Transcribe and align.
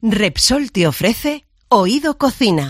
Repsol 0.00 0.70
te 0.70 0.86
ofrece 0.86 1.44
Oído 1.68 2.18
Cocina. 2.18 2.68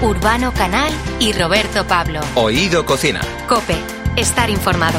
Urbano 0.00 0.54
Canal 0.54 0.90
y 1.20 1.34
Roberto 1.34 1.86
Pablo. 1.86 2.20
Oído 2.36 2.86
Cocina. 2.86 3.20
Cope, 3.46 3.76
estar 4.16 4.48
informado. 4.48 4.98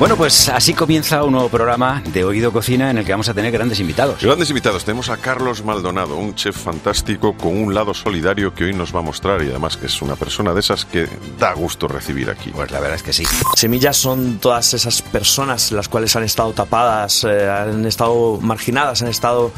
Bueno, 0.00 0.16
pues 0.16 0.48
así 0.48 0.72
comienza 0.72 1.22
un 1.24 1.32
nuevo 1.32 1.50
programa 1.50 2.02
de 2.14 2.24
Oído 2.24 2.50
Cocina 2.52 2.90
en 2.90 2.96
el 2.96 3.04
que 3.04 3.12
vamos 3.12 3.28
a 3.28 3.34
tener 3.34 3.52
grandes 3.52 3.80
invitados. 3.80 4.22
Grandes 4.22 4.48
invitados. 4.48 4.82
Tenemos 4.82 5.10
a 5.10 5.18
Carlos 5.18 5.62
Maldonado, 5.62 6.16
un 6.16 6.34
chef 6.34 6.56
fantástico 6.56 7.36
con 7.36 7.54
un 7.54 7.74
lado 7.74 7.92
solidario 7.92 8.54
que 8.54 8.64
hoy 8.64 8.72
nos 8.72 8.96
va 8.96 9.00
a 9.00 9.02
mostrar 9.02 9.42
y 9.42 9.50
además 9.50 9.76
que 9.76 9.84
es 9.84 10.00
una 10.00 10.16
persona 10.16 10.54
de 10.54 10.60
esas 10.60 10.86
que 10.86 11.06
da 11.38 11.52
gusto 11.52 11.86
recibir 11.86 12.30
aquí. 12.30 12.48
Pues 12.48 12.70
la 12.70 12.80
verdad 12.80 12.96
es 12.96 13.02
que 13.02 13.12
sí. 13.12 13.24
Semillas 13.54 13.98
son 13.98 14.38
todas 14.38 14.72
esas 14.72 15.02
personas 15.02 15.70
las 15.70 15.90
cuales 15.90 16.16
han 16.16 16.22
estado 16.22 16.54
tapadas, 16.54 17.22
eh, 17.24 17.50
han 17.50 17.84
estado 17.84 18.38
marginadas, 18.40 19.02
han 19.02 19.08
estado 19.08 19.52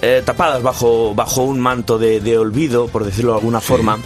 eh, 0.00 0.22
tapadas 0.24 0.62
bajo, 0.62 1.12
bajo 1.16 1.42
un 1.42 1.58
manto 1.58 1.98
de, 1.98 2.20
de 2.20 2.38
olvido, 2.38 2.86
por 2.86 3.04
decirlo 3.04 3.32
de 3.32 3.38
alguna 3.38 3.60
forma 3.60 3.98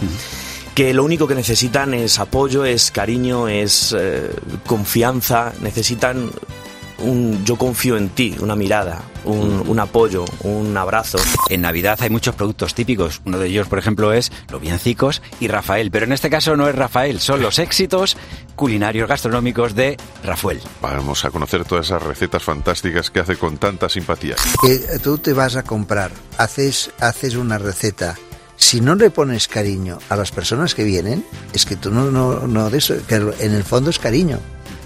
que 0.75 0.93
lo 0.93 1.03
único 1.03 1.27
que 1.27 1.35
necesitan 1.35 1.93
es 1.93 2.19
apoyo, 2.19 2.65
es 2.65 2.91
cariño, 2.91 3.47
es 3.47 3.95
eh, 3.97 4.31
confianza, 4.65 5.53
necesitan 5.61 6.31
un 6.99 7.43
yo 7.43 7.57
confío 7.57 7.97
en 7.97 8.09
ti, 8.09 8.35
una 8.39 8.55
mirada, 8.55 9.01
un, 9.25 9.63
un, 9.67 9.79
apoyo, 9.79 10.25
un 10.41 10.75
abrazo. 10.77 11.19
En 11.49 11.61
Navidad 11.61 11.99
hay 12.01 12.09
muchos 12.09 12.35
productos 12.35 12.73
típicos. 12.73 13.21
Uno 13.25 13.39
de 13.39 13.47
ellos, 13.47 13.67
por 13.67 13.77
ejemplo, 13.77 14.13
es 14.13 14.31
los 14.49 14.61
Biencicos 14.61 15.21
y 15.39 15.47
Rafael. 15.47 15.91
Pero 15.91 16.05
en 16.05 16.13
este 16.13 16.29
caso 16.29 16.55
no 16.55 16.67
es 16.67 16.75
Rafael, 16.75 17.19
son 17.19 17.41
los 17.41 17.59
éxitos 17.59 18.17
culinarios 18.55 19.09
gastronómicos 19.09 19.75
de 19.75 19.97
Rafael. 20.23 20.61
Vamos 20.81 21.25
a 21.25 21.31
conocer 21.31 21.65
todas 21.65 21.87
esas 21.87 22.03
recetas 22.03 22.43
fantásticas 22.43 23.11
que 23.11 23.19
hace 23.19 23.35
con 23.35 23.57
tanta 23.57 23.89
simpatía. 23.89 24.35
Que 24.61 24.99
tú 24.99 25.17
te 25.17 25.33
vas 25.33 25.55
a 25.55 25.63
comprar, 25.63 26.11
haces, 26.37 26.91
haces 26.99 27.35
una 27.35 27.57
receta 27.57 28.15
si 28.63 28.79
no 28.79 28.95
le 28.95 29.09
pones 29.09 29.49
cariño 29.49 29.99
a 30.07 30.15
las 30.15 30.31
personas 30.31 30.73
que 30.73 30.85
vienen, 30.85 31.25
es 31.53 31.65
que 31.65 31.75
tú 31.75 31.91
no, 31.91 32.09
no, 32.09 32.47
no 32.47 32.69
de 32.69 32.77
eso, 32.77 32.95
que 33.07 33.15
en 33.15 33.53
el 33.53 33.63
fondo 33.63 33.89
es 33.89 33.99
cariño. 33.99 34.39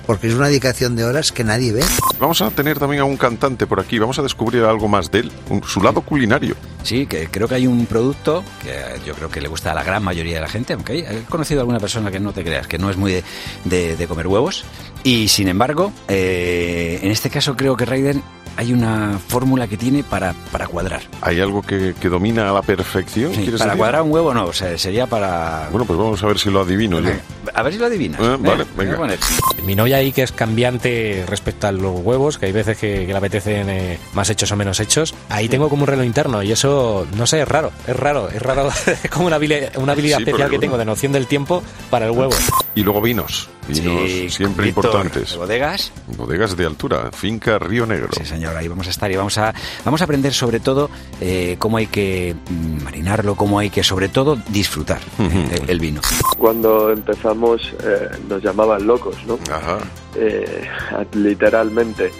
Porque 0.07 0.27
es 0.27 0.33
una 0.33 0.47
dedicación 0.47 0.95
de 0.95 1.03
horas 1.03 1.33
que 1.33 1.43
nadie 1.43 1.73
ve. 1.73 1.83
Vamos 2.17 2.41
a 2.41 2.49
tener 2.49 2.79
también 2.79 3.01
a 3.01 3.05
un 3.05 3.17
cantante 3.17 3.67
por 3.67 3.81
aquí. 3.81 3.99
Vamos 3.99 4.17
a 4.17 4.21
descubrir 4.23 4.63
algo 4.63 4.87
más 4.87 5.11
de 5.11 5.19
él, 5.19 5.31
un, 5.49 5.61
su 5.63 5.81
lado 5.81 6.01
culinario. 6.01 6.55
Sí, 6.83 7.05
que 7.05 7.27
creo 7.27 7.47
que 7.47 7.55
hay 7.55 7.67
un 7.67 7.85
producto 7.85 8.41
que 8.63 8.73
yo 9.05 9.13
creo 9.13 9.29
que 9.29 9.41
le 9.41 9.49
gusta 9.49 9.73
a 9.73 9.75
la 9.75 9.83
gran 9.83 10.01
mayoría 10.01 10.35
de 10.35 10.41
la 10.41 10.47
gente, 10.47 10.73
aunque 10.73 10.99
he 10.99 11.23
conocido 11.29 11.59
a 11.59 11.63
alguna 11.63 11.79
persona 11.79 12.09
que 12.09 12.21
no 12.21 12.31
te 12.31 12.43
creas, 12.43 12.67
que 12.67 12.77
no 12.77 12.89
es 12.89 12.95
muy 12.95 13.11
de, 13.11 13.23
de, 13.65 13.97
de 13.97 14.07
comer 14.07 14.27
huevos. 14.27 14.63
Y 15.03 15.27
sin 15.27 15.49
embargo, 15.49 15.91
eh, 16.07 16.99
en 17.03 17.11
este 17.11 17.29
caso 17.29 17.57
creo 17.57 17.75
que 17.75 17.85
Raiden 17.85 18.23
hay 18.57 18.73
una 18.73 19.19
fórmula 19.27 19.67
que 19.67 19.77
tiene 19.77 20.03
para, 20.03 20.33
para 20.51 20.67
cuadrar. 20.67 21.01
¿Hay 21.21 21.39
algo 21.39 21.61
que, 21.61 21.93
que 21.99 22.09
domina 22.09 22.49
a 22.49 22.53
la 22.53 22.61
perfección? 22.61 23.33
Sí, 23.33 23.45
para 23.51 23.65
decir? 23.65 23.77
cuadrar 23.77 24.01
un 24.01 24.11
huevo 24.11 24.33
no, 24.33 24.45
o 24.45 24.53
sea, 24.53 24.77
sería 24.77 25.05
para... 25.05 25.69
Bueno, 25.71 25.85
pues 25.85 25.97
vamos 25.97 26.21
a 26.23 26.27
ver 26.27 26.39
si 26.39 26.49
lo 26.49 26.61
adivino 26.61 26.99
yo. 26.99 27.11
A 27.53 27.63
ver 27.63 27.73
si 27.73 27.79
lo 27.79 27.85
adivinas. 27.85 28.19
Eh, 28.19 28.37
vale, 28.39 28.65
venga. 28.75 28.97
venga. 28.97 29.17
Mi 29.63 29.75
novia 29.75 29.97
ahí 29.97 30.11
que 30.11 30.23
es 30.23 30.31
cambiante 30.31 31.23
respecto 31.27 31.67
a 31.67 31.71
los 31.71 31.99
huevos, 32.01 32.37
que 32.37 32.47
hay 32.47 32.51
veces 32.51 32.77
que, 32.77 33.05
que 33.05 33.11
le 33.11 33.17
apetecen 33.17 33.69
eh, 33.69 33.99
más 34.13 34.29
hechos 34.29 34.51
o 34.51 34.55
menos 34.55 34.79
hechos. 34.79 35.13
Ahí 35.29 35.47
tengo 35.47 35.69
como 35.69 35.83
un 35.83 35.87
reloj 35.87 36.05
interno 36.05 36.41
y 36.43 36.51
eso, 36.51 37.07
no 37.15 37.27
sé, 37.27 37.41
es 37.41 37.47
raro, 37.47 37.71
es 37.85 37.95
raro, 37.95 38.29
es 38.29 38.41
raro. 38.41 38.69
es 39.03 39.09
como 39.09 39.27
una 39.27 39.35
habilidad, 39.37 39.77
una 39.77 39.93
habilidad 39.93 40.17
Sí, 40.17 40.23
especial 40.23 40.49
que 40.49 40.59
tengo 40.59 40.77
de 40.77 40.85
noción 40.85 41.11
del 41.11 41.27
tiempo 41.27 41.63
para 41.89 42.05
el 42.05 42.11
huevo. 42.11 42.33
Y 42.77 42.83
luego 42.83 43.01
vinos. 43.01 43.49
Vinos 43.67 44.03
Sí, 44.07 44.29
siempre 44.29 44.65
Víctor, 44.65 44.85
importantes. 44.85 45.31
de 45.31 45.37
bodegas. 45.37 45.91
Bodegas 46.15 46.55
de 46.55 46.63
altura. 46.63 47.09
Finca 47.11 47.57
Río 47.57 47.87
Negro. 47.87 48.09
Sí, 48.15 48.23
señor, 48.23 48.55
ahí 48.55 48.67
vamos 48.67 48.85
a 48.85 48.91
estar 48.91 49.11
y 49.11 49.15
vamos 49.15 49.35
a, 49.39 49.51
vamos 49.83 49.99
a 50.01 50.03
aprender 50.03 50.31
sobre 50.31 50.59
todo 50.59 50.91
eh, 51.19 51.55
cómo 51.57 51.77
hay 51.77 51.87
que 51.87 52.35
mm, 52.47 52.83
marinarlo, 52.83 53.33
cómo 53.33 53.57
hay 53.57 53.71
que 53.71 53.83
sobre 53.83 54.09
todo 54.09 54.37
disfrutar 54.49 54.99
eh, 55.17 55.59
el 55.67 55.79
vino. 55.79 56.01
Cuando 56.37 56.91
empezamos 56.91 57.73
eh, 57.83 58.09
nos 58.29 58.43
llamaban 58.43 58.85
locos, 58.85 59.15
¿no? 59.25 59.39
Ajá. 59.51 59.79
Eh, 60.15 60.69
literalmente. 61.13 62.11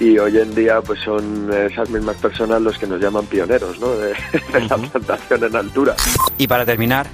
Y 0.00 0.16
hoy 0.18 0.38
en 0.38 0.54
día 0.54 0.80
pues 0.80 0.98
son 1.00 1.50
esas 1.52 1.90
mismas 1.90 2.16
personas 2.16 2.62
los 2.62 2.78
que 2.78 2.86
nos 2.86 3.02
llaman 3.02 3.26
pioneros, 3.26 3.78
¿no? 3.80 3.90
De, 3.90 4.08
de 4.52 4.60
la 4.66 4.78
plantación 4.78 5.44
en 5.44 5.56
altura. 5.56 5.94
Y 6.38 6.46
para 6.46 6.64
terminar, 6.64 7.06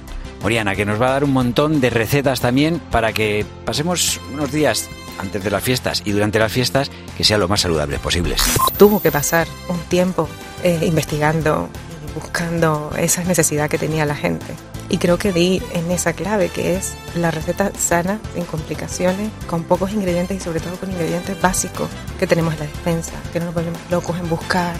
Oriana, 0.43 0.75
que 0.75 0.85
nos 0.85 1.01
va 1.01 1.07
a 1.07 1.11
dar 1.11 1.23
un 1.23 1.31
montón 1.31 1.79
de 1.79 1.89
recetas 1.89 2.41
también 2.41 2.79
para 2.91 3.13
que 3.13 3.45
pasemos 3.65 4.19
unos 4.33 4.51
días 4.51 4.89
antes 5.17 5.43
de 5.43 5.49
las 5.49 5.63
fiestas 5.63 6.01
y 6.05 6.11
durante 6.11 6.39
las 6.39 6.51
fiestas 6.51 6.91
que 7.17 7.23
sean 7.23 7.39
lo 7.39 7.47
más 7.47 7.61
saludables 7.61 7.99
posibles. 7.99 8.41
tuvo 8.77 9.01
que 9.01 9.11
pasar 9.11 9.47
un 9.69 9.79
tiempo 9.83 10.27
eh, 10.63 10.79
investigando 10.83 11.69
y 12.09 12.19
buscando 12.19 12.91
esa 12.97 13.23
necesidad 13.23 13.69
que 13.69 13.77
tenía 13.77 14.05
la 14.05 14.15
gente. 14.15 14.45
Y 14.89 14.97
creo 14.97 15.17
que 15.17 15.31
di 15.31 15.61
en 15.73 15.89
esa 15.91 16.13
clave 16.13 16.49
que 16.49 16.75
es 16.75 16.93
la 17.15 17.31
receta 17.31 17.71
sana, 17.77 18.19
sin 18.35 18.45
complicaciones, 18.45 19.29
con 19.47 19.63
pocos 19.63 19.91
ingredientes 19.91 20.37
y 20.37 20.39
sobre 20.39 20.59
todo 20.59 20.75
con 20.75 20.91
ingredientes 20.91 21.39
básicos 21.41 21.89
que 22.19 22.27
tenemos 22.27 22.53
en 22.53 22.59
la 22.59 22.65
despensa, 22.65 23.13
que 23.31 23.39
no 23.39 23.45
nos 23.45 23.55
volvemos 23.55 23.79
locos 23.89 24.17
en 24.19 24.29
buscar 24.29 24.75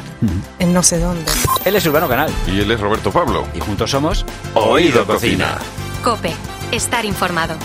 en 0.60 0.74
no 0.74 0.84
sé 0.84 1.00
dónde. 1.00 1.32
Él 1.66 1.76
es 1.76 1.86
Urbano 1.86 2.08
Canal 2.08 2.32
Y 2.48 2.60
él 2.60 2.70
es 2.72 2.80
Roberto 2.80 3.12
Pablo. 3.12 3.46
y 3.56 3.60
juntos 3.60 3.90
somos 3.92 4.26
Oído 4.54 5.06
Cocina. 5.06 5.58
Cope, 6.04 6.34
estar 6.72 7.06
informado. 7.06 7.56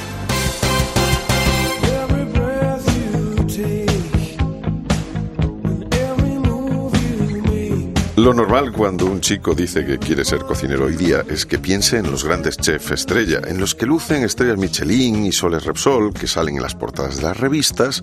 Lo 8.18 8.34
normal 8.34 8.72
cuando 8.72 9.06
un 9.06 9.20
chico 9.20 9.54
dice 9.54 9.86
que 9.86 9.96
quiere 9.96 10.24
ser 10.24 10.40
cocinero 10.40 10.86
hoy 10.86 10.96
día 10.96 11.24
es 11.28 11.46
que 11.46 11.56
piense 11.56 11.98
en 11.98 12.10
los 12.10 12.24
grandes 12.24 12.56
chefs 12.56 12.90
estrella, 12.90 13.42
en 13.46 13.60
los 13.60 13.76
que 13.76 13.86
lucen 13.86 14.24
estrellas 14.24 14.58
Michelin 14.58 15.24
y 15.24 15.30
soles 15.30 15.64
Repsol, 15.64 16.12
que 16.12 16.26
salen 16.26 16.56
en 16.56 16.62
las 16.62 16.74
portadas 16.74 17.18
de 17.18 17.22
las 17.22 17.36
revistas 17.36 18.02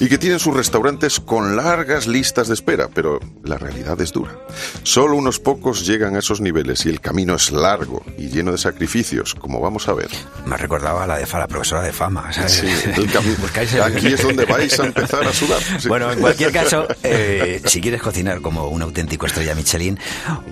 y 0.00 0.08
que 0.08 0.16
tienen 0.16 0.38
sus 0.38 0.56
restaurantes 0.56 1.20
con 1.20 1.56
largas 1.56 2.06
listas 2.06 2.48
de 2.48 2.54
espera, 2.54 2.88
pero 2.88 3.20
la 3.44 3.58
realidad 3.58 4.00
es 4.00 4.12
dura. 4.12 4.32
Solo 4.82 5.16
unos 5.16 5.38
pocos 5.38 5.86
llegan 5.86 6.16
a 6.16 6.20
esos 6.20 6.40
niveles 6.40 6.86
y 6.86 6.88
el 6.88 7.02
camino 7.02 7.34
es 7.34 7.52
largo 7.52 8.02
y 8.16 8.28
lleno 8.28 8.52
de 8.52 8.58
sacrificios, 8.58 9.34
como 9.34 9.60
vamos 9.60 9.88
a 9.88 9.92
ver. 9.92 10.08
Me 10.46 10.56
recordaba 10.56 11.04
a 11.04 11.06
la 11.06 11.18
de 11.18 11.26
Fa, 11.26 11.38
la 11.38 11.46
profesora 11.46 11.82
de 11.82 11.92
fama. 11.92 12.32
¿sabes? 12.32 12.52
Sí, 12.52 12.66
el 12.66 13.82
Aquí 13.82 14.06
es 14.06 14.22
donde 14.22 14.46
vais 14.46 14.80
a 14.80 14.86
empezar 14.86 15.22
a 15.22 15.34
sudar. 15.34 15.60
Sí. 15.78 15.86
Bueno, 15.86 16.10
en 16.10 16.18
cualquier 16.18 16.50
caso, 16.50 16.88
eh, 17.02 17.60
si 17.66 17.82
quieres 17.82 18.00
cocinar 18.00 18.40
como 18.40 18.68
un 18.68 18.80
auténtico 18.80 19.26
estrella 19.26 19.49
Michelin, 19.54 19.98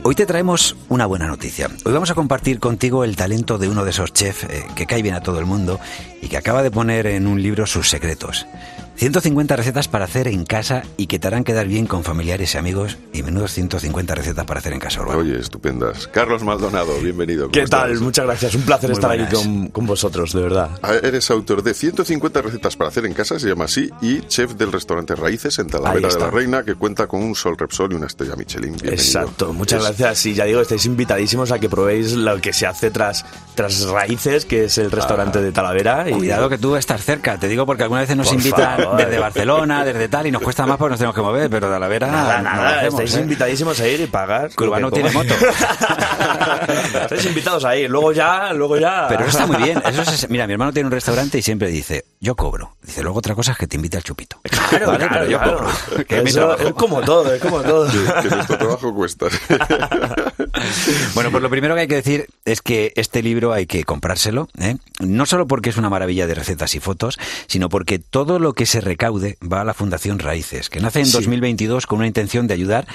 hoy 0.02 0.14
te 0.14 0.26
traemos 0.26 0.76
una 0.88 1.06
buena 1.06 1.26
noticia. 1.26 1.68
Hoy 1.84 1.92
vamos 1.92 2.10
a 2.10 2.14
compartir 2.14 2.60
contigo 2.60 3.04
el 3.04 3.16
talento 3.16 3.58
de 3.58 3.68
uno 3.68 3.84
de 3.84 3.90
esos 3.90 4.12
chefs 4.12 4.44
eh, 4.44 4.66
que 4.74 4.86
cae 4.86 5.02
bien 5.02 5.14
a 5.14 5.20
todo 5.20 5.38
el 5.38 5.46
mundo 5.46 5.80
y 6.22 6.28
que 6.28 6.36
acaba 6.36 6.62
de 6.62 6.70
poner 6.70 7.06
en 7.06 7.26
un 7.26 7.42
libro 7.42 7.66
sus 7.66 7.88
secretos. 7.88 8.46
150 8.98 9.54
recetas 9.54 9.86
para 9.86 10.06
hacer 10.06 10.26
en 10.26 10.44
casa 10.44 10.82
y 10.96 11.06
que 11.06 11.20
te 11.20 11.28
harán 11.28 11.44
quedar 11.44 11.68
bien 11.68 11.86
con 11.86 12.02
familiares 12.02 12.56
y 12.56 12.58
amigos 12.58 12.98
y 13.12 13.22
menudos 13.22 13.52
150 13.52 14.12
recetas 14.16 14.44
para 14.44 14.58
hacer 14.58 14.72
en 14.72 14.80
casa. 14.80 15.00
Urbano. 15.02 15.20
Oye, 15.20 15.38
estupendas. 15.38 16.08
Carlos 16.08 16.42
Maldonado, 16.42 16.98
bienvenido. 17.00 17.42
¿cómo 17.42 17.52
¿Qué 17.52 17.62
estás? 17.62 17.82
tal? 17.82 18.00
Muchas 18.00 18.24
gracias. 18.26 18.54
Un 18.56 18.62
placer 18.62 18.90
Muy 18.90 18.96
estar 18.98 19.12
aquí 19.12 19.32
con, 19.32 19.68
con 19.68 19.86
vosotros, 19.86 20.32
de 20.32 20.40
verdad. 20.42 20.70
Ah, 20.82 20.94
Eres 21.00 21.30
autor 21.30 21.62
de 21.62 21.74
150 21.74 22.42
recetas 22.42 22.74
para 22.76 22.88
hacer 22.88 23.06
en 23.06 23.12
casa, 23.14 23.38
se 23.38 23.46
llama 23.48 23.66
así, 23.66 23.88
y 24.02 24.20
chef 24.22 24.54
del 24.54 24.72
restaurante 24.72 25.14
Raíces 25.14 25.60
en 25.60 25.68
Talavera 25.68 26.08
de 26.08 26.18
la 26.18 26.30
Reina, 26.32 26.64
que 26.64 26.74
cuenta 26.74 27.06
con 27.06 27.22
un 27.22 27.36
sol 27.36 27.56
Repsol 27.56 27.92
y 27.92 27.94
una 27.94 28.06
estrella 28.08 28.34
Michelin. 28.34 28.72
Bienvenido. 28.72 28.94
Exacto, 28.94 29.52
muchas 29.52 29.80
Es- 29.80 29.86
gracias. 29.96 30.26
Y 30.26 30.34
ya 30.34 30.44
digo, 30.44 30.60
estáis 30.60 30.84
invitadísimos 30.86 31.52
a 31.52 31.60
que 31.60 31.68
probéis 31.68 32.14
lo 32.14 32.40
que 32.40 32.52
se 32.52 32.66
hace 32.66 32.90
tras, 32.90 33.24
tras 33.54 33.84
Raíces, 33.86 34.44
que 34.44 34.64
es 34.64 34.76
el 34.78 34.90
restaurante 34.90 35.40
de 35.40 35.52
Talavera. 35.52 36.10
Y 36.10 36.14
Cuidado 36.14 36.48
que 36.48 36.58
tú 36.58 36.74
estás 36.74 37.04
cerca, 37.04 37.38
te 37.38 37.46
digo 37.46 37.64
porque 37.64 37.84
algunas 37.84 38.02
veces 38.02 38.16
nos 38.16 38.26
Por 38.26 38.34
invitan. 38.38 38.87
Desde 38.96 39.18
Barcelona, 39.18 39.84
desde 39.84 40.08
tal, 40.08 40.26
y 40.26 40.30
nos 40.30 40.42
cuesta 40.42 40.66
más 40.66 40.76
porque 40.78 40.90
nos 40.92 40.98
tenemos 40.98 41.14
que 41.14 41.22
mover, 41.22 41.50
pero 41.50 41.70
de 41.70 41.78
la 41.80 41.88
vera 41.88 42.06
Nada, 42.06 42.38
no 42.38 42.50
lo 42.50 42.56
nada, 42.56 42.68
hacemos, 42.78 43.00
estáis 43.00 43.14
¿eh? 43.16 43.20
invitadísimos 43.22 43.80
a 43.80 43.88
ir 43.88 44.00
y 44.00 44.06
pagar. 44.06 44.50
Lo 44.58 44.90
que 44.90 45.00
tiene 45.00 45.12
comáis. 45.12 45.32
estáis 47.02 47.24
invitados 47.26 47.64
a 47.64 47.76
ir, 47.76 47.90
luego 47.90 48.12
ya, 48.12 48.52
luego 48.52 48.76
ya. 48.78 49.06
Pero 49.08 49.20
eso 49.24 49.30
está 49.30 49.46
muy 49.46 49.62
bien. 49.62 49.82
Eso 49.86 50.02
es- 50.02 50.28
mira, 50.30 50.46
mi 50.46 50.52
hermano 50.52 50.72
tiene 50.72 50.86
un 50.86 50.92
restaurante 50.92 51.38
y 51.38 51.42
siempre 51.42 51.68
dice, 51.68 52.04
yo 52.20 52.34
cobro. 52.36 52.76
Dice, 52.82 53.02
luego 53.02 53.18
otra 53.18 53.34
cosa 53.34 53.52
es 53.52 53.58
que 53.58 53.66
te 53.66 53.76
invite 53.76 53.96
al 53.96 54.02
chupito. 54.02 54.40
Claro, 54.68 54.88
Vale, 54.88 54.98
claro, 55.08 55.14
pero 55.20 55.30
yo 55.30 55.38
claro. 55.38 55.58
cobro. 55.58 56.04
Que 56.06 56.18
es 56.18 56.24
Eso 56.26 56.74
como 56.74 57.00
todo, 57.00 57.32
es 57.32 57.40
como 57.40 57.62
todo. 57.62 57.86
Que, 57.90 58.28
que 58.28 58.34
nuestro 58.34 58.58
trabajo 58.58 58.94
cuesta. 58.94 59.26
Bueno, 61.14 61.30
pues 61.30 61.42
lo 61.42 61.50
primero 61.50 61.74
que 61.74 61.82
hay 61.82 61.88
que 61.88 61.94
decir 61.96 62.26
es 62.44 62.62
que 62.62 62.92
este 62.96 63.22
libro 63.22 63.52
hay 63.52 63.66
que 63.66 63.84
comprárselo, 63.84 64.48
¿eh? 64.60 64.76
no 65.00 65.24
solo 65.26 65.46
porque 65.46 65.70
es 65.70 65.76
una 65.76 65.88
maravilla 65.90 66.26
de 66.26 66.34
recetas 66.34 66.74
y 66.74 66.80
fotos, 66.80 67.18
sino 67.46 67.68
porque 67.68 67.98
todo 67.98 68.38
lo 68.38 68.52
que 68.54 68.66
se 68.66 68.77
recaude 68.80 69.38
va 69.42 69.60
a 69.62 69.64
la 69.64 69.74
Fundación 69.74 70.18
Raíces, 70.18 70.68
que 70.70 70.80
nace 70.80 71.00
en 71.00 71.06
Sí. 71.06 71.12
2022 71.12 71.86
con 71.86 71.98
una 71.98 72.06
intención 72.06 72.46
de 72.46 72.54
ayudar 72.54 72.86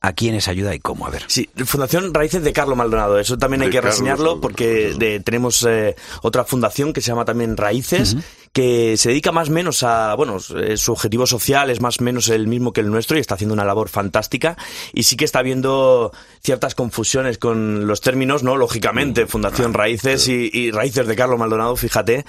a 0.00 0.12
quienes 0.14 0.48
ayuda 0.48 0.74
y 0.74 0.80
cómo. 0.80 1.06
A 1.06 1.10
ver. 1.10 1.22
Sí, 1.28 1.48
Fundación 1.64 2.12
Raíces 2.12 2.42
de 2.42 2.52
Carlos 2.52 2.76
Maldonado. 2.76 3.18
Eso 3.20 3.38
también 3.38 3.62
hay 3.62 3.70
que 3.70 3.76
Carlos 3.76 3.92
reseñarlo 3.94 4.40
porque 4.40 4.94
de- 4.98 5.20
tenemos 5.20 5.64
eh, 5.68 5.94
otra 6.22 6.44
fundación 6.44 6.92
que 6.92 7.00
se 7.00 7.08
llama 7.08 7.24
también 7.24 7.56
Raíces, 7.56 8.16
que 8.52 8.96
se 8.98 9.08
dedica 9.08 9.32
más 9.32 9.48
o 9.48 9.52
menos 9.52 9.82
a, 9.82 10.14
bueno, 10.14 10.36
eh, 10.56 10.76
su 10.76 10.92
objetivo 10.92 11.26
social 11.26 11.70
es 11.70 11.80
más 11.80 12.00
o 12.00 12.04
menos 12.04 12.28
el 12.28 12.46
mismo 12.46 12.72
que 12.72 12.82
el 12.82 12.90
nuestro 12.90 13.16
y 13.16 13.20
está 13.20 13.34
haciendo 13.34 13.54
una 13.54 13.64
labor 13.64 13.88
fantástica 13.88 14.56
y 14.92 15.04
sí 15.04 15.16
que 15.16 15.24
está 15.24 15.38
habiendo 15.38 16.12
ciertas 16.42 16.74
confusiones 16.74 17.38
con 17.38 17.86
los 17.86 18.00
términos, 18.00 18.42
¿no? 18.42 18.56
Lógicamente, 18.56 19.26
Fundación 19.26 19.72
Raíces 19.72 20.28
y, 20.28 20.70
Raíces 20.70 21.06
de 21.06 21.16
Carlos 21.16 21.38
Maldonado, 21.38 21.76
fíjate. 21.76 22.26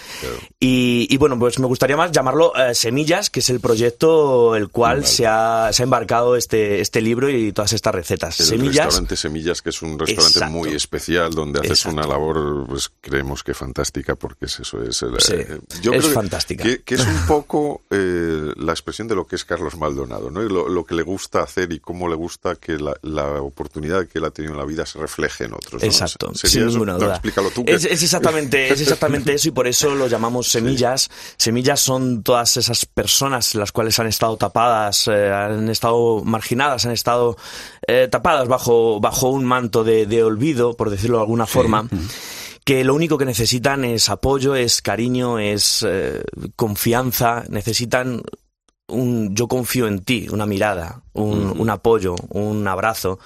Y, 0.59 1.15
bueno, 1.17 1.37
pues 1.37 1.59
me 1.59 1.67
gustaría 1.67 1.97
más 1.97 2.11
llamarlo 2.11 2.53
eh, 2.55 2.73
Semillas, 2.73 3.29
que 3.29 3.39
es 3.41 3.49
el 3.49 3.59
proyecto 3.59 4.55
el 4.55 4.69
cual 4.69 5.05
se, 5.05 5.27
ha, 5.27 5.69
se 5.73 5.83
ha 5.83 5.85
embarcado 5.85 6.35
este, 6.35 6.79
este 6.79 7.01
libro 7.01 7.29
y 7.29 7.51
todas 7.51 7.73
estas 7.73 7.93
recetas. 7.93 8.39
El 8.39 8.45
Semillas. 8.45 8.85
restaurante 8.85 9.17
Semillas, 9.17 9.61
que 9.61 9.69
es 9.69 9.81
un 9.81 9.99
restaurante 9.99 10.45
muy 10.51 10.69
especial 10.69 11.33
donde 11.33 11.59
haces 11.59 11.85
una 11.85 12.05
labor, 12.05 12.65
pues 12.67 12.91
creemos 13.01 13.43
que 13.43 13.53
fantástica 13.53 14.15
porque 14.15 14.45
es 14.45 14.59
eso, 14.59 14.81
es 14.83 15.01
el, 15.01 15.15
eh, 15.33 15.59
yo 15.81 15.93
es 15.93 16.12
fantástica. 16.13 16.63
Que, 16.63 16.95
es 16.95 17.05
un 17.05 17.27
poco 17.27 17.81
eh, 17.89 18.53
la 18.57 18.71
expresión 18.71 19.07
de 19.07 19.15
lo 19.15 19.27
que 19.27 19.35
es 19.35 19.45
Carlos 19.45 19.77
Maldonado, 19.77 20.29
¿no? 20.29 20.43
Y 20.43 20.49
lo, 20.49 20.85
que 20.85 20.95
le 20.95 21.03
gusta 21.03 21.41
hacer 21.41 21.71
y 21.73 21.79
cómo 21.79 22.07
le 22.07 22.15
gusta 22.15 22.55
que 22.55 22.77
la, 22.77 23.41
oportunidad 23.41 24.07
que 24.07 24.19
él 24.19 24.25
ha 24.25 24.31
tenido 24.31 24.53
en 24.53 24.59
la 24.59 24.65
vida 24.65 24.85
se 24.85 24.99
refleje 24.99 25.45
en 25.45 25.53
otros. 25.53 25.83
Exacto, 25.83 26.31
sin 26.33 26.67
ninguna 26.67 26.93
duda. 26.93 27.21
Es, 27.65 27.85
exactamente, 27.85 28.71
es 28.71 28.81
exactamente 28.81 29.33
eso 29.33 29.49
y 29.49 29.51
por 29.51 29.67
eso 29.67 29.95
lo 29.95 30.07
llamamos 30.07 30.49
semillas. 30.49 31.09
Semillas 31.37 31.79
son 31.79 32.23
todas 32.23 32.57
esas 32.57 32.85
personas 32.85 33.55
las 33.55 33.71
cuales 33.71 33.97
han 33.99 34.07
estado 34.07 34.37
tapadas, 34.37 35.07
eh, 35.07 35.31
han 35.31 35.69
estado 35.69 36.23
marginadas, 36.23 36.85
han 36.85 36.91
estado 36.91 37.37
tapadas 38.09 38.47
bajo, 38.47 38.99
bajo 39.01 39.29
un 39.29 39.45
manto 39.45 39.83
de, 39.83 40.23
olvido, 40.23 40.75
por 40.75 40.89
decirlo 40.89 41.17
de 41.17 41.23
alguna 41.23 41.45
forma 41.45 41.87
que 42.63 42.83
lo 42.83 42.95
único 42.95 43.17
que 43.17 43.25
necesitan 43.25 43.83
es 43.83 44.09
apoyo, 44.09 44.55
es 44.55 44.81
cariño, 44.81 45.39
es 45.39 45.85
eh, 45.87 46.23
confianza, 46.55 47.43
necesitan 47.49 48.21
un 48.93 49.35
yo 49.35 49.47
confío 49.47 49.87
en 49.87 49.99
ti, 49.99 50.27
una 50.31 50.45
mirada, 50.45 51.01
un, 51.13 51.59
un 51.59 51.69
apoyo, 51.69 52.15
un 52.29 52.67
abrazo. 52.67 53.19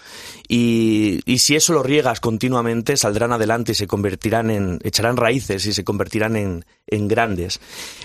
Y, 0.50 1.20
y, 1.26 1.40
si 1.40 1.58
eso 1.58 1.74
lo 1.74 1.84
riegas 1.84 2.22
continuamente, 2.22 2.96
saldrán 2.96 3.34
adelante 3.34 3.74
y 3.74 3.76
se 3.76 3.86
convertirán 3.86 4.50
en, 4.50 4.80
echarán 4.82 5.18
raíces 5.18 5.66
y 5.66 5.74
se 5.74 5.84
convertirán 5.84 6.38
en, 6.38 6.64
en 6.88 7.08
grandes. 7.10 7.60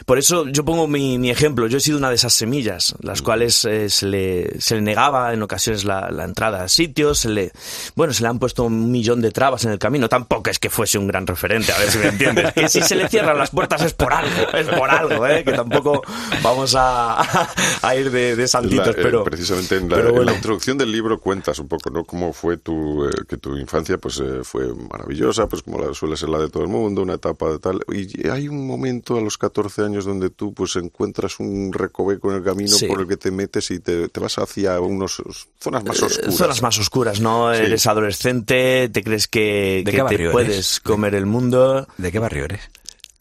Por 0.06 0.18
eso 0.18 0.48
yo 0.48 0.64
pongo 0.64 0.88
mi, 0.88 1.18
mi, 1.18 1.30
ejemplo. 1.30 1.68
Yo 1.68 1.78
he 1.78 1.80
sido 1.80 1.98
una 1.98 2.08
de 2.08 2.16
esas 2.16 2.32
semillas, 2.32 2.96
las 3.00 3.22
cuales 3.22 3.64
eh, 3.64 3.88
se, 3.88 4.06
le, 4.06 4.60
se, 4.60 4.74
le, 4.74 4.82
negaba 4.82 5.32
en 5.32 5.42
ocasiones 5.42 5.84
la, 5.84 6.10
la, 6.10 6.24
entrada 6.24 6.64
a 6.64 6.68
sitios, 6.68 7.20
se 7.20 7.28
le, 7.28 7.52
bueno, 7.94 8.12
se 8.12 8.22
le 8.22 8.28
han 8.28 8.40
puesto 8.40 8.64
un 8.64 8.90
millón 8.90 9.20
de 9.20 9.30
trabas 9.30 9.64
en 9.64 9.70
el 9.70 9.78
camino. 9.78 10.08
Tampoco 10.08 10.50
es 10.50 10.58
que 10.58 10.68
fuese 10.68 10.98
un 10.98 11.06
gran 11.06 11.26
referente, 11.26 11.72
a 11.72 11.78
ver 11.78 11.90
si 11.90 11.98
me 11.98 12.08
entiendes. 12.08 12.52
Que 12.62 12.68
si 12.68 12.82
se 12.82 12.94
le 12.94 13.08
cierran 13.08 13.38
las 13.38 13.50
puertas 13.50 13.82
es 13.82 13.94
por 13.94 14.12
algo, 14.12 14.52
es 14.52 14.66
por 14.68 14.90
algo, 14.90 15.26
¿eh? 15.26 15.42
que 15.42 15.52
tampoco 15.52 16.02
vamos 16.42 16.74
a, 16.76 17.48
a 17.82 17.96
ir 17.96 18.10
de, 18.10 18.36
de 18.36 18.48
santitos, 18.48 18.88
eh, 18.88 19.00
pero... 19.02 19.24
precisamente 19.24 19.76
en 19.76 19.88
la, 19.88 20.00
en 20.00 20.26
la, 20.26 20.34
introducción 20.34 20.78
del 20.78 20.92
libro 20.92 21.20
cuentas 21.20 21.58
un 21.58 21.68
poco, 21.68 21.90
¿no? 21.90 22.04
Cómo 22.04 22.32
fue 22.32 22.56
tu, 22.56 23.06
eh, 23.06 23.10
que 23.28 23.36
tu 23.36 23.56
infancia 23.56 23.98
pues 23.98 24.20
eh, 24.20 24.40
fue 24.42 24.74
maravillosa, 24.74 25.48
pues 25.48 25.62
como 25.62 25.78
la, 25.78 25.94
suele 25.94 26.16
ser 26.16 26.28
la 26.28 26.38
de 26.38 26.48
todo 26.48 26.62
el 26.62 26.68
mundo, 26.68 27.02
una 27.02 27.14
etapa 27.14 27.50
de 27.50 27.58
tal. 27.58 27.80
Y 27.92 28.28
hay 28.28 28.48
un 28.48 28.66
momento 28.66 29.16
a 29.16 29.20
los 29.20 29.38
14 29.38 29.82
años 29.82 30.04
donde 30.04 30.30
tú 30.30 30.52
pues 30.54 30.76
encuentras 30.76 31.40
un 31.40 31.72
recoveco 31.72 32.30
en 32.30 32.38
el 32.38 32.44
camino 32.44 32.76
por 32.88 33.00
el 33.00 33.08
que 33.08 33.16
te 33.16 33.30
metes 33.30 33.70
y 33.70 33.80
te, 33.80 34.08
te 34.08 34.20
vas 34.20 34.38
hacia 34.38 34.80
unos 34.80 35.22
zonas 35.60 35.84
más 35.84 36.02
oscuras. 36.02 36.34
zonas 36.34 36.62
más 36.62 36.78
oscuras, 36.78 37.20
¿no? 37.20 37.54
Sí. 37.54 37.62
Eres 37.62 37.86
adolescente, 37.86 38.88
te 38.88 39.02
crees 39.02 39.28
que, 39.28 39.82
que 39.84 40.02
te 40.16 40.30
puedes 40.30 40.80
comer 40.80 41.14
el 41.14 41.26
mundo. 41.26 41.86
¿De 41.98 42.12
qué 42.12 42.18
barrio 42.18 42.44
eres? 42.44 42.70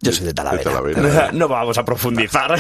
Yo 0.01 0.12
soy 0.12 0.25
de 0.25 0.33
Talavera. 0.33 0.63
De 0.63 0.69
Talavera. 0.69 1.31
No 1.31 1.48
vamos 1.48 1.77
a 1.77 1.86
profundizar. 1.86 2.56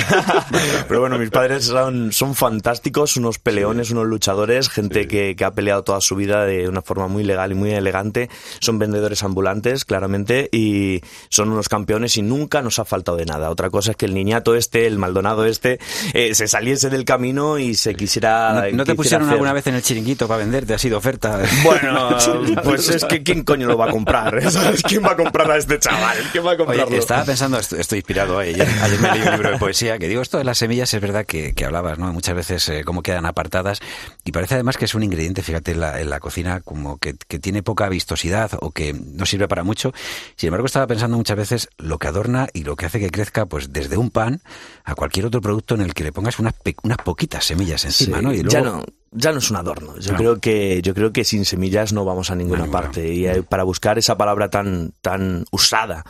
Pero 0.87 0.99
bueno, 0.99 1.17
mis 1.17 1.31
padres 1.31 1.65
son, 1.65 2.11
son 2.11 2.35
fantásticos, 2.35 3.17
unos 3.17 3.39
peleones, 3.39 3.89
unos 3.91 4.05
luchadores, 4.05 4.69
gente 4.69 5.01
sí. 5.01 5.07
que, 5.07 5.35
que, 5.35 5.43
ha 5.43 5.51
peleado 5.51 5.83
toda 5.83 6.01
su 6.01 6.15
vida 6.15 6.45
de 6.45 6.69
una 6.69 6.81
forma 6.81 7.07
muy 7.07 7.23
legal 7.23 7.51
y 7.51 7.55
muy 7.55 7.71
elegante. 7.71 8.29
Son 8.59 8.77
vendedores 8.77 9.23
ambulantes, 9.23 9.85
claramente, 9.85 10.49
y 10.51 11.01
son 11.29 11.51
unos 11.51 11.67
campeones 11.67 12.17
y 12.17 12.21
nunca 12.21 12.61
nos 12.61 12.77
ha 12.77 12.85
faltado 12.85 13.17
de 13.17 13.25
nada. 13.25 13.49
Otra 13.49 13.69
cosa 13.69 13.91
es 13.91 13.97
que 13.97 14.05
el 14.05 14.13
niñato 14.13 14.55
este, 14.55 14.85
el 14.85 14.99
Maldonado 14.99 15.45
este, 15.45 15.79
eh, 16.13 16.35
se 16.35 16.47
saliese 16.47 16.89
del 16.89 17.05
camino 17.05 17.57
y 17.57 17.73
se 17.75 17.95
quisiera. 17.95 18.67
¿No, 18.69 18.77
no 18.77 18.83
te 18.83 18.93
pusieron 18.93 19.23
hacer... 19.23 19.33
alguna 19.33 19.53
vez 19.53 19.65
en 19.65 19.75
el 19.75 19.81
chiringuito 19.81 20.27
para 20.27 20.39
venderte? 20.39 20.73
¿Ha 20.73 20.77
sido 20.79 20.97
oferta? 20.97 21.39
Bueno, 21.63 22.09
pues 22.63 22.89
es 22.89 23.05
que 23.05 23.23
¿quién 23.23 23.43
coño 23.43 23.67
lo 23.67 23.77
va 23.77 23.85
a 23.85 23.91
comprar? 23.91 24.51
¿Sabes? 24.51 24.81
¿Quién 24.83 25.03
va 25.03 25.11
a 25.11 25.15
comprar 25.15 25.49
a 25.51 25.57
este 25.57 25.79
chaval? 25.79 26.17
¿Quién 26.31 26.45
va 26.45 26.53
a 26.53 26.57
comprarlo? 26.57 26.87
Oye, 26.87 26.97
estaba 26.97 27.23
pensando, 27.31 27.59
estoy 27.59 27.99
inspirado 27.99 28.39
ayer, 28.39 28.67
ayer 28.81 28.99
me 28.99 29.11
leí 29.11 29.21
un 29.21 29.31
libro 29.31 29.51
de 29.51 29.57
poesía 29.57 29.97
que 29.97 30.09
digo, 30.09 30.21
esto 30.21 30.37
de 30.37 30.43
las 30.43 30.57
semillas 30.57 30.93
es 30.93 30.99
verdad 30.99 31.25
que, 31.25 31.53
que 31.53 31.63
hablabas, 31.63 31.97
¿no? 31.97 32.11
Muchas 32.11 32.35
veces 32.35 32.67
eh, 32.67 32.83
cómo 32.83 33.03
quedan 33.03 33.25
apartadas 33.25 33.79
y 34.25 34.33
parece 34.33 34.55
además 34.55 34.75
que 34.75 34.83
es 34.83 34.95
un 34.95 35.03
ingrediente, 35.03 35.41
fíjate, 35.41 35.71
en 35.71 35.79
la, 35.79 36.01
en 36.01 36.09
la 36.09 36.19
cocina 36.19 36.59
como 36.59 36.97
que, 36.97 37.15
que, 37.29 37.39
tiene 37.39 37.63
poca 37.63 37.87
vistosidad 37.87 38.51
o 38.59 38.71
que 38.71 38.93
no 38.93 39.25
sirve 39.25 39.47
para 39.47 39.63
mucho. 39.63 39.93
Sin 40.35 40.47
embargo, 40.47 40.65
estaba 40.65 40.87
pensando 40.87 41.15
muchas 41.15 41.37
veces 41.37 41.69
lo 41.77 41.99
que 41.99 42.09
adorna 42.09 42.49
y 42.51 42.65
lo 42.65 42.75
que 42.75 42.85
hace 42.85 42.99
que 42.99 43.09
crezca, 43.09 43.45
pues 43.45 43.71
desde 43.71 43.95
un 43.95 44.09
pan 44.09 44.41
a 44.83 44.93
cualquier 44.93 45.25
otro 45.25 45.39
producto 45.39 45.75
en 45.75 45.81
el 45.81 45.93
que 45.93 46.03
le 46.03 46.11
pongas 46.11 46.37
unas, 46.37 46.55
unas 46.83 46.97
poquitas 46.97 47.45
semillas 47.45 47.85
encima, 47.85 48.17
sí, 48.17 48.23
¿no? 48.25 48.33
Y 48.33 48.43
luego... 48.43 48.51
Ya 48.51 48.61
no 48.61 48.83
ya 49.13 49.33
no 49.33 49.39
es 49.39 49.51
un 49.51 49.57
adorno. 49.57 49.97
Yo 49.99 50.13
no. 50.13 50.17
creo 50.17 50.39
que 50.39 50.81
yo 50.81 50.93
creo 50.93 51.11
que 51.11 51.25
sin 51.25 51.43
semillas 51.43 51.91
no 51.91 52.05
vamos 52.05 52.31
a 52.31 52.35
ninguna 52.35 52.65
no, 52.65 52.71
parte 52.71 53.01
no. 53.01 53.11
y 53.11 53.27
eh, 53.27 53.43
para 53.43 53.63
buscar 53.63 53.97
esa 53.97 54.17
palabra 54.17 54.49
tan 54.49 54.93
tan 55.01 55.43
usada 55.51 56.05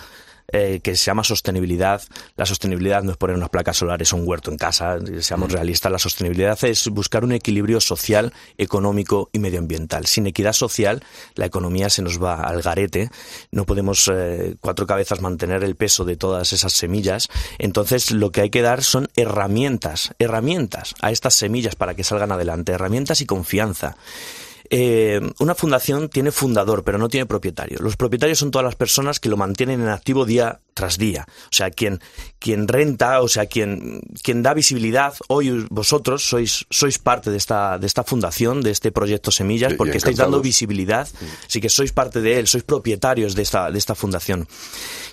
eh, 0.53 0.79
que 0.83 0.95
se 0.95 1.05
llama 1.05 1.23
sostenibilidad. 1.23 2.01
La 2.35 2.45
sostenibilidad 2.45 3.03
no 3.03 3.11
es 3.11 3.17
poner 3.17 3.35
unas 3.35 3.49
placas 3.49 3.77
solares 3.77 4.13
o 4.13 4.17
un 4.17 4.27
huerto 4.27 4.51
en 4.51 4.57
casa, 4.57 4.97
seamos 5.19 5.49
mm. 5.49 5.53
realistas. 5.53 5.91
La 5.91 5.99
sostenibilidad 5.99 6.61
es 6.63 6.87
buscar 6.89 7.23
un 7.23 7.31
equilibrio 7.31 7.79
social, 7.81 8.33
económico 8.57 9.29
y 9.33 9.39
medioambiental. 9.39 10.05
Sin 10.05 10.27
equidad 10.27 10.53
social, 10.53 11.03
la 11.35 11.45
economía 11.45 11.89
se 11.89 12.01
nos 12.01 12.21
va 12.21 12.41
al 12.41 12.61
garete. 12.61 13.09
No 13.51 13.65
podemos 13.65 14.09
eh, 14.13 14.55
cuatro 14.59 14.87
cabezas 14.87 15.21
mantener 15.21 15.63
el 15.63 15.75
peso 15.75 16.05
de 16.05 16.17
todas 16.17 16.53
esas 16.53 16.73
semillas. 16.73 17.27
Entonces, 17.59 18.11
lo 18.11 18.31
que 18.31 18.41
hay 18.41 18.49
que 18.49 18.61
dar 18.61 18.83
son 18.83 19.09
herramientas, 19.15 20.13
herramientas 20.19 20.95
a 21.01 21.11
estas 21.11 21.35
semillas 21.35 21.75
para 21.75 21.95
que 21.95 22.03
salgan 22.03 22.31
adelante, 22.31 22.71
herramientas 22.71 23.21
y 23.21 23.25
confianza 23.25 23.97
eh, 24.73 25.19
una 25.39 25.53
fundación 25.53 26.07
tiene 26.07 26.31
fundador, 26.31 26.85
pero 26.85 26.97
no 26.97 27.09
tiene 27.09 27.25
propietario. 27.25 27.79
Los 27.81 27.97
propietarios 27.97 28.39
son 28.39 28.51
todas 28.51 28.63
las 28.63 28.75
personas 28.75 29.19
que 29.19 29.27
lo 29.27 29.35
mantienen 29.35 29.81
en 29.81 29.89
activo 29.89 30.25
día 30.25 30.61
tras 30.73 30.97
día. 30.97 31.25
O 31.45 31.53
sea, 31.53 31.69
quien, 31.69 31.99
quien 32.39 32.67
renta, 32.67 33.21
o 33.21 33.27
sea, 33.27 33.45
quien, 33.45 34.01
quien 34.23 34.43
da 34.43 34.53
visibilidad, 34.53 35.13
hoy 35.27 35.65
vosotros 35.69 36.23
sois, 36.23 36.65
sois 36.69 36.97
parte 36.99 37.31
de 37.31 37.37
esta, 37.37 37.77
de 37.77 37.87
esta 37.87 38.03
fundación, 38.03 38.61
de 38.61 38.71
este 38.71 38.91
proyecto 38.91 39.31
Semillas, 39.31 39.73
porque 39.73 39.97
estáis 39.97 40.17
dando 40.17 40.41
visibilidad, 40.41 41.07
así 41.47 41.61
que 41.61 41.69
sois 41.69 41.91
parte 41.91 42.21
de 42.21 42.39
él, 42.39 42.47
sois 42.47 42.63
propietarios 42.63 43.35
de 43.35 43.41
esta, 43.41 43.71
de 43.71 43.77
esta 43.77 43.95
fundación. 43.95 44.47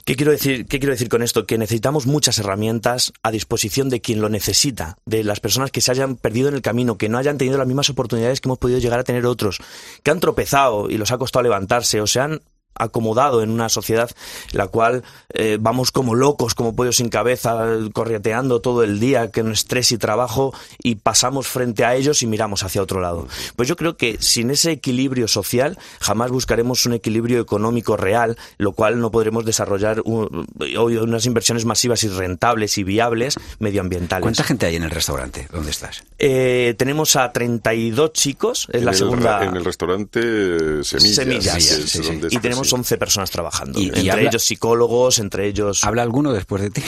¿Qué 0.04 0.16
quiero, 0.16 0.32
decir, 0.32 0.66
¿Qué 0.66 0.78
quiero 0.78 0.92
decir 0.92 1.08
con 1.08 1.22
esto? 1.22 1.46
Que 1.46 1.58
necesitamos 1.58 2.06
muchas 2.06 2.38
herramientas 2.38 3.12
a 3.22 3.30
disposición 3.30 3.90
de 3.90 4.00
quien 4.00 4.20
lo 4.20 4.28
necesita, 4.28 4.96
de 5.04 5.22
las 5.22 5.40
personas 5.40 5.70
que 5.70 5.80
se 5.80 5.90
hayan 5.90 6.16
perdido 6.16 6.48
en 6.48 6.54
el 6.54 6.62
camino, 6.62 6.96
que 6.96 7.08
no 7.08 7.18
hayan 7.18 7.36
tenido 7.36 7.58
las 7.58 7.66
mismas 7.66 7.90
oportunidades 7.90 8.40
que 8.40 8.48
hemos 8.48 8.58
podido 8.58 8.78
llegar 8.78 8.98
a 8.98 9.04
tener 9.04 9.26
otros, 9.26 9.58
que 10.02 10.10
han 10.10 10.20
tropezado 10.20 10.88
y 10.88 10.96
los 10.96 11.10
ha 11.10 11.18
costado 11.18 11.42
levantarse, 11.42 12.00
o 12.00 12.06
se 12.06 12.20
han 12.20 12.40
acomodado 12.78 13.42
en 13.42 13.50
una 13.50 13.68
sociedad 13.68 14.10
en 14.52 14.58
la 14.58 14.68
cual 14.68 15.04
eh, 15.34 15.58
vamos 15.60 15.90
como 15.90 16.14
locos, 16.14 16.54
como 16.54 16.74
pollos 16.74 16.96
sin 16.96 17.08
cabeza, 17.08 17.66
correteando 17.92 18.60
todo 18.60 18.82
el 18.82 19.00
día, 19.00 19.30
con 19.30 19.52
estrés 19.52 19.92
y 19.92 19.98
trabajo, 19.98 20.54
y 20.82 20.96
pasamos 20.96 21.46
frente 21.46 21.84
a 21.84 21.94
ellos 21.94 22.22
y 22.22 22.26
miramos 22.26 22.62
hacia 22.62 22.82
otro 22.82 23.00
lado. 23.00 23.26
Pues 23.56 23.68
yo 23.68 23.76
creo 23.76 23.96
que 23.96 24.16
sin 24.20 24.50
ese 24.50 24.70
equilibrio 24.72 25.28
social 25.28 25.78
jamás 26.00 26.30
buscaremos 26.30 26.86
un 26.86 26.94
equilibrio 26.94 27.40
económico 27.40 27.96
real, 27.96 28.36
lo 28.58 28.72
cual 28.72 29.00
no 29.00 29.10
podremos 29.10 29.44
desarrollar 29.44 30.00
un, 30.04 30.46
hoy 30.78 30.96
unas 30.96 31.26
inversiones 31.26 31.64
masivas 31.64 32.04
y 32.04 32.08
rentables 32.08 32.78
y 32.78 32.84
viables 32.84 33.36
medioambientales. 33.58 34.22
¿Cuánta 34.22 34.44
gente 34.44 34.66
hay 34.66 34.76
en 34.76 34.84
el 34.84 34.90
restaurante? 34.90 35.48
¿Dónde 35.52 35.70
estás? 35.70 36.04
Eh, 36.18 36.74
tenemos 36.78 37.16
a 37.16 37.32
32 37.32 38.12
chicos, 38.12 38.68
es 38.72 38.80
en 38.80 38.84
la 38.84 38.90
el, 38.92 38.96
segunda... 38.96 39.44
En 39.44 39.56
el 39.56 39.64
restaurante 39.64 40.84
Semillas. 40.84 41.14
Semillas. 41.14 41.62
Sí, 41.62 41.88
sí, 41.88 42.02
sí, 42.02 42.20
y 42.30 42.38
tenemos 42.38 42.67
11 42.72 42.98
personas 42.98 43.30
trabajando. 43.30 43.80
Y, 43.80 43.88
entre 43.88 44.02
y 44.02 44.10
habla, 44.10 44.28
ellos 44.28 44.44
psicólogos, 44.44 45.18
entre 45.18 45.46
ellos. 45.46 45.84
¿Habla 45.84 46.02
alguno 46.02 46.32
después 46.32 46.62
de 46.62 46.70
ti? 46.70 46.82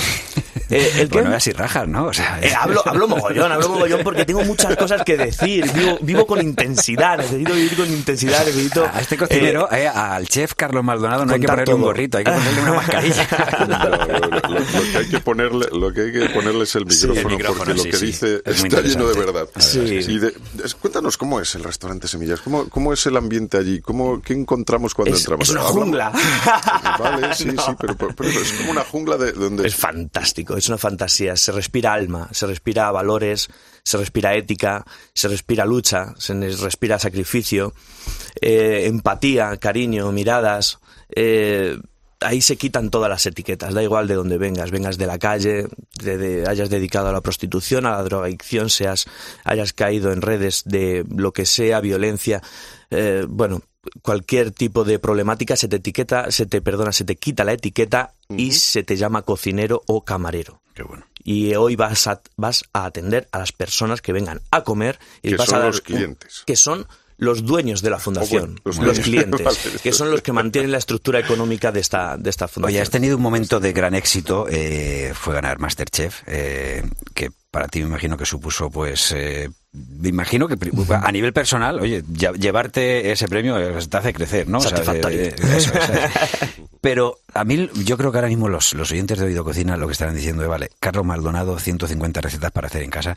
Eh, 0.71 1.01
¿El 1.01 1.09
bueno, 1.09 1.35
así 1.35 1.51
rajas, 1.51 1.89
¿no? 1.89 2.07
O 2.07 2.13
sea, 2.13 2.39
eh, 2.41 2.53
hablo, 2.55 2.81
hablo 2.87 3.09
mogollón, 3.09 3.51
hablo 3.51 3.71
mogollón 3.71 4.03
porque 4.05 4.25
tengo 4.25 4.45
muchas 4.45 4.77
cosas 4.77 5.03
que 5.03 5.17
decir. 5.17 5.69
Vivo, 5.73 5.99
vivo 6.01 6.27
con 6.27 6.41
intensidad, 6.41 7.19
necesito 7.19 7.55
vivir 7.55 7.77
con 7.77 7.91
intensidad, 7.91 8.47
necesito. 8.47 8.85
A 8.85 9.01
este 9.01 9.17
cocinero, 9.17 9.69
eh, 9.73 9.89
al 9.89 10.29
chef 10.29 10.55
Carlos 10.55 10.85
Maldonado, 10.85 11.27
no 11.27 11.33
hay 11.33 11.41
que 11.41 11.47
ponerle 11.49 11.65
todo. 11.65 11.77
un 11.77 11.83
gorrito, 11.83 12.19
hay 12.19 12.25
que 12.25 12.31
ponerle 12.31 12.63
una 12.63 12.75
mascarilla. 12.75 13.29
No, 13.71 13.89
lo, 13.89 13.91
lo, 13.91 14.59
lo, 14.59 14.93
que 14.93 14.99
hay 14.99 15.09
que 15.09 15.21
ponerle, 15.21 15.67
lo 15.73 15.93
que 15.93 16.01
hay 16.03 16.13
que 16.13 16.29
ponerle 16.31 16.65
es 16.65 16.75
el 16.75 16.87
micrófono, 16.87 17.15
sí, 17.15 17.21
el 17.21 17.27
micrófono 17.27 17.59
porque 17.59 17.75
lo 17.75 17.83
que 17.85 17.97
sí, 17.97 18.07
dice 18.07 18.43
está 18.45 18.81
lleno 18.81 19.07
de 19.07 19.19
verdad. 19.19 19.49
Y 19.75 20.19
de, 20.19 20.33
cuéntanos 20.81 21.17
cómo 21.17 21.41
es 21.41 21.55
el 21.55 21.65
restaurante 21.65 22.09
Semillas, 22.09 22.41
cómo, 22.41 22.69
cómo 22.69 22.93
es 22.93 23.05
el 23.07 23.17
ambiente 23.17 23.59
allí, 23.59 23.81
cómo, 23.81 24.21
qué 24.23 24.35
encontramos 24.35 24.95
cuando 24.95 25.15
es, 25.15 25.21
entramos. 25.21 25.49
Es 25.49 25.55
una 25.55 25.60
jungla. 25.61 26.11
Vale, 26.99 27.35
sí, 27.35 27.50
sí, 27.50 27.73
pero, 27.81 27.97
pero 27.97 28.29
es 28.29 28.52
como 28.52 28.73
una 28.73 28.85
jungla 28.85 29.17
de 29.17 29.33
donde... 29.33 29.67
Es 29.67 29.75
fantástico, 29.76 30.57
es 30.57 30.69
una 30.69 30.79
fantasía. 30.79 31.37
Se 31.37 31.52
respira 31.52 31.93
alma, 31.93 32.29
se 32.33 32.47
respira 32.47 32.90
valores, 32.90 33.49
se 33.85 33.97
respira 33.97 34.35
ética, 34.35 34.85
se 35.14 35.29
respira 35.29 35.64
lucha, 35.64 36.14
se 36.19 36.35
respira 36.35 36.99
sacrificio, 36.99 37.73
eh, 38.40 38.85
empatía, 38.87 39.57
cariño, 39.57 40.11
miradas. 40.12 40.79
Eh, 41.14 41.79
ahí 42.21 42.43
se 42.43 42.57
quitan 42.57 42.90
todas 42.90 43.09
las 43.09 43.25
etiquetas, 43.25 43.73
da 43.73 43.83
igual 43.83 44.07
de 44.07 44.14
dónde 44.14 44.37
vengas, 44.37 44.71
vengas 44.71 44.99
de 44.99 45.07
la 45.07 45.19
calle, 45.19 45.67
de, 46.02 46.19
de- 46.19 46.47
hayas 46.47 46.69
dedicado 46.69 47.09
a 47.09 47.12
la 47.12 47.23
prostitución, 47.23 47.87
a 47.87 47.93
la 47.93 48.02
drogadicción, 48.02 48.69
seas, 48.69 49.07
hayas 49.43 49.73
caído 49.73 50.12
en 50.12 50.21
redes 50.21 50.62
de 50.67 51.05
lo 51.17 51.33
que 51.33 51.47
sea, 51.47 51.81
violencia, 51.81 52.43
eh, 52.90 53.25
bueno, 53.26 53.62
cualquier 54.03 54.51
tipo 54.51 54.85
de 54.85 54.99
problemática 54.99 55.57
se 55.57 55.69
te 55.69 55.77
etiqueta, 55.77 56.31
se 56.31 56.47
te 56.47 56.61
perdona, 56.61 56.93
se 56.93 57.05
te 57.05 57.17
quita 57.17 57.45
la 57.45 57.53
etiqueta 57.53 58.13
y 58.29 58.53
se 58.53 58.83
te 58.83 58.97
llama 58.97 59.23
cocinero 59.23 59.83
o 59.87 60.05
camarero. 60.05 60.61
Qué 60.75 60.83
bueno. 60.83 61.07
Y 61.23 61.55
hoy 61.55 61.77
vas 61.77 62.07
a, 62.07 62.21
vas 62.37 62.65
a 62.73 62.85
atender 62.87 63.29
a 63.33 63.39
las 63.39 63.53
personas 63.53 64.01
que 64.01 64.13
vengan 64.13 64.41
a 64.51 64.63
comer 64.65 64.99
y 65.23 65.31
Que 65.31 65.37
vas 65.37 65.47
son 65.49 65.55
a 65.57 65.59
dar 65.59 65.67
los 65.69 65.79
un- 65.79 65.85
clientes. 65.85 66.43
que 66.47 66.57
son 66.57 66.87
los 67.19 67.45
dueños 67.45 67.83
de 67.83 67.91
la 67.91 67.99
fundación, 67.99 68.59
bueno, 68.65 68.83
los 68.85 68.99
clientes, 69.01 69.45
Vale. 69.45 69.59
que 69.83 69.93
son 69.93 70.11
los 70.11 70.23
que 70.23 70.33
mantienen 70.33 70.73
la 70.73 70.79
estructura 70.79 71.19
económica 71.21 71.71
de 71.71 71.81
esta, 71.81 72.17
de 72.17 72.31
esta 72.31 72.49
fundación. 72.49 72.75
Oye, 72.77 72.81
has 72.81 72.89
tenido 72.89 73.17
un 73.19 73.23
momento 73.23 73.61
de 73.61 73.75
gran 73.75 73.95
éxito, 73.95 74.47
eh, 74.49 75.13
fue 75.15 75.35
ganar 75.35 75.59
Masterchef, 75.59 76.23
eh, 76.27 76.83
que 77.15 77.29
para 77.50 77.66
ti 77.69 77.80
me 77.80 77.87
imagino 77.87 78.16
que 78.16 78.25
supuso, 78.26 78.71
pues, 78.71 79.12
eh, 79.16 79.50
me 79.73 80.09
imagino 80.09 80.47
que 80.49 80.57
a 81.02 81.12
nivel 81.12 81.33
personal, 81.33 81.80
oye, 81.80 82.04
lle- 82.04 82.37
llevarte 82.38 83.11
ese 83.12 83.26
premio 83.28 83.59
eh, 83.59 83.75
te 83.88 83.97
hace 83.97 84.12
crecer, 84.12 84.49
¿no? 84.49 84.59
O 84.59 84.61
sea, 84.61 84.71
Satisfactorio. 84.71 85.21
eh, 85.23 85.35
eso, 85.57 85.73
eso 85.75 85.92
es. 85.92 86.11
Pero 86.80 87.19
a 87.35 87.45
mí, 87.45 87.69
yo 87.85 87.97
creo 87.99 88.11
que 88.12 88.19
ahora 88.19 88.28
mismo 88.28 88.49
los, 88.49 88.73
los 88.75 88.90
oyentes 88.90 89.19
de 89.19 89.26
Oído 89.26 89.45
Cocina 89.45 89.76
lo 89.76 89.87
que 89.87 89.92
estarán 89.92 90.14
diciendo 90.14 90.42
es, 90.42 90.49
vale, 90.49 90.71
Carlos 90.80 91.04
Maldonado, 91.04 91.59
150 91.59 92.21
recetas 92.21 92.50
para 92.52 92.69
hacer 92.69 92.83
en 92.83 92.90
casa. 92.90 93.16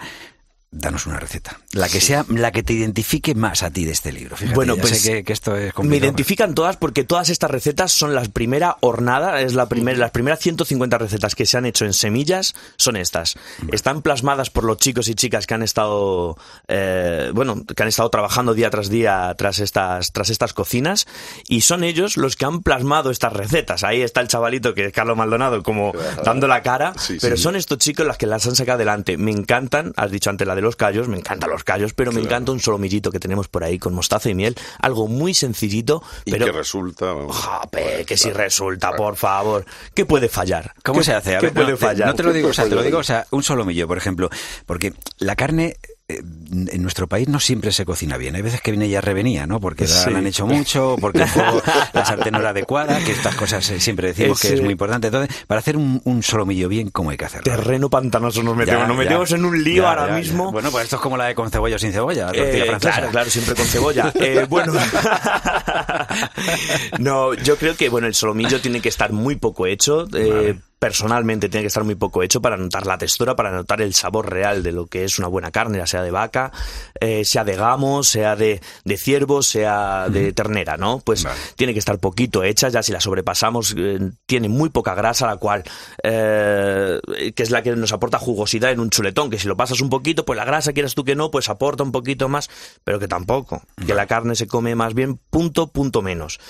Danos 0.75 1.05
una 1.05 1.19
receta. 1.19 1.59
La 1.73 1.87
que 1.87 2.01
sea, 2.01 2.25
la 2.29 2.51
que 2.51 2.63
te 2.63 2.73
identifique 2.73 3.35
más 3.35 3.61
a 3.61 3.69
ti 3.69 3.85
de 3.85 3.91
este 3.91 4.11
libro. 4.11 4.35
Fíjate, 4.35 4.55
Bueno, 4.55 4.75
pues, 4.75 4.99
sé 5.01 5.11
que, 5.17 5.23
que 5.23 5.31
esto 5.33 5.55
es 5.55 5.65
Me 5.67 5.71
complicado. 5.71 6.05
identifican 6.07 6.55
todas 6.55 6.77
porque 6.77 7.03
todas 7.03 7.29
estas 7.29 7.51
recetas 7.51 7.91
son 7.91 8.15
la 8.15 8.23
primera 8.23 8.77
hornada, 8.79 9.39
es 9.41 9.53
la 9.53 9.67
primera, 9.69 9.97
las 9.99 10.09
primeras 10.09 10.39
150 10.39 10.97
recetas 10.97 11.35
que 11.35 11.45
se 11.45 11.57
han 11.57 11.65
hecho 11.67 11.85
en 11.85 11.93
semillas 11.93 12.55
son 12.75 12.95
estas. 12.95 13.35
Están 13.71 14.01
plasmadas 14.01 14.49
por 14.49 14.63
los 14.63 14.77
chicos 14.77 15.07
y 15.09 15.13
chicas 15.15 15.45
que 15.45 15.53
han 15.53 15.61
estado, 15.61 16.37
eh, 16.67 17.29
bueno, 17.35 17.63
que 17.65 17.83
han 17.83 17.89
estado 17.89 18.09
trabajando 18.09 18.55
día 18.55 18.71
tras 18.71 18.89
día 18.89 19.35
tras 19.37 19.59
estas, 19.59 20.11
tras 20.11 20.31
estas 20.31 20.53
cocinas 20.53 21.05
y 21.47 21.61
son 21.61 21.83
ellos 21.83 22.17
los 22.17 22.35
que 22.35 22.45
han 22.45 22.63
plasmado 22.63 23.11
estas 23.11 23.31
recetas. 23.33 23.83
Ahí 23.83 24.01
está 24.01 24.21
el 24.21 24.27
chavalito 24.27 24.73
que 24.73 24.85
es 24.85 24.91
Carlos 24.91 25.15
Maldonado 25.17 25.61
como 25.61 25.93
dando 26.25 26.47
la 26.47 26.63
cara, 26.63 26.93
Sí, 26.97 27.19
pero 27.21 27.37
sí. 27.37 27.43
son 27.43 27.55
estos 27.55 27.77
chicos 27.77 28.07
las 28.07 28.17
que 28.17 28.25
las 28.25 28.45
han 28.47 28.55
sacado 28.55 28.77
adelante. 28.77 29.17
Me 29.17 29.29
encantan, 29.31 29.93
has 29.97 30.09
dicho 30.09 30.31
antes 30.31 30.47
la 30.47 30.55
de 30.55 30.62
los 30.63 30.75
callos, 30.75 31.07
me 31.07 31.17
encantan 31.17 31.49
los 31.49 31.63
callos, 31.63 31.93
pero 31.93 32.11
me 32.11 32.21
encanta 32.21 32.51
un 32.51 32.59
solomillito 32.59 33.11
que 33.11 33.19
tenemos 33.19 33.47
por 33.47 33.63
ahí 33.63 33.77
con 33.79 33.93
mostaza 33.93 34.29
y 34.29 34.35
miel, 34.35 34.55
algo 34.79 35.07
muy 35.07 35.33
sencillito, 35.33 36.01
Y 36.25 36.31
pero 36.31 36.45
que 36.47 36.51
resulta... 36.51 37.13
Jope, 37.29 38.05
que 38.05 38.17
si 38.17 38.31
resulta, 38.31 38.95
por 38.95 39.15
favor. 39.15 39.65
¿Qué 39.93 40.05
puede 40.05 40.29
fallar? 40.29 40.73
¿Cómo 40.83 40.99
¿Qué- 40.99 41.05
se 41.05 41.13
hace? 41.13 41.35
A 41.35 41.39
¿Qué 41.39 41.47
ver, 41.47 41.53
puede 41.53 41.71
no, 41.71 41.77
te- 41.77 41.85
fallar? 41.85 42.07
No 42.07 42.15
te 42.15 42.23
lo 42.23 42.33
digo, 42.33 42.49
o 42.49 42.53
sea, 42.53 42.65
te 42.65 42.75
lo 42.75 42.81
digo, 42.83 42.97
o 42.99 43.03
sea, 43.03 43.25
un 43.31 43.43
solomillo, 43.43 43.87
por 43.87 43.97
ejemplo, 43.97 44.29
porque 44.65 44.93
la 45.19 45.35
carne 45.35 45.77
en 46.17 46.81
nuestro 46.81 47.07
país 47.07 47.27
no 47.27 47.39
siempre 47.39 47.71
se 47.71 47.85
cocina 47.85 48.17
bien. 48.17 48.35
Hay 48.35 48.41
veces 48.41 48.61
que 48.61 48.71
viene 48.71 48.87
ya 48.89 49.01
revenía, 49.01 49.47
¿no? 49.47 49.59
Porque 49.59 49.85
la, 49.85 49.89
Sí. 49.89 50.09
la 50.11 50.19
han 50.19 50.27
hecho 50.27 50.45
mucho, 50.47 50.95
porque 51.01 51.23
el 51.23 51.27
fuego, 51.27 51.61
la 51.93 52.05
sartén 52.05 52.33
no 52.33 52.39
era 52.39 52.49
adecuada, 52.49 52.99
que 53.03 53.11
estas 53.11 53.35
cosas 53.35 53.67
eh, 53.71 53.79
siempre 53.79 54.07
decimos 54.13 54.39
que 54.39 54.53
es 54.53 54.61
muy 54.61 54.71
importante. 54.73 55.07
Entonces, 55.07 55.35
para 55.47 55.59
hacer 55.59 55.77
un, 55.77 56.01
un 56.05 56.23
solomillo 56.23 56.67
bien, 56.69 56.89
¿cómo 56.89 57.09
hay 57.09 57.17
que 57.17 57.25
hacerlo? 57.25 57.43
Terreno 57.51 57.89
pantanoso 57.89 58.43
nos 58.43 58.55
metemos. 58.55 58.81
Ya, 58.81 58.87
nos 58.87 58.97
ya. 58.97 59.03
metemos 59.03 59.31
en 59.31 59.45
un 59.45 59.63
lío 59.63 59.83
Ya, 59.83 59.89
ahora 59.89 60.15
mismo. 60.17 60.51
Bueno, 60.51 60.69
pues 60.71 60.83
esto 60.85 60.97
es 60.97 61.01
como 61.01 61.17
la 61.17 61.25
de 61.25 61.35
con 61.35 61.49
cebolla 61.49 61.75
o 61.75 61.79
sin 61.79 61.91
cebolla, 61.91 62.25
la 62.27 62.31
tortilla 62.33 62.63
Eh, 62.63 62.67
francesa. 62.67 62.93
claro, 62.95 63.11
claro, 63.11 63.29
siempre 63.29 63.55
con 63.55 63.65
cebolla. 63.65 64.11
Eh, 64.15 64.45
bueno, 64.49 64.73
no, 66.99 67.33
yo 67.33 67.57
creo 67.57 67.75
que 67.75 67.89
bueno, 67.89 68.07
el 68.07 68.13
solomillo 68.13 68.61
tiene 68.61 68.81
que 68.81 68.89
estar 68.89 69.11
muy 69.11 69.35
poco 69.35 69.65
hecho. 69.67 70.07
eh, 70.15 70.55
Personalmente 70.83 71.47
tiene 71.47 71.63
que 71.63 71.67
estar 71.67 71.85
muy 71.85 71.95
poco 71.95 72.23
hecho 72.23 72.41
para 72.41 72.57
notar 72.57 72.85
la 72.85 72.97
textura, 72.97 73.37
para 73.37 73.51
notar 73.53 73.81
el 73.81 73.93
sabor 73.93 74.29
real 74.29 74.63
de 74.63 74.73
lo 74.73 74.85
que 74.85 75.05
es 75.05 75.17
una 75.17 75.29
buena 75.29 75.49
carne, 75.49 75.77
ya 75.77 75.87
sea 75.87 76.01
de 76.01 76.11
vaca, 76.11 76.51
eh, 76.99 77.23
sea 77.23 77.45
de 77.45 77.55
gamo, 77.55 78.03
sea 78.03 78.35
de, 78.35 78.59
de 78.83 78.97
ciervo, 78.97 79.43
sea 79.43 80.09
de 80.09 80.33
ternera, 80.33 80.75
¿no? 80.75 80.99
Pues 80.99 81.23
Vale. 81.23 81.39
tiene 81.55 81.71
que 81.71 81.79
estar 81.79 81.99
poquito 81.99 82.43
hecha, 82.43 82.67
ya 82.67 82.83
si 82.83 82.91
la 82.91 82.99
sobrepasamos, 82.99 83.73
eh, 83.77 84.11
tiene 84.25 84.49
muy 84.49 84.71
poca 84.71 84.93
grasa, 84.93 85.25
la 85.25 85.37
cual, 85.37 85.63
eh, 86.03 86.99
que 87.33 87.43
es 87.43 87.49
la 87.49 87.63
que 87.63 87.73
nos 87.77 87.93
aporta 87.93 88.19
jugosidad 88.19 88.69
en 88.69 88.81
un 88.81 88.89
chuletón, 88.89 89.29
que 89.29 89.39
si 89.39 89.47
lo 89.47 89.55
pasas 89.55 89.79
un 89.79 89.89
poquito, 89.89 90.25
pues 90.25 90.35
la 90.35 90.43
grasa, 90.43 90.73
quieras 90.73 90.95
tú 90.95 91.05
que 91.05 91.15
no, 91.15 91.31
pues 91.31 91.47
aporta 91.47 91.83
un 91.83 91.93
poquito 91.93 92.27
más, 92.27 92.49
pero 92.83 92.99
que 92.99 93.07
tampoco, 93.07 93.61
que 93.87 93.93
la 93.93 94.05
carne 94.05 94.35
se 94.35 94.47
come 94.47 94.75
más 94.75 94.93
bien 94.93 95.17
punto, 95.29 95.67
punto 95.67 96.01
menos. 96.01 96.41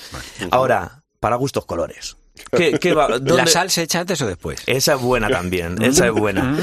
Ahora, 0.50 1.04
para 1.20 1.36
gustos 1.36 1.68
colores. 1.68 2.18
¿Qué, 2.52 2.80
qué 2.80 2.94
va- 2.94 3.20
¿La 3.20 3.46
sal 3.48 3.70
se 3.70 3.84
echa 3.84 4.00
antes 4.02 4.22
o 4.22 4.28
después? 4.28 4.60
Esa 4.66 4.96
es 4.96 5.02
buena 5.02 5.30
también, 5.30 5.82
esa 5.84 6.08
es 6.08 6.12
buena. 6.12 6.58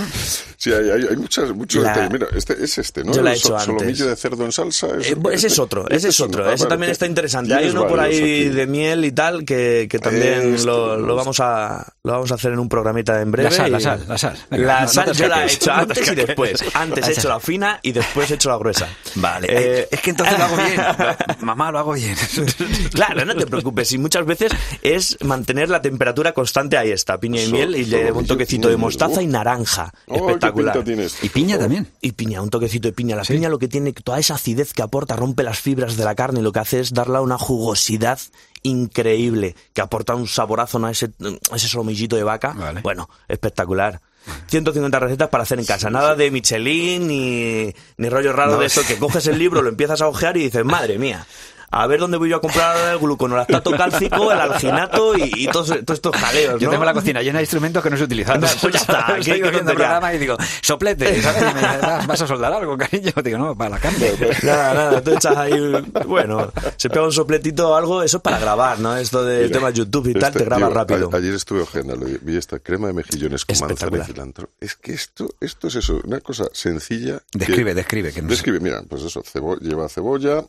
Sí, 0.57 0.73
hay, 0.73 0.91
hay, 0.91 1.07
hay 1.11 1.17
muchas, 1.17 1.51
muchos 1.53 1.83
La- 1.83 1.91
detalles. 1.91 2.13
Mira, 2.13 2.27
este 2.37 2.63
es 2.65 2.77
este, 2.79 3.05
¿no? 3.05 3.13
Yo 3.13 3.23
la 3.23 3.33
he 3.33 3.37
hecho 3.37 3.49
so- 3.49 3.55
antes. 3.57 3.67
solomillo 3.67 4.07
de 4.09 4.17
cerdo 4.17 4.45
en 4.45 4.53
salsa. 4.53 4.89
Eh, 5.01 5.17
bu- 5.17 5.33
ese 5.33 5.47
es 5.47 5.59
otro, 5.59 5.87
ese 5.89 5.97
Este 5.97 6.09
es 6.09 6.21
otro, 6.21 6.43
ese 6.51 6.65
vale, 6.65 6.69
también 6.69 6.93
está 6.93 7.07
interesante. 7.07 7.55
Hay 7.55 7.71
uno 7.71 7.87
por 7.87 8.01
ahí 8.01 8.17
aquí. 8.17 8.49
de 8.51 8.67
miel 8.67 9.05
y 9.05 9.13
tal 9.13 9.45
que, 9.45 9.87
que 9.91 9.99
también 9.99 10.55
Este, 10.55 10.67
lo, 10.67 10.97
lo 10.97 11.15
vamos 11.15 11.39
a 11.41 11.87
lo 12.03 12.13
vamos 12.13 12.33
a 12.33 12.37
hacer 12.37 12.53
en 12.53 12.59
un 12.59 12.69
programita 12.69 13.21
en 13.21 13.31
breve. 13.31 13.51
La 13.51 13.55
sal, 13.57 13.73
la 13.73 13.79
y- 13.79 13.83
sal, 13.83 14.05
la 14.09 14.17
sal. 14.19 14.39
Venga, 14.51 14.67
la 14.67 14.75
no- 14.75 14.81
no 14.87 14.89
sal 14.89 15.05
te 15.05 15.15
yo 15.15 15.29
la 15.29 15.43
he 15.45 15.47
hecho 15.53 15.71
no 15.71 15.87
te 15.87 15.93
antes 16.01 16.13
y 16.13 16.15
después. 16.15 16.65
Antes 16.75 17.09
he 17.09 17.13
hecho 17.13 17.29
la 17.29 17.41
fina 17.41 17.79
y 17.83 17.93
después 17.93 18.31
he 18.31 18.35
hecho 18.35 18.49
la 18.49 18.57
gruesa. 18.57 18.89
Vale, 19.17 19.47
Eh, 19.51 19.81
eh, 19.83 19.89
es 19.91 20.01
que 20.01 20.11
entonces 20.11 20.39
lo 20.39 20.45
hago 20.45 20.57
bien. 20.57 20.81
Mamá, 21.41 21.71
lo 21.71 21.79
hago 21.79 21.93
bien. 21.93 22.17
Claro, 22.93 23.25
no 23.25 23.35
te 23.35 23.47
preocupes. 23.47 23.93
Y 23.93 23.99
muchas 23.99 24.25
veces 24.25 24.53
es 24.83 25.19
mantener 25.23 25.69
la 25.69 25.83
temperatura 25.83 26.33
constante. 26.33 26.77
Ahí 26.79 26.91
está, 26.91 27.19
piña 27.19 27.43
y 27.43 27.47
So- 27.47 27.53
miel. 27.53 27.77
Y 27.77 27.85
le 27.85 28.05
llevo 28.05 28.21
un 28.21 28.27
toquecito 28.27 28.69
de 28.69 28.77
mostaza 28.79 29.23
y 29.23 29.27
naranja. 29.27 29.93
Oh, 30.07 30.15
qué 30.15 30.33
Espectacular. 30.33 30.83
Y 31.23 31.29
piña 31.29 31.59
también. 31.59 31.87
Y 32.01 32.13
piña, 32.13 32.41
un 32.41 32.51
toquecito 32.51 32.89
de 32.89 32.93
piña. 32.93 33.15
La 33.17 33.23
piña 33.25 33.49
lo 33.51 33.59
que 33.59 33.69
tiene, 33.69 33.93
toda 33.93 34.19
esa 34.19 34.35
acidez 34.35 34.73
que 34.73 34.83
aporta, 34.83 35.17
rompe 35.17 35.43
las 35.43 35.59
fibras 35.61 35.97
de 35.99 36.05
la 36.05 36.15
carne 36.15 36.41
y 36.41 36.43
lo 36.43 36.53
que 36.53 36.61
hace 36.61 36.81
es 36.81 36.95
darle 36.95 37.21
una 37.21 37.37
jugosidad 37.39 38.19
increíble, 38.63 39.55
que 39.73 39.81
aporta 39.81 40.15
un 40.15 40.27
saborazo 40.27 40.85
a 40.85 40.91
ese, 40.91 41.11
a 41.51 41.57
ese 41.57 41.69
solomillito 41.69 42.17
de 42.17 42.23
vaca. 42.23 42.53
Vale. 42.53 42.81
Bueno, 42.81 43.09
espectacular. 43.29 44.01
150 44.47 44.99
recetas 44.99 45.29
para 45.29 45.43
hacer 45.43 45.59
en 45.59 45.65
casa. 45.65 45.91
Nada 45.91 46.15
de 46.15 46.31
Michelin 46.31 47.07
ni, 47.07 47.75
ni 47.97 48.09
rollo 48.09 48.33
raro 48.33 48.59
de 48.59 48.67
eso 48.67 48.83
que 48.87 48.99
coges 48.99 49.27
el 49.27 49.39
libro, 49.39 49.63
lo 49.63 49.71
empiezas 49.71 50.03
a 50.03 50.09
ojear 50.09 50.37
y 50.37 50.45
dices, 50.45 50.65
madre 50.65 50.99
mía. 50.99 51.27
A 51.73 51.87
ver 51.87 52.01
dónde 52.01 52.17
voy 52.19 52.29
yo 52.31 52.37
a 52.37 52.41
comprar 52.41 52.93
el 52.95 52.99
gluconolactato 52.99 53.71
cálcico, 53.73 54.33
el 54.33 54.41
alginato 54.41 55.17
y, 55.17 55.31
y 55.37 55.47
todos, 55.47 55.69
todos 55.69 55.91
estos 55.99 56.17
jaleos. 56.17 56.61
Yo 56.61 56.67
¿no? 56.67 56.73
tengo 56.73 56.85
la 56.85 56.93
cocina 56.93 57.23
llena 57.23 57.39
de 57.39 57.45
instrumentos 57.45 57.81
que 57.83 57.91
no 57.91 57.97
se 57.97 58.03
utilizan. 58.05 58.41
Pues 58.41 58.55
Estoy 59.19 59.41
viendo 59.41 59.59
el 59.59 59.65
programa 59.77 60.13
y 60.13 60.19
digo, 60.19 60.37
soplete, 60.63 61.23
¿sabes? 61.23 61.43
Y 61.43 61.55
me 61.55 61.61
dice, 61.61 61.79
"Ah, 61.83 62.05
¿vas 62.09 62.21
a 62.23 62.27
soldar 62.27 62.53
algo, 62.53 62.77
cariño? 62.77 63.13
Digo, 63.23 63.39
no, 63.39 63.57
para 63.57 63.71
la 63.71 63.79
carne. 63.79 64.11
Nada, 64.43 64.75
nada, 64.75 65.01
tú 65.05 65.13
echas 65.13 65.37
ahí, 65.37 65.53
un- 65.53 65.93
bueno, 66.07 66.53
se 66.77 66.91
pega 66.91 67.05
un 67.05 67.13
sopletito 67.13 67.71
o 67.71 67.75
algo, 67.77 68.03
eso 68.03 68.17
es 68.17 68.23
para 68.23 68.39
grabar, 68.41 68.81
¿no? 68.81 68.97
Esto 68.97 69.23
del 69.25 69.45
Mira, 69.47 69.59
tema 69.59 69.71
YouTube 69.71 70.09
y 70.09 70.15
tal, 70.15 70.25
este, 70.25 70.39
te 70.41 70.45
graba 70.47 70.67
tío, 70.67 70.75
rápido. 70.75 71.11
a- 71.13 71.17
ayer 71.19 71.35
estuve 71.35 71.61
ojeando, 71.63 71.97
vi 72.23 72.37
esta 72.37 72.59
crema 72.59 72.89
de 72.89 72.95
mejillones 72.95 73.45
con 73.45 73.53
manzana 73.61 73.69
y 73.69 73.73
Espectacular. 73.75 74.07
cilantro. 74.07 74.49
Es 74.61 74.75
que 74.75 74.93
esto, 74.93 75.29
esto 75.41 75.69
es 75.69 75.77
eso, 75.77 76.01
una 76.05 76.21
cosa 76.21 76.47
sencilla. 76.53 77.21
que- 77.31 77.39
Describe, 77.39 77.75
describe. 77.75 78.13
Que 78.13 78.23
no 78.23 78.29
sé. 78.29 78.35
Describe, 78.35 78.59
mira, 78.61 78.83
pues 78.89 79.03
eso, 79.03 79.23
cebo- 79.23 79.59
lleva 79.61 79.89
cebolla. 79.89 80.43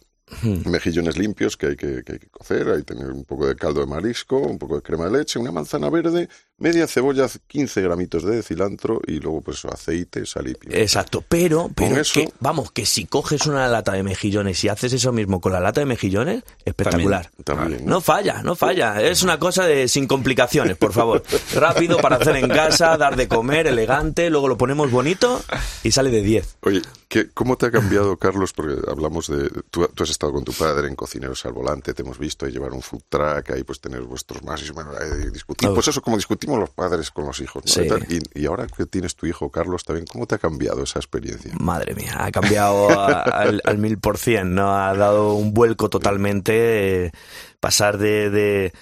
Mejillones 0.66 1.18
limpios 1.18 1.58
que 1.58 1.68
hay 1.68 1.76
que, 1.76 2.04
que 2.04 2.14
hay 2.14 2.20
que 2.20 2.30
cocer, 2.30 2.68
hay 2.70 2.80
que 2.80 2.94
tener 2.94 3.12
un 3.12 3.26
poco 3.26 3.48
de 3.48 3.56
caldo 3.56 3.82
de 3.82 3.88
marisco, 3.88 4.38
un 4.38 4.58
poco 4.58 4.76
de 4.76 4.82
crema 4.82 5.06
de 5.06 5.20
leche, 5.20 5.40
una 5.40 5.52
manzana 5.52 5.90
verde, 5.90 6.30
media 6.62 6.88
cebolla, 6.88 7.28
15 7.48 7.82
gramitos 7.82 8.24
de 8.24 8.42
cilantro 8.44 9.02
y 9.06 9.20
luego 9.20 9.42
pues 9.42 9.66
aceite, 9.66 10.26
sal 10.26 10.48
y 10.48 10.54
pimienta. 10.56 10.82
Exacto, 10.82 11.24
pero, 11.28 11.70
pero 11.76 11.98
eso- 12.00 12.14
que, 12.14 12.30
vamos, 12.40 12.72
que 12.72 12.86
si 12.86 13.06
coges 13.06 13.46
una 13.48 13.68
lata 13.68 13.92
de 13.94 14.04
mejillones 14.04 14.64
y 14.64 14.70
haces 14.70 14.94
eso 14.94 15.12
mismo 15.12 15.42
con 15.42 15.52
la 15.52 15.60
lata 15.60 15.82
de 15.82 15.86
mejillones, 15.86 16.44
espectacular. 16.64 17.30
También, 17.44 17.86
¿no? 17.86 17.92
No 17.96 18.02
falla, 18.02 18.42
no 18.44 18.56
falla. 18.56 19.02
Es 19.02 19.24
una 19.24 19.38
cosa 19.40 19.66
de 19.66 19.88
sin 19.88 20.08
complicaciones, 20.08 20.78
por 20.78 20.94
favor. 20.94 21.24
Rápido 21.54 21.98
para 21.98 22.16
hacer 22.18 22.36
en 22.38 22.48
casa, 22.50 22.96
dar 22.98 23.16
de 23.16 23.28
comer, 23.28 23.68
elegante, 23.68 24.30
luego 24.30 24.48
lo 24.48 24.58
ponemos 24.58 24.90
bonito 24.92 25.44
y 25.84 25.92
sale 25.92 26.10
de 26.12 26.22
10. 26.22 26.58
Oye, 26.62 26.82
¿Qué- 27.08 27.30
¿Cómo 27.34 27.58
te 27.58 27.66
ha 27.66 27.72
cambiado, 27.72 28.16
Carlos? 28.16 28.54
Porque 28.54 28.90
hablamos 28.90 29.28
de... 29.28 29.50
Tú, 29.70 29.86
tú 29.94 30.04
has 30.04 30.10
estado 30.10 30.32
con 30.32 30.46
tu 30.46 30.54
padre 30.54 30.88
en 30.88 30.96
Cocineros 30.96 31.46
al 31.46 31.52
Volante, 31.52 31.94
te 31.94 32.04
hemos 32.04 32.18
visto 32.18 32.46
ahí 32.46 32.54
llevar 32.54 32.72
un 32.72 32.82
food 32.82 33.02
truck, 33.10 33.52
ahí 33.52 33.64
pues 33.66 33.82
tener 33.82 34.00
vuestros 34.04 34.42
más 34.44 34.62
y 34.66 34.72
bueno, 34.72 34.92
ahí 34.98 35.30
discutir. 35.30 35.68
Pues 35.74 35.90
eso, 35.90 36.02
como 36.02 36.16
discutimos 36.16 36.51
los 36.60 36.70
padres 36.70 37.12
con 37.12 37.26
los 37.26 37.40
hijos. 37.40 37.64
¿no? 37.66 37.72
Sí. 37.72 37.82
Y 37.82 37.88
tal. 37.88 38.06
Y, 38.10 38.42
y 38.42 38.46
ahora 38.46 38.68
que 38.68 38.86
tienes 38.86 39.16
tu 39.16 39.26
hijo, 39.26 39.50
Carlos, 39.50 39.84
también, 39.84 40.06
¿cómo 40.06 40.28
te 40.28 40.36
ha 40.36 40.38
cambiado 40.38 40.84
esa 40.84 41.00
experiencia? 41.00 41.54
Madre 41.60 41.96
mía, 41.96 42.16
ha 42.20 42.32
cambiado 42.32 42.90
a- 42.90 43.22
al, 43.22 43.62
al 43.64 43.78
mil 43.78 43.98
por 43.98 44.18
cien, 44.18 44.54
¿no? 44.56 44.76
Ha 44.76 44.94
dado 44.96 45.34
un 45.36 45.54
vuelco 45.54 45.90
totalmente, 45.90 47.06
eh, 47.06 47.12
pasar 47.60 47.98
de, 47.98 48.30
de, 48.30 48.74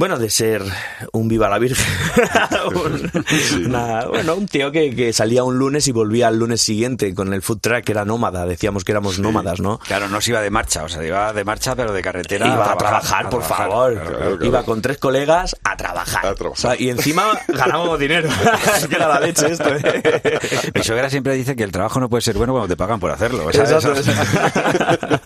bueno, 0.00 0.18
de 0.18 0.30
ser 0.30 0.62
un 1.12 1.28
viva 1.28 1.50
la 1.50 1.58
virgen, 1.58 1.84
una- 3.66 4.06
bueno, 4.06 4.34
un 4.34 4.48
tío 4.48 4.72
que, 4.72 4.94
que 4.96 5.12
salía 5.12 5.44
un 5.44 5.58
lunes 5.58 5.86
y 5.88 5.92
volvía 5.92 6.28
al 6.28 6.38
lunes 6.38 6.62
siguiente 6.62 7.14
con 7.14 7.34
el 7.34 7.42
food 7.42 7.58
truck, 7.60 7.84
que 7.84 7.92
era 7.92 8.06
nómada, 8.06 8.46
decíamos 8.46 8.82
que 8.82 8.92
éramos 8.92 9.18
nómadas, 9.18 9.60
¿no? 9.60 9.78
Claro, 9.80 10.08
no 10.08 10.22
se 10.22 10.30
iba 10.30 10.40
de 10.40 10.48
marcha, 10.48 10.84
o 10.84 10.88
sea, 10.88 11.04
iba 11.04 11.34
de 11.34 11.44
marcha, 11.44 11.76
pero 11.76 11.92
de 11.92 12.00
carretera. 12.00 12.46
Iba 12.46 12.72
a 12.72 12.78
trabajar, 12.78 13.28
por 13.28 13.40
trabajar, 13.42 13.68
favor. 13.68 13.92
claro, 13.92 14.08
claro, 14.10 14.26
claro. 14.38 14.46
Iba 14.46 14.62
con 14.64 14.80
tres 14.80 14.96
colegas 14.96 15.54
a 15.64 15.76
trabajar. 15.76 16.24
A 16.24 16.34
trabajar. 16.34 16.46
O 16.46 16.56
sea, 16.56 16.80
y 16.80 16.88
encima 16.88 17.38
ganábamos 17.48 17.98
dinero. 17.98 18.30
es 18.78 18.86
que 18.86 18.94
era 18.96 19.06
la 19.06 19.20
leche 19.20 19.52
esto, 19.52 19.68
¿eh? 19.68 20.38
Mi 20.74 20.82
suegra 20.82 21.10
siempre 21.10 21.34
dice 21.34 21.54
que 21.54 21.62
el 21.64 21.72
trabajo 21.72 22.00
no 22.00 22.08
puede 22.08 22.22
ser 22.22 22.38
bueno 22.38 22.54
cuando 22.54 22.68
te 22.68 22.76
pagan 22.78 22.98
por 22.98 23.10
hacerlo. 23.10 23.50
Exacto, 23.50 23.92
exacto. 23.94 25.20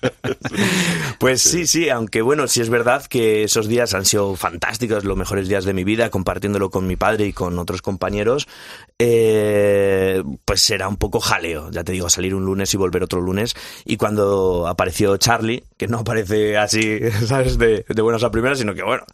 Pues 1.18 1.42
sí, 1.42 1.66
sí, 1.66 1.88
aunque 1.88 2.22
bueno, 2.22 2.48
sí 2.48 2.60
es 2.60 2.68
verdad 2.68 3.04
que 3.06 3.44
esos 3.44 3.68
días 3.68 3.94
han 3.94 4.04
sido 4.04 4.34
fantásticos, 4.36 4.63
los 5.04 5.16
mejores 5.16 5.48
días 5.48 5.64
de 5.64 5.74
mi 5.74 5.84
vida, 5.84 6.10
compartiéndolo 6.10 6.70
con 6.70 6.86
mi 6.86 6.96
padre 6.96 7.26
y 7.26 7.32
con 7.32 7.58
otros 7.58 7.82
compañeros, 7.82 8.48
eh, 8.98 10.22
pues 10.44 10.70
era 10.70 10.88
un 10.88 10.96
poco 10.96 11.20
jaleo, 11.20 11.70
ya 11.70 11.82
te 11.84 11.92
digo, 11.92 12.08
salir 12.08 12.34
un 12.34 12.44
lunes 12.44 12.72
y 12.74 12.76
volver 12.76 13.02
otro 13.02 13.20
lunes. 13.20 13.54
Y 13.84 13.96
cuando 13.96 14.66
apareció 14.68 15.16
Charlie, 15.16 15.64
que 15.76 15.88
no 15.88 15.98
aparece 15.98 16.56
así, 16.56 16.98
¿sabes?, 17.26 17.58
de, 17.58 17.84
de 17.88 18.02
buenas 18.02 18.22
a 18.22 18.30
primeras, 18.30 18.58
sino 18.58 18.74
que 18.74 18.82
bueno, 18.82 19.04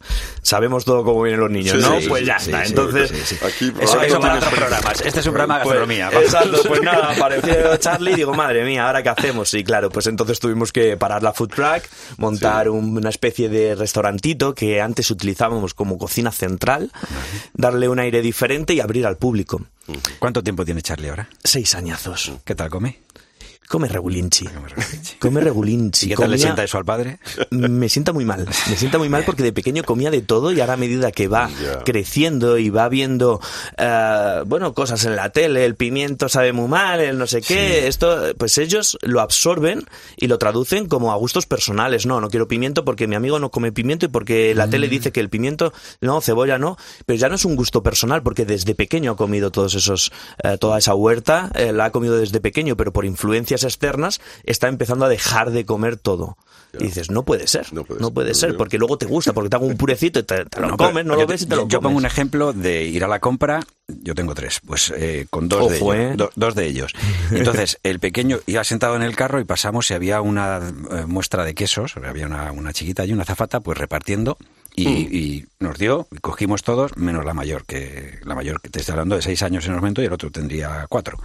sabemos 0.43 0.85
todo 0.85 1.03
cómo 1.03 1.21
vienen 1.23 1.39
los 1.41 1.49
niños, 1.51 1.77
Sí, 1.77 1.81
¿no? 1.89 1.99
sí, 1.99 2.07
pues 2.09 2.25
ya 2.25 2.39
sí, 2.39 2.51
está. 2.51 2.63
sí, 2.65 2.69
Entonces, 2.69 3.09
sí, 3.09 3.35
sí. 3.35 3.45
Aquí 3.45 3.73
Eso, 3.81 4.19
para 4.19 4.35
otros 4.35 4.53
programas. 4.53 5.01
Este 5.01 5.19
es 5.19 5.25
un 5.25 5.33
programa 5.33 5.59
de 5.59 5.63
pues, 5.63 5.75
gastronomía. 5.79 6.09
vamos. 6.09 6.23
exacto, 6.25 6.57
pues 6.67 6.81
nada, 6.83 7.11
apareció 7.11 7.77
Charlie 7.77 8.11
y 8.11 8.15
digo, 8.15 8.33
madre 8.33 8.63
mía, 8.65 8.85
¿ahora 8.87 9.01
qué 9.03 9.09
hacemos? 9.09 9.53
Y 9.53 9.63
claro, 9.63 9.89
pues 9.89 10.07
entonces 10.07 10.39
tuvimos 10.39 10.71
que 10.71 10.95
parar 10.97 11.23
la 11.23 11.33
food 11.33 11.49
truck, 11.49 11.83
montar 12.17 12.69
un- 12.69 12.95
una 12.97 13.09
especie 13.09 13.49
de 13.49 13.75
restaurantito 13.75 14.53
que 14.53 14.79
antes 14.81 15.09
utilizábamos 15.11 15.73
como 15.73 15.97
cocina 15.97 16.31
central, 16.31 16.91
darle 17.53 17.89
un 17.89 17.99
aire 17.99 18.21
diferente 18.21 18.73
y 18.73 18.79
abrir 18.79 19.05
al 19.07 19.17
público. 19.17 19.61
¿Cuánto 20.19 20.43
tiempo 20.43 20.65
tiene 20.65 20.81
Charlie 20.81 21.09
ahora? 21.09 21.29
Seis 21.43 21.75
añazos. 21.75 22.31
¿Qué 22.45 22.55
tal 22.55 22.69
come? 22.69 22.99
Come 23.71 23.87
regulinchi. 23.87 24.49
Come 25.17 25.39
regulinchi. 25.39 26.07
¿Y 26.07 26.09
qué 26.09 26.15
tal 26.17 26.29
le 26.29 26.37
sienta 26.37 26.61
eso 26.61 26.77
al 26.77 26.83
padre? 26.83 27.19
me 27.51 27.87
sienta 27.87 28.11
muy 28.11 28.25
mal. 28.25 28.45
Me 28.69 28.75
sienta 28.75 28.97
muy 28.97 29.07
mal 29.07 29.23
porque 29.23 29.43
de 29.43 29.53
pequeño 29.53 29.83
comía 29.83 30.11
de 30.11 30.21
todo 30.21 30.51
y 30.51 30.59
ahora 30.59 30.73
a 30.73 30.77
medida 30.77 31.13
que 31.13 31.29
va 31.29 31.49
creciendo 31.85 32.57
y 32.57 32.69
va 32.69 32.89
viendo, 32.89 33.39
eh, 33.77 34.41
bueno, 34.45 34.73
cosas 34.73 35.05
en 35.05 35.15
la 35.15 35.29
tele, 35.29 35.63
el 35.63 35.75
pimiento 35.75 36.27
sabe 36.27 36.51
muy 36.51 36.67
mal, 36.67 36.99
el 36.99 37.17
no 37.17 37.27
sé 37.27 37.41
qué, 37.41 37.87
esto, 37.87 38.33
pues 38.37 38.57
ellos 38.57 38.97
lo 39.03 39.21
absorben 39.21 39.85
y 40.17 40.27
lo 40.27 40.37
traducen 40.37 40.89
como 40.89 41.13
a 41.13 41.15
gustos 41.15 41.45
personales. 41.45 42.05
No, 42.05 42.19
no 42.19 42.29
quiero 42.29 42.49
pimiento 42.49 42.83
porque 42.83 43.07
mi 43.07 43.15
amigo 43.15 43.39
no 43.39 43.51
come 43.51 43.71
pimiento 43.71 44.05
y 44.05 44.09
porque 44.09 44.53
la 44.53 44.69
tele 44.69 44.89
dice 44.89 45.13
que 45.13 45.21
el 45.21 45.29
pimiento, 45.29 45.71
no, 46.01 46.19
cebolla 46.19 46.57
no, 46.57 46.75
pero 47.05 47.17
ya 47.17 47.29
no 47.29 47.35
es 47.35 47.45
un 47.45 47.55
gusto 47.55 47.81
personal 47.81 48.21
porque 48.21 48.43
desde 48.43 48.75
pequeño 48.75 49.13
ha 49.13 49.15
comido 49.15 49.49
todos 49.49 49.75
esos, 49.75 50.11
eh, 50.43 50.57
toda 50.59 50.77
esa 50.77 50.93
huerta, 50.93 51.49
eh, 51.55 51.71
la 51.71 51.85
ha 51.85 51.91
comido 51.93 52.17
desde 52.17 52.41
pequeño, 52.41 52.75
pero 52.75 52.91
por 52.91 53.05
influencias 53.05 53.60
externas 53.63 54.21
está 54.43 54.67
empezando 54.67 55.05
a 55.05 55.09
dejar 55.09 55.51
de 55.51 55.65
comer 55.65 55.97
todo. 55.97 56.37
Y 56.79 56.85
dices, 56.85 57.11
no 57.11 57.23
puede 57.23 57.47
ser, 57.47 57.73
No 57.73 57.81
no 57.81 57.85
puede 57.85 58.11
puede, 58.11 58.33
ser, 58.33 58.51
ser, 58.51 58.57
porque 58.57 58.77
luego 58.77 58.97
te 58.97 59.05
gusta, 59.05 59.33
porque 59.33 59.49
te 59.49 59.57
hago 59.57 59.65
un 59.65 59.75
purecito 59.75 60.19
y 60.19 60.23
te, 60.23 60.45
te 60.45 60.61
lo 60.61 60.69
No, 60.69 60.77
comes, 60.77 61.03
no 61.05 61.15
yo 61.15 61.21
lo 61.21 61.27
ves 61.27 61.41
y 61.41 61.45
te 61.45 61.55
lo 61.57 61.67
Yo 61.67 61.81
pongo 61.81 61.97
un 61.97 62.03
comes. 62.03 62.13
ejemplo 62.13 62.53
de 62.53 62.85
ir 62.85 63.03
a 63.03 63.09
la 63.09 63.19
compra. 63.19 63.59
Yo 63.89 64.15
tengo 64.15 64.33
tres, 64.33 64.61
pues 64.65 64.93
eh, 64.95 65.27
con 65.29 65.49
dos, 65.49 65.69
de 65.69 65.77
Ojo, 65.81 65.93
ellos, 65.93 66.11
¿eh? 66.13 66.13
do- 66.15 66.31
dos 66.35 66.55
de 66.55 66.65
ellos. 66.67 66.93
Entonces, 67.31 67.77
el 67.83 67.99
pequeño 67.99 68.39
iba 68.45 68.63
sentado 68.63 68.95
en 68.95 69.01
el 69.01 69.17
carro 69.17 69.41
y 69.41 69.43
pasamos 69.43 69.91
y 69.91 69.95
había 69.95 70.21
una 70.21 70.59
eh, 70.91 71.05
muestra 71.07 71.43
de 71.43 71.53
quesos, 71.55 71.97
había 71.97 72.25
una, 72.25 72.53
una 72.53 72.71
chiquita 72.71 73.05
y 73.05 73.11
una 73.11 73.25
zafata, 73.25 73.59
pues 73.59 73.77
repartiendo. 73.77 74.37
Y, 74.73 74.87
y 74.87 75.45
nos 75.59 75.77
dio, 75.77 76.07
y 76.09 76.19
cogimos 76.19 76.63
todos, 76.63 76.95
menos 76.95 77.25
la 77.25 77.33
mayor, 77.33 77.65
que 77.65 78.19
la 78.23 78.33
mayor 78.35 78.61
que 78.61 78.69
te 78.69 78.79
estoy 78.79 78.93
hablando 78.93 79.17
de 79.17 79.21
seis 79.21 79.43
años 79.43 79.65
en 79.65 79.71
el 79.73 79.79
momento 79.81 80.01
y 80.01 80.05
el 80.05 80.13
otro 80.13 80.31
tendría 80.31 80.85
cuatro. 80.87 81.19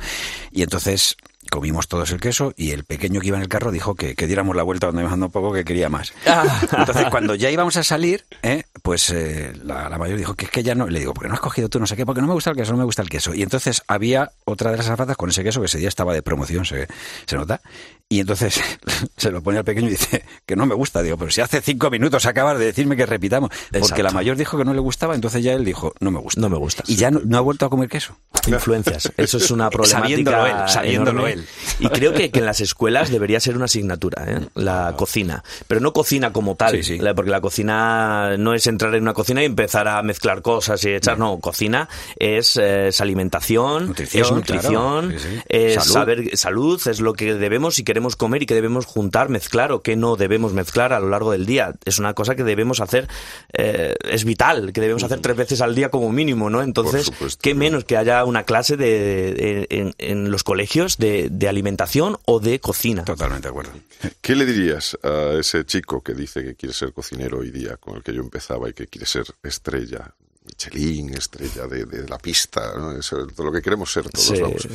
Y 0.51 0.63
entonces 0.65 1.17
comimos 1.51 1.89
todos 1.89 2.11
el 2.11 2.21
queso 2.21 2.53
y 2.57 2.73
el 2.73 2.85
pequeño 2.85 3.21
que 3.21 3.29
iba 3.29 3.37
en 3.37 3.43
el 3.43 3.49
carro 3.49 3.71
dijo 3.71 3.95
que, 3.95 4.15
que 4.15 4.27
diéramos 4.27 4.57
la 4.57 4.63
vuelta 4.63 4.87
donde 4.87 5.03
me 5.03 5.09
mandó 5.09 5.27
un 5.27 5.33
poco 5.33 5.53
que 5.53 5.65
quería 5.65 5.89
más. 5.89 6.13
Entonces 6.77 7.07
cuando 7.11 7.35
ya 7.35 7.51
íbamos 7.51 7.77
a 7.77 7.83
salir, 7.83 8.25
¿eh? 8.43 8.65
pues 8.83 9.11
eh, 9.11 9.53
la, 9.63 9.89
la 9.89 9.99
mayor 9.99 10.19
dijo 10.19 10.35
que 10.35 10.47
es 10.47 10.51
que 10.51 10.63
ya 10.63 10.75
no, 10.75 10.87
le 10.87 10.99
digo, 10.99 11.15
porque 11.15 11.29
no 11.29 11.35
has 11.35 11.41
cogido 11.41 11.69
tú 11.69 11.81
no 11.81 11.87
sé 11.87 11.97
qué, 11.97 12.07
porque 12.07 12.21
no 12.21 12.27
me 12.27 12.35
gusta 12.35 12.51
el 12.51 12.57
queso, 12.57 12.73
no 12.73 12.79
me 12.79 12.85
gusta 12.85 13.03
el 13.03 13.09
queso. 13.09 13.35
Y 13.35 13.43
entonces 13.43 13.83
había 13.87 14.33
otra 14.45 14.71
de 14.71 14.77
las 14.77 14.87
zapatas 14.87 15.17
con 15.17 15.31
ese 15.31 15.43
queso 15.45 15.61
que 15.61 15.67
ese 15.67 15.79
día 15.79 15.89
estaba 15.89 16.15
de 16.15 16.23
promoción, 16.23 16.65
se, 16.65 16.89
se 17.27 17.37
nota. 17.37 17.61
Y 18.09 18.21
entonces 18.21 18.61
se 19.17 19.31
lo 19.33 19.43
pone 19.43 19.59
al 19.59 19.65
pequeño 19.65 19.89
y 19.89 19.91
dice 19.91 20.25
que 20.47 20.55
no 20.55 20.65
me 20.65 20.75
gusta. 20.77 21.03
Digo, 21.03 21.17
pero 21.17 21.31
si 21.33 21.41
hace 21.41 21.61
cinco 21.61 21.91
minutos 21.91 22.25
acabas 22.27 22.57
de 22.59 22.67
decirme 22.67 22.97
que 22.97 23.05
repitamos. 23.05 23.51
Porque 23.81 24.03
la 24.05 24.11
mayor 24.13 24.37
dijo 24.37 24.57
que 24.57 24.65
no 24.65 24.73
le 24.75 24.81
gustaba, 24.81 25.15
entonces 25.17 25.43
ya 25.43 25.55
él 25.55 25.65
dijo, 25.65 25.93
no 25.99 26.13
me 26.13 26.21
gusta. 26.21 26.41
No 26.41 26.49
me 26.49 26.57
gusta. 26.57 26.85
Y 26.87 26.95
ya 26.95 27.11
no, 27.11 27.21
no 27.25 27.37
ha 27.37 27.41
vuelto 27.41 27.67
a 27.67 27.71
comer 27.71 27.89
queso. 27.89 28.17
Influencias. 28.47 29.13
Eso 29.17 29.39
es 29.39 29.51
una 29.51 29.71
problemática. 29.71 30.03
Sabiéndolo 30.07 30.47
él, 30.47 30.69
sabiéndolo 30.69 31.27
él. 31.27 31.47
Y 31.81 31.89
creo 31.89 32.13
que, 32.13 32.31
que 32.31 32.39
en 32.39 32.47
las 32.47 32.61
escuelas 32.61 33.11
debería 33.11 33.41
ser 33.41 33.57
una 33.57 33.65
asignatura, 33.65 34.25
¿eh? 34.29 34.41
la 34.55 34.95
cocina. 34.97 35.43
Pero 35.67 35.81
no 35.81 35.93
cocina 35.93 36.33
como 36.33 36.55
tal. 36.55 36.77
Sí, 36.77 36.83
sí. 36.85 36.99
la- 36.99 37.13
Porque 37.15 37.33
la 37.33 37.41
cocina 37.41 38.37
no 38.39 38.55
es 38.55 38.69
entrar 38.69 38.95
en 38.95 39.03
una 39.03 39.15
cocina 39.15 39.43
y 39.43 39.47
empezar 39.47 39.89
a 39.89 40.01
mezclar 40.05 40.43
cosas 40.43 40.85
y 40.85 40.91
echar. 40.95 41.19
No, 41.19 41.41
cocina 41.41 41.89
es, 42.21 42.57
eh, 42.57 42.89
es 42.89 43.01
alimentación, 43.01 43.89
Nutrición, 43.89 44.23
es 44.25 44.31
nutrición, 44.31 45.09
claro. 45.09 45.19
Sí, 45.19 45.29
sí. 45.29 45.41
es 45.49 45.75
Salud. 45.75 45.93
saber 45.93 46.37
salud, 46.37 46.81
es 46.87 47.01
lo 47.01 47.13
que 47.13 47.35
debemos 47.35 47.79
y 47.81 47.85
queremos 47.85 47.96
comer 48.17 48.43
y 48.43 48.47
que 48.47 48.55
debemos 48.55 48.85
juntar, 48.85 49.31
mezclar 49.31 49.73
o 49.73 49.81
que 49.81 49.97
no 49.97 50.17
debemos 50.17 50.53
mezclar 50.53 50.93
a 50.93 51.01
lo 51.01 51.09
largo 51.09 51.31
del 51.33 51.47
día. 51.47 51.73
Es 51.85 51.99
una 51.99 52.13
cosa 52.13 52.35
que 52.35 52.45
debemos 52.45 52.81
hacer, 52.81 53.09
eh, 53.55 53.95
es 54.05 54.25
vital, 54.25 54.73
que 54.75 54.81
debemos 54.83 55.03
hacer 55.05 55.21
tres 55.21 55.37
veces 55.37 55.61
al 55.63 55.75
día 55.75 55.89
como 55.91 56.11
mínimo, 56.13 56.51
¿no? 56.51 56.63
Entonces, 56.63 57.07
supuesto. 57.07 57.41
¿qué 57.43 57.55
menos 57.55 57.85
que 57.85 57.97
haya 57.97 58.25
una 58.25 58.43
clase 58.45 58.77
de, 58.77 58.87
de- 59.35 59.67
en, 59.71 59.95
en 59.99 60.31
los 60.31 60.45
colegios 60.45 60.99
de, 60.99 61.29
de 61.31 61.49
alimentación 61.49 62.19
o 62.27 62.41
de 62.41 62.61
cocina? 62.61 63.05
Totalmente 63.05 63.49
de 63.49 63.51
acuerdo. 63.51 63.73
¿Qué 64.21 64.35
le 64.37 64.45
dirías 64.45 64.99
a 65.03 65.39
ese 65.41 65.65
chico 65.65 66.03
que 66.03 66.13
dice 66.15 66.45
que 66.45 66.55
quiere 66.55 66.75
ser 66.75 66.93
cocinero 66.93 67.39
hoy 67.39 67.51
día, 67.51 67.77
con 67.79 67.97
el 67.97 68.03
que 68.03 68.13
yo 68.13 68.21
empezaba 68.21 68.69
y 68.69 68.73
que 68.75 68.87
quiere 68.89 69.07
ser 69.07 69.25
estrella? 69.43 70.13
Michelin, 70.45 71.13
estrella 71.15 71.67
de, 71.67 71.87
de 71.87 72.09
la 72.09 72.19
pista, 72.19 72.73
¿no? 72.77 72.93
Eso 72.97 73.27
es 73.27 73.37
lo 73.37 73.51
que 73.51 73.61
queremos 73.61 73.93
ser 73.93 74.09
todos, 74.09 74.27
Sí, 74.29 74.41
vamos. 74.41 74.69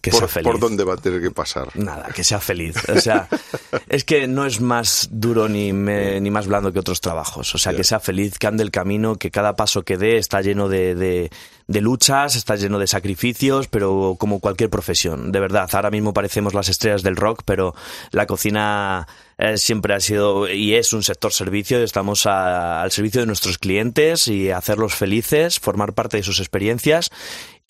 Que 0.00 0.10
por, 0.10 0.20
sea 0.20 0.28
feliz. 0.28 0.50
por 0.50 0.60
dónde 0.60 0.84
va 0.84 0.94
a 0.94 0.96
tener 0.96 1.20
que 1.20 1.30
pasar? 1.30 1.68
Nada, 1.74 2.08
que 2.14 2.24
sea 2.24 2.40
feliz. 2.40 2.76
O 2.88 3.00
sea, 3.00 3.28
es 3.88 4.04
que 4.04 4.26
no 4.26 4.46
es 4.46 4.60
más 4.60 5.08
duro 5.10 5.48
ni, 5.48 5.72
me- 5.72 6.20
ni 6.20 6.30
más 6.30 6.46
blando 6.46 6.72
que 6.72 6.78
otros 6.78 7.00
trabajos. 7.00 7.54
O 7.54 7.58
sea, 7.58 7.74
que 7.74 7.84
sea 7.84 8.00
feliz, 8.00 8.38
que 8.38 8.46
ande 8.46 8.62
el 8.62 8.70
camino, 8.70 9.16
que 9.16 9.30
cada 9.30 9.56
paso 9.56 9.82
que 9.82 9.96
dé 9.96 10.16
está 10.18 10.40
lleno 10.42 10.68
de, 10.68 10.94
de- 10.94 11.30
de 11.66 11.80
luchas, 11.80 12.34
está 12.34 12.56
lleno 12.56 12.78
de 12.80 12.86
sacrificios, 12.88 13.68
pero 13.68 14.16
como 14.18 14.40
cualquier 14.40 14.70
profesión. 14.70 15.30
De 15.30 15.38
verdad, 15.38 15.68
ahora 15.72 15.90
mismo 15.90 16.12
parecemos 16.12 16.52
las 16.52 16.68
estrellas 16.68 17.02
del 17.04 17.14
rock, 17.16 17.42
pero 17.44 17.74
la 18.10 18.26
cocina 18.26 19.06
eh, 19.38 19.56
siempre 19.56 19.94
ha 19.94 20.00
sido 20.00 20.48
y 20.48 20.74
es 20.74 20.92
un 20.92 21.04
sector 21.04 21.32
servicio. 21.32 21.80
Estamos 21.82 22.26
a- 22.26 22.82
al 22.82 22.90
servicio 22.90 23.20
de 23.20 23.26
nuestros 23.28 23.58
clientes 23.58 24.26
y 24.26 24.50
hacerlos 24.50 24.94
felices, 24.94 25.60
formar 25.60 25.92
parte 25.92 26.16
de 26.16 26.22
sus 26.24 26.40
experiencias 26.40 27.10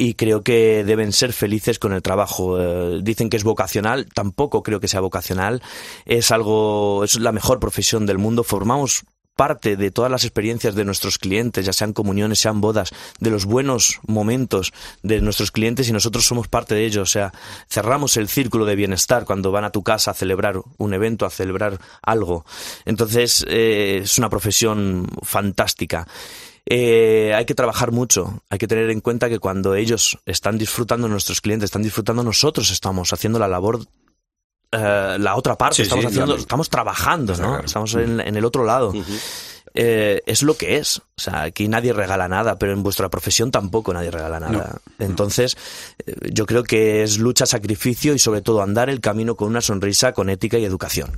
y 0.00 0.14
creo 0.14 0.42
que 0.42 0.82
deben 0.82 1.12
ser 1.12 1.34
felices 1.34 1.78
con 1.78 1.92
el 1.92 2.00
trabajo. 2.00 2.58
Eh, 2.58 3.00
dicen 3.02 3.28
que 3.28 3.36
es 3.36 3.44
vocacional, 3.44 4.06
tampoco 4.06 4.62
creo 4.62 4.80
que 4.80 4.88
sea 4.88 5.00
vocacional. 5.00 5.62
Es 6.06 6.30
algo, 6.30 7.04
es 7.04 7.20
la 7.20 7.32
mejor 7.32 7.60
profesión 7.60 8.06
del 8.06 8.16
mundo. 8.16 8.42
Formamos 8.42 9.04
parte 9.36 9.76
de 9.76 9.90
todas 9.90 10.10
las 10.10 10.24
experiencias 10.24 10.74
de 10.74 10.86
nuestros 10.86 11.18
clientes, 11.18 11.66
ya 11.66 11.74
sean 11.74 11.92
comuniones, 11.92 12.38
sean 12.38 12.62
bodas, 12.62 12.92
de 13.20 13.28
los 13.28 13.44
buenos 13.44 14.00
momentos 14.06 14.72
de 15.02 15.20
nuestros 15.20 15.50
clientes 15.50 15.86
y 15.90 15.92
nosotros 15.92 16.24
somos 16.24 16.48
parte 16.48 16.74
de 16.74 16.86
ellos. 16.86 17.02
O 17.02 17.12
sea, 17.12 17.32
cerramos 17.68 18.16
el 18.16 18.28
círculo 18.28 18.64
de 18.64 18.76
bienestar 18.76 19.26
cuando 19.26 19.52
van 19.52 19.64
a 19.64 19.70
tu 19.70 19.82
casa 19.82 20.12
a 20.12 20.14
celebrar 20.14 20.62
un 20.78 20.94
evento, 20.94 21.26
a 21.26 21.30
celebrar 21.30 21.78
algo. 22.00 22.46
Entonces, 22.86 23.44
eh, 23.48 24.00
es 24.02 24.16
una 24.16 24.30
profesión 24.30 25.06
fantástica. 25.22 26.06
Eh, 26.72 27.34
hay 27.34 27.44
que 27.46 27.54
trabajar 27.56 27.90
mucho. 27.90 28.42
Hay 28.48 28.58
que 28.58 28.68
tener 28.68 28.90
en 28.90 29.00
cuenta 29.00 29.28
que 29.28 29.40
cuando 29.40 29.74
ellos 29.74 30.16
están 30.24 30.56
disfrutando, 30.56 31.08
nuestros 31.08 31.40
clientes 31.40 31.64
están 31.66 31.82
disfrutando, 31.82 32.22
nosotros 32.22 32.70
estamos 32.70 33.12
haciendo 33.12 33.38
la 33.40 33.48
labor. 33.48 33.80
eh, 34.72 35.16
la 35.18 35.34
otra 35.34 35.56
parte, 35.58 35.74
Sí, 35.76 35.82
estamos 35.82 36.02
sí, 36.04 36.06
haciendo, 36.08 36.26
claro. 36.26 36.40
estamos 36.40 36.70
trabajando, 36.70 37.32
¿no? 37.36 37.48
claro. 37.48 37.66
Estamos 37.66 37.92
en, 37.96 38.20
en 38.20 38.36
el 38.36 38.44
otro 38.44 38.64
lado. 38.64 38.92
eh, 39.74 40.22
es 40.26 40.42
lo 40.44 40.56
que 40.56 40.76
es. 40.76 40.98
O 40.98 41.20
sea, 41.20 41.42
aquí 41.42 41.66
nadie 41.66 41.92
regala 41.92 42.28
nada, 42.28 42.56
pero 42.56 42.72
en 42.72 42.82
vuestra 42.84 43.08
profesión 43.08 43.50
tampoco 43.50 43.92
nadie 43.92 44.12
regala 44.12 44.38
nada. 44.38 44.80
Entonces, 45.00 45.56
eh, 46.06 46.14
yo 46.32 46.46
creo 46.46 46.62
que 46.62 47.02
es 47.02 47.18
lucha, 47.18 47.46
sacrificio 47.46 48.14
y 48.14 48.20
sobre 48.20 48.42
todo 48.42 48.62
andar 48.62 48.88
el 48.90 49.00
camino 49.00 49.34
con 49.34 49.48
una 49.48 49.60
sonrisa, 49.60 50.12
con 50.12 50.30
ética 50.30 50.56
y 50.56 50.64
educación. 50.64 51.10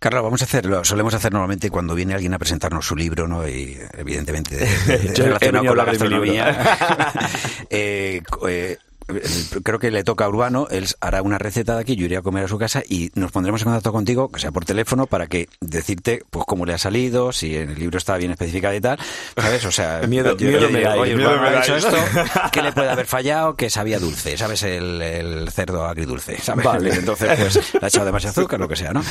Carlos, 0.00 0.22
vamos 0.22 0.42
a 0.42 0.44
hacerlo. 0.44 0.84
Solemos 0.84 1.12
hacer 1.14 1.32
normalmente 1.32 1.70
cuando 1.70 1.94
viene 1.94 2.14
alguien 2.14 2.32
a 2.34 2.38
presentarnos 2.38 2.86
su 2.86 2.94
libro, 2.94 3.26
¿no? 3.26 3.46
Y 3.48 3.76
evidentemente 3.96 4.56
de, 4.86 4.98
de- 4.98 5.14
relacionado 5.14 5.66
con 5.66 5.76
la 5.76 5.84
gastronomía. 5.84 6.78
Eh, 7.70 8.22
eh, 8.48 8.78
creo 9.62 9.78
que 9.78 9.90
le 9.90 10.04
toca 10.04 10.24
a 10.24 10.28
Urbano, 10.28 10.68
él 10.70 10.86
hará 11.00 11.22
una 11.22 11.38
receta 11.38 11.74
de 11.74 11.80
aquí, 11.80 11.96
yo 11.96 12.04
iré 12.04 12.16
a 12.16 12.22
comer 12.22 12.44
a 12.44 12.48
su 12.48 12.58
casa 12.58 12.82
y 12.88 13.10
nos 13.14 13.32
pondremos 13.32 13.60
en 13.62 13.66
contacto 13.66 13.92
contigo, 13.92 14.30
que 14.30 14.40
sea 14.40 14.50
por 14.52 14.64
teléfono, 14.64 15.06
para 15.06 15.26
que 15.26 15.48
decirte 15.60 16.22
pues 16.30 16.44
cómo 16.46 16.66
le 16.66 16.74
ha 16.74 16.78
salido, 16.78 17.32
si 17.32 17.56
en 17.56 17.70
el 17.70 17.78
libro 17.78 17.98
está 17.98 18.16
bien 18.16 18.30
especificado 18.30 18.74
y 18.74 18.80
tal, 18.80 18.98
¿sabes? 19.36 19.64
O 19.64 19.70
sea, 19.72 20.00
Miedo- 20.08 20.36
yo- 20.36 20.46
miedo 20.48 20.60
yo 20.60 20.70
me 20.70 20.80
dais, 20.82 21.00
oye, 21.00 21.14
miedo 21.16 21.30
Urbano 21.30 21.42
me 21.42 21.48
ha 21.56 21.60
dais. 21.60 21.68
esto, 21.84 21.96
¿qué 22.52 22.62
le 22.62 22.72
puede 22.72 22.90
haber 22.90 23.06
fallado? 23.06 23.54
Que 23.56 23.70
sabía 23.70 23.98
dulce, 23.98 24.36
¿sabes? 24.36 24.62
El, 24.62 25.00
el 25.02 25.50
cerdo 25.50 25.84
agridulce, 25.84 26.38
¿sabes? 26.40 26.64
Vale. 26.64 26.90
Entonces, 26.94 27.28
pues, 27.38 27.74
le 27.74 27.80
ha 27.82 27.88
echado 27.88 28.06
demasiado 28.06 28.40
azúcar, 28.40 28.60
lo 28.60 28.68
que 28.68 28.76
sea, 28.76 28.92
¿no? 28.92 29.02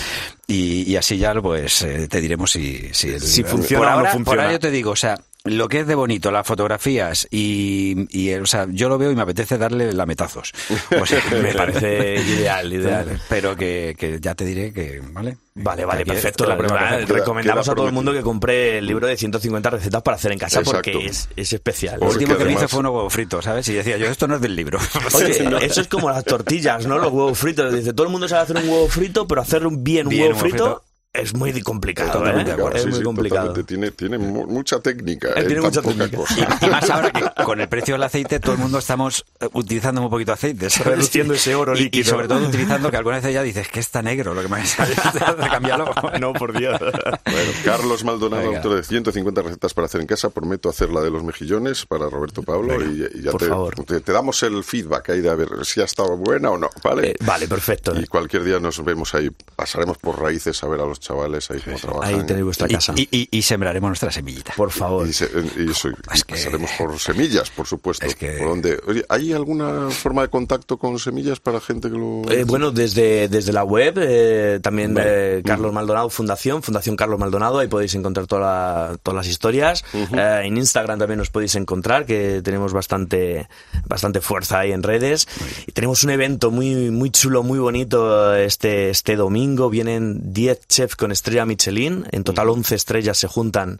Y, 0.47 0.83
y 0.91 0.95
así 0.95 1.17
ya, 1.17 1.33
pues, 1.41 1.81
eh, 1.81 2.07
te 2.07 2.21
diremos 2.21 2.51
si, 2.51 2.89
si, 2.93 3.09
el- 3.09 3.21
Si 3.21 3.43
funciona 3.43 3.79
por 3.79 3.87
o 3.87 3.89
no 3.91 3.97
ahora, 3.97 4.09
Por 4.11 4.17
funciona. 4.17 4.41
ahora 4.43 4.53
yo 4.53 4.59
te 4.59 4.71
digo, 4.71 4.91
o 4.91 4.95
sea, 4.95 5.19
lo 5.47 5.67
que 5.67 5.79
es 5.81 5.87
de 5.87 5.95
bonito, 5.95 6.31
las 6.31 6.45
fotografías 6.45 7.27
y, 7.31 8.05
y, 8.09 8.29
eh, 8.29 8.41
o 8.41 8.45
sea, 8.45 8.67
yo 8.69 8.89
lo 8.89 8.97
veo 8.97 9.11
y 9.11 9.15
me 9.15 9.21
apetece 9.21 9.57
darle 9.57 9.91
lametazos. 9.93 10.53
O 10.99 11.05
sea, 11.05 11.21
Me 11.41 11.53
parece 11.53 12.15
ideal, 12.21 12.71
ideal. 12.71 13.21
Pero 13.29 13.55
que, 13.55 13.95
que 13.97 14.19
ya 14.19 14.35
te 14.35 14.45
diré 14.45 14.73
que, 14.73 15.01
¿vale? 15.11 15.37
Vale, 15.59 15.85
vale, 15.85 16.03
Que 16.03 16.11
perfecto. 16.11 16.45
la 16.45 16.55
prueba 16.57 16.77
perfecta. 16.89 17.13
Recomendamos 17.13 17.65
queda 17.65 17.71
a 17.71 17.75
todo 17.75 17.87
el 17.87 17.93
mundo 17.93 18.13
que 18.13 18.21
compre 18.21 18.77
el 18.77 18.85
libro 18.85 19.07
de 19.07 19.17
150 19.17 19.69
recetas 19.71 20.01
para 20.03 20.15
hacer 20.15 20.31
en 20.31 20.39
casa 20.39 20.61
porque 20.61 21.05
es, 21.05 21.29
es 21.35 21.51
especial. 21.53 21.99
Lo 21.99 22.07
último 22.09 22.37
que 22.37 22.45
me 22.45 22.53
hice 22.53 22.67
fue 22.67 22.81
unos 22.81 22.91
huevos 22.93 23.13
fritos, 23.13 23.45
¿sabes? 23.45 23.67
Y 23.69 23.73
decía 23.73 23.97
yo, 23.97 24.05
esto 24.05 24.27
no 24.27 24.35
es 24.35 24.41
del 24.41 24.55
libro. 24.55 24.79
Oye, 25.15 25.65
eso 25.65 25.81
es 25.81 25.87
como 25.87 26.09
las 26.09 26.23
tortillas, 26.23 26.85
¿no? 26.85 26.97
Los 26.99 27.11
huevos 27.11 27.37
fritos. 27.37 27.73
Dice, 27.73 27.93
todo 27.93 28.05
el 28.05 28.11
mundo 28.11 28.27
sabe 28.27 28.43
hacer 28.43 28.57
un 28.57 28.69
huevo 28.69 28.87
frito, 28.87 29.27
pero 29.27 29.41
hacer 29.41 29.65
un 29.65 29.83
bien 29.83 30.07
un 30.07 30.11
Bien, 30.11 30.23
huevo 30.23 30.35
huevo 30.35 30.49
frito, 30.49 30.65
frito. 30.65 30.83
Es 31.21 31.33
muy 31.33 31.61
complicado. 31.61 32.11
Totalmente 32.11 32.51
¿eh? 32.51 32.55
de 32.55 32.59
acuerdo. 32.59 32.77
Es 32.77 32.83
Sí, 32.83 32.89
muy 32.89 32.97
sí, 32.99 33.03
complicado. 33.03 33.47
totalmente. 33.47 33.67
Tiene, 33.73 33.91
tiene 33.91 34.17
mu- 34.17 34.47
mucha 34.47 34.79
técnica. 34.79 35.29
Eh, 35.29 35.33
en 35.41 35.47
tiene 35.47 35.61
mucha 35.61 35.81
técnica. 35.81 36.17
cosa. 36.17 36.47
Y 36.61 36.69
más 36.69 36.89
ahora 36.89 37.11
que 37.11 37.43
con 37.43 37.59
el 37.61 37.67
precio 37.69 37.95
del 37.95 38.03
aceite 38.03 38.39
todo 38.39 38.53
el 38.53 38.59
mundo 38.59 38.77
estamos 38.79 39.25
eh, 39.39 39.47
utilizando 39.53 40.01
muy 40.01 40.09
poquito 40.09 40.33
aceite, 40.33 40.69
¿sabes? 40.69 40.87
Reduciendo 40.97 41.33
ese 41.33 41.55
oro 41.55 41.73
Y- 41.75 41.79
Y, 41.79 41.83
líquido. 41.85 42.05
sobre 42.11 42.27
todo 42.27 42.45
utilizando 42.47 42.89
que 42.91 42.97
alguna 42.97 43.19
vez 43.19 43.33
ya 43.33 43.41
dices 43.43 43.67
que 43.67 43.79
está 43.79 44.01
negro 44.01 44.33
lo 44.33 44.41
que 44.41 44.47
me 44.47 44.57
ha 44.61 45.49
cámbialo. 45.49 45.91
No, 46.19 46.33
por 46.33 46.57
Dios. 46.57 46.79
Bueno, 46.79 47.51
Carlos 47.65 48.03
Maldonado, 48.03 48.43
Venga. 48.43 48.57
autor 48.57 48.75
de 48.77 48.83
150 48.83 49.41
recetas 49.41 49.73
para 49.73 49.85
hacer 49.85 50.01
en 50.01 50.07
casa. 50.07 50.29
Prometo 50.29 50.69
hacer 50.69 50.89
la 50.89 51.01
de 51.01 51.09
los 51.09 51.23
mejillones 51.23 51.85
para 51.85 52.09
Roberto 52.09 52.43
Pablo 52.43 52.81
y, 52.83 53.07
y 53.15 53.21
ya 53.23 53.31
por 53.31 53.41
te, 53.41 53.47
favor. 53.47 53.75
te- 53.85 54.01
te 54.01 54.11
damos 54.11 54.41
el 54.43 54.63
feedback 54.63 55.09
ahí 55.09 55.21
de 55.21 55.29
a 55.29 55.35
ver 55.35 55.49
si 55.63 55.81
ha 55.81 55.85
estado 55.85 56.15
buena 56.17 56.51
o 56.51 56.57
no, 56.57 56.69
¿vale? 56.83 57.11
Eh, 57.11 57.15
vale, 57.25 57.47
perfecto. 57.47 57.93
Y 57.99 58.05
cualquier 58.07 58.43
día 58.43 58.59
nos 58.59 58.83
vemos 58.83 59.13
ahí, 59.15 59.29
pasaremos 59.55 59.97
por 59.97 60.19
raíces 60.21 60.63
a 60.63 60.67
ver 60.67 60.81
a 60.81 60.85
los 60.85 60.99
chavales 61.07 61.49
ahí 61.51 61.59
cómo 61.63 61.77
trabajan. 61.77 62.15
Ahí 62.15 62.25
tenéis 62.25 62.45
vuestra 62.45 62.67
casa. 62.67 62.93
y- 62.95 63.07
y- 63.11 63.27
y 63.31 63.41
sembraremos 63.41 63.89
nuestra 63.89 64.11
semillita. 64.11 64.53
Por 64.55 64.71
favor. 64.71 65.07
Y, 65.07 65.13
se- 65.13 65.29
y 65.57 65.69
Es 66.13 66.23
que- 66.23 66.33
pasaremos 66.33 66.71
por 66.77 66.99
semillas, 66.99 67.49
por 67.49 67.65
supuesto. 67.67 68.05
Es 68.05 68.15
que- 68.15 68.31
Por 68.33 68.47
donde, 68.49 68.79
oye, 68.87 69.05
¿Hay 69.09 69.31
alguna 69.31 69.89
forma 69.89 70.21
de 70.23 70.27
contacto 70.29 70.77
con 70.77 70.99
semillas 70.99 71.39
para 71.39 71.59
gente 71.61 71.89
que 71.89 71.97
lo... 71.97 72.21
Eh, 72.29 72.43
bueno, 72.43 72.71
desde, 72.71 73.29
desde 73.29 73.53
la 73.53 73.63
web, 73.63 73.95
eh, 73.97 74.59
también 74.61 74.95
eh, 74.99 75.41
Carlos 75.45 75.71
Maldonado 75.71 76.09
Fundación, 76.09 76.61
Fundación 76.61 76.95
Carlos 76.97 77.19
Maldonado, 77.19 77.59
ahí 77.59 77.67
podéis 77.67 77.95
encontrar 77.95 78.27
toda 78.27 78.41
la- 78.41 78.97
todas 79.01 79.15
las 79.15 79.27
historias. 79.27 79.85
Eh, 79.93 80.41
en 80.43 80.57
Instagram 80.57 80.99
también 80.99 81.19
nos 81.19 81.29
podéis 81.29 81.55
encontrar, 81.55 82.05
que 82.05 82.41
tenemos 82.43 82.73
bastante, 82.73 83.47
bastante 83.87 84.19
fuerza 84.19 84.59
ahí 84.59 84.71
en 84.73 84.83
redes. 84.83 85.27
Y 85.67 85.71
tenemos 85.71 86.03
un 86.03 86.09
evento 86.09 86.51
muy, 86.51 86.91
muy 86.91 87.09
chulo, 87.11 87.43
muy 87.43 87.59
bonito 87.59 88.35
este, 88.35 88.89
este 88.89 89.15
domingo. 89.15 89.69
Vienen 89.69 90.33
10 90.33 90.67
chefs 90.67 90.95
con 90.97 91.11
estrella 91.11 91.45
Michelin, 91.45 92.05
en 92.11 92.23
total 92.23 92.49
11 92.49 92.75
estrellas 92.75 93.17
se 93.17 93.27
juntan 93.27 93.79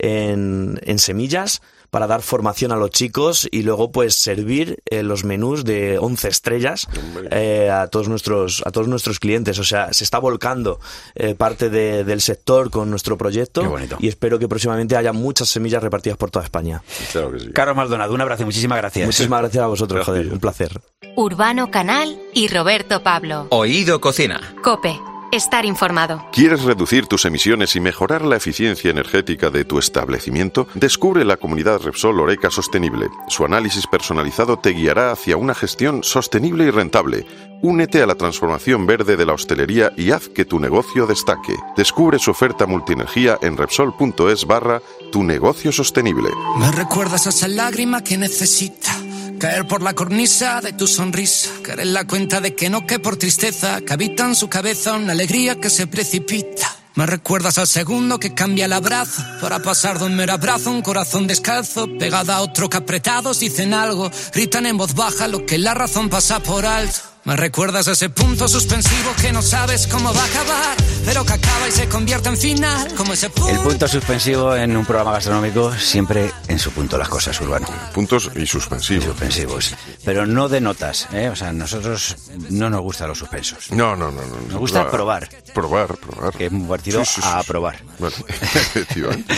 en, 0.00 0.78
en 0.84 0.98
semillas 1.00 1.60
para 1.90 2.06
dar 2.06 2.20
formación 2.22 2.70
a 2.70 2.76
los 2.76 2.90
chicos 2.90 3.48
y 3.50 3.62
luego 3.62 3.90
pues 3.90 4.14
servir 4.14 4.78
eh, 4.90 5.02
los 5.02 5.24
menús 5.24 5.64
de 5.64 5.98
11 5.98 6.28
estrellas 6.28 6.86
eh, 7.30 7.70
a 7.70 7.88
todos 7.88 8.08
nuestros 8.08 8.62
a 8.66 8.70
todos 8.70 8.86
nuestros 8.88 9.18
clientes 9.18 9.58
o 9.58 9.64
sea 9.64 9.92
se 9.92 10.04
está 10.04 10.18
volcando 10.18 10.78
eh, 11.14 11.34
parte 11.34 11.70
de- 11.70 12.04
del 12.04 12.20
sector 12.20 12.70
con 12.70 12.90
nuestro 12.90 13.16
proyecto 13.16 13.62
Qué 13.62 13.66
bonito. 13.68 13.96
y 14.00 14.06
espero 14.08 14.38
que 14.38 14.46
próximamente 14.46 14.96
haya 14.96 15.12
muchas 15.14 15.48
semillas 15.48 15.82
repartidas 15.82 16.18
por 16.18 16.30
toda 16.30 16.44
España 16.44 16.82
Claro 17.10 17.32
que 17.32 17.40
sí. 17.40 17.50
Carlos 17.52 17.74
Maldonado, 17.76 18.12
un 18.12 18.20
abrazo, 18.20 18.44
muchísimas 18.44 18.78
gracias. 18.78 19.06
muchísimas 19.06 19.40
gracias 19.40 19.64
a 19.64 19.66
vosotros 19.66 20.04
joder 20.04 20.30
un 20.32 20.38
placer 20.40 20.80
Urbano 21.16 21.70
Canal 21.72 22.20
y 22.34 22.46
Roberto 22.48 23.02
Pablo. 23.02 23.48
Oído 23.50 24.00
Cocina. 24.00 24.54
Cope, 24.62 25.00
estar 25.32 25.64
informado. 25.64 26.24
¿Quieres 26.32 26.62
reducir 26.62 27.06
tus 27.06 27.24
emisiones 27.24 27.76
y 27.76 27.80
mejorar 27.80 28.22
la 28.22 28.36
eficiencia 28.36 28.90
energética 28.90 29.50
de 29.50 29.64
tu 29.64 29.78
establecimiento? 29.78 30.66
Descubre 30.74 31.24
la 31.24 31.36
comunidad 31.36 31.80
Repsol 31.80 32.20
Oreca 32.20 32.50
Sostenible. 32.50 33.08
Su 33.28 33.44
análisis 33.44 33.86
personalizado 33.86 34.58
te 34.58 34.70
guiará 34.70 35.12
hacia 35.12 35.36
una 35.36 35.54
gestión 35.54 36.02
sostenible 36.02 36.64
y 36.64 36.70
rentable. 36.70 37.26
Únete 37.60 38.02
a 38.02 38.06
la 38.06 38.14
transformación 38.14 38.86
verde 38.86 39.16
de 39.16 39.26
la 39.26 39.32
hostelería 39.32 39.92
y 39.96 40.12
haz 40.12 40.28
que 40.28 40.44
tu 40.44 40.60
negocio 40.60 41.06
destaque. 41.06 41.56
Descubre 41.76 42.18
su 42.18 42.30
oferta 42.30 42.66
multienergía 42.66 43.38
en 43.42 43.56
Repsol.es 43.56 44.46
barra 44.46 44.80
tu 45.10 45.24
negocio 45.24 45.72
sostenible. 45.72 46.30
Me 46.58 46.70
recuerdas 46.70 47.26
a 47.26 47.30
esa 47.30 47.48
lágrima 47.48 48.04
que 48.04 48.16
necesita 48.16 48.92
caer 49.38 49.66
por 49.66 49.82
la 49.82 49.94
cornisa 49.94 50.60
de 50.60 50.72
tu 50.72 50.86
sonrisa, 50.86 51.50
caer 51.62 51.80
en 51.80 51.94
la 51.94 52.06
cuenta 52.06 52.40
de 52.40 52.54
que 52.54 52.68
no 52.68 52.86
que 52.86 52.98
por 52.98 53.16
tristeza, 53.16 53.80
que 53.80 53.92
habita 53.92 54.24
en 54.24 54.34
su 54.34 54.48
cabeza 54.48 54.94
una 54.94 55.12
alegría 55.12 55.60
que 55.60 55.70
se 55.70 55.86
precipita. 55.86 56.74
Me 56.94 57.06
recuerdas 57.06 57.58
al 57.58 57.68
segundo 57.68 58.18
que 58.18 58.34
cambia 58.34 58.64
el 58.64 58.72
abrazo 58.72 59.22
para 59.40 59.60
pasar 59.60 60.00
de 60.00 60.06
un 60.06 60.16
mero 60.16 60.32
abrazo 60.32 60.70
un 60.70 60.82
corazón 60.82 61.28
descalzo, 61.28 61.86
pegada 61.96 62.36
a 62.36 62.42
otro 62.42 62.68
que 62.68 62.78
apretados 62.78 63.38
dicen 63.38 63.72
algo, 63.72 64.10
gritan 64.34 64.66
en 64.66 64.76
voz 64.76 64.94
baja 64.94 65.28
lo 65.28 65.46
que 65.46 65.58
la 65.58 65.74
razón 65.74 66.08
pasa 66.08 66.40
por 66.40 66.66
alto. 66.66 66.98
Me 67.28 67.36
recuerdas 67.36 67.86
a 67.88 67.92
ese 67.92 68.08
punto 68.08 68.48
suspensivo 68.48 69.12
que 69.20 69.30
no 69.34 69.42
sabes 69.42 69.86
cómo 69.86 70.14
va 70.14 70.22
a 70.22 70.24
acabar, 70.24 70.76
pero 71.04 71.26
que 71.26 71.34
acaba 71.34 71.68
y 71.68 71.72
se 71.72 71.86
convierte 71.86 72.30
en 72.30 72.38
final, 72.38 72.94
como 72.94 73.12
ese 73.12 73.28
punto. 73.28 73.50
El 73.50 73.58
punto 73.58 73.86
suspensivo 73.86 74.56
en 74.56 74.74
un 74.74 74.86
programa 74.86 75.12
gastronómico 75.12 75.70
siempre 75.74 76.32
en 76.48 76.58
su 76.58 76.70
punto 76.72 76.96
las 76.96 77.10
cosas, 77.10 77.38
Urbano. 77.42 77.66
Puntos 77.92 78.30
y 78.34 78.46
suspensivos. 78.46 79.04
Suspensivos. 79.04 79.74
Pero 80.06 80.24
no 80.24 80.48
de 80.48 80.62
notas, 80.62 81.06
¿eh? 81.12 81.28
O 81.28 81.36
sea, 81.36 81.52
nosotros 81.52 82.16
no 82.48 82.70
nos 82.70 82.80
gustan 82.80 83.08
los 83.08 83.18
suspensos. 83.18 83.72
No, 83.72 83.94
no, 83.94 84.10
no. 84.10 84.22
no 84.22 84.36
Nos 84.48 84.58
gusta 84.60 84.90
probar. 84.90 85.28
Probar, 85.52 85.98
probar. 85.98 86.32
Que 86.32 86.46
es 86.46 86.52
un 86.52 86.66
partido 86.66 87.04
Sí, 87.04 87.16
sí, 87.16 87.20
sí, 87.20 87.28
a 87.30 87.42
probar. 87.42 87.76
Vale. 87.98 88.14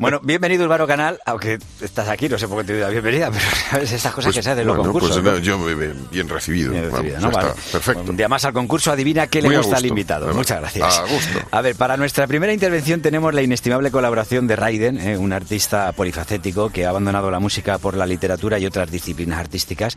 Bueno, 0.00 0.18
bienvenido 0.20 0.64
Urbano 0.64 0.84
Canal, 0.86 1.20
aunque 1.26 1.60
estás 1.80 2.08
aquí, 2.08 2.28
no 2.28 2.38
sé 2.38 2.48
por 2.48 2.58
qué 2.58 2.64
te 2.64 2.72
doy 2.72 2.82
la 2.82 2.88
bienvenida, 2.88 3.30
pero 3.30 3.44
sabes 3.70 3.92
esas 3.92 4.12
cosas 4.12 4.34
que 4.34 4.42
se 4.42 4.50
hacen 4.50 4.62
en 4.62 4.66
los 4.66 4.76
bueno, 4.76 4.92
concursos. 4.92 5.22
pues, 5.22 5.42
yo 5.42 5.56
me- 5.58 5.74
bien 6.10 6.28
recibido. 6.28 6.72
Bien 6.72 6.84
Vamos, 6.90 6.98
recibido, 7.04 7.20
¿no? 7.20 7.35
Vale. 7.36 7.48
está, 7.50 7.72
perfecto. 7.72 8.10
Un 8.10 8.16
día 8.16 8.28
más 8.28 8.44
al 8.44 8.52
concurso, 8.52 8.90
adivina 8.92 9.26
qué 9.26 9.42
le 9.42 9.48
Muy 9.48 9.56
gusta 9.58 9.76
al 9.76 9.86
invitado. 9.86 10.32
Muchas 10.34 10.60
gracias. 10.60 10.98
a 10.98 11.02
gusto. 11.02 11.38
A 11.50 11.60
ver, 11.60 11.76
para 11.76 11.96
nuestra 11.96 12.26
primera 12.26 12.52
intervención 12.52 13.00
tenemos 13.02 13.32
la 13.34 13.42
inestimable 13.42 13.90
colaboración 13.90 14.46
de 14.46 14.56
Raiden, 14.56 15.00
¿eh? 15.00 15.16
un 15.16 15.32
artista 15.32 15.92
polifacético 15.92 16.70
que 16.70 16.86
ha 16.86 16.90
abandonado 16.90 17.30
la 17.30 17.40
música 17.40 17.78
por 17.78 17.96
la 17.96 18.06
literatura 18.06 18.58
y 18.58 18.66
otras 18.66 18.90
disciplinas 18.90 19.38
artísticas 19.38 19.96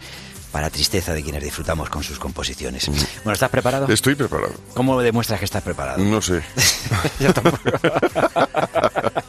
para 0.52 0.69
tristeza 0.69 1.13
de 1.13 1.21
quienes 1.21 1.43
disfrutamos 1.43 1.89
con 1.89 2.04
sus 2.04 2.17
composiciones. 2.17 2.89
Mm. 2.89 2.93
Bueno, 3.23 3.34
¿estás 3.34 3.49
preparado? 3.49 3.88
Estoy 3.88 4.15
preparado. 4.15 4.54
¿Cómo 4.73 4.99
demuestras 5.02 5.39
que 5.39 5.45
estás 5.45 5.63
preparado? 5.63 6.04
No 6.04 6.21
sé. 6.21 6.41
Yo 7.19 7.34
tampoco. 7.34 7.60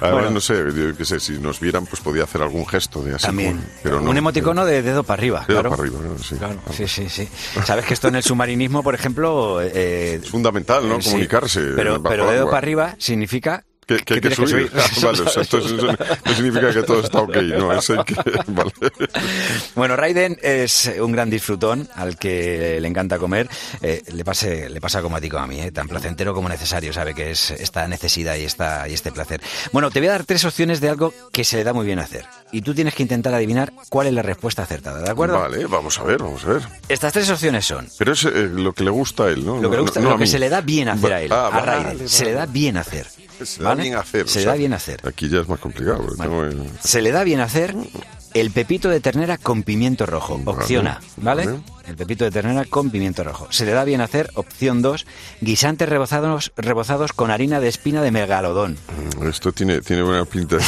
A 0.00 0.04
ver, 0.04 0.12
Bueno. 0.14 0.30
no 0.30 0.40
sé, 0.40 0.54
yo 0.74 0.96
qué 0.96 1.04
sé, 1.04 1.20
si 1.20 1.32
nos 1.38 1.60
vieran, 1.60 1.86
pues 1.86 2.00
podía 2.00 2.24
hacer 2.24 2.42
algún 2.42 2.66
gesto 2.66 3.02
de 3.02 3.14
así. 3.14 3.26
También. 3.26 3.56
como- 3.56 3.68
pero 3.82 4.00
no, 4.00 4.10
un 4.10 4.16
emoticono 4.16 4.64
de 4.64 4.82
dedo 4.82 5.02
para 5.02 5.20
arriba. 5.20 5.44
Dedo 5.46 5.60
claro. 5.62 5.70
para 5.70 5.82
arriba, 5.82 5.98
sí. 6.22 6.36
Claro, 6.36 6.56
sí, 6.72 6.86
sí, 6.88 7.08
sí. 7.08 7.28
Sabes 7.64 7.84
que 7.84 7.94
esto 7.94 8.08
en 8.08 8.16
el 8.16 8.22
submarinismo, 8.22 8.82
por 8.82 8.94
ejemplo, 8.94 9.60
eh, 9.62 10.20
Es 10.22 10.30
fundamental, 10.30 10.88
¿no? 10.88 11.00
sí, 11.00 11.10
Comunicarse. 11.10 11.60
Pero, 11.76 12.02
pero 12.02 12.30
dedo 12.30 12.46
para 12.46 12.58
arriba 12.58 12.94
significa 12.98 13.64
Que, 13.86 13.96
que 13.98 14.14
hay 14.14 14.20
que, 14.20 14.34
subir. 14.34 14.70
Ah, 14.76 14.86
vale, 15.02 15.22
o 15.22 15.28
sea, 15.28 15.42
esto 15.42 15.58
no 15.58 16.34
significa 16.34 16.72
que 16.72 16.82
todo 16.84 17.00
está 17.00 17.18
ok, 17.20 17.36
no, 17.58 17.72
es 17.72 17.86
que... 18.06 18.14
Vale. 18.46 18.72
Bueno, 19.74 19.96
Raiden 19.96 20.38
es 20.42 20.90
un 21.00 21.10
gran 21.12 21.28
disfrutón 21.30 21.88
al 21.94 22.16
que 22.16 22.78
le 22.80 22.86
encanta 22.88 23.18
comer. 23.18 23.48
Eh, 23.80 24.02
le, 24.12 24.24
pase, 24.24 24.70
le 24.70 24.80
pasa 24.80 25.02
como 25.02 25.16
a 25.16 25.20
ti 25.20 25.28
como 25.28 25.42
a 25.42 25.46
mí, 25.46 25.60
¿eh? 25.60 25.72
tan 25.72 25.88
placentero 25.88 26.32
como 26.34 26.48
necesario, 26.48 26.92
sabe 26.92 27.14
que 27.14 27.32
es 27.32 27.50
esta 27.50 27.86
necesidad 27.88 28.36
y, 28.36 28.44
esta, 28.44 28.88
y 28.88 28.94
este 28.94 29.10
placer. 29.10 29.40
Bueno, 29.72 29.90
te 29.90 29.98
voy 30.00 30.08
a 30.08 30.12
dar 30.12 30.24
tres 30.24 30.44
opciones 30.44 30.80
de 30.80 30.88
algo 30.88 31.12
que 31.32 31.42
se 31.44 31.56
le 31.56 31.64
da 31.64 31.72
muy 31.72 31.84
bien 31.86 31.98
hacer. 31.98 32.24
Y 32.52 32.62
tú 32.62 32.74
tienes 32.74 32.94
que 32.94 33.02
intentar 33.02 33.34
adivinar 33.34 33.72
cuál 33.88 34.06
es 34.06 34.12
la 34.12 34.22
respuesta 34.22 34.62
acertada, 34.62 35.00
¿de 35.00 35.10
acuerdo? 35.10 35.40
Vale, 35.40 35.66
vamos 35.66 35.98
a 35.98 36.04
ver, 36.04 36.18
vamos 36.18 36.44
a 36.44 36.48
ver. 36.48 36.62
Estas 36.88 37.12
tres 37.12 37.28
opciones 37.30 37.64
son 37.66 37.88
Pero 37.98 38.12
es 38.12 38.24
eh, 38.24 38.48
lo 38.52 38.72
que 38.74 38.84
le 38.84 38.90
gusta 38.90 39.24
a 39.24 39.28
él, 39.30 39.44
¿no? 39.44 39.60
lo 39.60 39.70
que, 39.70 39.76
le 39.76 39.76
No- 39.78 39.82
gusta- 39.82 40.00
no 40.00 40.08
lo 40.10 40.14
a 40.16 40.18
que 40.18 40.26
se 40.26 40.38
le 40.38 40.48
da 40.48 40.60
bien 40.60 40.88
hacer 40.88 41.10
Va- 41.10 41.16
a 41.16 41.20
él, 41.22 41.32
ah, 41.32 41.46
a 41.46 41.50
vale, 41.50 41.66
Raiden. 41.66 41.86
vale. 41.98 42.08
Se 42.08 42.24
le 42.24 42.32
da 42.32 42.46
bien 42.46 42.76
hacer. 42.76 43.06
Se 43.46 43.62
da 43.62 43.70
¿vale? 43.70 43.82
bien 43.82 43.96
hacer. 43.96 44.28
Se 44.28 44.38
o 44.38 44.40
le 44.40 44.42
sea, 44.44 44.52
da 44.52 44.58
bien 44.58 44.72
hacer. 44.72 45.00
Aquí 45.06 45.28
ya 45.28 45.40
es 45.40 45.48
más 45.48 45.58
complicado. 45.60 46.06
tengo 46.16 46.48
Se 46.82 47.02
le 47.02 47.10
da 47.10 47.24
bien 47.24 47.40
hacer 47.40 47.74
el 48.34 48.50
pepito 48.50 48.88
de 48.88 49.00
ternera 49.00 49.36
con 49.38 49.62
pimiento 49.62 50.06
rojo. 50.06 50.40
Opción 50.44 50.86
A, 50.88 51.00
¿vale? 51.16 51.48
El 51.86 51.96
pepito 51.96 52.24
de 52.24 52.30
ternera 52.30 52.64
con 52.64 52.90
pimiento 52.90 53.24
rojo. 53.24 53.48
Se 53.50 53.64
le 53.66 53.72
da 53.72 53.84
bien 53.84 54.00
hacer, 54.00 54.30
opción 54.34 54.82
2, 54.82 55.04
guisantes 55.40 55.88
rebozados, 55.88 56.52
rebozados 56.56 57.12
con 57.12 57.30
harina 57.30 57.58
de 57.60 57.68
espina 57.68 58.00
de 58.02 58.10
megalodón. 58.12 58.78
Esto 59.28 59.52
tiene, 59.52 59.80
tiene 59.80 60.02
buena 60.02 60.24
pinta, 60.24 60.58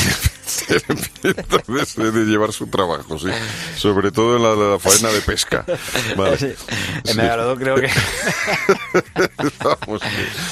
pinta 1.22 2.02
de, 2.12 2.24
llevar 2.24 2.52
su 2.52 2.66
trabajo, 2.66 3.18
sí. 3.18 3.28
Sobre 3.76 4.10
todo 4.10 4.36
en 4.36 4.42
la, 4.42 4.72
la 4.72 4.78
faena 4.78 5.10
de 5.10 5.20
pesca. 5.20 5.64
Vale. 6.16 6.36
Sí, 6.38 6.46
el 6.46 6.56
Sí. 7.12 7.16
megalodón 7.16 7.58
creo 7.58 7.76
que, 7.76 7.88
Vamos. 9.64 10.02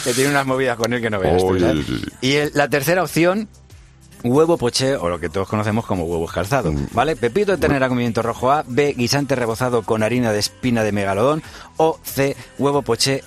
que 0.04 0.14
tiene 0.14 0.30
unas 0.30 0.46
movidas 0.46 0.76
con 0.76 0.92
él 0.92 1.00
que 1.02 1.10
no 1.10 1.18
veas. 1.18 1.42
tú. 1.42 1.56
Y 2.20 2.32
el- 2.34 2.52
la 2.54 2.68
tercera 2.68 3.02
opción, 3.02 3.48
huevo 4.24 4.56
poché, 4.58 4.96
o 4.96 5.08
lo 5.08 5.18
que 5.20 5.28
todos 5.28 5.48
conocemos 5.48 5.84
como 5.86 6.04
huevo 6.04 6.24
escalzado, 6.26 6.72
Mm. 6.72 6.86
¿vale? 6.92 7.16
Pepito 7.16 7.52
de 7.52 7.58
ternera 7.58 7.88
con 7.88 7.96
pimiento 7.98 8.22
rojo 8.22 8.50
A, 8.52 8.64
B, 8.66 8.94
guisante 8.96 9.34
rebozado 9.34 9.82
con 9.82 10.02
harina 10.02 10.32
de 10.32 10.38
espina 10.38 10.82
de 10.84 10.92
megalodón, 10.92 11.42
o 11.76 11.98
C, 12.02 12.36
huevo 12.58 12.82
poché 12.82 13.22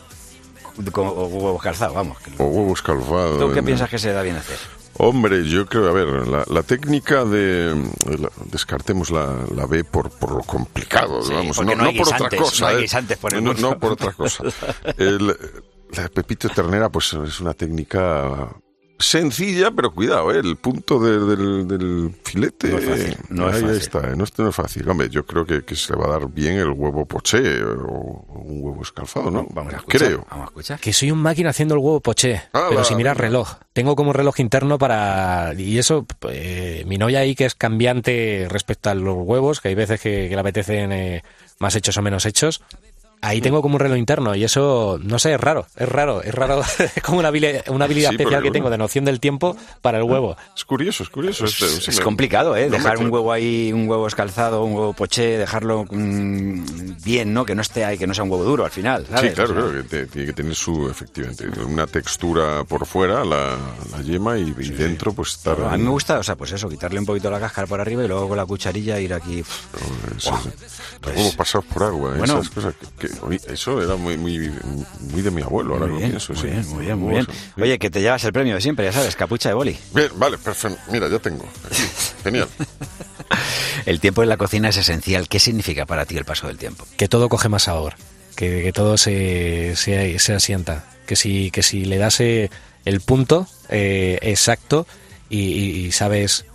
con 0.91 1.07
o 1.07 1.11
huevo 1.27 1.55
escalzado, 1.57 1.93
vamos. 1.93 2.17
que- 2.19 2.31
O 2.41 2.47
huevos 2.47 2.81
calvados. 2.81 3.39
¿Tú 3.39 3.49
qué 3.53 3.61
¿no? 3.61 3.65
piensas 3.65 3.89
que 3.89 3.97
se 3.99 4.11
da 4.11 4.21
bien 4.21 4.35
hacer? 4.35 4.57
Hombre, 4.97 5.43
yo 5.49 5.65
creo, 5.65 5.89
a 5.89 5.91
ver, 5.91 6.07
la, 6.27 6.45
la 6.47 6.63
técnica 6.63 7.25
de... 7.25 7.75
la- 8.17 8.29
descartemos 8.45 9.09
la, 9.11 9.35
la 9.53 9.65
B 9.65 9.83
por, 9.83 10.09
por 10.09 10.31
lo 10.31 10.39
complicado, 10.39 11.21
Sí, 11.21 11.33
vamos, 11.33 11.59
no, 11.65 11.75
no 11.75 11.91
por 11.93 12.07
otra 12.13 12.29
cosa. 12.29 12.61
no 12.63 12.67
hay 12.67 12.77
¿eh? 12.77 12.81
guisantes 12.83 13.17
por 13.17 13.33
el 13.33 13.43
no, 13.43 13.77
por 13.77 13.91
otra 13.93 14.13
cosa. 14.13 14.43
El, 14.97 15.27
la 15.91 16.07
pepito 16.09 16.47
de 16.47 16.53
ternera, 16.55 16.87
pues 16.89 17.11
es 17.13 17.39
una 17.41 17.53
técnica 17.53 18.55
sencilla, 18.99 19.71
pero 19.71 19.91
cuidado, 19.91 20.31
¿eh? 20.33 20.39
el 20.39 20.55
punto 20.55 20.99
de- 20.99 21.19
del, 21.35 21.67
del 21.67 22.15
filete. 22.23 22.69
No 22.69 22.77
es 22.79 22.85
fácil, 22.85 23.11
eh, 23.13 23.17
no 23.29 23.49
es 23.49 23.55
ahí 23.55 23.61
fácil. 23.61 23.77
está, 23.77 23.99
¿eh? 24.11 24.15
no, 24.15 24.23
es 24.49 24.55
fácil. 24.55 24.89
Hombre, 24.89 25.09
yo 25.09 25.25
creo 25.25 25.45
que, 25.45 25.63
que 25.63 25.75
se 25.75 25.93
le 25.93 25.99
va 25.99 26.05
a 26.07 26.19
dar 26.19 26.29
bien 26.29 26.57
el 26.57 26.69
huevo 26.71 27.05
poché 27.05 27.63
o 27.63 28.25
un 28.35 28.63
huevo 28.63 28.81
escalzado, 28.81 29.29
¿no? 29.31 29.45
Vamos 29.51 29.73
a 29.73 29.77
escuchar. 29.77 29.99
Creo. 30.07 30.27
Vamos 30.29 30.43
a 30.43 30.49
escuchar. 30.49 30.79
Que 30.79 30.93
soy 30.93 31.11
un 31.11 31.19
máquina 31.21 31.49
haciendo 31.49 31.75
el 31.75 31.79
huevo 31.81 31.99
poché, 31.99 32.35
Ah, 32.53 32.65
pero 32.69 32.77
va, 32.79 32.83
si 32.85 32.95
miras 32.95 33.17
reloj. 33.17 33.55
Tengo 33.73 33.95
como 33.95 34.11
un 34.11 34.15
reloj 34.15 34.39
interno 34.39 34.77
para... 34.77 35.53
Y 35.57 35.77
eso, 35.77 36.05
eh, 36.29 36.83
mi 36.87 36.97
novia 36.97 37.19
ahí 37.19 37.35
que 37.35 37.45
es 37.45 37.55
cambiante 37.55 38.47
respecto 38.49 38.89
a 38.89 38.95
los 38.95 39.17
huevos, 39.17 39.59
que 39.59 39.67
hay 39.67 39.75
veces 39.75 39.99
que, 39.99 40.27
que 40.29 40.35
le 40.35 40.39
apetecen 40.39 40.91
eh, 40.93 41.23
más 41.59 41.75
hechos 41.75 41.97
o 41.97 42.01
menos 42.01 42.25
hechos. 42.25 42.61
Ahí 43.27 43.41
tengo 43.41 43.61
como 43.61 43.75
un 43.75 43.79
reloj 43.79 43.97
interno 43.97 44.35
y 44.35 44.43
eso, 44.43 44.99
no 45.01 45.17
sé, 45.19 45.33
es 45.33 45.39
raro, 45.41 45.65
es 45.75 45.89
raro, 45.89 46.21
es 46.21 46.33
raro. 46.33 46.61
es 46.95 47.01
como 47.03 47.19
una 47.19 47.29
habilidad, 47.29 47.63
una 47.69 47.85
habilidad 47.85 48.09
Sí, 48.09 48.15
especial 48.17 48.43
que 48.43 48.51
tengo 48.51 48.65
bueno. 48.65 48.71
de 48.73 48.77
noción 48.77 49.03
del 49.05 49.19
tiempo 49.19 49.57
para 49.81 49.97
el 49.97 50.03
huevo. 50.03 50.37
Es 50.55 50.63
curioso, 50.65 51.03
es 51.03 51.09
curioso. 51.09 51.45
este, 51.45 51.67
sí, 51.67 51.89
Es 51.91 51.97
me- 51.97 52.03
complicado, 52.03 52.55
¿eh? 52.55 52.65
no 52.65 52.71
me 52.71 52.77
Dejar 52.77 52.97
un 52.99 53.11
huevo 53.11 53.31
ahí, 53.31 53.71
un 53.73 53.87
huevo 53.89 54.05
escalzado, 54.07 54.63
un 54.63 54.73
huevo 54.73 54.93
poché, 54.93 55.37
dejarlo 55.37 55.85
mm, 55.89 57.03
bien, 57.03 57.33
¿no? 57.33 57.45
Que 57.45 57.55
no 57.55 57.61
esté 57.61 57.83
ahí, 57.85 57.97
que 57.97 58.05
no 58.07 58.13
sea 58.13 58.23
un 58.23 58.31
huevo 58.31 58.43
duro 58.43 58.63
al 58.65 58.71
final, 58.71 59.05
¿sabes? 59.09 59.31
Sí, 59.31 59.35
claro, 59.35 59.51
O 59.51 59.53
sea, 59.55 59.63
claro, 59.63 59.81
que 59.83 59.89
te- 59.89 60.05
tiene 60.05 60.27
que 60.27 60.33
tener 60.33 60.55
su, 60.55 60.89
efectivamente, 60.89 61.47
una 61.65 61.87
textura 61.87 62.63
por 62.65 62.85
fuera, 62.85 63.25
la, 63.25 63.57
la 63.91 64.01
yema, 64.03 64.37
y, 64.37 64.53
y 64.59 64.69
dentro, 64.69 65.13
pues 65.13 65.29
estar. 65.31 65.59
A 65.61 65.77
mí 65.77 65.83
me 65.83 65.89
gusta, 65.89 66.19
o 66.19 66.23
sea, 66.23 66.35
pues 66.35 66.51
eso, 66.51 66.69
quitarle 66.69 66.99
un 66.99 67.05
poquito 67.05 67.31
la 67.31 67.39
cáscara 67.39 67.65
por 67.67 67.81
arriba 67.81 68.03
y 68.03 68.07
luego 68.07 68.27
con 68.27 68.37
la 68.37 68.45
cucharilla 68.45 68.99
ir 68.99 69.13
aquí. 69.13 69.41
pff, 69.41 70.17
Eso, 70.17 70.29
Buah, 70.31 70.41
sí. 70.41 70.49
pues- 71.01 71.15
Huevos 71.17 71.35
pasados 71.35 71.65
por 71.65 71.83
agua, 71.83 72.11
¿eh? 72.13 72.17
Bueno. 72.19 72.33
esas 72.39 72.49
cosas. 72.49 72.73
Que, 72.99 73.07
eso 73.47 73.81
era 73.81 73.95
muy, 73.95 74.17
muy, 74.17 74.51
muy 75.11 75.21
de 75.21 75.31
mi 75.31 75.41
abuelo, 75.41 75.73
ahora 75.73 75.85
Muy 75.85 75.93
lo 75.93 75.97
bien, 75.99 76.09
pienso. 76.11 76.33
muy 76.33 76.41
sí. 76.41 76.47
bien, 76.47 76.67
muy 76.69 76.85
bien, 76.85 76.99
muy. 76.99 77.27
Oye, 77.63 77.79
que 77.79 77.89
te 77.89 78.01
llevas 78.01 78.23
el 78.23 78.33
premio 78.33 78.55
de 78.55 78.61
siempre, 78.61 78.85
ya 78.85 78.91
sabes, 78.91 79.15
capucha 79.15 79.49
de 79.49 79.55
boli. 79.55 79.77
Bien, 79.93 80.09
vale, 80.15 80.37
perfecto. 80.37 80.77
Mira, 80.91 81.07
ya 81.09 81.19
tengo. 81.19 81.45
Genial. 82.23 82.47
El 83.85 83.99
tiempo 83.99 84.23
en 84.23 84.29
la 84.29 84.37
cocina 84.37 84.69
es 84.69 84.77
esencial. 84.77 85.27
¿Qué 85.27 85.39
significa 85.39 85.85
para 85.85 86.05
ti 86.05 86.17
el 86.17 86.25
paso 86.25 86.47
del 86.47 86.57
tiempo? 86.57 86.85
que 86.97 87.07
todo 87.07 87.29
coge 87.29 87.49
más 87.49 87.63
sabor, 87.63 87.95
que, 88.35 88.63
que 88.63 88.71
todo 88.73 88.97
se, 88.97 89.75
se, 89.75 90.17
se 90.19 90.33
asienta, 90.33 90.85
que 91.05 91.15
si, 91.15 91.51
que 91.51 91.61
si 91.63 91.85
le 91.85 91.97
das 91.97 92.19
eh, 92.19 92.49
el 92.85 93.01
punto 93.01 93.47
eh, 93.69 94.17
exacto 94.21 94.87
y, 95.29 95.39
y- 95.39 95.85
y 95.87 95.91
sabes, 95.91 96.45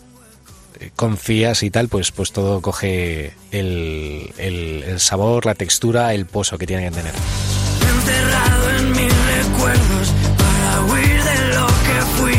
confías 0.97 1.63
y 1.63 1.71
tal, 1.71 1.89
pues, 1.89 2.11
pues 2.13 2.33
todo 2.33 2.61
coge 2.61 3.33
el, 3.53 4.33
el- 4.39 4.85
el 4.87 5.01
sabor, 5.01 5.47
la 5.47 5.55
textura, 5.55 6.15
el 6.15 6.27
pozo 6.27 6.57
que 6.59 6.67
tiene 6.67 6.85
que 6.85 6.91
tener. 6.91 7.13
Enterrado 7.15 8.71
en 8.79 8.91
mis 8.93 9.27
recuerdos 9.27 10.09
para 10.39 10.85
huir 10.93 11.23
de 11.23 11.55
lo 11.55 11.67
que 11.67 12.01
fui. 12.19 12.39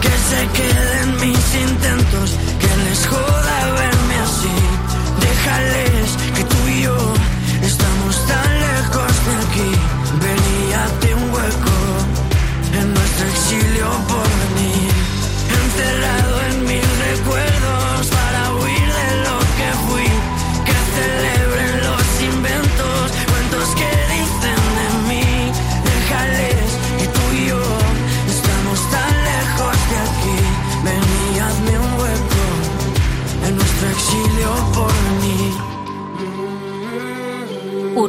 Que 0.00 0.08
se 0.08 0.46
queden 0.58 1.14
mis 1.20 1.54
intentos, 1.54 2.30
que 2.60 2.90
les 2.90 3.06
joda 3.06 3.72
verme 3.72 4.14
así. 4.16 4.56
Déjales 5.20 5.87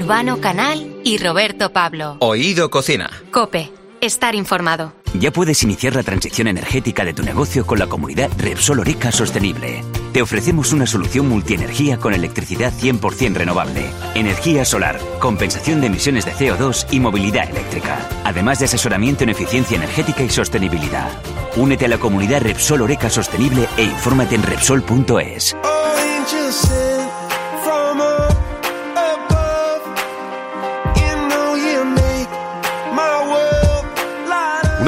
Urbano 0.09 0.41
Canal 0.41 1.01
y 1.03 1.19
Roberto 1.19 1.71
Pablo. 1.71 2.17
Oído 2.17 2.71
Cocina. 2.71 3.11
Cope, 3.29 3.71
estar 4.01 4.33
informado. 4.33 4.91
Ya 5.13 5.29
puedes 5.29 5.61
iniciar 5.61 5.95
la 5.95 6.01
transición 6.01 6.47
energética 6.47 7.05
de 7.05 7.13
tu 7.13 7.21
negocio 7.21 7.63
con 7.63 7.77
la 7.77 7.85
comunidad 7.85 8.31
Repsol 8.35 8.79
Oreca 8.79 9.11
Sostenible. 9.11 9.83
Te 10.11 10.23
ofrecemos 10.23 10.73
una 10.73 10.87
solución 10.87 11.29
multienergía 11.29 11.99
con 11.99 12.15
electricidad 12.15 12.73
100% 12.73 13.35
renovable, 13.35 13.85
energía 14.15 14.65
solar, 14.65 14.99
compensación 15.19 15.79
de 15.79 15.87
emisiones 15.87 16.25
de 16.25 16.33
CO2 16.33 16.87
y 16.89 16.99
movilidad 16.99 17.47
eléctrica, 17.47 17.99
además 18.23 18.57
de 18.57 18.65
asesoramiento 18.65 19.25
en 19.25 19.29
eficiencia 19.29 19.77
energética 19.77 20.23
y 20.23 20.29
sostenibilidad. 20.31 21.11
Únete 21.55 21.85
a 21.85 21.87
la 21.87 21.99
comunidad 21.99 22.41
Repsol 22.41 22.81
Oreca 22.81 23.11
Sostenible 23.11 23.69
e 23.77 23.83
infórmate 23.83 24.33
en 24.33 24.41
Repsol.es. 24.41 25.55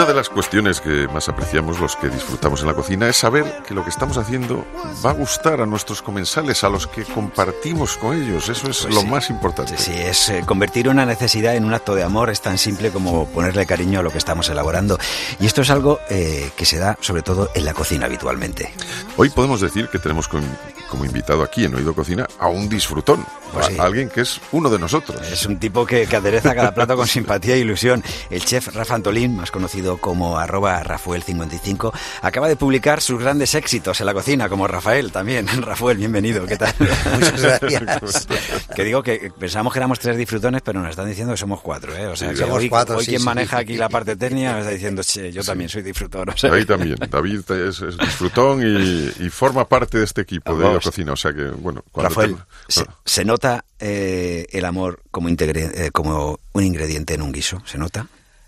Una 0.02 0.08
de 0.10 0.16
las 0.16 0.30
cuestiones 0.30 0.82
que 0.82 1.08
más 1.10 1.30
apreciamos 1.30 1.80
los 1.80 1.96
que 1.96 2.10
disfrutamos 2.10 2.62
en 2.62 2.68
la 2.68 2.74
cocina 2.74 3.08
es 3.08 3.18
saber 3.18 3.62
que 3.68 3.76
lo 3.76 3.84
que 3.84 3.92
estamos 3.92 4.18
haciendo 4.18 4.66
va 5.06 5.12
a 5.12 5.14
gustar 5.14 5.62
a 5.62 5.68
nuestros 5.68 6.02
comensales, 6.02 6.64
a 6.64 6.70
los 6.70 6.88
que 6.88 7.04
compartimos 7.04 7.98
con 7.98 8.20
ellos. 8.20 8.50
Eso 8.50 8.68
es 8.72 8.80
Pues 8.82 8.96
lo 8.96 9.02
sí. 9.02 9.08
más 9.08 9.30
importante. 9.30 9.78
Sí, 9.78 9.92
es 9.94 10.30
eh, 10.30 10.42
convertir 10.44 10.90
una 10.90 11.06
necesidad 11.06 11.56
en 11.56 11.66
un 11.66 11.76
acto 11.76 11.94
de 11.94 12.02
amor 12.02 12.32
es 12.32 12.42
tan 12.42 12.58
simple 12.58 12.90
como 12.90 13.28
ponerle 13.28 13.68
cariño 13.68 14.00
a 14.00 14.02
lo 14.02 14.10
que 14.10 14.18
estamos 14.18 14.50
elaborando. 14.50 14.98
Y 15.40 15.46
esto 15.46 15.62
es 15.62 15.70
algo 15.70 16.00
eh, 16.10 16.50
que 16.56 16.66
se 16.66 16.80
da 16.80 16.98
sobre 17.00 17.22
todo 17.22 17.52
en 17.54 17.64
la 17.64 17.76
cocina 17.76 18.08
habitualmente. 18.08 18.74
Hoy 19.18 19.30
podemos 19.30 19.62
decir 19.62 19.88
que 19.90 20.00
tenemos 20.00 20.28
con- 20.28 20.42
como 20.92 21.06
invitado 21.06 21.42
aquí 21.42 21.64
en 21.64 21.74
Oído 21.74 21.96
Cocina 21.96 22.28
a 22.38 22.48
un 22.50 22.68
disfrutón, 22.68 23.26
Pues 23.54 23.80
a 23.80 23.84
alguien 23.86 24.10
que 24.10 24.22
es 24.22 24.42
uno 24.52 24.70
de 24.70 24.78
nosotros. 24.78 25.20
Es 25.32 25.46
un 25.46 25.58
tipo 25.58 25.86
que, 25.86 26.06
que 26.06 26.18
adereza 26.18 26.54
cada 26.54 26.74
plato 26.74 26.98
con 26.98 27.08
simpatía 27.08 27.56
e 27.56 27.60
ilusión. 27.60 28.04
El 28.30 28.44
chef 28.44 28.76
Rafa 28.76 28.96
Antolín, 28.96 29.38
más 29.38 29.52
conocido 29.52 29.98
como 29.98 30.38
arroba 30.38 30.84
Rafael55, 30.84 31.94
acaba 32.22 32.50
de 32.50 32.58
publicar 32.58 33.02
sus 33.02 33.20
grandes 33.22 33.56
éxitos 33.56 34.02
en 34.02 34.06
la 34.06 34.14
cocina, 34.14 34.50
como 34.50 34.68
Rafael 34.68 35.12
también. 35.14 35.48
Rafael, 35.62 35.98
bienvenido, 35.98 36.46
¿qué 36.46 36.58
tal? 36.58 36.74
Muchas 37.14 37.42
gracias. 37.42 38.28
que 38.76 38.84
digo 38.84 39.02
que 39.02 39.32
pensamos 39.40 39.72
que 39.72 39.80
éramos 39.80 39.98
tres 40.00 40.18
disfrutones, 40.18 40.62
pero 40.62 40.82
nos 40.82 40.90
están 40.90 41.08
diciendo 41.08 41.34
que 41.34 41.38
somos 41.38 41.62
cuatro, 41.62 41.96
¿eh? 41.96 42.08
O 42.08 42.16
sea, 42.18 42.30
Sí, 42.30 42.36
que 42.36 42.42
somos 42.42 42.58
hoy, 42.58 42.70
cuatro, 42.70 42.98
hoy 42.98 43.06
sí, 43.06 43.12
quien 43.12 43.24
maneja 43.24 43.60
aquí 43.60 43.78
la 43.78 43.88
parte 43.88 44.18
técnica 44.18 44.54
me 44.54 44.60
está 44.60 44.72
diciendo, 44.72 45.02
che, 45.04 45.32
yo 45.32 45.42
también 45.42 45.70
soy 45.70 45.84
disfrutor. 45.84 46.30
o 46.32 46.38
sea, 46.38 46.50
David 46.50 46.66
también. 46.68 46.96
David 47.10 47.50
es, 47.52 47.80
es 47.82 47.98
disfrutón 47.98 48.62
y, 48.62 49.26
y 49.26 49.30
forma 49.30 49.66
parte 49.68 49.98
de 50.00 50.04
este 50.04 50.22
equipo 50.22 50.56
de 50.58 50.81
Vamos. 50.84 50.96
Cocina. 50.96 51.14
O 51.14 51.16
sea 51.18 51.34
que, 51.34 51.44
bueno, 51.50 51.84
cuando 51.92 52.10
Rafael, 52.10 52.36
te- 52.68 52.74
se, 52.74 52.86
se 53.06 53.26
nota 53.26 53.64
eh, 53.80 54.48
el 54.52 54.66
amor 54.66 55.02
como, 55.12 55.30
integre- 55.30 55.72
eh, 55.74 55.92
como 55.92 56.40
un 56.54 56.64
ingrediente 56.64 57.14
en 57.14 57.22
un 57.22 57.32
guiso? 57.32 57.62
¿Se 57.66 57.78
nota? 57.78 58.08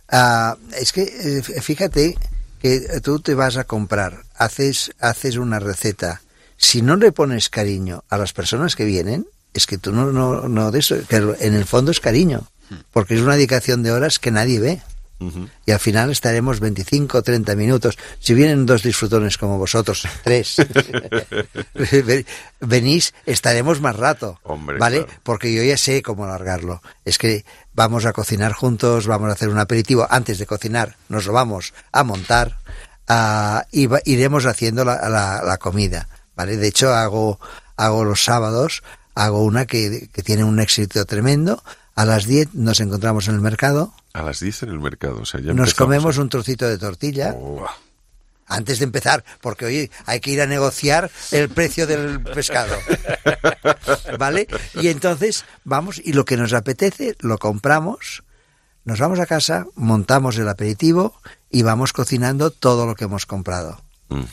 Ah, 0.10 0.58
es 0.78 0.91
que 0.91 1.02
eh, 1.04 1.41
fíjate 1.62 2.17
que 2.62 2.80
tú 3.02 3.19
te 3.19 3.34
vas 3.36 3.58
a 3.58 3.63
comprar, 3.65 4.24
haces, 4.36 4.91
haces 5.00 5.38
una 5.38 5.60
receta. 5.60 6.22
Si 6.58 6.82
no 6.82 6.96
le 6.96 7.12
pones 7.12 7.50
cariño 7.50 8.04
a 8.10 8.17
las 8.17 8.32
personas 8.34 8.76
que 8.76 8.86
vienen, 8.86 9.28
es 9.54 9.65
que 9.67 9.78
tú 9.78 9.91
no, 9.91 10.12
no, 10.12 10.48
no 10.48 10.72
de 10.72 10.80
eso, 10.80 10.96
que 11.08 11.17
en 11.17 11.54
el 11.56 11.65
fondo 11.65 11.91
es 11.91 12.00
cariño, 12.00 12.48
porque 12.91 13.15
es 13.15 13.22
una 13.22 13.36
dedicación 13.36 13.84
de 13.84 13.91
horas 13.91 14.17
que 14.19 14.32
nadie 14.32 14.60
ve. 14.60 14.82
Y 15.66 15.72
al 15.72 15.80
final 15.80 16.12
estaremos 16.12 16.60
25 16.60 17.18
o 17.18 17.22
30 17.24 17.56
minutos. 17.56 17.98
Si 18.20 18.34
vienen 18.34 18.66
dos 18.66 18.84
disfrutones 18.84 19.38
como 19.38 19.58
vosotros, 19.58 20.06
tres, 20.24 20.58
venís, 22.60 23.14
estaremos 23.26 23.82
más 23.82 23.96
rato. 23.96 24.40
Hombre, 24.44 24.78
¿Vale? 24.78 25.04
claro. 25.06 25.20
Porque 25.24 25.54
yo 25.54 25.64
ya 25.64 25.78
sé 25.78 26.02
cómo 26.02 26.26
alargarlo. 26.26 26.82
Es 27.06 27.18
que 27.18 27.46
vamos 27.74 28.06
a 28.06 28.14
cocinar 28.14 28.54
juntos, 28.54 29.08
vamos 29.08 29.30
a 29.30 29.34
hacer 29.34 29.50
un 29.50 29.60
aperitivo. 29.60 30.08
Antes 30.10 30.38
de 30.40 30.46
cocinar, 30.46 30.96
nos 31.10 31.26
lo 31.26 31.34
vamos 31.34 31.74
a 31.92 32.04
montar 32.04 32.58
y 33.72 33.88
va- 33.88 34.02
iremos 34.06 34.46
haciendo 34.46 34.86
la, 34.86 35.10
la- 35.10 35.42
la 35.44 35.58
comida. 35.58 36.08
¿Vale? 36.36 36.58
De 36.58 36.68
hecho, 36.68 36.92
hago, 36.94 37.40
hago 37.78 38.04
los 38.04 38.24
sábados, 38.24 38.82
hago 39.14 39.44
una 39.44 39.68
que, 39.68 40.10
que 40.12 40.24
tiene 40.24 40.44
un 40.44 40.60
éxito 40.60 41.06
tremendo. 41.06 41.64
A 41.95 42.06
las 42.06 42.25
10 42.25 42.53
nos 42.53 42.79
encontramos 42.79 43.27
en 43.27 43.36
el 43.36 43.41
mercado, 43.41 43.93
A 44.13 44.23
las 44.23 44.39
10 44.39 44.63
en 44.63 44.69
el 44.69 44.79
mercado, 44.79 45.19
o 45.21 45.25
sea, 45.25 45.39
ya 45.41 45.53
nos 45.53 45.73
comemos 45.75 46.17
¿eh? 46.17 46.21
un 46.21 46.29
trocito 46.29 46.67
de 46.67 46.77
tortilla 46.77 47.34
Oh, 47.36 47.65
antes 48.47 48.79
de 48.79 48.86
empezar, 48.86 49.23
porque 49.41 49.65
hoy 49.65 49.91
hay 50.06 50.19
que 50.19 50.32
ir 50.32 50.41
a 50.41 50.45
negociar 50.47 51.10
el 51.32 51.49
precio 51.49 51.88
del 51.88 52.21
pescado. 52.21 52.75
¿Vale? 54.19 54.47
Y 54.75 54.88
entonces 54.89 55.45
vamos 55.63 56.01
y 56.03 56.13
lo 56.13 56.25
que 56.25 56.38
nos 56.38 56.53
apetece 56.53 57.15
lo 57.19 57.38
compramos, 57.38 58.23
nos 58.86 58.99
vamos 58.99 59.19
a 59.19 59.25
casa, 59.25 59.65
montamos 59.75 60.38
el 60.38 60.49
aperitivo 60.49 61.19
y 61.49 61.62
vamos 61.63 61.93
cocinando 61.93 62.51
todo 62.51 62.86
lo 62.86 62.95
que 62.95 63.06
hemos 63.06 63.25
comprado. 63.25 63.82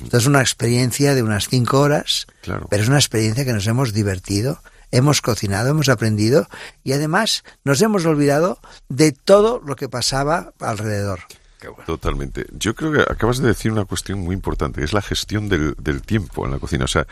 Esto 0.03 0.19
es 0.19 0.27
una 0.27 0.41
experiencia 0.43 1.15
de 1.15 1.23
unas 1.23 1.49
cinco 1.49 1.81
horas, 1.81 2.27
Claro. 2.43 2.67
pero 2.69 2.83
es 2.83 2.89
una 2.89 2.99
experiencia 2.99 3.47
que 3.47 3.55
nos 3.55 3.67
hemos 3.67 3.95
divertido, 3.95 4.63
hemos 4.91 5.21
cocinado, 5.21 5.69
hemos 5.71 5.89
aprendido 5.89 6.49
y 6.85 6.93
además 6.93 7.45
nos 7.65 7.81
hemos 7.83 8.05
olvidado 8.07 8.59
de 8.89 9.13
todo 9.13 9.61
lo 9.65 9.77
que 9.77 9.89
pasaba 9.89 10.53
alrededor. 10.61 11.21
Totalmente. 11.87 12.47
Yo 12.53 12.75
creo 12.75 12.93
que 12.93 13.01
acabas 13.03 13.39
de 13.39 13.49
decir 13.49 13.71
una 13.71 13.85
cuestión 13.85 14.21
muy 14.21 14.35
importante, 14.35 14.81
que 14.81 14.85
es 14.87 14.93
la 14.95 15.03
gestión 15.03 15.49
del, 15.49 15.75
del 15.79 16.01
tiempo 16.03 16.47
en 16.47 16.53
la 16.53 16.59
cocina. 16.59 16.85
O 16.85 16.89
sea, 16.89 17.07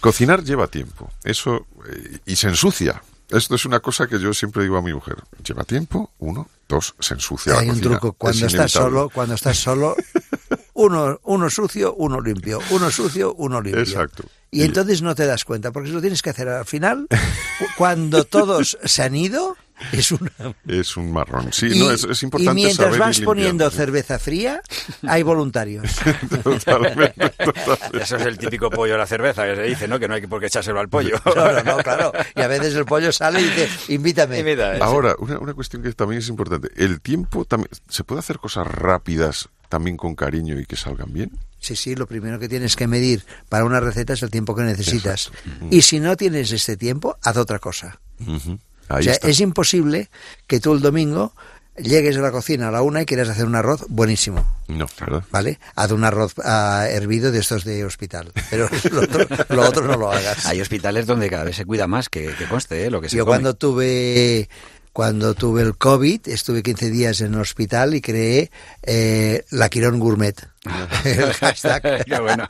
cocinar 0.00 0.42
lleva 0.42 0.66
tiempo, 0.68 1.10
eso, 1.24 1.66
eh, 1.90 2.18
y 2.24 2.36
se 2.36 2.48
ensucia. 2.48 3.02
Esto 3.28 3.54
es 3.54 3.64
una 3.66 3.80
cosa 3.80 4.06
que 4.06 4.18
yo 4.18 4.32
siempre 4.34 4.62
digo 4.62 4.76
a 4.78 4.82
mi 4.82 4.92
mujer. 4.94 5.16
Lleva 5.44 5.64
tiempo, 5.64 6.10
uno, 6.18 6.48
dos, 6.68 6.94
se 7.00 7.14
ensucia. 7.14 7.52
la 7.54 7.60
Hay 7.60 7.68
un 7.68 7.74
cocina. 7.76 7.90
truco, 7.98 8.12
cuando 8.14 8.46
Es 8.46 8.52
estás 8.54 8.74
inevitable. 8.74 8.90
solo, 8.96 9.10
cuando 9.10 9.34
estás 9.34 9.58
solo, 9.58 9.96
uno, 10.82 11.20
uno 11.24 11.48
sucio, 11.50 11.94
uno 11.94 12.20
limpio, 12.20 12.60
uno 12.70 12.90
sucio, 12.90 13.34
uno 13.34 13.60
limpio. 13.60 13.82
Exacto. 13.82 14.24
Y 14.50 14.62
entonces 14.62 15.00
no 15.02 15.14
te 15.14 15.24
das 15.26 15.44
cuenta, 15.44 15.72
porque 15.72 15.88
si 15.88 15.94
lo 15.94 16.00
tienes 16.00 16.20
que 16.22 16.30
hacer 16.30 16.48
al 16.48 16.66
final, 16.66 17.06
cu- 17.58 17.66
cuando 17.76 18.24
todos 18.24 18.76
se 18.84 19.02
han 19.02 19.14
ido, 19.16 19.56
es 19.92 20.12
una... 20.12 20.30
Es 20.66 20.96
un 20.96 21.10
marrón. 21.12 21.52
Sí, 21.52 21.68
y, 21.72 21.78
no, 21.78 21.90
es, 21.90 22.04
es 22.04 22.22
importante 22.22 22.52
y 22.52 22.54
mientras 22.64 22.86
saber 22.88 23.00
vas 23.00 23.18
ir 23.18 23.24
poniendo 23.24 23.68
cerveza 23.70 24.18
fría, 24.18 24.60
hay 25.08 25.22
voluntarios. 25.22 25.90
Totalmente, 26.42 27.30
totalmente. 27.30 28.02
Eso 28.02 28.16
es 28.16 28.26
el 28.26 28.38
típico 28.38 28.70
pollo 28.70 28.94
a 28.94 28.98
la 28.98 29.06
cerveza 29.06 29.44
que 29.46 29.56
se 29.56 29.62
dice, 29.62 29.88
¿no? 29.88 29.98
Que 29.98 30.06
no 30.08 30.14
hay 30.14 30.26
por 30.26 30.38
qué 30.40 30.46
echárselo 30.46 30.78
al 30.80 30.88
pollo. 30.88 31.16
No, 31.24 31.52
no, 31.52 31.62
no, 31.62 31.76
claro. 31.78 32.12
Y 32.36 32.40
a 32.42 32.46
veces 32.46 32.74
el 32.74 32.84
pollo 32.84 33.10
sale 33.10 33.40
y 33.40 33.44
dice, 33.44 33.68
invítame. 33.88 34.38
Invita, 34.40 34.74
eso. 34.76 34.84
Ahora, 34.84 35.14
una, 35.18 35.38
una 35.38 35.54
cuestión 35.54 35.82
que 35.82 35.92
también 35.92 36.20
es 36.20 36.28
importante. 36.28 36.68
¿El 36.76 37.00
tiempo 37.00 37.44
también 37.44 37.70
se 37.88 38.04
puede 38.04 38.20
hacer 38.20 38.38
cosas 38.38 38.66
rápidas 38.66 39.48
también 39.72 39.96
con 39.96 40.14
cariño 40.14 40.60
y 40.60 40.66
que 40.66 40.76
salgan 40.76 41.10
bien? 41.14 41.30
Sí, 41.58 41.76
sí, 41.76 41.94
lo 41.94 42.06
primero 42.06 42.38
que 42.38 42.46
tienes 42.46 42.76
que 42.76 42.86
medir 42.86 43.24
para 43.48 43.64
una 43.64 43.80
receta 43.80 44.12
es 44.12 44.22
el 44.22 44.28
tiempo 44.28 44.54
que 44.54 44.64
necesitas. 44.64 45.30
Y 45.70 45.80
si 45.80 45.98
no 45.98 46.14
tienes 46.14 46.52
este 46.52 46.76
tiempo, 46.76 47.16
haz 47.22 47.38
otra 47.38 47.58
cosa. 47.58 47.98
O 48.20 48.94
Ahí 48.94 49.04
sea, 49.04 49.14
está. 49.14 49.28
es 49.28 49.40
imposible 49.40 50.10
que 50.46 50.60
tú 50.60 50.74
el 50.74 50.80
domingo 50.82 51.32
llegues 51.78 52.18
a 52.18 52.20
la 52.20 52.30
cocina 52.30 52.68
a 52.68 52.70
la 52.70 52.82
una 52.82 53.00
y 53.00 53.06
quieras 53.06 53.30
hacer 53.30 53.46
un 53.46 53.54
arroz 53.54 53.86
buenísimo, 53.88 54.44
No, 54.68 54.86
¿verdad? 55.00 55.24
¿vale? 55.30 55.58
Haz 55.74 55.90
un 55.92 56.04
arroz 56.04 56.34
ah, 56.44 56.84
hervido 56.90 57.32
de 57.32 57.38
estos 57.38 57.64
de 57.64 57.82
hospital, 57.86 58.30
pero 58.50 58.68
lo 58.92 59.00
otro, 59.00 59.26
lo 59.48 59.62
otro 59.62 59.86
no 59.86 59.96
lo 59.96 60.12
hagas. 60.12 60.44
Hay 60.44 60.60
hospitales 60.60 61.06
donde 61.06 61.30
cada 61.30 61.44
vez 61.44 61.56
se 61.56 61.64
cuida 61.64 61.86
más, 61.86 62.10
que, 62.10 62.26
que 62.36 62.44
conste, 62.46 62.84
¿eh? 62.84 62.90
Lo 62.90 63.00
que 63.00 63.08
se 63.08 63.16
Yo 63.16 63.24
come. 63.24 63.36
cuando 63.38 63.54
tuve 63.54 64.50
cuando 64.92 65.34
tuve 65.34 65.62
el 65.62 65.76
COVID, 65.76 66.28
estuve 66.28 66.62
15 66.62 66.90
días 66.90 67.20
en 67.22 67.34
el 67.34 67.40
hospital 67.40 67.94
y 67.94 68.00
creé 68.00 68.50
eh, 68.82 69.44
la 69.50 69.68
Quirón 69.68 69.98
Gourmet. 69.98 70.36
el 71.04 71.32
hashtag. 71.32 72.04
Qué 72.06 72.20
bueno. 72.20 72.46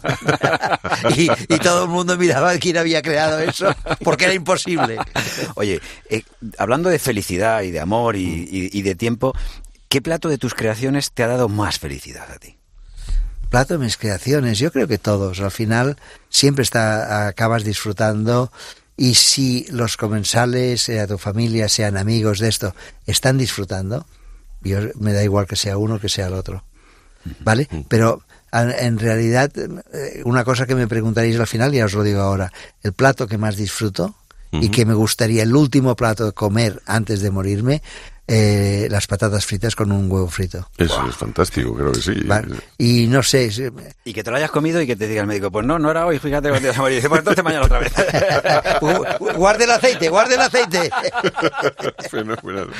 y, 1.16 1.28
y 1.48 1.58
todo 1.58 1.84
el 1.84 1.90
mundo 1.90 2.16
miraba 2.18 2.56
quién 2.58 2.76
había 2.78 3.00
creado 3.02 3.38
eso, 3.38 3.74
porque 4.02 4.24
era 4.24 4.34
imposible. 4.34 4.98
Oye, 5.54 5.80
eh, 6.10 6.22
hablando 6.58 6.88
de 6.90 6.98
felicidad 6.98 7.62
y 7.62 7.70
de 7.70 7.80
amor 7.80 8.16
y, 8.16 8.24
y- 8.50 8.70
y 8.76 8.82
de 8.82 8.94
tiempo, 8.96 9.34
¿qué 9.88 10.02
plato 10.02 10.28
de 10.28 10.38
tus 10.38 10.54
creaciones 10.54 11.12
te 11.12 11.22
ha 11.22 11.28
dado 11.28 11.48
más 11.48 11.78
felicidad 11.78 12.30
a 12.30 12.38
ti? 12.38 12.56
plato 13.50 13.74
de 13.76 13.84
mis 13.84 13.98
creaciones, 13.98 14.58
yo 14.58 14.72
creo 14.72 14.88
que 14.88 14.96
todos, 14.96 15.38
al 15.40 15.50
final 15.50 15.98
siempre 16.30 16.62
está, 16.62 17.26
acabas 17.28 17.64
disfrutando 17.64 18.50
y 18.96 19.14
si 19.14 19.66
los 19.70 19.96
comensales, 19.96 20.82
sea 20.82 21.06
tu 21.06 21.18
familia, 21.18 21.68
sean 21.68 21.96
amigos 21.96 22.38
de 22.38 22.48
esto, 22.48 22.74
están 23.06 23.38
disfrutando, 23.38 24.06
yo 24.62 24.78
me 24.98 25.12
da 25.12 25.22
igual 25.24 25.46
que 25.46 25.56
sea 25.56 25.76
uno 25.78 25.98
que 25.98 26.08
sea 26.08 26.26
el 26.28 26.34
otro, 26.34 26.64
¿vale? 27.40 27.68
Pero 27.88 28.22
a- 28.52 28.70
en 28.70 28.98
realidad, 28.98 29.50
eh, 29.56 30.22
una 30.24 30.44
cosa 30.44 30.66
que 30.66 30.74
me 30.74 30.86
preguntaréis 30.86 31.38
al 31.40 31.46
final, 31.46 31.72
ya 31.72 31.86
os 31.86 31.94
lo 31.94 32.02
digo 32.02 32.20
ahora, 32.20 32.52
el 32.82 32.92
plato 32.92 33.26
que 33.26 33.38
más 33.38 33.56
disfruto 33.56 34.14
y 34.54 34.68
que 34.68 34.84
me 34.84 34.92
gustaría 34.92 35.42
el 35.44 35.56
último 35.56 35.96
plato 35.96 36.26
de 36.26 36.32
comer 36.32 36.82
antes 36.84 37.22
de 37.22 37.30
morirme, 37.30 37.82
eh, 38.34 38.88
las 38.90 39.06
patatas 39.06 39.44
fritas 39.44 39.76
con 39.76 39.92
un 39.92 40.10
huevo 40.10 40.26
frito. 40.26 40.66
Eso 40.78 41.06
es 41.06 41.14
fantástico, 41.16 41.74
creo 41.74 41.92
que 41.92 42.00
sí. 42.00 42.14
¿vale? 42.24 42.56
Y 42.78 43.06
no 43.06 43.22
sé, 43.22 43.50
si- 43.50 43.68
Y 44.04 44.14
que 44.14 44.24
te 44.24 44.30
lo 44.30 44.38
hayas 44.38 44.50
comido 44.50 44.80
y 44.80 44.86
que 44.86 44.96
te 44.96 45.06
diga 45.06 45.20
el 45.20 45.26
médico, 45.26 45.50
pues 45.50 45.66
no, 45.66 45.78
no 45.78 45.90
era 45.90 46.06
hoy, 46.06 46.18
fíjate 46.18 46.48
cuando 46.48 46.62
te 46.62 46.68
vas 46.68 46.78
a 46.78 46.80
morir. 46.80 46.96
Dice, 46.96 47.08
pues 47.10 47.18
entonces 47.18 47.44
mañana 47.44 47.66
otra 47.66 47.78
vez. 47.80 47.92
Gu- 48.80 49.34
Guarde 49.36 49.64
el 49.64 49.70
aceite, 49.72 50.08
guarde 50.08 50.36
el 50.36 50.40
aceite. 50.40 50.90
Fenomenal. 52.10 52.70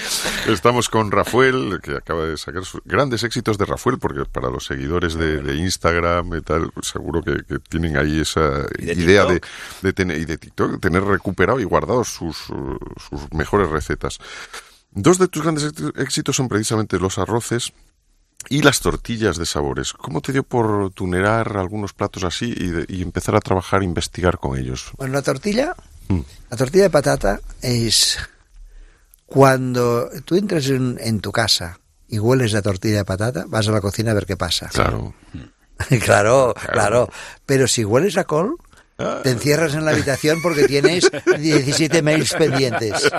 Estamos 0.49 0.89
con 0.89 1.11
Rafael, 1.11 1.81
que 1.83 1.97
acaba 1.97 2.25
de 2.25 2.37
sacar 2.39 2.65
sus 2.65 2.81
grandes 2.85 3.23
éxitos 3.23 3.59
de 3.59 3.65
Rafael, 3.67 3.99
porque 3.99 4.25
para 4.25 4.49
los 4.49 4.65
seguidores 4.65 5.15
de, 5.15 5.43
de 5.43 5.55
Instagram 5.57 6.35
y 6.35 6.41
tal, 6.41 6.71
seguro 6.83 7.23
que, 7.23 7.37
que 7.47 7.59
tienen 7.59 7.97
ahí 7.97 8.21
esa 8.21 8.65
Y 8.79 8.87
de 8.87 8.93
idea 8.95 9.25
de, 9.27 9.35
TikTok. 9.41 9.51
de 9.83 9.93
tener, 9.93 10.19
y 10.19 10.25
de 10.25 10.39
TikTok, 10.39 10.81
tener 10.81 11.05
recuperado 11.05 11.61
y 11.61 11.65
guardado 11.65 12.05
sus, 12.05 12.37
sus 12.39 13.33
mejores 13.33 13.69
recetas. 13.69 14.19
Dos 14.95 15.19
de 15.19 15.29
tus 15.29 15.43
grandes 15.43 15.65
éxi- 15.65 15.93
éxitos 15.99 16.37
son 16.37 16.49
precisamente 16.49 16.99
los 16.99 17.19
arroces 17.19 17.73
y 18.49 18.63
las 18.63 18.81
tortillas 18.81 19.37
de 19.39 19.47
sabores. 19.47 19.93
¿Cómo 19.93 20.21
te 20.21 20.33
dio 20.33 20.43
por 20.43 20.91
tunear 20.93 21.57
algunos 21.57 21.93
platos 21.93 22.25
así 22.25 22.53
y, 22.57 22.67
de- 22.69 22.85
y 22.89 23.03
empezar 23.03 23.35
a 23.37 23.41
trabajar, 23.41 23.83
investigar 23.83 24.39
con 24.39 24.59
ellos? 24.59 24.91
Bueno, 24.99 25.15
la 25.15 25.23
tortilla, 25.23 25.75
Mm. 26.09 26.21
la 26.51 26.57
tortilla 26.57 26.85
de 26.85 26.91
patata 26.91 27.41
es 27.63 28.19
cuando 29.27 30.11
tú 30.25 30.37
entras 30.37 30.67
en, 30.69 30.99
en 31.01 31.21
tu 31.21 31.33
casa 31.33 31.79
y 32.09 32.19
hueles 32.19 32.53
la 32.53 32.61
tortilla 32.63 32.99
de 32.99 33.05
patata, 33.05 33.45
vas 33.49 33.67
a 33.69 33.73
la 33.73 33.81
cocina 33.81 34.11
a 34.11 34.15
ver 34.15 34.27
qué 34.27 34.37
pasa. 34.37 34.69
Claro. 34.69 35.15
claro, 36.05 36.55
claro. 36.73 37.09
Pero 37.47 37.67
si 37.67 37.85
hueles 37.85 38.17
a 38.19 38.25
col, 38.25 38.57
te 39.23 39.31
encierras 39.31 39.75
en 39.75 39.85
la 39.85 39.91
habitación 39.93 40.41
porque 40.43 40.67
tienes 40.69 41.11
17 41.39 42.03
mails 42.03 42.33
pendientes. 42.35 43.11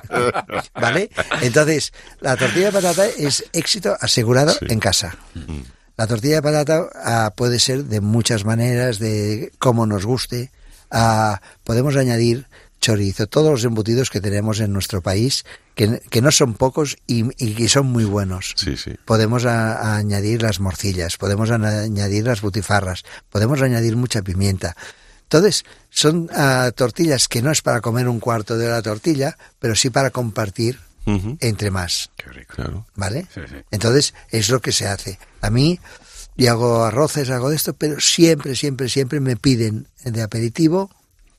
¿Vale? 0.74 1.10
Entonces, 1.42 1.94
la 2.20 2.36
tortilla 2.38 2.68
de 2.68 2.72
patata 2.74 3.06
es 3.08 3.44
éxito 3.54 3.96
asegurado 4.00 4.52
Sí. 4.54 4.66
en 4.70 4.80
casa. 4.80 5.16
La 5.98 6.08
tortilla 6.08 6.36
de 6.36 6.42
patata 6.42 6.90
ah, 7.04 7.34
puede 7.36 7.60
ser 7.60 7.86
de 7.86 8.02
muchas 8.02 8.46
maneras, 8.46 9.00
de 9.00 9.52
cómo 9.60 9.86
nos 9.86 10.06
guste. 10.06 10.52
Ah, 10.92 11.42
podemos 11.64 11.96
añadir 11.96 12.48
chorizo, 12.82 13.28
todos 13.28 13.50
los 13.50 13.64
embutidos 13.64 14.10
que 14.10 14.20
tenemos 14.20 14.60
en 14.60 14.74
nuestro 14.74 15.02
país, 15.02 15.46
que, 15.74 16.02
que 16.10 16.22
no 16.22 16.32
son 16.32 16.54
pocos 16.56 16.98
y, 17.08 17.24
y 17.44 17.54
que 17.56 17.70
son 17.70 17.86
muy 17.86 18.04
buenos. 18.04 18.54
Sí, 18.58 18.76
sí. 18.76 18.96
Podemos 19.06 19.46
a- 19.46 19.78
a 19.78 19.96
añadir 19.96 20.42
las 20.42 20.60
morcillas, 20.60 21.16
podemos 21.18 21.50
a- 21.50 21.56
añadir 21.84 22.26
las 22.26 22.42
butifarras, 22.42 23.04
podemos 23.30 23.62
añadir 23.62 23.96
mucha 23.96 24.22
pimienta. 24.22 24.76
Entonces, 25.34 25.66
son 25.90 26.30
ah, 26.36 26.72
tortillas 26.76 27.28
que 27.28 27.42
no 27.42 27.50
es 27.52 27.64
para 27.64 27.82
comer 27.82 28.08
un 28.08 28.20
cuarto 28.20 28.56
de 28.56 28.68
la 28.70 28.84
tortilla, 28.84 29.36
pero 29.60 29.74
sí 29.76 29.90
para 29.90 30.12
compartir 30.12 30.80
entre 31.42 31.70
más. 31.72 32.12
Claro. 32.48 32.86
¿Vale? 32.96 33.28
Sí, 33.34 33.42
sí. 33.50 33.56
Entonces, 33.72 34.14
es 34.30 34.50
lo 34.50 34.62
que 34.62 34.72
se 34.72 34.88
hace. 34.88 35.18
A 35.42 35.50
mí, 35.50 35.80
y 36.38 36.46
hago 36.48 36.84
arroces, 36.86 37.30
hago 37.32 37.50
de 37.50 37.56
esto, 37.56 37.74
pero 37.74 38.00
siempre, 38.00 38.56
siempre, 38.56 38.88
siempre 38.90 39.20
me 39.20 39.36
piden 39.36 39.88
de 40.06 40.22
aperitivo 40.22 40.90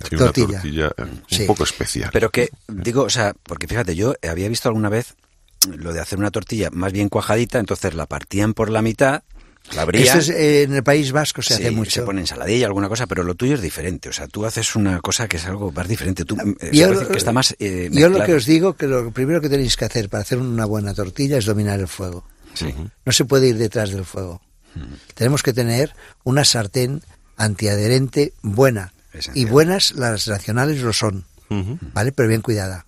Sí, 0.08 0.16
una 0.16 0.24
tortilla. 0.26 0.60
tortilla 0.60 0.86
eh, 0.98 1.02
un 1.02 1.22
Sí. 1.30 1.44
poco 1.44 1.62
especial. 1.64 2.10
Pero 2.12 2.30
que, 2.30 2.50
digo, 2.68 3.02
o 3.04 3.10
sea, 3.10 3.32
porque 3.44 3.68
fíjate, 3.68 3.94
yo 3.94 4.14
había 4.28 4.48
visto 4.48 4.68
alguna 4.68 4.88
vez 4.90 5.14
lo 5.68 5.92
de 5.94 6.00
hacer 6.00 6.18
una 6.18 6.30
tortilla 6.32 6.68
más 6.72 6.92
bien 6.92 7.08
cuajadita, 7.08 7.58
entonces 7.60 7.94
la 7.94 8.06
partían 8.06 8.52
por 8.54 8.68
la 8.70 8.82
mitad, 8.82 9.22
la. 9.72 9.84
Esto 9.92 10.18
es, 10.18 10.28
eh, 10.30 10.62
en 10.64 10.74
el 10.74 10.82
País 10.82 11.10
Vasco 11.12 11.40
se 11.42 11.54
sí, 11.56 11.62
hace 11.62 11.70
mucho. 11.70 11.90
Se 11.90 12.02
pone 12.02 12.20
ensaladilla, 12.20 12.66
alguna 12.66 12.88
cosa, 12.88 13.06
pero 13.06 13.22
lo 13.24 13.34
tuyo 13.34 13.54
es 13.54 13.60
diferente. 13.62 14.08
O 14.08 14.12
sea, 14.12 14.28
tú 14.28 14.44
haces 14.44 14.76
una 14.76 15.00
cosa 15.00 15.26
que 15.28 15.38
es 15.38 15.46
algo 15.46 15.72
más 15.72 15.88
diferente. 15.88 16.24
Tú, 16.24 16.36
eh, 16.60 16.70
Yo, 16.72 16.86
puede 16.88 16.98
decir 17.00 17.12
que 17.12 17.18
está 17.18 17.32
más. 17.32 17.56
eh, 17.58 17.88
yo 17.92 18.08
lo 18.08 18.24
que 18.24 18.34
os 18.34 18.44
digo 18.46 18.74
que 18.74 18.86
lo 18.86 19.10
primero 19.10 19.40
que 19.40 19.48
tenéis 19.48 19.76
que 19.76 19.84
hacer 19.86 20.08
para 20.08 20.22
hacer 20.22 20.38
una 20.38 20.64
buena 20.66 20.92
tortilla 20.94 21.38
es 21.38 21.44
dominar 21.46 21.80
el 21.80 21.88
fuego. 21.88 22.24
No 23.04 23.12
se 23.12 23.24
puede 23.24 23.48
ir 23.48 23.58
detrás 23.58 23.90
del 23.90 24.04
fuego. 24.04 24.40
Tenemos 25.14 25.42
que 25.42 25.52
tener 25.52 25.92
una 26.24 26.44
sartén 26.44 27.02
antiadherente 27.36 28.32
buena. 28.42 28.92
Y 29.34 29.44
buenas 29.44 29.92
las 29.92 30.26
nacionales 30.28 30.82
lo 30.82 30.92
son, 30.92 31.24
¿vale? 31.94 32.10
Pero 32.12 32.28
bien 32.28 32.42
cuidada. 32.42 32.84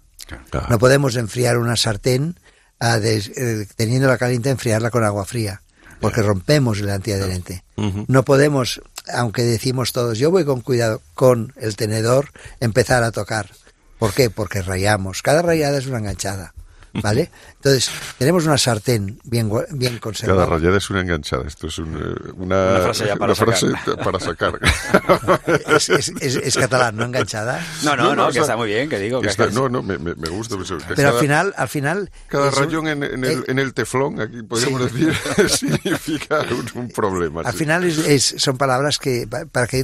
No 0.68 0.78
podemos 0.80 1.14
enfriar 1.16 1.56
una 1.58 1.76
sartén 1.76 2.34
ah, 2.80 2.98
des- 2.98 3.30
eh, 3.36 3.66
teniéndola 3.76 4.18
caliente, 4.18 4.50
enfriarla 4.50 4.90
con 4.90 5.04
agua 5.04 5.24
fría, 5.24 5.62
porque 6.00 6.22
rompemos 6.22 6.80
el 6.80 6.90
antiadherente. 6.90 7.64
No 8.08 8.24
podemos, 8.24 8.80
aunque 9.12 9.42
decimos 9.42 9.92
todos, 9.92 10.18
yo 10.18 10.30
voy 10.30 10.44
con 10.44 10.60
cuidado 10.60 11.02
con 11.14 11.52
el 11.56 11.76
tenedor, 11.76 12.30
empezar 12.60 13.02
a 13.02 13.12
tocar. 13.12 13.50
¿Por 13.98 14.12
qué? 14.12 14.30
Porque 14.30 14.62
rayamos. 14.62 15.22
Cada 15.22 15.42
rayada 15.42 15.78
es 15.78 15.86
una 15.86 15.98
enganchada. 15.98 16.54
¿Vale? 17.02 17.30
Entonces, 17.56 17.90
tenemos 18.18 18.46
una 18.46 18.58
sartén 18.58 19.18
bien, 19.24 19.50
bien 19.70 19.92
Cada 19.94 20.00
conservada. 20.00 20.46
rayada 20.46 20.78
es 20.78 20.90
una 20.90 21.00
enganchada. 21.00 21.44
Esto 21.46 21.66
es 21.66 21.78
un, 21.78 21.94
eh, 21.96 22.30
una, 22.36 22.56
Una 22.70 22.80
frase 22.80 23.06
ya 23.06 23.16
para 23.16 23.32
una 23.32 23.34
frase 23.34 23.70
sacar. 23.70 23.96
para 24.04 24.20
sacar. 24.20 24.60
Es, 25.76 25.88
es- 25.88 26.12
es- 26.20 26.36
es 26.36 26.56
catalán, 26.56 26.96
¿no? 26.96 27.04
Enganchada. 27.04 27.64
No, 27.82 27.96
no, 27.96 28.14
no, 28.14 28.28
o 28.28 28.30
que 28.32 28.38
está 28.40 28.56
muy 28.56 28.68
bien, 28.68 28.88
que 28.88 28.98
digo. 28.98 29.20
Que 29.20 29.28
está- 29.28 29.46
no, 29.48 29.68
no, 29.68 29.82
me, 29.82 29.98
me- 29.98 30.14
gusta. 30.28 30.56
pues, 30.56 30.68
Pero 30.70 30.94
cada- 30.94 31.08
al 31.10 31.18
final, 31.20 31.54
al 31.56 31.68
final. 31.68 32.10
Cada 32.28 32.50
rayón 32.50 32.88
en, 32.88 33.02
en 33.02 33.24
el, 33.24 33.38
eh, 33.40 33.44
en 33.48 33.58
el 33.58 33.74
teflón, 33.74 34.20
aquí 34.20 34.42
podríamos 34.42 34.92
decir, 34.92 35.14
significa 35.48 36.40
un, 36.50 36.82
un 36.82 36.88
problema. 36.90 37.42
Al 37.42 37.52
sí. 37.52 37.58
final 37.58 37.84
es, 37.84 37.98
es- 37.98 38.34
son 38.38 38.56
palabras 38.58 38.98
que 38.98 39.26
pa- 39.28 39.44
para 39.46 39.66
que 39.66 39.78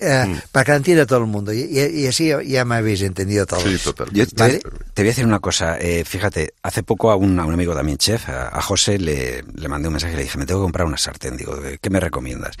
eh, 0.00 0.24
Mm. 0.26 0.38
para 0.52 0.64
que 0.64 0.70
la 0.72 0.76
entienda 0.78 1.06
todo 1.06 1.18
el 1.20 1.26
mundo 1.26 1.52
y, 1.52 1.60
y- 1.62 2.00
y 2.02 2.06
así 2.06 2.32
ya 2.46 2.64
me 2.64 2.76
habéis 2.76 3.02
entendido 3.02 3.46
todo. 3.46 3.60
Sí, 3.60 3.76
total. 3.82 4.08
Yo 4.12 4.26
te, 4.26 4.34
¿Vale? 4.36 4.58
te 4.58 5.02
voy 5.02 5.08
a 5.08 5.10
decir 5.12 5.24
una 5.26 5.38
cosa. 5.40 5.78
eh, 5.78 6.04
fíjate, 6.04 6.54
hace 6.62 6.82
poco 6.82 7.10
a 7.10 7.16
un, 7.16 7.38
a 7.40 7.44
un 7.44 7.52
amigo 7.54 7.74
también 7.74 7.98
chef, 7.98 8.28
a, 8.28 8.48
a 8.48 8.60
José, 8.62 8.98
le, 8.98 9.42
le 9.54 9.68
mandé 9.68 9.88
un 9.88 9.94
mensaje 9.94 10.14
y 10.14 10.16
le 10.16 10.22
dije, 10.24 10.38
me 10.38 10.46
tengo 10.46 10.60
que 10.60 10.64
comprar 10.64 10.86
una 10.86 10.96
sartén. 10.98 11.36
Digo, 11.36 11.58
¿qué 11.80 11.90
me 11.90 12.00
recomiendas? 12.00 12.56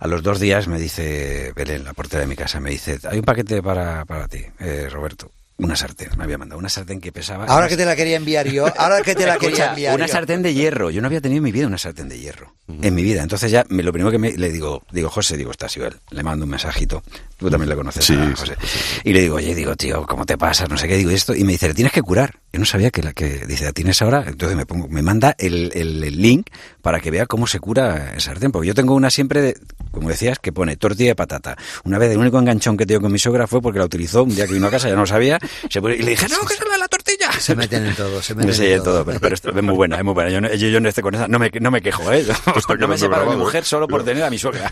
A 0.00 0.06
los 0.06 0.22
dos 0.22 0.40
días 0.40 0.68
me 0.68 0.78
dice 0.78 1.52
Belén, 1.56 1.84
la 1.84 1.92
portera 1.94 2.20
de 2.22 2.26
mi 2.26 2.36
casa, 2.36 2.60
me 2.60 2.70
dice, 2.70 2.98
hay 3.10 3.18
un 3.18 3.24
paquete 3.24 3.62
para, 3.62 4.04
para 4.04 4.28
ti, 4.28 4.44
eh, 4.60 4.88
Roberto. 4.90 5.30
Una 5.56 5.76
sartén, 5.76 6.08
me 6.18 6.24
había 6.24 6.36
mandado 6.36 6.58
una 6.58 6.68
sartén 6.68 7.00
que 7.00 7.12
pesaba... 7.12 7.44
Ahora 7.44 7.68
que 7.68 7.76
te 7.76 7.84
la 7.84 7.94
quería 7.94 8.16
enviar 8.16 8.48
yo, 8.48 8.66
ahora 8.76 9.02
que 9.02 9.14
te 9.14 9.24
la 9.24 9.34
quería 9.38 9.48
Escucha, 9.50 9.70
enviar 9.70 9.94
una 9.94 10.06
yo. 10.06 10.12
sartén 10.12 10.42
de 10.42 10.52
hierro. 10.52 10.90
Yo 10.90 11.00
no 11.00 11.06
había 11.06 11.20
tenido 11.20 11.38
en 11.38 11.44
mi 11.44 11.52
vida 11.52 11.68
una 11.68 11.78
sartén 11.78 12.08
de 12.08 12.18
hierro. 12.18 12.54
En 12.66 12.92
mi 12.94 13.02
vida. 13.04 13.22
Entonces 13.22 13.52
ya 13.52 13.64
me- 13.68 13.84
lo 13.84 13.92
primero 13.92 14.10
que 14.10 14.18
me, 14.18 14.32
le 14.32 14.50
digo, 14.50 14.82
digo, 14.90 15.10
José, 15.10 15.36
digo, 15.36 15.52
estás 15.52 15.76
igual. 15.76 16.00
Le 16.10 16.22
mando 16.24 16.44
un 16.44 16.50
mensajito. 16.50 17.04
Tú 17.36 17.48
también 17.50 17.68
le 17.68 17.76
conoces 17.76 18.04
Sí, 18.04 18.14
a 18.14 18.34
José. 18.36 18.56
sí, 18.60 18.66
sí. 18.66 19.00
Y 19.04 19.12
le 19.12 19.20
digo, 19.20 19.36
oye, 19.36 19.54
digo, 19.54 19.76
tío, 19.76 20.04
¿cómo 20.06 20.26
te 20.26 20.36
pasa? 20.36 20.66
No 20.66 20.76
sé 20.76 20.88
qué, 20.88 20.96
digo 20.96 21.12
y 21.12 21.14
esto. 21.14 21.34
Y 21.36 21.44
me 21.44 21.52
dice, 21.52 21.68
le 21.68 21.74
tienes 21.74 21.92
que 21.92 22.02
curar. 22.02 22.34
Yo 22.54 22.60
no 22.60 22.66
sabía 22.66 22.92
que 22.92 23.02
la 23.02 23.12
que 23.12 23.46
dice, 23.48 23.64
¿la 23.64 23.72
tienes 23.72 24.00
ahora? 24.00 24.22
Entonces 24.28 24.56
me 24.56 24.64
pongo, 24.64 24.86
me 24.86 25.02
manda 25.02 25.34
el, 25.38 25.72
el- 25.74 26.22
link 26.22 26.46
para 26.82 27.00
que 27.00 27.10
vea 27.10 27.26
cómo 27.26 27.48
se 27.48 27.58
cura 27.58 28.12
el 28.14 28.20
sartén. 28.20 28.52
Porque 28.52 28.68
yo 28.68 28.74
tengo 28.74 28.94
una 28.94 29.10
siempre, 29.10 29.42
de, 29.42 29.56
como 29.90 30.08
decías, 30.08 30.38
que 30.38 30.52
pone 30.52 30.76
tortilla 30.76 31.10
de 31.10 31.14
patata. 31.16 31.56
Una 31.82 31.98
vez 31.98 32.12
el 32.12 32.18
único 32.18 32.38
enganchón 32.38 32.76
que 32.76 32.86
tengo 32.86 33.00
con 33.00 33.10
mi 33.10 33.18
sogra 33.18 33.48
fue 33.48 33.60
porque 33.60 33.80
la 33.80 33.84
utilizó 33.86 34.22
un 34.22 34.32
día 34.36 34.46
que 34.46 34.52
vino 34.52 34.68
a 34.68 34.70
casa, 34.70 34.88
ya 34.88 34.94
no 34.94 35.00
lo 35.00 35.06
sabía. 35.08 35.40
se 35.68 35.80
pone- 35.80 35.96
y 35.96 36.02
le 36.02 36.10
dije, 36.12 36.28
no, 36.28 36.38
que 36.46 36.54
la. 36.78 36.86
Se 37.40 37.54
meten 37.56 37.86
en 37.86 37.94
todo, 37.94 38.22
se 38.22 38.34
meten 38.34 38.54
Sí, 38.54 38.66
en 38.66 38.72
en 38.72 38.82
todo, 38.82 39.04
pero, 39.04 39.20
pero 39.20 39.34
esto 39.34 39.50
es 39.50 39.62
muy 39.62 39.74
buena, 39.74 39.96
es 39.98 40.04
muy 40.04 40.14
buena. 40.14 40.30
Yo, 40.30 40.40
no- 40.40 40.52
yo, 40.54 40.68
yo 40.68 40.80
no, 40.80 40.88
estoy 40.88 41.02
con 41.02 41.14
esa, 41.14 41.28
no, 41.28 41.38
me, 41.38 41.50
no 41.60 41.70
me 41.70 41.82
quejo, 41.82 42.10
¿eh? 42.12 42.24
no 42.78 42.88
me 42.88 42.96
separo 42.98 43.24
de 43.24 43.30
mi 43.30 43.36
mujer 43.36 43.64
solo 43.64 43.86
por 43.88 44.04
tener 44.04 44.22
a 44.22 44.30
mi 44.30 44.38
suegra. 44.38 44.70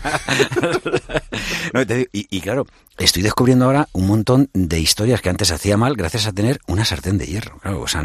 No, 1.73 1.85
te 1.85 1.95
digo, 1.95 2.09
y, 2.13 2.27
y 2.29 2.41
claro, 2.41 2.65
estoy 2.97 3.23
descubriendo 3.23 3.65
ahora 3.65 3.87
un 3.93 4.07
montón 4.07 4.49
de 4.53 4.79
historias 4.79 5.21
que 5.21 5.29
antes 5.29 5.51
hacía 5.51 5.77
mal 5.77 5.95
gracias 5.95 6.27
a 6.27 6.31
tener 6.31 6.59
una 6.67 6.85
sartén 6.85 7.17
de 7.17 7.25
hierro. 7.25 7.57
Claro, 7.59 7.81
o 7.81 7.87
sea, 7.87 8.03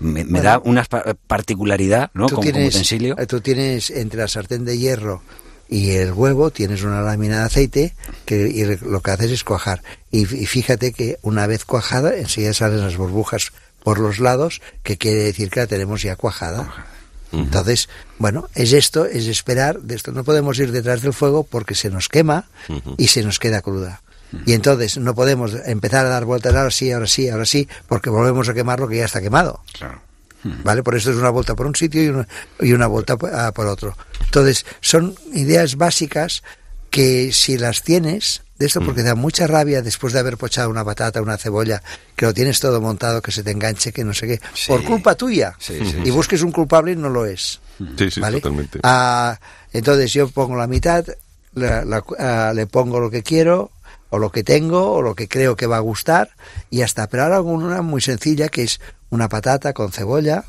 me, 0.00 0.24
da 0.40 0.60
una 0.64 0.84
pa- 0.84 1.04
particularidad, 1.26 2.10
¿no? 2.14 2.28
Como, 2.28 2.40
utensilio. 2.48 3.16
eh, 3.18 3.26
tú 3.26 3.40
tienes 3.40 3.90
entre 3.90 4.20
la 4.20 4.28
sartén 4.28 4.64
de 4.64 4.78
hierro 4.78 5.22
y 5.68 5.90
el 5.90 6.12
huevo 6.12 6.50
tienes 6.50 6.82
una 6.82 7.02
lámina 7.02 7.40
de 7.40 7.44
aceite 7.44 7.94
que 8.24 8.48
y 8.48 8.64
lo 8.64 9.00
que 9.00 9.10
haces 9.10 9.30
es 9.30 9.44
cuajar. 9.44 9.82
Y, 10.10 10.22
y 10.22 10.46
fíjate 10.46 10.92
que 10.92 11.18
una 11.22 11.46
vez 11.46 11.64
cuajada, 11.64 12.16
enseguida 12.16 12.54
salen 12.54 12.80
las 12.80 12.96
burbujas 12.96 13.52
por 13.88 14.00
los 14.00 14.18
lados, 14.18 14.60
que 14.82 14.98
quiere 14.98 15.22
decir 15.22 15.48
que 15.48 15.60
la 15.60 15.66
tenemos 15.66 16.02
ya 16.02 16.14
cuajada. 16.14 16.70
Entonces, 17.32 17.88
bueno, 18.18 18.50
es 18.54 18.74
esto, 18.74 19.06
es 19.06 19.26
esperar, 19.28 19.80
de 19.80 19.94
esto 19.94 20.12
no 20.12 20.24
podemos 20.24 20.58
ir 20.58 20.72
detrás 20.72 21.00
del 21.00 21.14
fuego 21.14 21.42
porque 21.42 21.74
se 21.74 21.88
nos 21.88 22.10
quema 22.10 22.44
y 22.98 23.08
se 23.08 23.22
nos 23.22 23.38
queda 23.38 23.62
cruda. 23.62 24.02
Y 24.44 24.52
entonces 24.52 24.98
no 24.98 25.14
podemos 25.14 25.54
empezar 25.64 26.04
a 26.04 26.10
dar 26.10 26.26
vueltas 26.26 26.54
ahora 26.54 26.70
sí, 26.70 26.92
ahora 26.92 27.06
sí, 27.06 27.30
ahora 27.30 27.46
sí, 27.46 27.66
porque 27.86 28.10
volvemos 28.10 28.46
a 28.50 28.52
quemar 28.52 28.78
lo 28.78 28.88
que 28.88 28.98
ya 28.98 29.06
está 29.06 29.22
quemado. 29.22 29.62
Claro. 29.72 30.02
¿Vale? 30.64 30.82
Por 30.82 30.94
eso 30.94 31.10
es 31.10 31.16
una 31.16 31.30
vuelta 31.30 31.54
por 31.54 31.64
un 31.64 31.74
sitio 31.74 32.04
y 32.04 32.08
una, 32.08 32.28
y 32.60 32.74
una 32.74 32.88
vuelta 32.88 33.16
por, 33.16 33.34
ah, 33.34 33.52
por 33.52 33.68
otro. 33.68 33.96
Entonces, 34.22 34.66
son 34.82 35.14
ideas 35.32 35.76
básicas 35.76 36.42
que 36.90 37.32
si 37.32 37.56
las 37.56 37.84
tienes, 37.84 38.42
de 38.58 38.66
esto 38.66 38.80
porque 38.80 39.02
da 39.02 39.14
mucha 39.14 39.46
rabia 39.46 39.82
después 39.82 40.12
de 40.12 40.18
haber 40.18 40.36
pochado 40.36 40.68
una 40.70 40.84
patata, 40.84 41.22
una 41.22 41.36
cebolla, 41.38 41.82
que 42.16 42.26
lo 42.26 42.34
tienes 42.34 42.58
todo 42.60 42.80
montado, 42.80 43.22
que 43.22 43.30
se 43.30 43.42
te 43.42 43.50
enganche, 43.52 43.92
que 43.92 44.04
no 44.04 44.12
sé 44.12 44.26
qué, 44.26 44.40
Sí. 44.54 44.66
por 44.72 44.82
culpa 44.84 45.14
tuya. 45.14 45.54
Sí, 45.58 45.78
sí, 45.84 45.96
y 46.02 46.04
sí. 46.06 46.10
busques 46.10 46.42
un 46.42 46.50
culpable 46.52 46.92
y 46.92 46.96
no 46.96 47.08
lo 47.08 47.24
es. 47.26 47.60
Sí, 47.96 48.10
sí, 48.10 48.20
¿vale? 48.20 48.40
totalmente. 48.40 48.80
Ah, 48.82 49.38
entonces 49.72 50.12
yo 50.12 50.28
pongo 50.28 50.56
la 50.56 50.66
mitad, 50.66 51.04
la- 51.54 51.84
la- 51.84 52.02
ah, 52.18 52.52
le 52.54 52.66
pongo 52.66 52.98
lo 52.98 53.10
que 53.10 53.22
quiero, 53.22 53.70
o 54.10 54.18
lo 54.18 54.32
que 54.32 54.42
tengo, 54.42 54.90
o 54.92 55.02
lo 55.02 55.14
que 55.14 55.28
creo 55.28 55.54
que 55.54 55.66
va 55.66 55.76
a 55.76 55.80
gustar, 55.80 56.30
y 56.70 56.82
hasta. 56.82 57.08
Pero 57.08 57.24
ahora 57.24 57.36
hago 57.36 57.50
una 57.50 57.82
muy 57.82 58.00
sencilla, 58.00 58.48
que 58.48 58.62
es 58.64 58.80
una 59.10 59.28
patata 59.28 59.72
con 59.74 59.92
cebolla, 59.92 60.44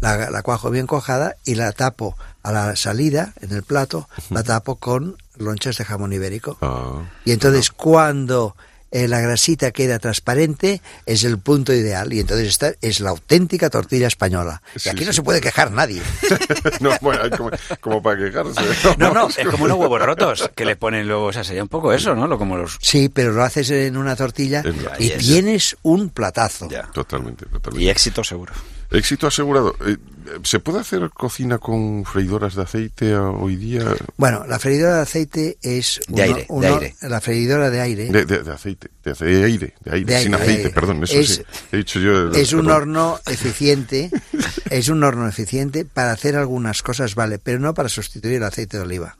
la, 0.00 0.30
la 0.30 0.42
cuajo 0.42 0.70
bien 0.70 0.86
cuajada 0.86 1.36
y 1.44 1.54
la 1.54 1.72
tapo 1.72 2.16
a 2.42 2.52
la 2.52 2.74
salida, 2.76 3.32
en 3.40 3.52
el 3.52 3.62
plato, 3.62 4.08
la 4.30 4.42
tapo 4.42 4.76
con 4.76 5.16
lonchas 5.38 5.78
de 5.78 5.84
jamón 5.84 6.12
ibérico. 6.12 6.58
Ah, 6.60 7.02
Y 7.24 7.32
entonces 7.32 7.70
cuando 7.70 8.56
eh, 8.92 9.08
la 9.08 9.20
grasita 9.20 9.72
queda 9.72 9.98
transparente 9.98 10.80
es 11.06 11.24
el 11.24 11.38
punto 11.38 11.74
ideal 11.74 12.12
y 12.12 12.20
entonces 12.20 12.46
esta 12.48 12.72
es 12.80 13.00
la 13.00 13.10
auténtica 13.10 13.68
tortilla 13.68 14.06
española. 14.06 14.62
Y 14.84 14.88
aquí 14.88 15.04
no 15.04 15.10
sí. 15.12 15.16
se 15.16 15.22
puede 15.22 15.40
quejar 15.40 15.72
nadie. 15.72 16.00
no, 16.80 16.90
bueno, 17.00 17.36
como, 17.36 17.50
como 17.80 18.02
para 18.02 18.16
quejarse. 18.24 18.60
No, 18.98 19.12
no, 19.12 19.28
es 19.28 19.46
como 19.48 19.64
unos 19.64 19.76
huevos 19.78 20.00
rotos 20.00 20.50
que 20.54 20.64
le 20.64 20.76
ponen 20.76 21.06
luego, 21.08 21.24
o 21.26 21.32
sea, 21.32 21.42
sería 21.44 21.62
un 21.62 21.68
poco 21.68 21.92
eso, 21.92 22.14
¿no? 22.14 22.26
Lo 22.26 22.38
como 22.38 22.56
los... 22.56 22.78
Sí, 22.80 23.08
pero 23.08 23.32
lo 23.32 23.42
haces 23.42 23.70
en 23.70 23.96
una 23.96 24.14
tortilla 24.16 24.62
y 24.98 25.06
Y 25.06 25.10
es- 25.12 25.18
tienes 25.18 25.76
un 25.82 26.08
platazo. 26.10 26.68
Ya. 26.70 26.84
Totalmente, 26.92 27.44
totalmente. 27.46 27.84
Y 27.84 27.88
éxito 27.90 28.22
seguro. 28.24 28.52
Éxito 28.90 29.26
asegurado. 29.26 29.74
Eh, 29.86 29.96
¿Se 30.42 30.58
puede 30.58 30.80
hacer 30.80 31.08
cocina 31.10 31.58
con 31.58 32.04
freidoras 32.04 32.54
de 32.56 32.62
aceite 32.62 33.14
ah, 33.14 33.30
hoy 33.30 33.56
día? 33.56 33.84
Bueno, 34.16 34.44
la 34.46 34.58
freidora 34.58 34.96
de 34.96 35.02
aceite 35.02 35.58
es 35.62 36.00
De 36.08 36.22
aire, 36.22 36.46
de 36.48 36.66
aire. 36.66 36.94
la 37.02 37.20
freidora 37.20 37.70
de 37.70 37.80
aire 37.80 38.04
De, 38.10 38.24
de- 38.24 38.42
de 38.42 38.52
aceite, 38.52 38.88
de, 39.04 39.44
aire, 39.44 39.74
de 39.84 39.90
aire, 39.92 40.14
De 40.14 40.22
sin 40.22 40.34
aceite, 40.34 40.52
aire. 40.62 40.70
perdón, 40.70 41.04
eso 41.04 41.14
Es- 41.18 41.34
sí. 41.36 41.42
He 41.72 41.76
dicho 41.78 42.00
yo. 42.00 42.30
es 42.32 42.52
un 42.52 42.62
perdón. 42.66 42.76
horno 42.82 43.20
eficiente, 43.26 44.10
es 44.70 44.88
un 44.88 45.02
horno 45.04 45.28
eficiente 45.28 45.84
para 45.84 46.10
hacer 46.12 46.34
algunas 46.36 46.82
cosas, 46.82 47.14
vale, 47.14 47.38
pero 47.38 47.58
no 47.60 47.72
para 47.74 47.88
sustituir 47.88 48.34
el 48.36 48.42
aceite 48.44 48.76
de 48.78 48.82
oliva. 48.82 49.16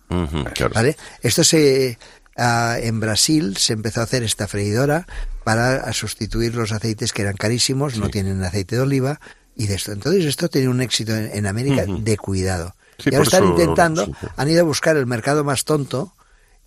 Claro. 0.54 0.74
¿Vale? 0.74 0.96
Esto 1.22 1.44
se 1.44 1.98
ah, 2.36 2.78
en 2.80 2.98
Brasil 3.00 3.56
se 3.56 3.72
empezó 3.74 4.00
a 4.00 4.04
hacer 4.04 4.22
esta 4.24 4.48
freidora 4.48 5.06
para 5.44 5.76
a 5.76 5.92
sustituir 5.92 6.54
los 6.56 6.72
aceites 6.72 7.12
que 7.12 7.22
eran 7.22 7.36
carísimos, 7.36 7.96
no 7.96 8.08
tienen 8.10 8.42
aceite 8.42 8.74
de 8.76 8.82
oliva 8.82 9.20
y 9.56 9.66
de 9.66 9.74
esto. 9.74 9.92
Entonces 9.92 10.24
esto 10.24 10.48
tiene 10.48 10.68
un 10.68 10.80
éxito 10.80 11.14
en, 11.16 11.30
en 11.32 11.46
América 11.46 11.84
de 11.86 12.16
cuidado. 12.18 12.74
Sí, 12.98 13.10
y 13.10 13.14
ahora 13.14 13.24
están 13.24 13.44
eso, 13.44 13.52
intentando, 13.52 14.04
sí, 14.06 14.12
sí. 14.20 14.26
han 14.36 14.48
ido 14.50 14.60
a 14.60 14.64
buscar 14.64 14.96
el 14.96 15.06
mercado 15.06 15.44
más 15.44 15.64
tonto 15.64 16.12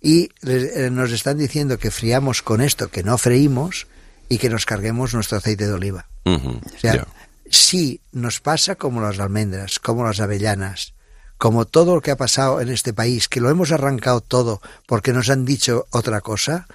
y 0.00 0.28
les- 0.42 0.76
eh, 0.76 0.90
nos 0.90 1.10
están 1.12 1.38
diciendo 1.38 1.78
que 1.78 1.90
friamos 1.90 2.42
con 2.42 2.60
esto, 2.60 2.88
que 2.88 3.02
no 3.02 3.18
freímos 3.18 3.86
y 4.28 4.38
que 4.38 4.48
nos 4.48 4.64
carguemos 4.66 5.12
nuestro 5.14 5.38
aceite 5.38 5.66
de 5.66 5.72
oliva. 5.72 6.06
O 6.24 6.50
sea, 6.80 6.94
ya. 6.94 7.06
sí 7.50 8.00
nos 8.12 8.40
pasa 8.40 8.76
como 8.76 9.00
las 9.00 9.18
almendras, 9.18 9.78
como 9.80 10.04
las 10.04 10.20
avellanas, 10.20 10.94
como 11.36 11.64
todo 11.64 11.94
lo 11.96 12.00
que 12.00 12.10
ha 12.12 12.16
pasado 12.16 12.60
en 12.60 12.68
este 12.68 12.92
país, 12.92 13.28
que 13.28 13.40
lo 13.40 13.50
hemos 13.50 13.72
arrancado 13.72 14.20
todo 14.20 14.60
porque 14.86 15.12
nos 15.12 15.30
han 15.30 15.44
dicho 15.44 15.86
otra 15.90 16.20
cosa, 16.20 16.66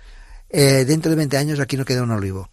eh, 0.58 0.86
dentro 0.86 1.10
de 1.10 1.18
20 1.18 1.36
años 1.38 1.60
aquí 1.60 1.76
no 1.76 1.84
queda 1.84 2.02
un 2.04 2.12
olivo. 2.12 2.50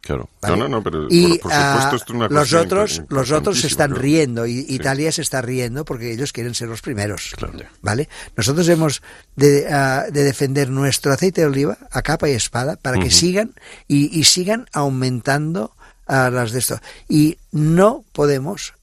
Claro. 0.00 0.28
¿vale? 0.40 0.56
No, 0.56 0.62
no, 0.62 0.68
no, 0.76 0.82
pero 0.82 1.08
y 1.10 1.38
por, 1.38 1.40
por 1.40 1.52
ah, 1.52 1.72
supuesto 1.74 1.96
esto 1.96 2.12
es 2.12 2.16
una 2.16 2.28
los 2.28 2.52
otros 2.52 3.02
los 3.08 3.30
otros 3.32 3.60
se 3.60 3.66
están 3.66 3.94
riendo 3.96 4.46
y 4.46 4.64
Italia 4.68 5.10
se 5.10 5.22
está 5.22 5.42
riendo 5.42 5.84
porque 5.84 6.12
ellos 6.12 6.32
quieren 6.32 6.54
ser 6.54 6.68
los 6.68 6.80
primeros 6.82 7.34
Claro. 7.36 7.58
vale 7.82 8.08
nosotros 8.36 8.68
hemos 8.68 9.02
de, 9.36 9.62
de 10.10 10.22
defender 10.24 10.70
nuestro 10.70 11.12
aceite 11.12 11.40
de 11.42 11.48
oliva 11.48 11.78
a 11.90 12.00
capa 12.02 12.28
y 12.28 12.32
espada 12.32 12.76
para 12.76 12.98
que 12.98 13.10
sigan 13.10 13.54
y, 13.88 14.16
y 14.18 14.24
sigan 14.24 14.66
aumentando 14.72 15.72
ah, 16.06 16.30
las 16.30 16.52
de 16.52 16.60
esto 16.60 16.80
y 17.08 17.38
no 17.50 18.04
podemos 18.12 18.74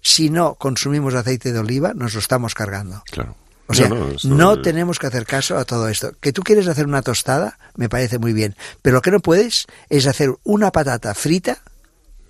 si 0.00 0.30
no 0.30 0.54
consumimos 0.54 1.14
aceite 1.14 1.52
de 1.52 1.58
oliva 1.58 1.92
nos 1.94 2.14
lo 2.14 2.20
estamos 2.20 2.54
cargando 2.54 3.02
Claro. 3.10 3.34
O 3.66 3.74
sea, 3.74 3.88
No, 4.24 4.60
tenemos 4.60 4.98
que 4.98 5.06
hacer 5.06 5.24
caso 5.24 5.56
a 5.56 5.64
todo 5.64 5.88
esto. 5.88 6.12
Que 6.20 6.32
tú 6.32 6.42
quieres 6.42 6.66
hacer 6.68 6.86
una 6.86 7.02
tostada, 7.02 7.58
me 7.76 7.88
parece 7.88 8.18
muy 8.18 8.32
bien. 8.32 8.54
Pero 8.82 8.96
lo 8.96 9.02
que 9.02 9.10
no 9.10 9.20
puedes 9.20 9.66
es 9.88 10.06
hacer 10.06 10.30
una 10.44 10.70
patata 10.72 11.14
frita 11.14 11.58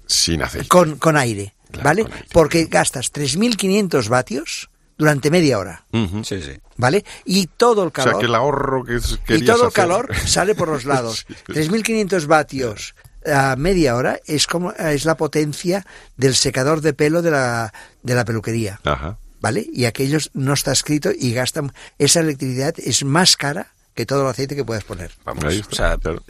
Sin 0.06 0.42
aceite. 0.42 0.68
con, 0.68 0.96
con 0.96 1.16
aire. 1.16 1.54
¿vale? 1.82 2.04
Porque 2.32 2.66
gastas 2.66 3.12
3.500 3.12 4.08
vatios 4.08 4.68
durante 4.98 5.30
media 5.30 5.58
hora, 5.58 5.86
Sí, 6.22 6.40
sí. 6.42 6.60
¿vale? 6.76 7.02
Y 7.24 7.46
todo 7.46 7.82
el 7.82 7.88
O 7.88 7.92
sea, 7.94 8.04
calor... 8.04 8.20
que 8.20 8.26
el 8.26 8.34
ahorro 8.34 8.84
que 8.84 8.96
es- 8.96 9.18
y 9.28 9.42
todo 9.44 9.62
el 9.62 9.68
hacer- 9.68 9.72
calor 9.72 10.14
sale 10.26 10.54
por 10.54 10.68
los 10.68 10.84
lados. 10.92 11.24
Sí, 11.26 11.34
sí. 11.34 11.52
3.500 11.70 12.26
vatios 12.26 12.94
a 13.24 13.56
media 13.56 13.96
hora 13.96 14.20
es 14.26 14.46
como 14.46 14.72
es 14.72 15.04
la 15.06 15.16
potencia 15.16 15.86
del 16.16 16.34
secador 16.34 16.82
de 16.82 16.92
pelo 16.92 17.22
de 17.22 17.30
la, 17.30 17.72
de 18.02 18.14
la 18.14 18.24
peluquería. 18.26 18.78
Ajá. 18.84 19.16
¿Vale? 19.42 19.66
Y 19.72 19.86
aquellos 19.86 20.30
no 20.34 20.52
está 20.54 20.70
escrito 20.70 21.10
y 21.12 21.34
gastan. 21.34 21.72
Esa 21.98 22.20
electricidad 22.20 22.74
es 22.78 23.04
más 23.04 23.36
cara 23.36 23.72
que 23.92 24.06
todo 24.06 24.22
el 24.22 24.28
aceite 24.28 24.54
que 24.54 24.64
puedas 24.64 24.84
poner. 24.84 25.10
Vamos, 25.24 25.44
Ahí 25.44 25.58
o 25.58 25.60
está, 25.60 25.76
sea, 25.76 25.98
claro. 25.98 26.22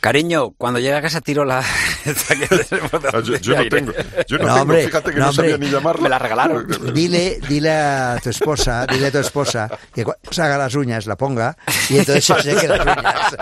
cariño, 0.00 0.50
cuando 0.50 0.80
llegue 0.80 0.94
a 0.94 1.00
casa 1.00 1.20
tiro 1.20 1.44
la... 1.44 1.60
Ah, 3.14 3.20
yo, 3.24 3.32
de 3.34 3.40
yo 3.40 3.56
no 3.56 3.68
tengo, 3.68 3.92
yo 4.26 4.38
no, 4.38 4.44
No, 4.44 4.48
tengo, 4.48 4.62
hombre, 4.62 4.84
fíjate 4.86 5.12
que 5.12 5.18
no, 5.20 5.26
no, 5.26 5.32
sabía 5.32 5.54
hombre. 5.54 5.68
ni 5.68 5.72
llamarla. 5.74 6.02
Me 6.02 6.08
la 6.08 6.18
regalaron. 6.18 6.66
Dile, 6.94 7.38
dile 7.48 7.70
a 7.70 8.18
tu 8.22 8.30
esposa, 8.30 8.84
dile 8.86 9.06
a 9.06 9.10
tu 9.12 9.18
esposa 9.18 9.70
que 9.94 10.04
cuando 10.04 10.20
se 10.32 10.42
haga 10.42 10.58
las 10.58 10.74
uñas 10.74 11.06
la 11.06 11.16
ponga 11.16 11.56
y 11.88 11.98
entonces 11.98 12.24
se 12.24 12.42
seque 12.42 12.66
las 12.68 12.80
uñas. 12.80 13.36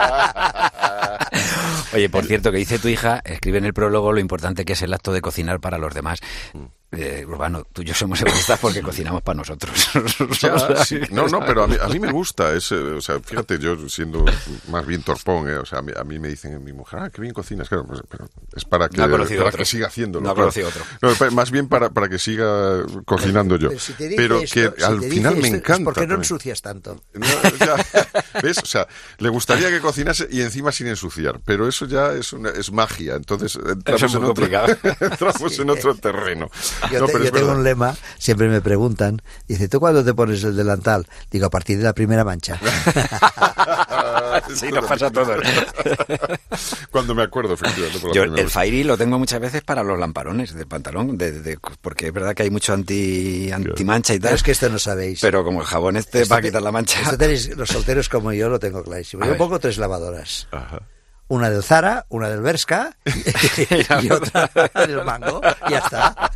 Oye, 1.94 2.08
por 2.10 2.24
cierto, 2.26 2.52
que 2.52 2.58
dice 2.58 2.78
tu 2.78 2.88
hija, 2.88 3.22
escribe 3.24 3.58
en 3.58 3.64
el 3.64 3.72
prólogo 3.74 4.12
lo 4.12 4.20
importante 4.20 4.64
que 4.64 4.74
es 4.74 4.82
el 4.82 4.92
acto 4.92 5.12
de 5.12 5.20
cocinar 5.20 5.60
para 5.60 5.78
los 5.78 5.94
demás. 5.94 6.20
Eh, 6.96 7.24
Urbano, 7.26 7.66
tú 7.72 7.82
y 7.82 7.86
yo 7.86 7.94
somos 7.94 8.20
egoístas 8.20 8.58
porque 8.60 8.82
cocinamos 8.82 9.22
para 9.22 9.36
nosotros. 9.38 9.88
Ya, 10.40 10.84
sí. 10.84 11.00
No, 11.10 11.26
no, 11.28 11.40
pero 11.40 11.64
a 11.64 11.66
mí, 11.66 11.76
a 11.80 11.88
mí 11.88 11.98
me 11.98 12.10
gusta. 12.12 12.52
Es, 12.54 12.70
o 12.72 13.00
sea, 13.00 13.20
fíjate, 13.20 13.58
yo 13.58 13.88
siendo 13.88 14.24
más 14.68 14.84
bien 14.86 15.02
torpón, 15.02 15.48
eh, 15.48 15.56
o 15.56 15.64
sea, 15.64 15.78
a 15.78 15.82
mí, 15.82 15.92
a 15.96 16.04
mí 16.04 16.18
me 16.18 16.28
dicen 16.28 16.62
mi 16.62 16.72
mujer, 16.72 17.00
ah, 17.02 17.10
qué 17.10 17.20
bien 17.22 17.32
cocinas, 17.32 17.68
claro, 17.68 17.86
pues, 17.86 18.00
pero 18.08 18.28
es 18.54 18.64
para 18.64 18.88
que, 18.88 18.96
No 18.98 19.10
para 19.10 19.56
que 19.56 19.64
siga 19.64 19.86
haciéndolo. 19.88 20.24
No 20.24 20.30
ha 20.30 20.34
claro. 20.34 20.50
conocido 20.50 20.68
otro. 20.68 20.82
No, 21.26 21.30
más 21.32 21.50
bien 21.50 21.68
para, 21.68 21.90
para 21.90 22.08
que 22.08 22.18
siga 22.18 22.82
cocinando 23.04 23.56
yo. 23.56 23.68
Pero 23.68 23.80
si 23.80 23.92
te 23.94 24.04
dice 24.08 24.16
Pero 24.16 24.38
esto- 24.40 24.54
que 24.54 24.72
si 24.80 24.84
al 24.84 25.00
te 25.00 25.06
dice 25.06 25.16
final 25.16 25.36
me 25.36 25.42
esto, 25.42 25.56
encanta. 25.56 25.84
¿Por 25.84 25.94
qué 25.94 26.06
no 26.06 26.14
ensucias 26.16 26.62
tanto? 26.62 27.00
No, 27.14 27.26
ya, 27.58 27.76
¿Ves? 28.42 28.58
O 28.58 28.66
sea, 28.66 28.86
le 29.18 29.28
gustaría 29.28 29.70
que 29.70 29.80
cocinase 29.80 30.28
y 30.30 30.40
encima 30.42 30.72
sin 30.72 30.86
ensuciar, 30.88 31.40
pero 31.44 31.68
eso 31.68 31.86
ya 31.86 32.12
es, 32.12 32.32
una, 32.32 32.50
es 32.50 32.70
magia, 32.72 33.14
entonces 33.14 33.56
entramos, 33.56 34.02
Eso 34.02 34.06
es 34.06 34.14
en, 34.14 34.24
otro, 34.24 34.46
entramos 35.00 35.58
en 35.58 35.70
otro 35.70 35.94
terreno. 35.94 36.50
Yo, 36.92 37.00
No, 37.00 37.06
te- 37.06 37.12
pero 37.12 37.24
yo 37.24 37.28
es 37.30 37.32
tengo 37.32 37.52
un 37.52 37.64
lema, 37.64 37.94
siempre 38.18 38.48
me 38.48 38.60
preguntan, 38.60 39.20
dice, 39.48 39.68
¿tú 39.68 39.80
cuándo 39.80 40.04
te 40.04 40.14
pones 40.14 40.42
el 40.44 40.56
delantal? 40.56 41.06
Digo, 41.30 41.46
a 41.46 41.50
partir 41.50 41.78
de 41.78 41.84
la 41.84 41.92
primera 41.92 42.24
mancha. 42.24 42.58
sí, 44.54 44.66
nos 44.72 44.84
pasa 44.86 45.06
a 45.06 45.10
todos. 45.10 45.40
Cuando 46.90 47.14
me 47.14 47.22
acuerdo, 47.22 47.54
efectivamente. 47.54 48.00
por 48.00 48.08
la 48.10 48.14
Yo 48.14 48.22
el 48.24 48.30
vez. 48.30 48.52
Fairy 48.52 48.84
lo 48.84 48.96
tengo 48.96 49.18
muchas 49.18 49.40
veces 49.40 49.62
para 49.62 49.82
los 49.82 49.98
lamparones 49.98 50.54
de 50.54 50.66
pantalón, 50.66 51.16
de, 51.18 51.32
de- 51.32 51.58
porque 51.80 52.08
es 52.08 52.12
verdad 52.12 52.34
que 52.34 52.42
hay 52.44 52.50
mucho 52.50 52.72
anti, 52.72 53.50
anti 53.52 53.84
mancha 53.84 54.14
y 54.14 54.18
tal. 54.18 54.28
Pero 54.28 54.36
es 54.36 54.42
que 54.42 54.52
esto 54.52 54.68
no 54.68 54.78
sabéis. 54.78 55.20
Pero 55.20 55.44
como 55.44 55.60
el 55.60 55.66
jabón 55.66 55.96
este 55.96 56.22
Esto 56.22 56.30
para 56.30 56.42
te- 56.42 56.48
quitar 56.48 56.62
la 56.62 56.72
mancha. 56.72 57.00
esto 57.00 57.16
tenéis- 57.16 57.54
los 57.56 57.68
solteros 57.68 58.08
como 58.08 58.32
yo 58.32 58.48
lo 58.48 58.58
tengo 58.58 58.82
clarísimo. 58.82 59.22
A 59.22 59.26
Yo 59.26 59.32
ver. 59.32 59.38
pongo 59.38 59.58
tres 59.58 59.78
lavadoras. 59.78 60.46
Ajá. 60.50 60.80
Una 61.28 61.48
del 61.50 61.62
Zara, 61.62 62.04
una 62.10 62.28
del 62.28 62.40
Berska 62.42 62.94
y, 64.02 64.10
otra 64.10 64.50
del 64.86 65.04
Mango. 65.04 65.40
Y 65.66 65.70
ya 65.70 65.78
está. 65.78 66.30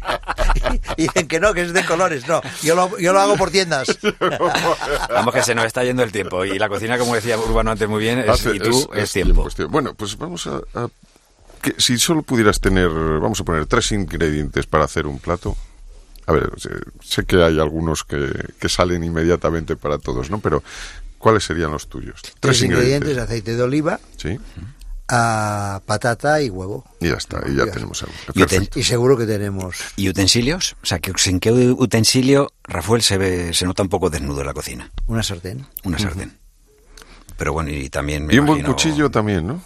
Y 0.97 1.03
dicen 1.03 1.29
que 1.29 1.39
no, 1.41 1.53
que 1.55 1.63
es 1.63 1.73
de 1.73 1.85
colores. 1.85 2.27
No, 2.27 2.41
yo 2.63 2.75
lo, 2.75 2.99
yo 2.99 3.13
lo 3.13 3.21
hago 3.21 3.37
por 3.37 3.51
tiendas. 3.51 3.87
Vamos 5.11 5.35
que 5.35 5.43
se 5.43 5.55
nos 5.55 5.67
está 5.67 5.85
yendo 5.85 6.03
el 6.03 6.11
tiempo 6.13 6.45
y 6.45 6.59
la 6.59 6.69
cocina, 6.69 6.99
como 6.99 7.15
decía 7.15 7.39
Urbano 7.39 7.71
antes 7.71 7.89
muy 7.89 8.01
bien, 8.01 8.19
es, 8.21 8.29
Hace- 8.29 8.57
y 8.57 8.59
tú 8.61 8.89
es, 8.95 9.13
tiempo. 9.13 9.47
es 9.47 9.55
tiempo. 9.55 9.73
Bueno, 9.73 9.95
pues 9.95 10.17
vamos 10.17 10.47
a... 10.47 10.57
a- 10.75 10.89
que 11.61 11.75
si 11.79 11.99
solo 11.99 12.23
pudieras 12.23 12.61
tener, 12.61 12.89
vamos 12.89 13.41
a 13.41 13.45
poner 13.45 13.67
tres 13.67 13.91
ingredientes 13.93 14.67
para 14.67 14.85
hacer 14.85 15.07
un 15.09 15.19
plato. 15.19 15.57
A 16.27 16.33
ver, 16.33 16.51
sé, 16.57 16.71
sé 17.03 17.25
que 17.25 17.43
hay 17.43 17.59
algunos 17.59 18.05
que, 18.05 18.31
que 18.61 18.69
salen 18.69 19.03
inmediatamente 19.03 19.75
para 19.75 19.99
todos, 19.99 20.31
¿no? 20.31 20.39
Pero, 20.41 20.63
¿cuáles 21.19 21.43
serían 21.45 21.73
los 21.73 21.89
tuyos? 21.89 22.21
Tres 22.39 22.63
ingredientes, 22.63 23.19
aceite 23.19 23.57
de 23.57 23.63
oliva, 23.63 23.99
Sí, 24.17 24.39
a 25.09 25.81
patata 25.87 26.43
y 26.43 26.51
huevo. 26.51 26.85
y 27.01 27.09
ya 27.09 27.15
está, 27.15 27.41
y 27.49 27.55
ya 27.57 27.71
tenemos 27.71 28.03
algo. 28.03 28.15
Y 28.35 28.41
uten- 28.41 28.49
Perfecto. 28.49 28.79
Y 28.79 28.83
seguro 28.83 29.17
que 29.17 29.27
tenemos. 29.27 29.77
¿Y 29.97 30.09
utensilios? 30.09 30.77
O 30.83 30.87
sea, 30.87 30.99
que 30.99 31.13
¿en 31.27 31.41
qué 31.41 31.51
utensilio 31.53 32.53
Rafael 32.65 33.03
se 33.03 33.17
ve, 33.19 33.55
se 33.55 33.65
nota 33.65 33.83
un 33.83 33.89
poco 33.89 34.11
desnudo 34.11 34.41
en 34.41 34.47
la 34.47 34.55
cocina? 34.55 34.91
Una 35.07 35.23
sartén. 35.23 35.67
Una 35.85 35.99
sartén. 35.99 36.39
Pero 37.37 37.53
bueno, 37.53 37.71
y 37.71 37.89
también 37.89 38.27
me 38.27 38.35
Y 38.35 38.39
un 38.39 38.47
buen 38.47 38.63
cuchillo 38.63 39.11
también, 39.11 39.47
¿no? 39.47 39.63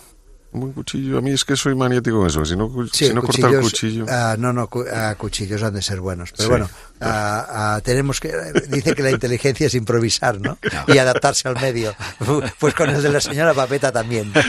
Un 0.52 0.60
buen 0.60 0.72
cuchillo. 0.74 1.18
A 1.18 1.20
mí 1.22 1.30
es 1.30 1.44
que 1.44 1.56
soy 1.56 1.74
maniático 1.74 2.18
con 2.18 2.26
eso. 2.26 2.44
Si 2.44 2.54
no, 2.56 2.70
Sí, 2.92 3.06
si 3.08 3.14
no 3.14 3.22
corta 3.22 3.48
el 3.48 3.60
cuchillo... 3.60 4.04
ah, 4.08 4.36
no, 4.38 4.52
no, 4.52 4.68
cu- 4.68 4.84
ah, 4.92 5.14
cuchillos 5.16 5.62
han 5.62 5.72
de 5.74 5.80
ser 5.82 6.00
buenos. 6.00 6.30
Pero 6.32 6.42
Sí. 6.44 6.48
bueno, 6.50 6.68
ah, 7.00 7.80
tenemos 7.82 8.20
que. 8.20 8.32
Dice 8.68 8.94
que 8.94 9.02
la 9.02 9.10
inteligencia 9.12 9.66
es 9.66 9.74
improvisar, 9.74 10.38
¿no? 10.40 10.58
Y 10.88 10.98
adaptarse 10.98 11.48
al 11.48 11.54
medio. 11.60 11.94
Pues 12.58 12.74
con 12.74 12.90
el 12.90 13.02
de 13.02 13.08
la 13.10 13.20
señora 13.20 13.54
Papeta 13.54 13.90
también. 13.92 14.30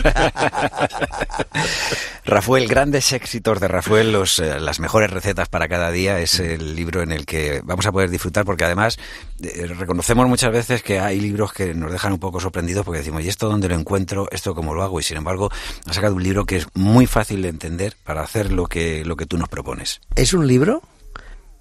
Rafael, 2.26 2.68
grandes 2.68 3.12
éxitos 3.12 3.60
de 3.60 3.68
Rafael, 3.68 4.12
los, 4.12 4.40
eh, 4.40 4.60
las 4.60 4.80
mejores 4.80 5.10
recetas 5.10 5.50
para 5.50 5.68
cada 5.68 5.92
día, 5.92 6.20
es 6.20 6.40
el 6.40 6.76
libro 6.76 7.02
en 7.02 7.12
el 7.12 7.26
que 7.26 7.62
vamos 7.64 7.86
a 7.86 7.92
poder 7.92 8.10
disfrutar 8.10 8.46
porque 8.46 8.64
además 8.64 8.98
eh, 9.42 9.68
reconocemos 9.68 10.28
muchas 10.28 10.52
veces 10.52 10.84
que 10.84 11.00
hay 11.00 11.20
libros 11.20 11.52
que 11.54 11.74
nos 11.74 11.92
dejan 11.92 12.14
un 12.14 12.20
poco 12.20 12.40
sorprendidos 12.40 12.86
porque 12.86 13.00
decimos, 13.00 13.24
¿y 13.24 13.30
esto 13.30 13.50
dónde 13.50 13.68
lo 13.68 13.76
encuentro? 13.76 14.28
¿Esto 14.32 14.56
cómo 14.56 14.74
lo 14.74 14.84
hago? 14.84 15.00
Y 15.00 15.04
sin 15.04 15.18
embargo, 15.18 15.52
sacado 15.94 16.16
un 16.16 16.24
libro 16.24 16.46
que 16.46 16.58
es 16.58 16.68
muy 16.74 17.08
fácil 17.08 17.42
de 17.42 17.50
entender 17.50 17.96
para 18.04 18.22
hacer 18.24 18.52
lo 18.52 18.68
que, 18.68 19.04
lo 19.06 19.16
que 19.16 19.26
tú 19.26 19.38
nos 19.38 19.50
propones. 19.50 20.02
Es 20.16 20.34
un 20.34 20.48
libro 20.48 20.82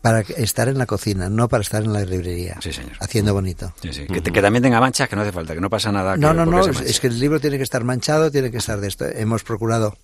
para 0.00 0.20
estar 0.20 0.68
en 0.68 0.78
la 0.78 0.86
cocina, 0.86 1.28
no 1.28 1.48
para 1.48 1.62
estar 1.62 1.82
en 1.84 1.92
la 1.92 2.04
librería. 2.04 2.56
Sí, 2.60 2.72
señor. 2.72 2.92
Haciendo 3.00 3.32
bonito. 3.34 3.72
Sí, 3.80 3.92
sí. 3.92 4.06
Que, 4.06 4.20
te- 4.20 4.32
que 4.32 4.42
también 4.42 4.62
tenga 4.62 4.80
manchas, 4.80 5.08
que 5.08 5.14
no 5.14 5.22
hace 5.22 5.30
falta, 5.32 5.54
que 5.54 5.60
no 5.60 5.70
pasa 5.70 5.92
nada. 5.92 6.16
No, 6.16 6.30
que- 6.30 6.34
no, 6.34 6.46
no, 6.46 6.66
es, 6.66 6.98
que 7.00 7.06
el 7.06 7.20
libro 7.20 7.38
tiene 7.40 7.56
que 7.56 7.62
estar 7.62 7.84
manchado, 7.84 8.30
tiene 8.30 8.50
que 8.50 8.56
estar 8.58 8.80
de 8.80 8.88
esto. 8.88 9.04
Hemos 9.06 9.44
procurado 9.44 9.96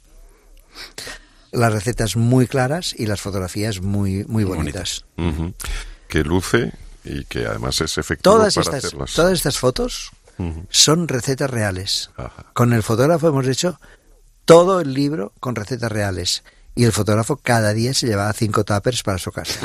las 1.51 1.73
recetas 1.73 2.17
muy 2.17 2.47
claras 2.47 2.95
y 2.97 3.07
las 3.07 3.21
fotografías 3.21 3.81
muy, 3.81 4.25
muy 4.25 4.45
bonitas. 4.45 5.05
Que 6.07 6.23
luce 6.23 6.73
y 7.05 7.25
que 7.25 7.47
además 7.47 7.81
es 7.81 7.99
efectivo 7.99 8.35
Todas 8.37 8.55
para 8.55 8.65
estas, 8.67 8.85
hacerlas. 8.85 9.15
todas 9.15 9.33
estas 9.33 9.59
fotos 9.59 10.11
son 10.71 11.09
recetas 11.09 11.51
reales. 11.51 12.11
Ajá. 12.17 12.45
Con 12.53 12.73
el 12.73 12.83
fotógrafo 12.85 13.29
hemos 13.29 13.47
hecho 13.49 13.81
todo 14.49 14.81
el 14.81 14.95
libro 14.95 15.35
con 15.41 15.55
recetas 15.55 15.93
reales. 15.93 16.43
Y 16.75 16.85
el 16.85 16.93
fotógrafo 16.93 17.37
cada 17.37 17.75
día 17.75 17.93
se 17.93 18.07
llevaba 18.07 18.33
cinco 18.33 18.65
tuppers 18.65 19.03
para 19.03 19.19
su 19.19 19.31
casa. 19.31 19.59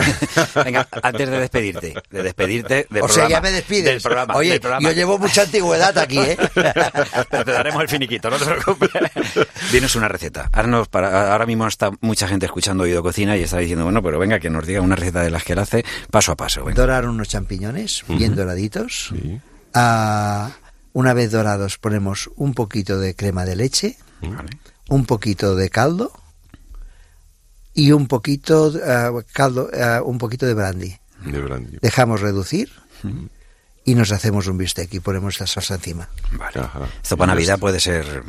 Venga, 0.65 0.87
antes 1.03 1.29
de 1.29 1.39
despedirte, 1.39 1.93
de 2.09 2.23
despedirte 2.23 2.87
del 2.89 3.03
o 3.03 3.07
sea, 3.07 3.27
programa, 3.27 3.29
ya 3.29 3.41
me 3.41 3.51
despides. 3.51 3.85
del 3.85 4.01
programa, 4.01 4.35
Oye, 4.35 4.49
del 4.49 4.59
programa. 4.59 4.89
yo 4.89 4.95
llevo 4.95 5.17
mucha 5.19 5.43
antigüedad 5.43 5.97
aquí, 5.97 6.17
¿eh? 6.17 6.37
Pero 7.29 7.45
te 7.45 7.51
daremos 7.51 7.81
el 7.83 7.87
finiquito, 7.87 8.29
no 8.29 8.37
te 8.37 8.45
preocupes. 8.45 8.89
Dinos 9.71 9.95
una 9.95 10.07
receta. 10.09 10.49
Haznos 10.51 10.87
para, 10.89 11.31
ahora 11.31 11.45
mismo 11.45 11.65
está 11.67 11.91
mucha 12.01 12.27
gente 12.27 12.47
escuchando 12.47 12.83
Oído 12.83 13.01
Cocina 13.03 13.37
y 13.37 13.43
está 13.43 13.59
diciendo, 13.59 13.85
bueno, 13.85 14.01
pero 14.01 14.17
venga, 14.19 14.39
que 14.39 14.49
nos 14.49 14.65
diga 14.65 14.81
una 14.81 14.95
receta 14.95 15.21
de 15.21 15.29
las 15.29 15.43
que 15.43 15.53
él 15.53 15.59
hace 15.59 15.85
paso 16.09 16.31
a 16.31 16.35
paso. 16.35 16.65
venga. 16.65 16.81
Dorar 16.81 17.07
unos 17.07 17.29
champiñones 17.29 18.03
bien 18.09 18.35
doraditos. 18.35 19.11
Sí. 19.13 19.39
Ah, 19.75 20.49
una 20.93 21.13
vez 21.13 21.31
dorados 21.31 21.77
ponemos 21.77 22.31
un 22.35 22.53
poquito 22.55 22.99
de 22.99 23.15
crema 23.15 23.45
de 23.45 23.55
leche, 23.55 23.97
Vale. 24.21 24.49
Un 24.93 25.05
poquito 25.05 25.55
de 25.55 25.69
caldo 25.69 26.11
y 27.73 27.91
un 27.91 28.07
poquito 28.07 28.71
ah, 28.85 29.11
caldo, 29.33 29.69
ah, 29.79 30.01
un 30.03 30.17
poquito 30.17 30.45
de 30.45 30.53
brandy. 30.53 30.95
De 31.25 31.39
brandy. 31.41 31.77
Dejamos 31.81 32.21
reducir 32.21 32.69
y 33.85 33.95
nos 33.95 34.11
hacemos 34.11 34.47
un 34.47 34.57
bistec 34.57 34.93
y 34.93 34.99
ponemos 34.99 35.39
la 35.39 35.47
salsa 35.47 35.75
encima. 35.75 36.07
Vale. 36.33 36.59
Ajá. 36.59 36.81
Esto 37.01 37.17
para 37.17 37.33
Navidad 37.33 37.59
puede 37.59 37.79
ser... 37.79 38.23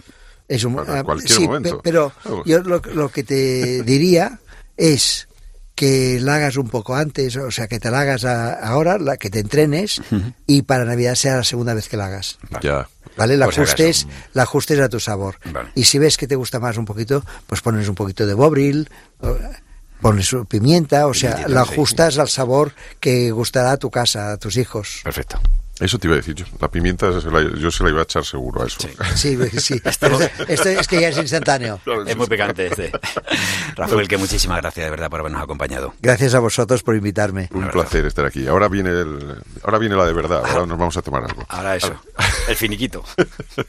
Es 0.49 0.63
un, 0.65 0.77
Para 0.77 1.01
ah, 1.01 1.05
cualquier 1.05 1.31
sí, 1.39 1.47
momento. 1.47 1.77
pe- 1.79 1.81
pero 1.85 2.13
Vamos. 2.25 2.45
yo 2.47 2.61
lo, 2.63 2.79
lo 2.93 3.09
que 3.09 3.23
te 3.25 3.83
diría 3.87 4.41
es 4.77 5.27
que 5.75 6.21
la 6.21 6.37
hagas 6.37 6.57
un 6.59 6.69
poco 6.69 6.95
antes, 6.95 7.35
o 7.37 7.51
sea, 7.51 7.67
que 7.67 7.81
te 7.81 7.91
la 7.91 8.01
hagas 8.01 8.25
a- 8.25 8.53
ahora, 8.55 8.99
la 8.99 9.17
que 9.17 9.31
te 9.31 9.41
entrenes 9.41 10.01
y 10.47 10.63
para 10.63 10.85
Navidad 10.85 11.15
sea 11.15 11.37
la 11.37 11.45
segunda 11.45 11.73
vez 11.75 11.89
que 11.89 11.97
la 11.97 12.07
hagas. 12.07 12.39
Ya. 12.63 12.89
¿Vale? 13.17 13.37
La 13.37 13.47
ajustes, 13.47 14.07
la 14.33 14.43
ajustes 14.43 14.81
a 14.81 14.89
tu 14.89 15.01
sabor. 15.01 15.39
Vale. 15.53 15.71
Y 15.75 15.85
si 15.85 15.99
ves 15.99 16.17
que 16.17 16.27
te 16.27 16.37
gusta 16.37 16.59
más 16.59 16.77
un 16.77 16.85
poquito, 16.85 17.25
pues 17.47 17.61
pones 17.61 17.89
un 17.89 17.95
poquito 17.95 18.27
de 18.27 18.35
bobril, 18.35 18.91
pones 20.01 20.31
pimienta, 20.49 21.07
o 21.07 21.15
sea, 21.15 21.47
la 21.49 21.65
sí. 21.65 21.73
ajustas 21.73 22.19
al 22.19 22.29
sabor 22.29 22.75
que 23.01 23.31
gustará 23.31 23.73
a 23.73 23.77
tu 23.77 23.91
casa, 23.91 24.33
a 24.33 24.37
tus 24.37 24.57
hijos. 24.57 25.01
Perfecto. 25.05 25.41
Eso 25.81 25.99
te 25.99 26.07
iba 26.07 26.15
a 26.15 26.19
decir 26.19 26.35
yo. 26.37 26.45
La 26.61 26.69
pimienta 26.71 27.21
se 27.21 27.31
la- 27.31 27.43
yo 27.59 27.71
se 27.71 27.83
la 27.83 27.91
iba 27.91 28.01
a 28.01 28.05
echar 28.05 28.25
seguro 28.25 28.63
a 28.63 28.67
eso. 28.67 28.79
Sí, 29.17 29.37
sí. 29.59 29.81
Esto, 29.85 30.07
esto 30.49 30.69
es 30.69 30.87
que 30.87 31.01
ya 31.01 31.09
es 31.09 31.19
instantáneo. 31.19 31.81
Es 32.07 32.17
muy 32.17 32.27
picante 32.29 32.67
este. 32.69 32.93
Rafael, 33.77 34.07
que 34.07 34.17
muchísimas 34.17 34.61
gracias 34.61 34.85
de 34.87 34.91
verdad 34.91 35.11
por 35.11 35.21
habernos 35.21 35.43
acompañado. 35.43 35.95
Gracias 36.01 36.35
a 36.35 36.39
vosotros 36.39 36.83
por 36.83 36.95
invitarme. 36.95 37.49
Un 37.53 37.69
placer 37.71 38.07
estar 38.07 38.25
aquí. 38.25 38.47
Ahora 38.47 38.69
viene 38.69 38.91
el, 38.91 39.43
ahora 39.65 39.79
viene 39.79 39.97
la 39.97 40.05
de 40.07 40.13
verdad. 40.13 40.43
Ahora 40.47 40.67
nos 40.67 40.79
vamos 40.79 40.97
a 40.97 41.03
tomar 41.03 41.25
algo. 41.25 41.45
Ahora 41.49 41.75
eso, 41.77 41.95
el 42.49 42.55
finiquito. 42.57 43.05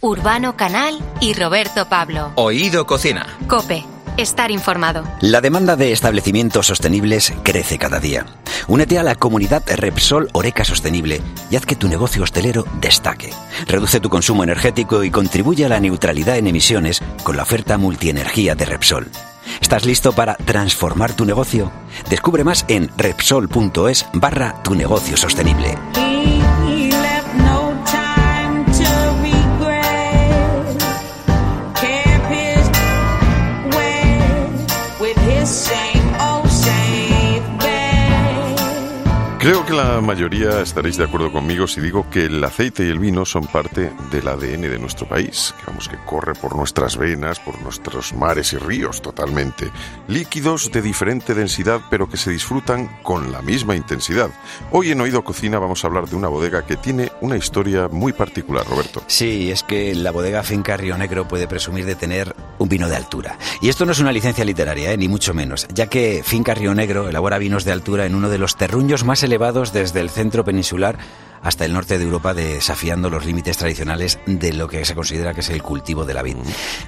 Urbano 0.01 0.55
Canal 0.55 0.99
y 1.21 1.33
Roberto 1.33 1.89
Pablo. 1.89 2.31
Oído 2.35 2.85
Cocina. 2.85 3.25
Cope, 3.47 3.83
Estar 4.17 4.49
informado. 4.49 5.03
La 5.19 5.41
demanda 5.41 5.75
de 5.75 5.91
establecimientos 5.91 6.67
sostenibles 6.67 7.33
crece 7.43 7.77
cada 7.77 7.99
día. 7.99 8.25
Únete 8.67 8.97
a 8.97 9.03
la 9.03 9.15
comunidad 9.15 9.63
Repsol 9.67 10.29
Oreca 10.31 10.63
Sostenible 10.63 11.21
y 11.51 11.57
haz 11.57 11.65
que 11.65 11.75
tu 11.75 11.89
negocio 11.89 12.23
hostelero 12.23 12.65
destaque. 12.79 13.31
Reduce 13.67 13.99
tu 13.99 14.09
consumo 14.09 14.43
energético 14.43 15.03
y 15.03 15.11
contribuye 15.11 15.65
a 15.65 15.69
la 15.69 15.81
neutralidad 15.81 16.37
en 16.37 16.47
emisiones 16.47 17.01
con 17.23 17.35
la 17.35 17.43
oferta 17.43 17.77
multienergía 17.77 18.55
de 18.55 18.65
Repsol. 18.65 19.11
¿Estás 19.59 19.85
listo 19.85 20.13
para 20.13 20.35
transformar 20.35 21.13
tu 21.13 21.25
negocio? 21.25 21.71
Descubre 22.09 22.45
más 22.45 22.63
en 22.69 22.89
Repsol.es 22.97 24.05
barra 24.13 24.63
tu 24.63 24.75
negocio 24.75 25.17
sostenible. 25.17 25.77
Creo 39.45 39.63
que 39.63 39.73
la 39.73 40.01
mayoría 40.01 40.61
estaréis 40.61 40.97
de 40.97 41.03
acuerdo 41.03 41.31
conmigo 41.31 41.67
si 41.67 41.79
digo 41.79 42.09
que 42.09 42.25
el 42.25 42.43
aceite 42.43 42.83
y 42.83 42.89
el 42.89 42.97
vino 42.97 43.25
son 43.25 43.45
parte 43.45 43.91
del 44.09 44.27
ADN 44.27 44.61
de 44.61 44.79
nuestro 44.79 45.07
país, 45.07 45.53
vamos 45.67 45.87
que 45.87 45.97
corre 46.03 46.33
por 46.33 46.55
nuestras 46.55 46.97
venas, 46.97 47.39
por 47.39 47.61
nuestros 47.61 48.11
mares 48.15 48.53
y 48.53 48.57
ríos 48.57 49.03
totalmente. 49.03 49.69
Líquidos 50.07 50.71
de 50.71 50.81
diferente 50.81 51.35
densidad 51.35 51.79
pero 51.91 52.09
que 52.09 52.17
se 52.17 52.31
disfrutan 52.31 52.89
con 53.03 53.31
la 53.31 53.43
misma 53.43 53.75
intensidad. 53.75 54.31
Hoy 54.71 54.89
en 54.89 55.01
Oído 55.01 55.23
Cocina 55.23 55.59
vamos 55.59 55.83
a 55.83 55.87
hablar 55.89 56.09
de 56.09 56.15
una 56.15 56.27
bodega 56.27 56.65
que 56.65 56.75
tiene 56.75 57.11
una 57.21 57.37
historia 57.37 57.87
muy 57.87 58.13
particular, 58.13 58.65
Roberto. 58.65 59.03
Sí, 59.05 59.51
es 59.51 59.61
que 59.61 59.93
la 59.93 60.09
bodega 60.09 60.41
Finca 60.41 60.75
Río 60.75 60.97
Negro 60.97 61.27
puede 61.27 61.47
presumir 61.47 61.85
de 61.85 61.93
tener 61.93 62.35
un 62.57 62.67
vino 62.67 62.89
de 62.89 62.95
altura. 62.95 63.37
Y 63.61 63.69
esto 63.69 63.85
no 63.85 63.91
es 63.91 63.99
una 63.99 64.11
licencia 64.11 64.43
literaria, 64.43 64.91
¿eh? 64.91 64.97
ni 64.97 65.07
mucho 65.07 65.35
menos, 65.35 65.67
ya 65.71 65.85
que 65.85 66.23
Finca 66.25 66.55
Río 66.55 66.73
Negro 66.73 67.07
elabora 67.09 67.37
vinos 67.37 67.63
de 67.63 67.73
altura 67.73 68.07
en 68.07 68.15
uno 68.15 68.29
de 68.29 68.39
los 68.39 68.55
terruños 68.55 69.03
más 69.03 69.21
elevados 69.21 69.34
desde 69.37 69.99
el 69.99 70.09
centro 70.09 70.45
peninsular 70.45 70.97
hasta 71.41 71.65
el 71.65 71.73
norte 71.73 71.97
de 71.97 72.05
Europa, 72.05 72.33
desafiando 72.33 73.09
los 73.09 73.25
límites 73.25 73.57
tradicionales 73.57 74.17
de 74.25 74.53
lo 74.53 74.67
que 74.67 74.85
se 74.85 74.95
considera 74.95 75.33
que 75.33 75.41
es 75.41 75.49
el 75.49 75.61
cultivo 75.61 76.05
de 76.05 76.13
la 76.13 76.23
vid. 76.23 76.37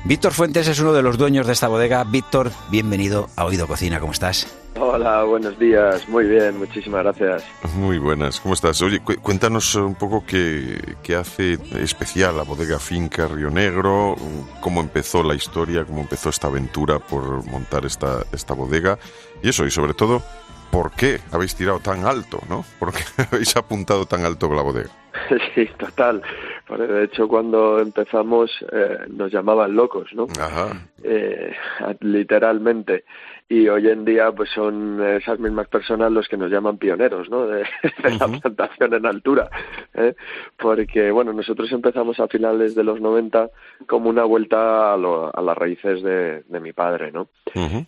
Víctor 0.06 0.32
Fuentes 0.32 0.68
es 0.68 0.80
uno 0.80 0.93
de 0.93 1.04
los 1.04 1.18
dueños 1.18 1.45
de 1.45 1.54
esta 1.54 1.68
bodega. 1.68 2.04
Víctor, 2.06 2.52
bienvenido 2.72 3.30
a 3.36 3.45
Oído 3.45 3.68
Cocina, 3.68 4.00
¿cómo 4.00 4.14
estás? 4.14 4.48
Hola, 4.80 5.24
buenos 5.24 5.60
días, 5.60 6.08
muy 6.08 6.26
bien, 6.26 6.58
muchísimas 6.58 7.04
gracias. 7.04 7.43
Muy 7.76 7.98
buenas, 7.98 8.39
¿cómo 8.39 8.54
estás? 8.54 8.82
Oye, 8.82 9.02
cuéntanos 9.02 9.76
un 9.76 9.95
poco 9.95 10.24
qué, 10.26 10.95
qué 11.04 11.16
hace 11.16 11.60
especial 11.80 12.38
la 12.38 12.43
bodega 12.43 12.80
Finca 12.80 13.28
Río 13.28 13.50
Negro, 13.50 14.16
cómo 14.62 14.80
empezó 14.80 15.22
la 15.22 15.36
historia, 15.36 15.84
cómo 15.84 16.02
empezó 16.02 16.30
esta 16.30 16.48
aventura 16.48 17.00
por 17.00 17.45
montar 17.45 17.86
esta, 17.86 18.24
esta 18.32 18.54
bodega 18.54 18.98
y 19.43 19.50
eso, 19.50 19.66
y 19.66 19.72
sobre 19.72 19.93
todo, 19.93 20.24
¿por 20.72 20.91
qué 20.91 21.20
habéis 21.32 21.55
tirado 21.55 21.80
tan 21.80 22.05
alto, 22.05 22.39
no? 22.49 22.63
¿Por 22.80 22.93
qué 22.93 23.03
habéis 23.32 23.55
apuntado 23.55 24.05
tan 24.05 24.26
alto 24.26 24.53
la 24.53 24.61
bodega? 24.61 24.89
Sí, 25.55 25.68
total. 25.78 26.22
De 26.70 27.03
hecho, 27.03 27.28
cuando 27.28 27.80
empezamos 27.80 28.51
eh, 28.72 28.99
nos 29.09 29.32
llamaban 29.32 29.76
locos, 29.76 30.07
¿no? 30.13 30.28
Ajá. 30.39 30.88
Eh, 31.03 31.53
literalmente 32.01 33.03
y 33.50 33.70
hoy 33.70 33.88
en 33.88 34.04
día 34.04 34.32
pues 34.34 34.50
son 34.50 35.02
esas 35.02 35.39
mismas 35.39 35.68
personas 35.70 36.12
los 36.12 36.28
que 36.28 36.36
nos 36.36 36.52
llaman 36.52 36.78
pioneros 36.78 37.30
¿no? 37.30 37.48
de, 37.48 37.64
la 38.20 38.28
plantación 38.28 38.93
en 38.93 39.06
altura 39.06 39.50
¿eh? 39.93 40.16
porque 40.58 41.12
bueno 41.12 41.32
nosotros 41.32 41.72
empezamos 41.72 42.20
a 42.20 42.28
finales 42.28 42.76
de 42.76 42.84
los 42.84 43.00
90 43.00 43.50
como 43.88 44.10
una 44.10 44.26
vuelta 44.26 44.93
a, 44.93 44.98
las 44.98 45.58
raíces 45.58 46.02
de, 46.04 46.43
mi 46.60 46.74
padre 46.74 47.12
¿no? 47.12 47.30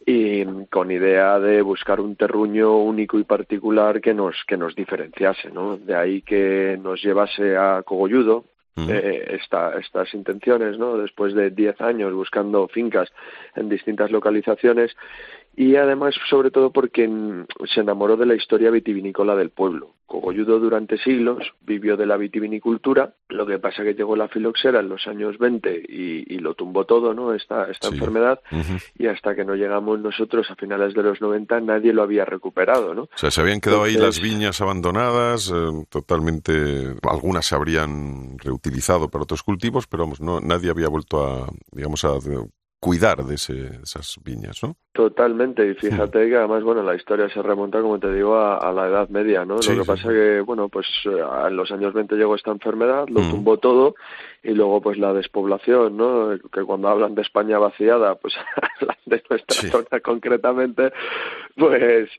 y 0.05 0.45
con 0.67 0.91
idea 0.91 1.39
de 1.39 1.61
buscar 1.61 1.99
un 1.99 2.15
terruño 2.15 2.77
único 2.77 3.19
y 3.19 3.23
particular 3.23 3.99
que 3.99 4.13
nos 4.13 4.35
que 4.47 4.55
nos 4.55 4.75
diferenciase 4.75 5.49
¿no? 5.51 5.77
de 5.77 5.95
ahí 5.95 6.21
que 6.21 6.79
nos 6.81 7.01
llevase 7.01 7.57
a 7.57 7.83
Cogolludo 7.83 8.45
eh, 8.87 9.37
estas 9.37 10.13
intenciones, 10.13 10.77
¿no? 10.77 10.97
Después 10.97 11.33
de 11.33 11.49
10 11.49 11.81
años 11.81 12.13
buscando 12.13 12.67
fincas 12.67 13.11
en 13.55 13.67
distintas 13.67 14.11
localizaciones 14.11 14.95
y 15.59 15.75
además 15.75 16.15
sobre 16.29 16.51
todo 16.51 16.71
porque 16.71 17.05
se 17.65 17.81
enamoró 17.81 18.15
de 18.15 18.25
la 18.25 18.33
historia 18.33 18.71
vitivinícola 18.71 19.35
del 19.35 19.49
pueblo. 19.49 19.93
Cogolludo 20.05 20.57
durante 20.57 20.97
siglos 20.97 21.51
vivió 21.59 21.97
de 21.97 22.05
la 22.05 22.15
vitivinicultura, 22.15 23.13
lo 23.27 23.45
que 23.45 23.59
pasa 23.59 23.83
que 23.83 23.93
llegó 23.93 24.15
la 24.15 24.29
filoxera 24.29 24.79
en 24.79 24.87
los 24.87 25.05
años 25.05 25.37
20 25.37 25.83
y, 25.89 26.37
lo 26.37 26.53
tumbó 26.53 26.85
todo, 26.85 27.13
¿no? 27.13 27.33
Esta, 27.33 27.69
esta 27.69 27.89
enfermedad 27.89 28.39
y 28.97 29.07
hasta 29.07 29.35
que 29.35 29.43
no 29.43 29.55
llegamos 29.55 29.99
nosotros 29.99 30.49
a 30.49 30.55
finales 30.55 30.93
de 30.93 31.03
los 31.03 31.19
90 31.19 31.59
nadie 31.59 31.91
lo 31.91 32.03
había 32.03 32.23
recuperado, 32.23 32.95
¿no? 32.95 33.01
O 33.03 33.17
sea, 33.17 33.29
se 33.29 33.41
habían 33.41 33.59
quedado 33.59 33.83
ahí 33.83 33.95
las 33.95 34.21
viñas 34.21 34.61
abandonadas, 34.61 35.51
eh, 35.53 35.85
totalmente, 35.89 36.95
algunas 37.03 37.45
se 37.45 37.55
habrían 37.55 38.37
reutilizado 38.39 39.09
para 39.09 39.23
otros 39.23 39.43
cultivos, 39.43 39.87
pero 39.87 40.03
vamos, 40.03 40.21
no, 40.21 40.39
nadie 40.39 40.69
había 40.69 40.87
vuelto 40.87 41.21
a, 41.21 41.49
digamos, 41.73 42.05
a 42.05 42.13
cuidar 42.79 43.23
de, 43.25 43.35
esas 43.35 44.17
viñas, 44.23 44.63
¿no? 44.63 44.75
Totalmente, 44.93 45.69
y 45.69 45.73
fíjate 45.75 46.29
que 46.29 46.35
además, 46.35 46.63
bueno, 46.63 46.81
la 46.81 46.95
historia 46.95 47.29
se 47.29 47.41
remonta, 47.41 47.81
como 47.81 47.99
te 47.99 48.11
digo, 48.11 48.37
a, 48.37 48.71
la 48.71 48.87
Edad 48.87 49.09
Media, 49.09 49.45
¿no? 49.45 49.55
Lo 49.55 49.61
que 49.61 49.85
pasa 49.85 50.09
que, 50.09 50.41
bueno, 50.41 50.69
pues 50.69 50.87
eh, 51.05 51.21
en 51.47 51.55
los 51.55 51.71
años 51.71 51.93
20 51.93 52.15
llegó 52.15 52.35
esta 52.35 52.51
enfermedad, 52.51 53.07
lo 53.07 53.21
mm. 53.21 53.29
tumbó 53.31 53.57
todo, 53.57 53.95
y 54.43 54.51
luego 54.51 54.81
pues 54.81 54.97
la 54.97 55.13
despoblación, 55.13 55.97
¿no? 55.97 56.29
Que 56.51 56.63
cuando 56.63 56.87
hablan 56.87 57.15
de 57.15 57.21
España 57.21 57.57
vaciada, 57.57 58.15
pues 58.15 58.33
hablan 58.79 58.97
de 59.05 59.23
nuestra 59.29 59.69
zona 59.69 59.99
concretamente, 60.01 60.91
pues 61.55 62.09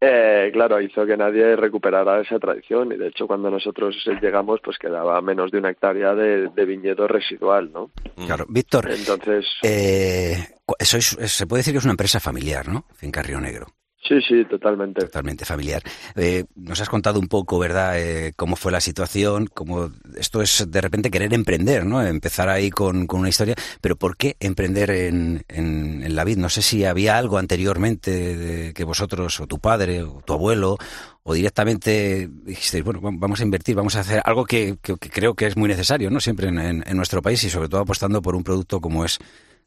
eh, 0.00 0.50
claro, 0.52 0.80
hizo 0.80 1.06
que 1.06 1.16
nadie 1.16 1.56
recuperara 1.56 2.20
esa 2.20 2.38
tradición 2.38 2.92
y 2.92 2.96
de 2.96 3.08
hecho 3.08 3.26
cuando 3.26 3.50
nosotros 3.50 3.96
llegamos 4.20 4.60
pues 4.62 4.78
quedaba 4.78 5.20
menos 5.22 5.50
de 5.50 5.58
una 5.58 5.70
hectárea 5.70 6.14
de, 6.14 6.48
viñedo 6.64 7.08
residual, 7.08 7.72
¿no? 7.72 7.90
Claro, 8.26 8.44
Víctor, 8.48 8.90
entonces 8.90 9.46
eh, 9.62 10.36
se 10.78 11.46
puede 11.46 11.60
decir 11.60 11.72
que 11.72 11.78
es 11.78 11.84
una 11.84 11.92
empresa 11.92 12.20
familiar, 12.20 12.68
¿no? 12.68 12.84
Finca 12.94 13.22
Río 13.22 13.40
Negro. 13.40 13.66
Sí, 14.02 14.18
sí, 14.26 14.44
totalmente. 14.46 15.02
Totalmente 15.02 15.44
familiar. 15.44 15.82
Eh, 16.16 16.44
nos 16.56 16.80
has 16.80 16.88
contado 16.88 17.20
un 17.20 17.28
poco, 17.28 17.58
¿verdad?, 17.58 18.00
eh, 18.00 18.32
cómo 18.34 18.56
fue 18.56 18.72
la 18.72 18.80
situación, 18.80 19.46
cómo 19.46 19.90
esto 20.16 20.40
es 20.40 20.66
de 20.68 20.80
repente 20.80 21.10
querer 21.10 21.34
emprender, 21.34 21.84
¿no? 21.84 22.02
Empezar 22.02 22.48
ahí 22.48 22.70
con, 22.70 23.06
una 23.12 23.28
historia, 23.28 23.54
pero 23.80 23.96
¿por 23.96 24.16
qué 24.16 24.36
emprender 24.40 24.90
en, 24.90 25.44
en, 25.48 26.16
la 26.16 26.24
vid? 26.24 26.38
No 26.38 26.48
sé 26.48 26.62
si 26.62 26.84
había 26.84 27.18
algo 27.18 27.36
anteriormente 27.36 28.72
que 28.74 28.84
vosotros, 28.84 29.38
o 29.38 29.46
tu 29.46 29.58
padre, 29.58 30.02
o 30.02 30.22
tu 30.24 30.32
abuelo, 30.32 30.78
o 31.22 31.34
directamente 31.34 32.28
dijisteis, 32.44 32.82
bueno, 32.82 33.00
vamos 33.02 33.40
a 33.40 33.44
invertir, 33.44 33.76
vamos 33.76 33.96
a 33.96 34.00
hacer 34.00 34.22
algo 34.24 34.46
que, 34.46 34.78
creo 34.80 35.34
que 35.34 35.46
es 35.46 35.56
muy 35.58 35.68
necesario, 35.68 36.10
¿no? 36.10 36.20
Siempre 36.20 36.48
en, 36.48 36.58
en 36.58 36.96
nuestro 36.96 37.20
país 37.20 37.44
y 37.44 37.50
sobre 37.50 37.68
todo 37.68 37.82
apostando 37.82 38.22
por 38.22 38.34
un 38.34 38.44
producto 38.44 38.80
como 38.80 39.04
es 39.04 39.18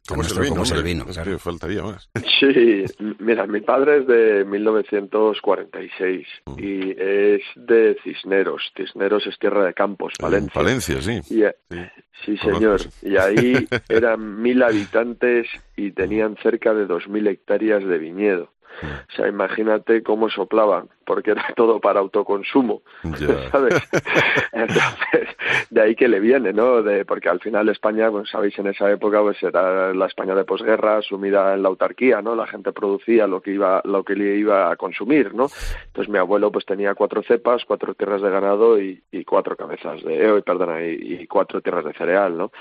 como 0.07 0.21
es 0.21 0.71
el 0.71 0.83
vino, 0.83 1.05
faltaría 1.39 1.81
más. 1.81 2.09
Sí, 2.39 2.83
mira, 3.19 3.47
mi 3.47 3.61
padre 3.61 3.99
es 3.99 4.07
de 4.07 4.43
1946 4.45 6.27
mm. 6.45 6.59
y 6.59 6.91
es 6.91 7.41
de 7.55 7.97
Cisneros. 8.03 8.73
Cisneros 8.75 9.25
es 9.27 9.39
tierra 9.39 9.65
de 9.65 9.73
campos, 9.73 10.13
Valencia. 10.21 10.61
Valencia, 10.61 11.01
sí. 11.01 11.21
Eh, 11.41 11.89
sí, 12.25 12.37
señor. 12.37 12.81
Y 13.01 13.15
ahí 13.15 13.65
eran 13.89 14.41
mil 14.41 14.61
habitantes 14.61 15.47
y 15.77 15.91
tenían 15.91 16.35
cerca 16.43 16.73
de 16.73 16.85
dos 16.85 17.07
mil 17.07 17.25
hectáreas 17.27 17.85
de 17.85 17.97
viñedo. 17.97 18.51
Mm. 18.81 18.85
O 18.85 19.15
sea, 19.15 19.27
imagínate 19.29 20.03
cómo 20.03 20.29
soplaban 20.29 20.89
porque 21.05 21.31
era 21.31 21.45
todo 21.55 21.79
para 21.79 21.99
autoconsumo, 21.99 22.81
¿sabes? 23.51 23.75
Entonces, 24.51 25.29
de 25.69 25.81
ahí 25.81 25.95
que 25.95 26.07
le 26.07 26.19
viene, 26.19 26.53
¿no? 26.53 26.81
De, 26.81 27.05
porque 27.05 27.29
al 27.29 27.39
final 27.39 27.69
España, 27.69 28.09
pues 28.11 28.29
sabéis, 28.29 28.57
en 28.59 28.67
esa 28.67 28.91
época 28.91 29.21
pues 29.21 29.41
era 29.43 29.93
la 29.93 30.05
España 30.05 30.35
de 30.35 30.45
posguerra, 30.45 31.01
sumida 31.01 31.53
en 31.53 31.63
la 31.63 31.69
autarquía, 31.69 32.21
¿no? 32.21 32.35
La 32.35 32.47
gente 32.47 32.71
producía 32.71 33.27
lo 33.27 33.41
que 33.41 33.51
iba, 33.51 33.81
lo 33.85 34.03
que 34.03 34.15
le 34.15 34.35
iba 34.37 34.71
a 34.71 34.75
consumir, 34.75 35.33
¿no? 35.33 35.47
Entonces 35.87 36.11
mi 36.11 36.17
abuelo 36.17 36.51
pues 36.51 36.65
tenía 36.65 36.95
cuatro 36.95 37.23
cepas, 37.23 37.63
cuatro 37.65 37.93
tierras 37.93 38.21
de 38.21 38.29
ganado 38.29 38.79
y, 38.79 39.01
cuatro 39.25 39.55
cabezas 39.55 40.03
de, 40.03 40.37
eh, 40.37 40.41
perdona, 40.41 40.83
y, 40.83 41.25
cuatro 41.27 41.61
tierras 41.61 41.85
de 41.85 41.93
cereal, 41.93 42.37
¿no? 42.37 42.51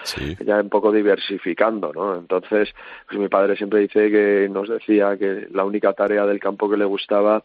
Ya 0.45 0.61
un 0.61 0.68
poco 0.68 0.93
diversificando, 0.93 1.93
¿no? 1.93 2.16
Entonces, 2.16 2.70
pues 3.07 3.20
mi 3.20 3.28
padre 3.28 3.57
siempre 3.57 3.80
dice 3.80 4.11
que 4.11 4.49
nos 4.51 4.68
decía 4.68 5.16
que 5.16 5.49
la 5.51 5.64
única 5.64 5.93
tarea 5.93 6.26
del 6.26 6.40
campo 6.40 6.68
que 6.70 6.76
le 6.76 6.84
gustaba 6.84 7.45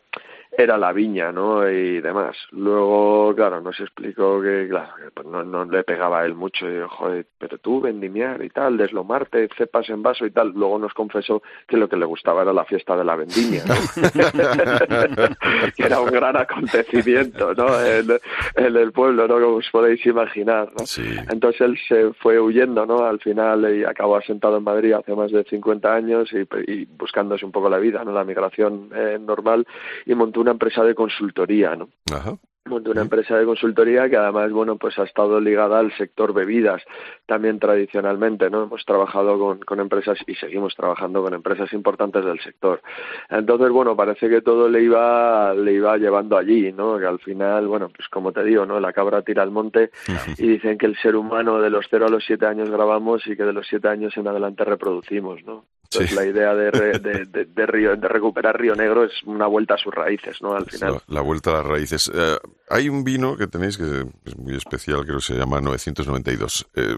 era 0.51 0.77
la 0.77 0.93
viña, 0.93 1.31
¿no? 1.31 1.69
Y 1.69 2.01
demás. 2.01 2.35
Luego, 2.51 3.33
claro, 3.35 3.61
nos 3.61 3.79
explicó 3.79 4.41
que, 4.41 4.67
claro, 4.69 4.93
pues 5.13 5.27
no, 5.27 5.43
no 5.43 5.65
le 5.65 5.83
pegaba 5.83 6.21
a 6.21 6.25
él 6.25 6.35
mucho. 6.35 6.69
Y 6.69 6.81
joder, 6.87 7.25
pero 7.37 7.57
tú 7.57 7.81
vendimiar 7.81 8.43
y 8.43 8.49
tal, 8.49 8.77
deslomarte, 8.77 9.49
cepas 9.57 9.89
en 9.89 10.01
vaso 10.01 10.25
y 10.25 10.31
tal. 10.31 10.53
Luego 10.53 10.79
nos 10.79 10.93
confesó 10.93 11.41
que 11.67 11.77
lo 11.77 11.89
que 11.89 11.97
le 11.97 12.05
gustaba 12.05 12.41
era 12.41 12.53
la 12.53 12.65
fiesta 12.65 12.95
de 12.95 13.03
la 13.03 13.15
vendimia, 13.15 13.63
¿no? 13.65 13.75
que 15.75 15.83
era 15.83 15.99
un 15.99 16.11
gran 16.11 16.37
acontecimiento, 16.37 17.53
¿no? 17.53 17.67
En, 17.85 18.07
en, 18.55 18.75
el 18.75 18.91
pueblo, 18.91 19.27
¿no? 19.27 19.35
Como 19.35 19.57
os 19.57 19.69
podéis 19.71 20.05
imaginar, 20.05 20.69
¿no? 20.77 20.85
Entonces 21.29 21.61
él 21.61 21.77
se 21.87 22.13
fue 22.13 22.39
huyendo, 22.39 22.85
¿no? 22.85 23.05
Al 23.05 23.19
final 23.19 23.75
y 23.75 23.83
acabó 23.83 24.15
asentado 24.15 24.57
en 24.57 24.63
Madrid 24.63 24.93
hace 24.93 25.13
más 25.13 25.31
de 25.31 25.43
50 25.43 25.93
años 25.93 26.29
y, 26.31 26.71
y 26.71 26.85
buscándose 26.85 27.45
un 27.45 27.51
poco 27.51 27.69
la 27.69 27.77
vida, 27.77 28.03
¿no? 28.03 28.11
La 28.11 28.23
migración 28.23 28.89
eh, 28.95 29.17
normal 29.19 29.67
y 30.05 30.15
montó 30.15 30.36
una 30.39 30.51
empresa 30.51 30.83
de 30.83 30.95
consultoría, 30.95 31.75
¿no? 31.75 31.89
Ajá. 32.11 32.38
Monté 32.67 32.89
una 32.89 33.01
empresa 33.01 33.38
de 33.38 33.45
consultoría 33.45 34.09
que 34.09 34.17
además 34.17 34.51
bueno 34.51 34.77
pues 34.77 34.97
ha 34.99 35.03
estado 35.03 35.39
ligada 35.39 35.79
al 35.79 35.95
sector 35.97 36.33
bebidas 36.33 36.81
también 37.25 37.59
tradicionalmente 37.59 38.49
no 38.49 38.63
hemos 38.63 38.83
trabajado 38.85 39.39
con, 39.39 39.59
con 39.59 39.79
empresas 39.79 40.17
y 40.27 40.35
seguimos 40.35 40.75
trabajando 40.75 41.21
con 41.21 41.33
empresas 41.33 41.71
importantes 41.73 42.25
del 42.25 42.39
sector. 42.41 42.81
Entonces 43.29 43.69
bueno 43.69 43.95
parece 43.95 44.29
que 44.29 44.41
todo 44.41 44.69
le 44.69 44.83
iba 44.83 45.53
le 45.53 45.73
iba 45.73 45.97
llevando 45.97 46.38
allí 46.38 46.71
no 46.71 46.97
que 46.97 47.05
al 47.05 47.19
final 47.19 47.67
bueno 47.67 47.89
pues 47.89 48.07
como 48.09 48.31
te 48.31 48.43
digo 48.43 48.65
no 48.65 48.79
la 48.79 48.93
cabra 48.93 49.21
tira 49.21 49.43
al 49.43 49.51
monte 49.51 49.91
y 50.38 50.47
dicen 50.47 50.77
que 50.77 50.88
el 50.88 50.97
ser 50.97 51.15
humano 51.15 51.61
de 51.61 51.69
los 51.69 51.85
cero 51.89 52.07
a 52.07 52.09
los 52.09 52.25
siete 52.25 52.45
años 52.45 52.69
grabamos 52.69 53.25
y 53.27 53.35
que 53.35 53.43
de 53.43 53.53
los 53.53 53.67
siete 53.67 53.88
años 53.88 54.15
en 54.17 54.27
adelante 54.27 54.63
reproducimos 54.65 55.43
no 55.45 55.65
entonces 55.89 56.15
la 56.15 56.25
idea 56.25 56.53
de, 56.53 56.71
de, 56.71 57.25
de, 57.25 57.45
de, 57.45 57.65
Río, 57.65 57.95
de 57.95 58.07
recuperar 58.07 58.59
Río 58.59 58.75
Negro 58.75 59.05
es 59.05 59.11
una 59.25 59.47
vuelta 59.47 59.75
a 59.75 59.77
sus 59.77 59.93
raíces, 59.93 60.41
¿no? 60.41 60.53
Al 60.53 60.65
final. 60.65 60.93
La, 61.07 61.15
la 61.15 61.21
vuelta 61.21 61.51
a 61.51 61.53
las 61.55 61.65
raíces. 61.65 62.11
Eh, 62.13 62.38
hay 62.69 62.89
un 62.89 63.03
vino 63.03 63.38
que 63.38 63.47
tenéis 63.47 63.77
que 63.77 64.05
es 64.25 64.38
muy 64.38 64.55
especial, 64.55 65.03
creo 65.03 65.17
que 65.17 65.25
se 65.25 65.35
llama 65.35 65.61
992. 65.61 66.67
Eh, 66.75 66.97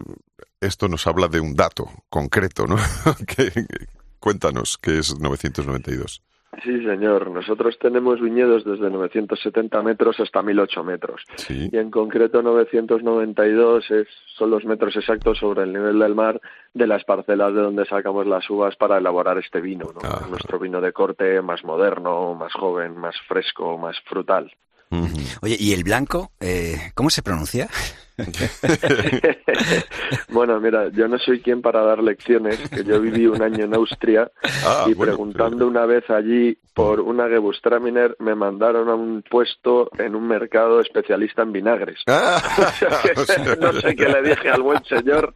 esto 0.60 0.88
nos 0.88 1.06
habla 1.06 1.28
de 1.28 1.40
un 1.40 1.54
dato 1.54 1.88
concreto, 2.08 2.66
¿no? 2.66 2.76
que, 3.26 3.50
cuéntanos 4.18 4.78
qué 4.78 4.98
es 4.98 5.18
992. 5.18 6.22
Sí, 6.64 6.84
señor. 6.84 7.30
Nosotros 7.30 7.78
tenemos 7.78 8.20
viñedos 8.20 8.64
desde 8.64 8.90
970 8.90 9.82
metros 9.82 10.18
hasta 10.18 10.42
1008 10.42 10.84
metros. 10.84 11.22
Sí. 11.36 11.68
Y 11.72 11.76
en 11.76 11.90
concreto 11.90 12.42
992 12.42 13.90
es, 13.90 14.08
son 14.36 14.50
los 14.50 14.64
metros 14.64 14.96
exactos 14.96 15.38
sobre 15.38 15.62
el 15.62 15.72
nivel 15.72 15.98
del 16.00 16.14
mar 16.14 16.40
de 16.74 16.86
las 16.86 17.04
parcelas 17.04 17.54
de 17.54 17.60
donde 17.60 17.86
sacamos 17.86 18.26
las 18.26 18.48
uvas 18.50 18.74
para 18.76 18.98
elaborar 18.98 19.38
este 19.38 19.60
vino. 19.60 19.86
¿no? 19.94 20.28
Nuestro 20.28 20.58
vino 20.58 20.80
de 20.80 20.92
corte 20.92 21.40
más 21.40 21.64
moderno, 21.64 22.34
más 22.34 22.52
joven, 22.52 22.96
más 22.96 23.14
fresco, 23.28 23.78
más 23.78 23.96
frutal. 24.08 24.52
Uh 24.90 25.06
Oye, 25.42 25.56
¿y 25.58 25.72
el 25.72 25.84
blanco? 25.84 26.32
Eh, 26.40 26.76
¿Cómo 26.94 27.10
se 27.10 27.22
pronuncia? 27.22 27.68
bueno, 30.30 30.60
mira, 30.60 30.88
yo 30.90 31.08
no 31.08 31.18
soy 31.18 31.40
quien 31.40 31.62
para 31.62 31.82
dar 31.82 32.02
lecciones, 32.02 32.58
que 32.70 32.84
yo 32.84 33.00
viví 33.00 33.26
un 33.26 33.42
año 33.42 33.64
en 33.64 33.74
Austria 33.74 34.30
Ah, 34.64 34.84
y 34.86 34.94
bueno, 34.94 35.12
preguntando 35.12 35.66
una 35.66 35.86
vez 35.86 36.08
allí 36.10 36.58
por 36.74 37.00
una 37.00 37.28
Gewürztraminer 37.28 38.16
me 38.20 38.34
mandaron 38.34 38.88
a 38.88 38.94
un 38.94 39.22
puesto 39.28 39.90
en 39.98 40.14
un 40.14 40.26
mercado 40.26 40.80
especialista 40.80 41.42
en 41.42 41.52
vinagres. 41.52 42.00
Ah, 42.06 42.40
o 43.16 43.24
sea, 43.24 43.56
no 43.56 43.72
sé 43.80 43.94
qué 43.94 44.08
le 44.08 44.22
dije 44.22 44.48
al 44.48 44.62
buen 44.62 44.82
señor, 44.84 45.32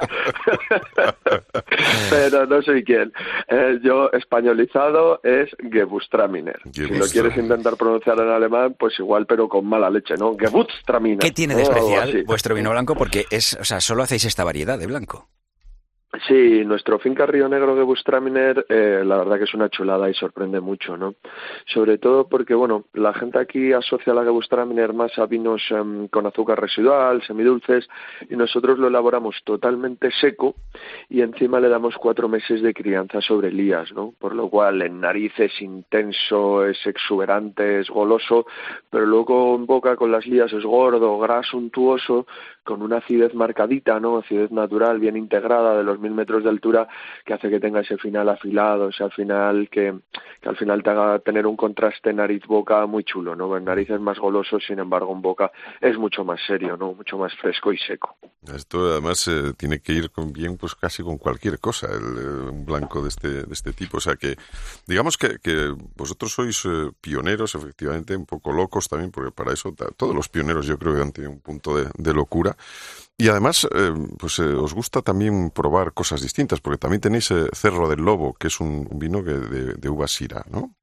pero 2.11 2.47
no 2.47 2.63
soy 2.63 2.85
quien. 2.85 3.13
Eh, 3.49 3.79
yo 3.83 4.11
españolizado 4.13 5.21
es 5.23 5.51
Gewürztraminer. 5.59 6.61
Si 6.73 6.87
lo 6.87 7.07
quieres 7.07 7.37
intentar 7.37 7.77
pronunciar 7.77 8.19
en 8.21 8.29
alemán, 8.29 8.77
pues 8.79 8.99
igual, 8.99 9.27
pero 9.27 9.49
con 9.49 9.67
mala 9.67 9.91
leche, 9.91 10.15
¿no? 10.17 10.37
Gewürztraminer. 10.37 11.19
¿Qué 11.19 11.31
tiene 11.31 11.55
de 11.55 11.63
especial 11.63 12.25
vuestro 12.27 12.55
vino 12.55 12.71
blanco? 12.75 12.95
Porque 12.95 13.25
es, 13.31 13.57
o 13.61 13.65
sea, 13.65 13.81
solo 13.81 14.03
hacéis 14.03 14.25
esta 14.25 14.45
variedad 14.45 14.79
de 14.79 14.87
blanco. 14.87 15.29
Sí, 16.29 16.65
nuestro 16.65 16.99
finca 17.01 17.27
Río 17.27 17.49
Negro 17.49 17.75
de 17.75 17.83
Bustraminer, 17.83 18.67
eh, 18.69 19.03
la 19.05 19.17
verdad 19.17 19.39
que 19.39 19.45
es 19.45 19.55
una 19.55 19.69
chulada 19.69 20.09
y 20.09 20.15
sorprende 20.15 20.61
mucho, 20.61 20.97
¿no? 20.97 21.17
Sobre 21.67 21.99
todo 21.99 22.29
porque, 22.29 22.55
bueno, 22.55 22.85
la 22.93 23.13
gente 23.13 23.39
aquí 23.39 23.73
asocia 23.73 24.15
la 24.15 24.23
Gewürztraminer 24.23 24.93
más 24.93 25.19
a 25.19 25.27
vinos 25.27 25.63
em, 25.71 26.07
con 26.09 26.27
azúcar 26.27 26.61
residual, 26.61 27.23
semidulces, 27.27 27.89
y 28.31 28.37
nosotros 28.37 28.79
lo 28.79 28.89
elaboramos 28.89 29.43
totalmente 29.45 30.11
seco 30.13 30.55
y 31.09 31.21
encima 31.21 31.59
le 31.59 31.69
damos 31.69 31.97
cuatro 31.97 32.29
meses 32.29 32.63
de 32.63 32.75
crianza 32.75 33.21
sobre 33.21 33.51
lías, 33.51 33.93
¿no? 33.93 34.15
Por 34.19 34.37
lo 34.37 34.49
cual 34.49 34.83
en 34.83 35.01
nariz 35.01 35.33
es 35.39 35.61
intenso, 35.61 36.65
es 36.65 36.79
exuberante, 36.87 37.81
es 37.81 37.91
goloso, 37.91 38.47
pero 38.89 39.05
luego 39.05 39.57
en 39.57 39.67
boca 39.67 39.97
con 39.97 40.13
las 40.13 40.27
lías 40.27 40.53
es 40.53 40.65
gordo, 40.65 41.19
graso, 41.19 41.57
untuoso, 41.57 42.27
con 42.65 42.83
una 42.83 42.99
acidez 42.99 43.35
marcadita, 43.35 44.01
¿no? 44.01 44.19
Acidez 44.19 44.51
natural, 44.51 44.99
bien 44.99 45.17
integrada 45.17 45.77
de 45.77 45.85
los 45.85 45.99
mil 46.01 46.13
metros 46.13 46.43
de 46.43 46.51
altura, 46.51 46.89
que 47.25 47.35
hace 47.35 47.51
que 47.51 47.61
tenga 47.61 47.81
ese 47.81 47.99
final 47.99 48.29
afilado, 48.29 48.89
ese 48.89 49.09
final 49.11 49.69
que, 49.71 49.95
que 50.41 50.49
al 50.49 50.57
final 50.57 50.83
te 50.83 50.91
haga 50.91 51.19
tener 51.19 51.47
un 51.47 51.57
contraste 51.57 52.13
nariz-boca 52.13 52.87
muy 52.87 53.05
chulo, 53.05 53.37
¿no? 53.37 53.57
En 53.57 53.65
nariz 53.65 53.91
es 53.91 54.01
más 54.01 54.19
goloso, 54.19 54.59
sin 54.59 54.79
embargo 54.79 55.13
en 55.13 55.23
boca 55.23 55.53
es 55.81 55.97
mucho 55.99 56.25
más 56.25 56.41
serio, 56.47 56.77
¿no? 56.77 56.95
Mucho 56.95 57.19
más 57.19 57.35
fresco 57.37 57.73
y 57.73 57.79
seco. 57.79 58.17
Esto 58.55 58.91
además 58.91 59.27
eh, 59.29 59.53
tiene 59.57 59.81
que 59.81 59.93
ir 59.93 60.11
con 60.11 60.33
bien, 60.33 60.57
pues 60.57 60.75
casi 60.75 61.03
con 61.03 61.19
cualquier 61.19 61.59
cosa, 61.59 61.87
el, 61.87 62.19
eh, 62.19 62.51
un 62.51 62.65
blanco 62.65 63.03
de 63.03 63.09
este, 63.09 63.29
de 63.45 63.53
este 63.53 63.73
tipo. 63.73 63.99
O 63.99 64.01
sea 64.01 64.17
que, 64.17 64.37
digamos 64.87 65.17
que, 65.17 65.39
que 65.43 65.75
vosotros 65.97 66.33
sois 66.33 66.65
eh, 66.65 66.91
pioneros, 67.01 67.55
efectivamente, 67.55 68.17
un 68.17 68.27
poco 68.27 68.53
locos 68.53 68.89
también, 68.89 69.11
porque 69.11 69.33
para 69.33 69.53
eso 69.53 69.75
todos 69.97 70.15
los 70.15 70.29
pioneros 70.29 70.67
yo 70.67 70.79
creo 70.79 70.95
que 70.95 71.03
han 71.03 71.13
tenido 71.13 71.33
un 71.33 71.41
punto 71.41 71.77
de, 71.77 71.89
de 71.97 72.15
locura. 72.15 72.54
Y 73.17 73.29
además, 73.29 73.69
eh, 73.73 73.93
pues 74.19 74.39
eh, 74.41 74.43
os 74.43 74.75
gusta 74.75 75.03
también 75.03 75.51
probar 75.51 75.93
cosas 75.93 76.21
distintas, 76.21 76.61
porque 76.61 76.79
también 76.79 77.01
tenéis 77.01 77.31
eh, 77.31 77.47
Cerro 77.53 77.89
del 77.89 78.01
Lobo, 78.01 78.35
que 78.35 78.49
es 78.49 78.59
un, 78.61 78.89
vino 78.95 79.23
de, 79.23 79.75
de 79.75 79.89
uva 79.89 80.09
sira, 80.09 80.45
¿no? 80.51 80.75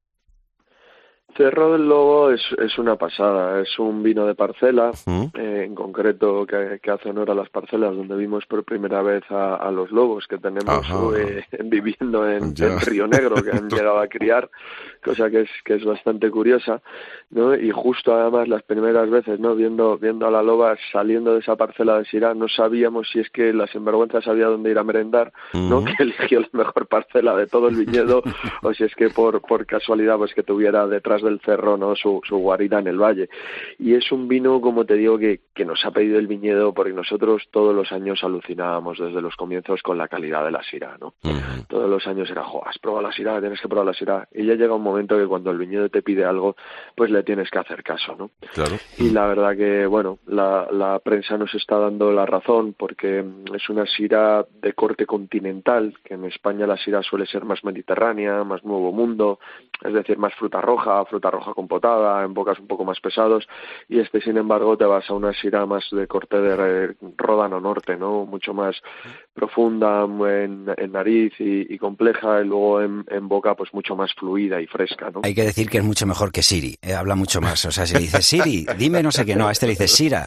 Cerro 1.36 1.72
del 1.72 1.88
Lobo 1.88 2.30
es, 2.30 2.42
es 2.58 2.78
una 2.78 2.96
pasada, 2.96 3.60
es 3.60 3.78
un 3.78 4.02
vino 4.02 4.26
de 4.26 4.34
parcela, 4.34 4.90
¿Mm? 5.06 5.24
eh, 5.34 5.64
en 5.64 5.74
concreto 5.74 6.44
que, 6.46 6.78
que 6.82 6.90
hace 6.90 7.08
honor 7.08 7.30
a 7.30 7.34
las 7.34 7.48
parcelas 7.48 7.96
donde 7.96 8.16
vimos 8.16 8.44
por 8.46 8.64
primera 8.64 9.00
vez 9.02 9.22
a, 9.30 9.56
a 9.56 9.70
los 9.70 9.90
lobos 9.90 10.26
que 10.26 10.36
tenemos 10.38 10.86
eh, 11.16 11.44
viviendo 11.64 12.30
en, 12.30 12.54
en 12.58 12.80
Río 12.80 13.06
Negro, 13.06 13.36
que 13.36 13.50
han 13.50 13.68
llegado 13.70 13.98
a 13.98 14.08
criar, 14.08 14.50
cosa 15.02 15.30
que 15.30 15.42
es, 15.42 15.50
que 15.64 15.74
es 15.74 15.84
bastante 15.84 16.30
curiosa, 16.30 16.82
¿no? 17.30 17.54
Y 17.54 17.70
justo 17.70 18.14
además 18.14 18.48
las 18.48 18.62
primeras 18.62 19.08
veces, 19.08 19.40
¿no? 19.40 19.54
Viendo, 19.54 19.96
viendo 19.96 20.26
a 20.26 20.30
la 20.30 20.42
loba 20.42 20.76
saliendo 20.92 21.32
de 21.32 21.40
esa 21.40 21.56
parcela 21.56 21.98
de 21.98 22.04
Syrah, 22.04 22.34
no 22.34 22.48
sabíamos 22.48 23.08
si 23.10 23.20
es 23.20 23.30
que 23.30 23.52
la 23.54 23.66
sinvergüenza 23.68 24.20
sabía 24.20 24.46
dónde 24.46 24.70
ir 24.70 24.78
a 24.78 24.84
merendar, 24.84 25.32
¿no? 25.54 25.78
Ujú. 25.78 25.86
Que 25.92 26.04
eligió 26.04 26.40
la 26.40 26.48
mejor 26.52 26.86
parcela 26.86 27.36
de 27.36 27.46
todo 27.46 27.68
el 27.68 27.76
viñedo, 27.76 28.22
o 28.62 28.72
si 28.72 28.84
es 28.84 28.94
que 28.94 29.10
por, 29.10 29.40
por 29.42 29.66
casualidad, 29.66 30.16
pues 30.16 30.32
que 30.32 30.42
tuviera 30.42 30.86
detrás 30.86 31.21
del 31.26 31.40
cerro, 31.40 31.76
¿no? 31.76 31.94
Su, 31.96 32.20
su 32.26 32.36
guarida 32.38 32.78
en 32.78 32.86
el 32.86 32.98
valle. 32.98 33.28
Y 33.78 33.94
es 33.94 34.10
un 34.12 34.28
vino, 34.28 34.60
como 34.60 34.84
te 34.84 34.94
digo, 34.94 35.18
que, 35.18 35.40
que 35.54 35.64
nos 35.64 35.84
ha 35.84 35.90
pedido 35.90 36.18
el 36.18 36.26
viñedo 36.26 36.72
porque 36.72 36.92
nosotros 36.92 37.42
todos 37.50 37.74
los 37.74 37.92
años 37.92 38.22
alucinábamos 38.22 38.98
desde 38.98 39.20
los 39.20 39.36
comienzos 39.36 39.82
con 39.82 39.98
la 39.98 40.08
calidad 40.08 40.44
de 40.44 40.50
la 40.50 40.62
Syrah, 40.62 40.98
¿no? 40.98 41.14
Todos 41.68 41.88
los 41.88 42.06
años 42.06 42.30
era, 42.30 42.44
jo, 42.44 42.66
has 42.66 42.78
probado 42.78 43.02
la 43.02 43.12
Syrah, 43.12 43.40
tienes 43.40 43.60
que 43.60 43.68
probar 43.68 43.86
la 43.86 43.94
Syrah. 43.94 44.28
Y 44.32 44.46
ya 44.46 44.54
llega 44.54 44.74
un 44.74 44.82
momento 44.82 45.16
que 45.16 45.26
cuando 45.26 45.50
el 45.50 45.58
viñedo 45.58 45.88
te 45.88 46.02
pide 46.02 46.24
algo, 46.24 46.56
pues 46.94 47.10
le 47.10 47.22
tienes 47.22 47.50
que 47.50 47.58
hacer 47.58 47.82
caso, 47.82 48.14
¿no? 48.16 48.30
Claro. 48.52 48.76
Y 48.98 49.10
la 49.10 49.26
verdad 49.26 49.56
que, 49.56 49.86
bueno, 49.86 50.18
la, 50.26 50.68
la 50.70 50.98
prensa 50.98 51.36
nos 51.36 51.54
está 51.54 51.78
dando 51.78 52.12
la 52.12 52.26
razón 52.26 52.74
porque 52.78 53.22
mm, 53.22 53.54
es 53.54 53.68
una 53.68 53.86
sira 53.86 54.46
de 54.60 54.72
corte 54.72 55.06
continental, 55.06 55.94
que 56.04 56.14
en 56.14 56.24
España 56.24 56.66
la 56.66 56.76
sira 56.76 57.02
suele 57.02 57.26
ser 57.26 57.44
más 57.44 57.64
mediterránea, 57.64 58.44
más 58.44 58.64
nuevo 58.64 58.92
mundo, 58.92 59.38
es 59.82 59.92
decir, 59.92 60.18
más 60.18 60.34
fruta 60.34 60.60
roja, 60.60 61.04
fruta 61.12 61.30
roja 61.30 61.52
compotada, 61.52 62.24
en 62.24 62.32
bocas 62.32 62.58
un 62.58 62.66
poco 62.66 62.86
más 62.86 62.98
pesados, 63.00 63.46
y 63.86 64.00
este, 64.00 64.22
sin 64.22 64.38
embargo, 64.38 64.78
te 64.78 64.86
vas 64.86 65.04
a 65.10 65.12
una 65.12 65.34
sira 65.34 65.66
más 65.66 65.84
de 65.92 66.06
corte 66.06 66.40
de 66.40 66.94
Ródano 67.18 67.60
Norte, 67.60 67.96
¿no? 67.98 68.24
Mucho 68.24 68.54
más 68.54 68.76
profunda 69.34 70.04
en, 70.04 70.72
en 70.74 70.92
nariz 70.92 71.34
y, 71.38 71.76
compleja, 71.76 72.40
y 72.40 72.46
luego 72.46 72.80
en, 72.80 73.04
en 73.10 73.28
boca, 73.28 73.54
pues 73.54 73.74
mucho 73.74 73.94
más 73.94 74.10
fluida 74.14 74.58
y 74.58 74.66
fresca, 74.66 75.10
¿no? 75.10 75.20
Hay 75.22 75.34
que 75.34 75.42
decir 75.42 75.68
que 75.68 75.78
es 75.78 75.84
mucho 75.84 76.06
mejor 76.06 76.32
que 76.32 76.42
Siri, 76.42 76.78
eh, 76.80 76.94
habla 76.94 77.14
mucho 77.14 77.42
más. 77.42 77.62
O 77.66 77.70
sea, 77.70 77.84
si 77.84 77.92
le 77.92 78.00
dices 78.00 78.24
Siri, 78.24 78.66
dime 78.78 79.02
no 79.02 79.12
sé 79.12 79.26
qué, 79.26 79.36
no, 79.36 79.48
a 79.48 79.52
este 79.52 79.66
le 79.66 79.72
dices 79.72 79.92
Sira, 79.92 80.26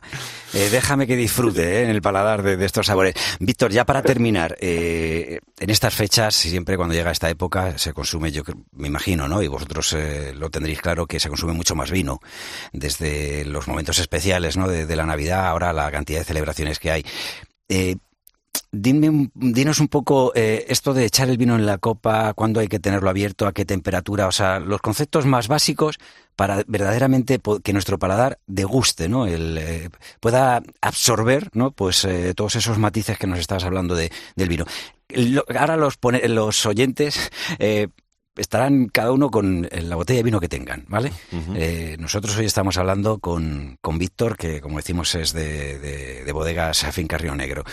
eh, 0.54 0.70
déjame 0.72 1.08
que 1.08 1.16
disfrute 1.16 1.64
eh, 1.64 1.84
en 1.84 1.90
el 1.90 2.02
paladar 2.02 2.44
de, 2.44 2.58
de 2.58 2.66
estos 2.66 2.86
sabores. 2.86 3.16
Víctor, 3.40 3.72
ya 3.72 3.86
para 3.86 4.04
terminar, 4.04 4.56
eh, 4.60 5.40
en 5.60 5.70
estas 5.70 5.96
fechas, 5.96 6.36
siempre 6.36 6.76
cuando 6.76 6.94
llega 6.96 7.12
esta 7.12 7.30
época, 7.30 7.78
se 7.78 7.94
consume, 7.94 8.32
yo 8.32 8.44
me 8.74 8.88
imagino, 8.88 9.28
¿no? 9.28 9.42
Y 9.42 9.48
vosotros 9.48 9.94
eh, 9.94 10.34
lo 10.36 10.50
tendréis 10.50 10.82
claro, 10.82 11.08
que 11.08 11.20
se 11.20 11.30
consume 11.30 11.54
mucho 11.54 11.76
más 11.76 11.92
vino, 11.92 12.20
desde 12.74 13.46
los 13.46 13.68
momentos 13.68 14.00
especiales, 14.00 14.58
¿no? 14.58 14.68
De, 14.68 14.96
la 14.96 15.06
Navidad, 15.06 15.48
ahora 15.48 15.72
la 15.74 15.90
cantidad 15.92 16.20
de 16.20 16.26
celebraciones 16.26 16.80
que 16.80 16.92
hay. 16.92 17.06
Eh, 17.70 17.96
dime, 18.72 19.30
dinos 19.34 19.80
un 19.80 19.88
poco 19.88 20.32
eh, 20.36 20.66
esto 20.68 20.94
de 20.94 21.06
echar 21.06 21.30
el 21.30 21.38
vino 21.38 21.56
en 21.56 21.66
la 21.66 21.78
copa, 21.78 22.34
cuándo 22.34 22.60
hay 22.60 22.68
que 22.68 22.80
tenerlo 22.80 23.10
abierto, 23.10 23.48
a 23.48 23.54
qué 23.54 23.66
temperatura, 23.66 24.28
o 24.28 24.32
sea, 24.32 24.60
los 24.60 24.82
conceptos 24.82 25.26
más 25.26 25.48
básicos 25.48 25.98
para 26.36 26.64
verdaderamente 26.68 27.40
que 27.64 27.74
nuestro 27.74 27.98
paladar 27.98 28.40
deguste, 28.46 29.08
¿no? 29.08 29.26
El, 29.26 29.58
eh, 29.58 29.90
pueda 30.20 30.62
absorber, 30.82 31.50
¿no? 31.54 31.72
Pues 31.72 32.04
eh, 32.06 32.34
todos 32.36 32.56
esos 32.56 32.78
matices 32.78 33.18
que 33.18 33.28
nos 33.28 33.40
estabas 33.40 33.64
hablando 33.64 33.96
de, 33.96 34.12
del 34.36 34.50
vino. 34.50 34.66
Ahora 35.58 35.78
los, 35.78 35.98
pone- 35.98 36.28
los 36.28 36.66
oyentes 36.66 37.32
eh, 37.60 37.88
estarán 38.36 38.88
cada 38.88 39.12
uno 39.12 39.30
con 39.30 39.66
eh, 39.72 39.82
la 39.82 39.96
botella 39.96 40.18
de 40.18 40.24
vino 40.24 40.40
que 40.40 40.50
tengan, 40.50 40.86
¿vale? 40.88 41.12
Eh, 41.56 41.96
nosotros 42.00 42.36
hoy 42.38 42.46
estamos 42.46 42.78
hablando 42.78 43.20
con, 43.20 43.78
con 43.82 43.98
Víctor, 43.98 44.36
que 44.36 44.62
como 44.62 44.78
decimos 44.78 45.14
es 45.16 45.32
de, 45.32 45.80
de, 45.80 46.24
de 46.24 46.32
bodegas 46.32 46.86
Finca 46.92 47.18
Río 47.18 47.36
Negro. 47.36 47.64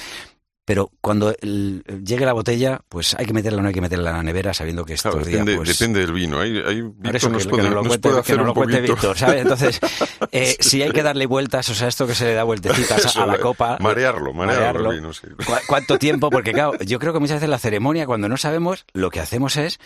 Pero 0.73 0.91
cuando 1.03 1.35
el- 1.43 1.85
llegue 2.03 2.25
la 2.25 2.33
botella, 2.33 2.81
pues 2.89 3.13
hay 3.19 3.27
que 3.27 3.35
meterla 3.35 3.59
o 3.59 3.61
no 3.61 3.69
hay 3.69 3.75
que 3.75 3.83
meterla 3.83 4.09
en 4.09 4.17
la 4.17 4.23
nevera, 4.23 4.55
sabiendo 4.55 4.87
que 4.87 4.95
estos 4.95 5.13
Claro, 5.13 5.27
días... 5.27 5.41
depende, 5.41 5.57
pues, 5.59 5.69
depende 5.79 6.01
del 6.01 6.13
vino. 6.15 6.41
Hay, 6.41 6.57
hay, 6.67 6.81
por 6.81 6.93
Víctor 6.95 7.17
eso 7.17 7.29
nos 7.29 7.43
que, 7.43 7.49
puede, 7.51 7.63
que 7.63 7.69
nos 7.69 7.75
lo 7.75 7.83
cuente, 7.91 8.09
puede 8.09 8.23
que 8.23 8.35
lo 8.37 8.55
cuente. 8.55 8.81
Víctor, 8.81 9.19
¿sabes? 9.19 9.43
Entonces, 9.43 9.81
eh, 10.33 10.57
si 10.61 10.81
hay 10.81 10.91
que 10.93 11.03
darle 11.03 11.27
vueltas, 11.27 11.69
o 11.69 11.75
sea, 11.75 11.89
esto 11.89 12.07
que 12.07 12.15
se 12.15 12.25
le 12.25 12.33
da 12.33 12.45
vueltecitas 12.45 13.05
Eso, 13.05 13.21
a 13.23 13.27
la 13.27 13.37
copa... 13.39 13.77
marearlo, 13.81 14.33
marearlo 14.33 14.93
el 14.93 14.97
vino, 15.01 15.13
sí. 15.13 15.27
¿Cu- 15.45 15.53
¿Cuánto 15.67 15.99
tiempo? 15.99 16.31
Porque 16.31 16.55
claro, 16.55 16.79
yo 16.79 16.99
creo 16.99 17.13
que 17.13 17.19
muchas 17.19 17.37
veces 17.37 17.51
la 17.51 17.59
ceremonia, 17.59 18.07
cuando 18.07 18.31
no 18.31 18.39
sabemos, 18.39 18.87
lo 18.95 19.11
que 19.11 19.21
hacemos 19.21 19.59
es 19.59 19.79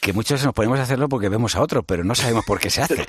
que 0.00 0.12
muchos 0.12 0.44
nos 0.44 0.54
ponemos 0.54 0.78
a 0.78 0.82
hacerlo 0.82 1.08
porque 1.08 1.28
vemos 1.28 1.56
a 1.56 1.62
otro, 1.62 1.82
pero 1.82 2.04
no 2.04 2.14
sabemos 2.14 2.44
por 2.44 2.58
qué 2.58 2.70
se 2.70 2.82
hace. 2.82 2.96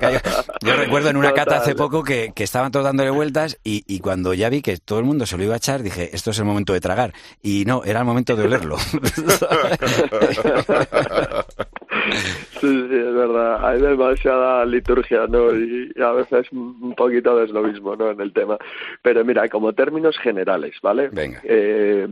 yo, 0.00 0.18
yo 0.62 0.76
recuerdo 0.76 1.10
en 1.10 1.16
una 1.16 1.32
cata 1.32 1.56
hace 1.58 1.74
poco 1.74 2.02
que, 2.02 2.32
que 2.34 2.44
estaban 2.44 2.70
todos 2.72 2.84
dándole 2.84 3.10
vueltas 3.10 3.58
y, 3.64 3.84
y 3.86 4.00
cuando 4.00 4.34
ya 4.34 4.48
vi 4.48 4.62
que 4.62 4.76
todo 4.78 4.98
el 4.98 5.04
mundo 5.04 5.26
se 5.26 5.36
lo 5.36 5.44
iba 5.44 5.54
a 5.54 5.58
echar, 5.58 5.82
dije, 5.82 6.10
esto 6.14 6.30
es 6.30 6.38
el 6.38 6.44
momento 6.44 6.72
de 6.72 6.80
tragar. 6.80 7.12
Y 7.42 7.64
no, 7.66 7.84
era 7.84 8.00
el 8.00 8.06
momento 8.06 8.36
de 8.36 8.44
olerlo. 8.44 8.76
Sí, 12.60 12.66
sí, 12.66 12.94
es 12.94 13.14
verdad. 13.14 13.66
Hay 13.66 13.80
demasiada 13.80 14.64
liturgia, 14.66 15.26
¿no? 15.26 15.52
Y, 15.54 15.92
y 15.94 16.02
a 16.02 16.12
veces 16.12 16.50
un 16.52 16.94
poquito 16.94 17.42
es 17.42 17.50
lo 17.50 17.62
mismo, 17.62 17.96
¿no? 17.96 18.10
En 18.10 18.20
el 18.20 18.32
tema. 18.32 18.58
Pero 19.02 19.24
mira, 19.24 19.48
como 19.48 19.72
términos 19.72 20.18
generales, 20.18 20.76
¿vale? 20.82 21.08
Venga. 21.10 21.40
Eh, 21.44 22.06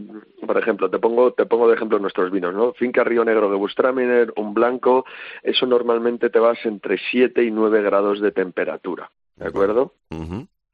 por 0.47 0.59
ejemplo, 0.59 0.89
te 0.89 0.99
pongo, 0.99 1.33
te 1.33 1.47
pongo 1.47 1.69
de 1.69 1.75
ejemplo 1.75 1.99
nuestros 1.99 2.31
vinos, 2.31 2.55
¿no? 2.55 2.73
Finca 2.73 3.05
Río 3.05 3.25
Negro 3.25 3.51
de 3.51 3.57
Bustraminer, 3.57 4.33
un 4.37 4.55
blanco, 4.55 5.05
eso 5.43 5.67
normalmente 5.67 6.31
te 6.31 6.39
vas 6.39 6.59
entre 6.65 6.99
7 7.11 7.43
y 7.43 7.51
9 7.51 7.83
grados 7.83 8.21
de 8.21 8.33
temperatura, 8.33 9.11
¿de 9.37 9.47
acuerdo? 9.47 9.93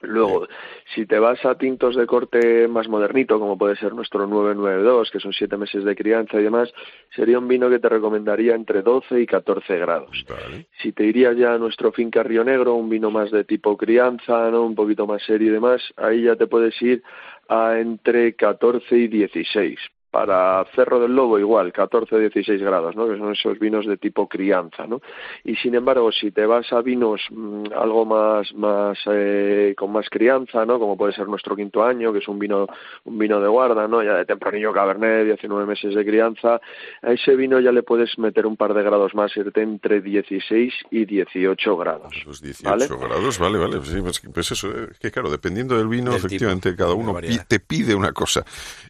Luego, 0.06 0.46
si 0.94 1.06
te 1.06 1.18
vas 1.18 1.44
a 1.44 1.56
tintos 1.56 1.96
de 1.96 2.06
corte 2.06 2.68
más 2.68 2.88
modernito, 2.88 3.38
como 3.38 3.58
puede 3.58 3.76
ser 3.76 3.94
nuestro 3.94 4.26
992, 4.26 5.10
que 5.10 5.20
son 5.20 5.32
siete 5.32 5.56
meses 5.56 5.84
de 5.84 5.96
crianza 5.96 6.40
y 6.40 6.44
demás, 6.44 6.72
sería 7.14 7.38
un 7.38 7.48
vino 7.48 7.68
que 7.68 7.78
te 7.78 7.88
recomendaría 7.88 8.54
entre 8.54 8.82
12 8.82 9.20
y 9.20 9.26
14 9.26 9.78
grados. 9.78 10.24
Vale. 10.28 10.66
Si 10.82 10.92
te 10.92 11.04
irías 11.04 11.36
ya 11.36 11.54
a 11.54 11.58
nuestro 11.58 11.92
finca 11.92 12.22
Río 12.22 12.44
Negro, 12.44 12.74
un 12.74 12.88
vino 12.88 13.10
más 13.10 13.30
de 13.30 13.44
tipo 13.44 13.76
crianza, 13.76 14.50
¿no? 14.50 14.64
un 14.64 14.74
poquito 14.74 15.06
más 15.06 15.22
serio 15.22 15.48
y 15.48 15.52
demás, 15.52 15.82
ahí 15.96 16.22
ya 16.22 16.36
te 16.36 16.46
puedes 16.46 16.80
ir 16.82 17.02
a 17.48 17.78
entre 17.78 18.34
14 18.34 18.96
y 18.96 19.08
16. 19.08 19.78
Para 20.14 20.64
Cerro 20.76 21.00
del 21.00 21.12
Lobo 21.12 21.40
igual, 21.40 21.72
14-16 21.72 22.60
grados, 22.60 22.94
¿no? 22.94 23.08
que 23.08 23.18
son 23.18 23.32
esos 23.32 23.58
vinos 23.58 23.84
de 23.84 23.96
tipo 23.96 24.28
crianza. 24.28 24.86
¿no? 24.86 25.00
Y 25.42 25.56
sin 25.56 25.74
embargo, 25.74 26.12
si 26.12 26.30
te 26.30 26.46
vas 26.46 26.72
a 26.72 26.82
vinos 26.82 27.20
mm, 27.30 27.64
algo 27.76 28.04
más, 28.04 28.54
más 28.54 28.96
eh, 29.10 29.74
con 29.76 29.90
más 29.90 30.08
crianza, 30.08 30.64
¿no? 30.64 30.78
como 30.78 30.96
puede 30.96 31.14
ser 31.14 31.26
nuestro 31.26 31.56
quinto 31.56 31.82
año, 31.82 32.12
que 32.12 32.20
es 32.20 32.28
un 32.28 32.38
vino, 32.38 32.68
un 33.02 33.18
vino 33.18 33.40
de 33.40 33.48
guarda, 33.48 33.88
¿no? 33.88 34.04
ya 34.04 34.14
de 34.14 34.24
tempranillo 34.24 34.72
cabernet, 34.72 35.24
19 35.26 35.66
meses 35.66 35.92
de 35.96 36.04
crianza, 36.04 36.60
a 37.02 37.10
ese 37.10 37.34
vino 37.34 37.58
ya 37.58 37.72
le 37.72 37.82
puedes 37.82 38.16
meter 38.16 38.46
un 38.46 38.56
par 38.56 38.72
de 38.72 38.84
grados 38.84 39.16
más, 39.16 39.36
irte 39.36 39.62
entre 39.62 40.00
16 40.00 40.72
y 40.92 41.06
18 41.06 41.76
grados. 41.76 42.22
Los 42.24 42.40
18 42.40 42.70
¿Vale? 42.70 42.86
grados, 43.08 43.38
vale, 43.40 43.58
vale. 43.58 43.80
Sí, 43.82 44.00
pues, 44.00 44.20
pues 44.32 44.52
eso, 44.52 44.68
eh, 44.70 44.88
que 45.00 45.10
claro, 45.10 45.28
dependiendo 45.28 45.76
del 45.76 45.88
vino, 45.88 46.12
Del 46.12 46.20
tipo, 46.20 46.26
efectivamente, 46.28 46.76
cada 46.76 46.90
de 46.90 46.96
la 46.96 47.02
uno 47.10 47.18
pi- 47.20 47.40
te 47.48 47.58
pide 47.58 47.96
una 47.96 48.12
cosa. 48.12 48.44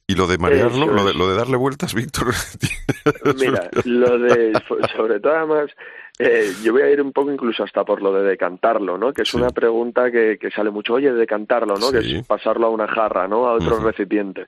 Y 0.06 0.14
lo 0.16 0.26
de 0.26 0.36
marearlo, 0.36 0.84
Eso 0.84 0.92
lo 0.92 1.04
de, 1.06 1.10
es. 1.12 1.13
Lo 1.14 1.28
de 1.28 1.36
darle 1.36 1.56
vueltas, 1.56 1.94
Víctor. 1.94 2.34
Mira, 3.38 3.68
lo 3.84 4.18
de, 4.18 4.52
sobre 4.96 5.20
todo 5.20 5.34
además, 5.36 5.70
eh, 6.18 6.52
yo 6.62 6.72
voy 6.72 6.82
a 6.82 6.90
ir 6.90 7.00
un 7.02 7.12
poco 7.12 7.32
incluso 7.32 7.62
hasta 7.64 7.84
por 7.84 8.02
lo 8.02 8.12
de 8.12 8.22
decantarlo, 8.22 8.98
¿no? 8.98 9.12
Que 9.12 9.22
es 9.22 9.28
Sí. 9.30 9.36
una 9.36 9.50
pregunta 9.50 10.10
que, 10.10 10.38
que 10.40 10.50
sale 10.50 10.70
mucho, 10.70 10.94
oye, 10.94 11.12
decantarlo, 11.12 11.76
¿no? 11.76 11.90
Que 11.90 11.98
es 11.98 12.26
pasarlo 12.26 12.66
a 12.66 12.70
una 12.70 12.86
jarra, 12.88 13.26
¿no? 13.28 13.46
A 13.48 13.54
otro 13.54 13.78
recipiente. 13.80 14.46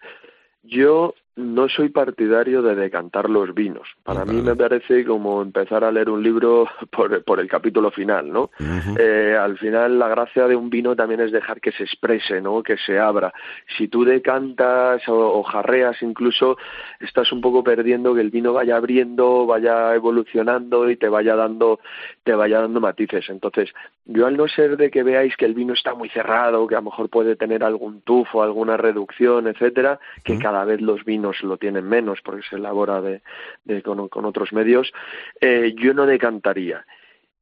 Yo 0.62 1.14
no 1.36 1.68
soy 1.68 1.90
partidario 1.90 2.62
de 2.62 2.74
decantar 2.74 3.28
los 3.28 3.54
vinos. 3.54 3.86
Para 4.02 4.24
mí 4.24 4.40
me 4.40 4.56
parece 4.56 5.04
como 5.04 5.42
empezar 5.42 5.84
a 5.84 5.92
leer 5.92 6.08
un 6.08 6.22
libro 6.22 6.66
por, 6.90 7.22
por 7.24 7.40
el 7.40 7.48
capítulo 7.48 7.90
final, 7.90 8.32
¿no? 8.32 8.50
Eh, 8.98 9.36
al 9.38 9.58
final 9.58 9.98
la 9.98 10.08
gracia 10.08 10.48
de 10.48 10.56
un 10.56 10.70
vino 10.70 10.96
también 10.96 11.20
es 11.20 11.32
dejar 11.32 11.60
que 11.60 11.72
se 11.72 11.84
exprese, 11.84 12.40
¿no? 12.40 12.62
Que 12.62 12.78
se 12.78 12.98
abra. 12.98 13.34
Si 13.76 13.88
tú 13.88 14.04
decantas 14.04 15.06
o, 15.08 15.38
o 15.38 15.42
jarreas 15.42 16.00
incluso, 16.00 16.56
estás 17.00 17.30
un 17.32 17.42
poco 17.42 17.62
perdiendo 17.62 18.14
que 18.14 18.22
el 18.22 18.30
vino 18.30 18.54
vaya 18.54 18.76
abriendo, 18.76 19.44
vaya 19.44 19.94
evolucionando 19.94 20.88
y 20.90 20.96
te 20.96 21.08
vaya 21.08 21.36
dando, 21.36 21.80
te 22.24 22.34
vaya 22.34 22.60
dando 22.60 22.80
matices. 22.80 23.28
Entonces, 23.28 23.70
yo 24.06 24.26
al 24.26 24.36
no 24.36 24.46
ser 24.48 24.76
de 24.76 24.90
que 24.90 25.02
veáis 25.02 25.36
que 25.36 25.44
el 25.44 25.54
vino 25.54 25.72
está 25.74 25.94
muy 25.94 26.08
cerrado, 26.08 26.66
que 26.66 26.74
a 26.76 26.78
lo 26.78 26.84
mejor 26.84 27.10
puede 27.10 27.36
tener 27.36 27.64
algún 27.64 28.00
tufo, 28.02 28.42
alguna 28.42 28.76
reducción, 28.76 29.48
etcétera, 29.48 29.98
que 30.24 30.34
cada 30.38 30.64
vez 30.64 30.80
los 30.80 31.04
vinos 31.04 31.42
lo 31.42 31.56
tienen 31.56 31.88
menos 31.88 32.20
porque 32.22 32.42
se 32.48 32.56
elabora 32.56 33.00
de, 33.00 33.20
de- 33.64 33.82
con, 33.82 34.08
con 34.08 34.24
otros 34.24 34.52
medios, 34.52 34.92
eh, 35.40 35.74
yo 35.76 35.92
no 35.92 36.06
decantaría. 36.06 36.86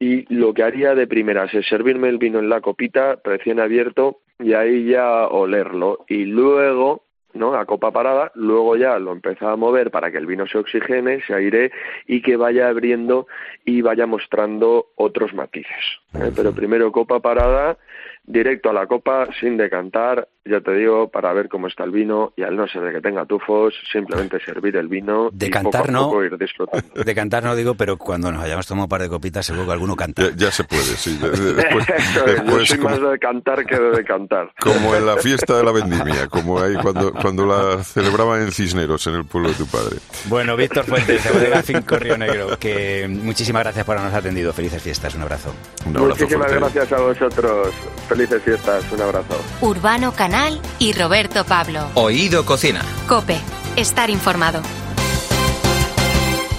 Y 0.00 0.24
lo 0.34 0.52
que 0.52 0.62
haría 0.64 0.94
de 0.94 1.06
primeras 1.06 1.54
es 1.54 1.66
servirme 1.66 2.08
el 2.08 2.18
vino 2.18 2.38
en 2.40 2.48
la 2.48 2.60
copita 2.60 3.18
recién 3.22 3.60
abierto 3.60 4.18
y 4.38 4.52
ahí 4.54 4.86
ya 4.86 5.28
olerlo. 5.28 6.04
Y 6.08 6.24
luego, 6.24 7.03
¿no? 7.34 7.54
A 7.54 7.66
copa 7.66 7.90
parada, 7.90 8.32
luego 8.34 8.76
ya 8.76 8.98
lo 8.98 9.12
empezaba 9.12 9.52
a 9.52 9.56
mover 9.56 9.90
para 9.90 10.10
que 10.10 10.18
el 10.18 10.26
vino 10.26 10.46
se 10.46 10.58
oxigene, 10.58 11.22
se 11.26 11.34
aire 11.34 11.72
y 12.06 12.22
que 12.22 12.36
vaya 12.36 12.68
abriendo 12.68 13.26
y 13.64 13.82
vaya 13.82 14.06
mostrando 14.06 14.92
otros 14.96 15.34
matices. 15.34 16.00
¿eh? 16.14 16.30
Pero 16.34 16.52
primero 16.52 16.92
copa 16.92 17.20
parada, 17.20 17.76
directo 18.24 18.70
a 18.70 18.72
la 18.72 18.86
copa, 18.86 19.28
sin 19.40 19.56
decantar, 19.56 20.28
ya 20.44 20.60
te 20.60 20.72
digo, 20.72 21.08
para 21.08 21.32
ver 21.32 21.48
cómo 21.48 21.68
está 21.68 21.84
el 21.84 21.90
vino 21.90 22.32
y 22.36 22.42
al 22.42 22.54
no 22.56 22.66
ser 22.68 22.82
de 22.82 22.92
que 22.92 23.00
tenga 23.00 23.24
tufos, 23.24 23.72
simplemente 23.90 24.38
servir 24.44 24.76
el 24.76 24.88
vino 24.88 25.30
y 25.32 25.50
poco 25.50 25.76
a 25.78 25.86
no. 25.90 26.22
ir 26.24 26.36
disfrutando. 26.36 27.02
De 27.02 27.14
cantar 27.14 27.42
no 27.44 27.56
digo, 27.56 27.74
pero 27.74 27.96
cuando 27.96 28.30
nos 28.30 28.42
hayamos 28.44 28.66
tomado 28.66 28.84
un 28.84 28.88
par 28.90 29.00
de 29.02 29.08
copitas, 29.08 29.46
seguro 29.46 29.64
que 29.66 29.72
alguno 29.72 29.96
canta. 29.96 30.22
Ya, 30.22 30.30
ya 30.36 30.50
se 30.50 30.64
puede, 30.64 30.82
sí. 30.82 31.16
De- 31.16 31.30
de- 31.30 31.54
Después, 31.64 31.86
Eso 31.88 31.94
es, 31.96 32.14
yo 32.14 32.24
después 32.26 32.68
soy 32.68 32.78
como, 32.78 32.90
más 32.90 33.10
de 33.12 33.18
cantar 33.18 33.64
que 33.64 33.78
de 33.78 33.90
decantar. 33.90 34.52
como 34.60 34.94
en 34.94 35.06
la 35.06 35.16
fiesta 35.16 35.56
de 35.56 35.64
la 35.64 35.72
vendimia, 35.72 36.26
como 36.28 36.60
ahí 36.60 36.74
cuando, 36.74 37.12
cuando 37.12 37.46
la 37.46 37.82
celebraban 37.82 38.42
en 38.42 38.52
Cisneros, 38.52 39.06
en 39.06 39.14
el 39.14 39.24
pueblo 39.24 39.48
de 39.48 39.54
tu 39.54 39.66
padre. 39.66 39.96
Bueno, 40.26 40.56
Víctor 40.56 40.84
Fuentes, 40.84 41.24
de 41.24 41.30
Bodega 41.30 41.62
Finco 41.62 41.96
Río 41.96 42.18
Negro, 42.18 42.58
que 42.58 43.06
muchísimas 43.08 43.62
gracias 43.62 43.86
por 43.86 43.96
habernos 43.96 44.18
atendido. 44.18 44.52
Felices 44.52 44.82
fiestas, 44.82 45.14
un 45.14 45.22
abrazo. 45.22 45.54
Un 45.86 45.96
abrazo 45.96 46.08
Muchísimas 46.20 46.48
fuerte. 46.52 46.74
gracias 46.74 46.92
a 46.92 47.00
vosotros. 47.02 47.68
Felices 48.08 48.42
fiestas. 48.42 48.84
Un 48.92 49.00
abrazo. 49.00 49.40
Urbano 49.62 50.12
Canal 50.12 50.33
y 50.78 50.92
Roberto 50.92 51.44
Pablo. 51.44 51.88
Oído 51.94 52.44
Cocina. 52.44 52.82
Cope, 53.08 53.38
estar 53.76 54.10
informado. 54.10 54.60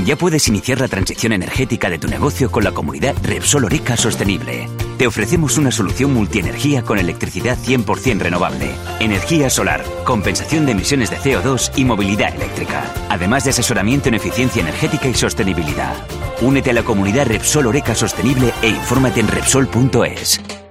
Ya 0.06 0.16
puedes 0.16 0.48
iniciar 0.48 0.80
la 0.80 0.88
transición 0.88 1.34
energética 1.34 1.90
de 1.90 1.98
tu 1.98 2.08
negocio 2.08 2.52
con 2.52 2.64
la 2.64 2.72
comunidad 2.72 3.16
Repsol 3.24 3.66
Oreca 3.66 3.98
Sostenible. 3.98 4.70
Te 4.98 5.08
ofrecemos 5.08 5.58
una 5.58 5.72
solución 5.72 6.14
multienergía 6.14 6.84
con 6.84 7.00
electricidad 7.00 7.58
100% 7.58 8.20
renovable, 8.20 8.70
energía 9.00 9.50
solar, 9.50 9.84
compensación 10.04 10.66
de 10.66 10.74
emisiones 10.74 11.10
de 11.10 11.18
CO2 11.18 11.72
y 11.76 11.86
movilidad 11.86 12.36
eléctrica, 12.36 12.84
además 13.10 13.46
de 13.46 13.50
asesoramiento 13.50 14.10
en 14.10 14.16
eficiencia 14.16 14.62
energética 14.62 15.08
y 15.08 15.16
sostenibilidad. 15.16 15.96
Únete 16.42 16.70
a 16.70 16.74
la 16.74 16.84
comunidad 16.84 17.26
Repsol 17.26 17.68
Oreca 17.68 17.96
Sostenible 17.96 18.54
e 18.62 18.70
infórmate 18.70 19.22
en 19.22 19.28
Repsol.es. 19.28 20.65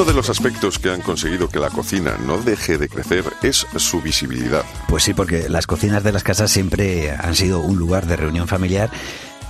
Uno 0.00 0.08
de 0.08 0.16
los 0.16 0.30
aspectos 0.30 0.78
que 0.78 0.88
han 0.88 1.02
conseguido 1.02 1.50
que 1.50 1.58
la 1.58 1.68
cocina 1.68 2.16
no 2.26 2.38
deje 2.38 2.78
de 2.78 2.88
crecer 2.88 3.22
es 3.42 3.66
su 3.76 4.00
visibilidad. 4.00 4.64
Pues 4.88 5.02
sí, 5.02 5.12
porque 5.12 5.50
las 5.50 5.66
cocinas 5.66 6.02
de 6.02 6.10
las 6.10 6.22
casas 6.22 6.50
siempre 6.50 7.10
han 7.10 7.34
sido 7.34 7.60
un 7.60 7.78
lugar 7.78 8.06
de 8.06 8.16
reunión 8.16 8.48
familiar 8.48 8.90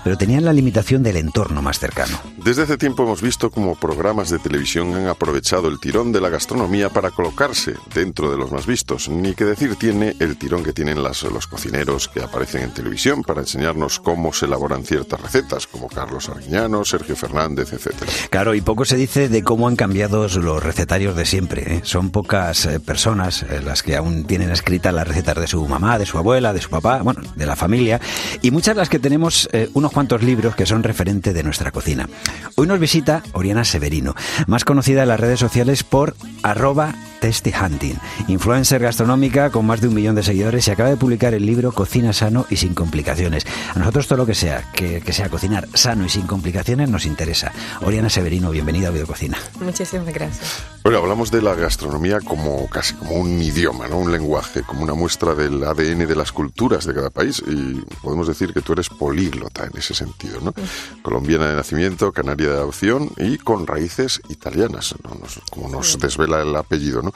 pero 0.02 0.16
tenían 0.16 0.44
la 0.44 0.52
limitación 0.52 1.02
del 1.02 1.16
entorno 1.16 1.62
más 1.62 1.78
cercano. 1.78 2.18
Desde 2.36 2.62
hace 2.62 2.76
tiempo 2.76 3.02
hemos 3.02 3.22
visto 3.22 3.50
cómo 3.50 3.74
programas 3.74 4.30
de 4.30 4.38
televisión 4.38 4.94
han 4.94 5.08
aprovechado 5.08 5.68
el 5.68 5.78
tirón 5.78 6.12
de 6.12 6.20
la 6.20 6.28
gastronomía 6.28 6.88
para 6.88 7.10
colocarse 7.10 7.74
dentro 7.94 8.30
de 8.30 8.36
los 8.36 8.52
más 8.52 8.66
vistos. 8.66 9.08
Ni 9.08 9.34
que 9.34 9.44
decir 9.44 9.76
tiene 9.76 10.16
el 10.18 10.36
tirón 10.36 10.62
que 10.62 10.72
tienen 10.72 11.02
las, 11.02 11.22
los 11.24 11.46
cocineros 11.46 12.08
que 12.08 12.22
aparecen 12.22 12.62
en 12.62 12.74
televisión 12.74 13.22
para 13.22 13.40
enseñarnos 13.40 14.00
cómo 14.00 14.32
se 14.32 14.46
elaboran 14.46 14.84
ciertas 14.84 15.20
recetas, 15.20 15.66
como 15.66 15.88
Carlos 15.88 16.28
Arguiñano, 16.28 16.84
Sergio 16.84 17.16
Fernández, 17.16 17.72
etcétera. 17.72 18.10
Claro, 18.30 18.54
y 18.54 18.60
poco 18.60 18.84
se 18.84 18.96
dice 18.96 19.28
de 19.28 19.42
cómo 19.42 19.68
han 19.68 19.76
cambiado 19.76 20.26
los 20.28 20.62
recetarios 20.62 21.16
de 21.16 21.26
siempre. 21.26 21.76
¿eh? 21.76 21.80
Son 21.84 22.10
pocas 22.10 22.64
eh, 22.66 22.80
personas 22.80 23.42
eh, 23.42 23.60
las 23.62 23.82
que 23.82 23.96
aún 23.96 24.24
tienen 24.24 24.50
escritas 24.50 24.92
las 24.94 25.06
recetas 25.06 25.36
de 25.36 25.46
su 25.46 25.66
mamá, 25.66 25.98
de 25.98 26.06
su 26.06 26.18
abuela, 26.18 26.52
de 26.52 26.60
su 26.60 26.70
papá, 26.70 27.02
bueno, 27.02 27.22
de 27.34 27.46
la 27.46 27.56
familia, 27.56 28.00
y 28.42 28.50
muchas 28.50 28.76
las 28.76 28.88
que 28.88 28.98
tenemos 28.98 29.48
eh, 29.52 29.68
unos 29.90 29.94
cuantos 29.94 30.22
libros 30.22 30.54
que 30.54 30.66
son 30.66 30.84
referente 30.84 31.32
de 31.32 31.42
nuestra 31.42 31.72
cocina. 31.72 32.08
Hoy 32.54 32.68
nos 32.68 32.78
visita 32.78 33.22
Oriana 33.32 33.64
Severino, 33.64 34.14
más 34.46 34.64
conocida 34.64 35.02
en 35.02 35.08
las 35.08 35.18
redes 35.18 35.40
sociales 35.40 35.82
por 35.82 36.14
arroba 36.42 36.94
Hunting, 37.22 37.96
influencer 38.28 38.80
gastronómica 38.80 39.50
con 39.50 39.66
más 39.66 39.80
de 39.80 39.88
un 39.88 39.94
millón 39.94 40.14
de 40.14 40.22
seguidores 40.22 40.66
y 40.66 40.70
acaba 40.70 40.88
de 40.88 40.96
publicar 40.96 41.34
el 41.34 41.44
libro 41.44 41.72
Cocina 41.72 42.12
sano 42.12 42.46
y 42.48 42.56
sin 42.56 42.72
complicaciones. 42.74 43.46
A 43.74 43.78
nosotros 43.78 44.06
todo 44.06 44.18
lo 44.18 44.26
que 44.26 44.34
sea, 44.34 44.70
que, 44.72 45.00
que 45.00 45.12
sea 45.12 45.28
cocinar 45.28 45.68
sano 45.74 46.06
y 46.06 46.08
sin 46.08 46.26
complicaciones 46.26 46.88
nos 46.88 47.04
interesa. 47.04 47.52
Oriana 47.82 48.08
Severino, 48.08 48.50
bienvenida 48.50 48.88
a 48.88 48.90
Videococina. 48.92 49.38
Muchísimas 49.60 50.14
gracias. 50.14 50.62
Bueno, 50.82 50.96
hablamos 50.98 51.30
de 51.30 51.42
la 51.42 51.54
gastronomía 51.54 52.20
como 52.20 52.66
casi 52.68 52.94
como 52.94 53.12
un 53.12 53.40
idioma, 53.42 53.86
¿no? 53.86 53.98
Un 53.98 54.10
lenguaje, 54.10 54.62
como 54.62 54.82
una 54.82 54.94
muestra 54.94 55.34
del 55.34 55.62
ADN 55.62 56.06
de 56.06 56.16
las 56.16 56.32
culturas 56.32 56.86
de 56.86 56.94
cada 56.94 57.10
país 57.10 57.42
y 57.46 57.74
podemos 58.02 58.26
decir 58.26 58.54
que 58.54 58.62
tú 58.62 58.72
eres 58.72 58.88
políglota 58.88 59.66
en 59.66 59.76
ese 59.76 59.92
sentido, 59.94 60.40
¿no? 60.40 60.54
Colombiana 61.02 61.50
de 61.50 61.56
nacimiento, 61.56 62.12
canaria 62.12 62.48
de 62.48 62.56
adopción 62.56 63.10
y 63.18 63.36
con 63.36 63.66
raíces 63.66 64.22
italianas, 64.30 64.94
¿no? 65.04 65.14
Nos- 65.16 65.40
como 65.50 65.68
nos 65.68 65.98
desvela 65.98 66.40
el 66.40 66.56
apellido, 66.56 67.02
¿no? 67.02 67.12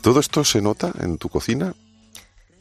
¿Todo 0.00 0.20
esto 0.20 0.44
se 0.44 0.62
nota 0.62 0.92
en 1.00 1.18
tu 1.18 1.28
cocina? 1.28 1.74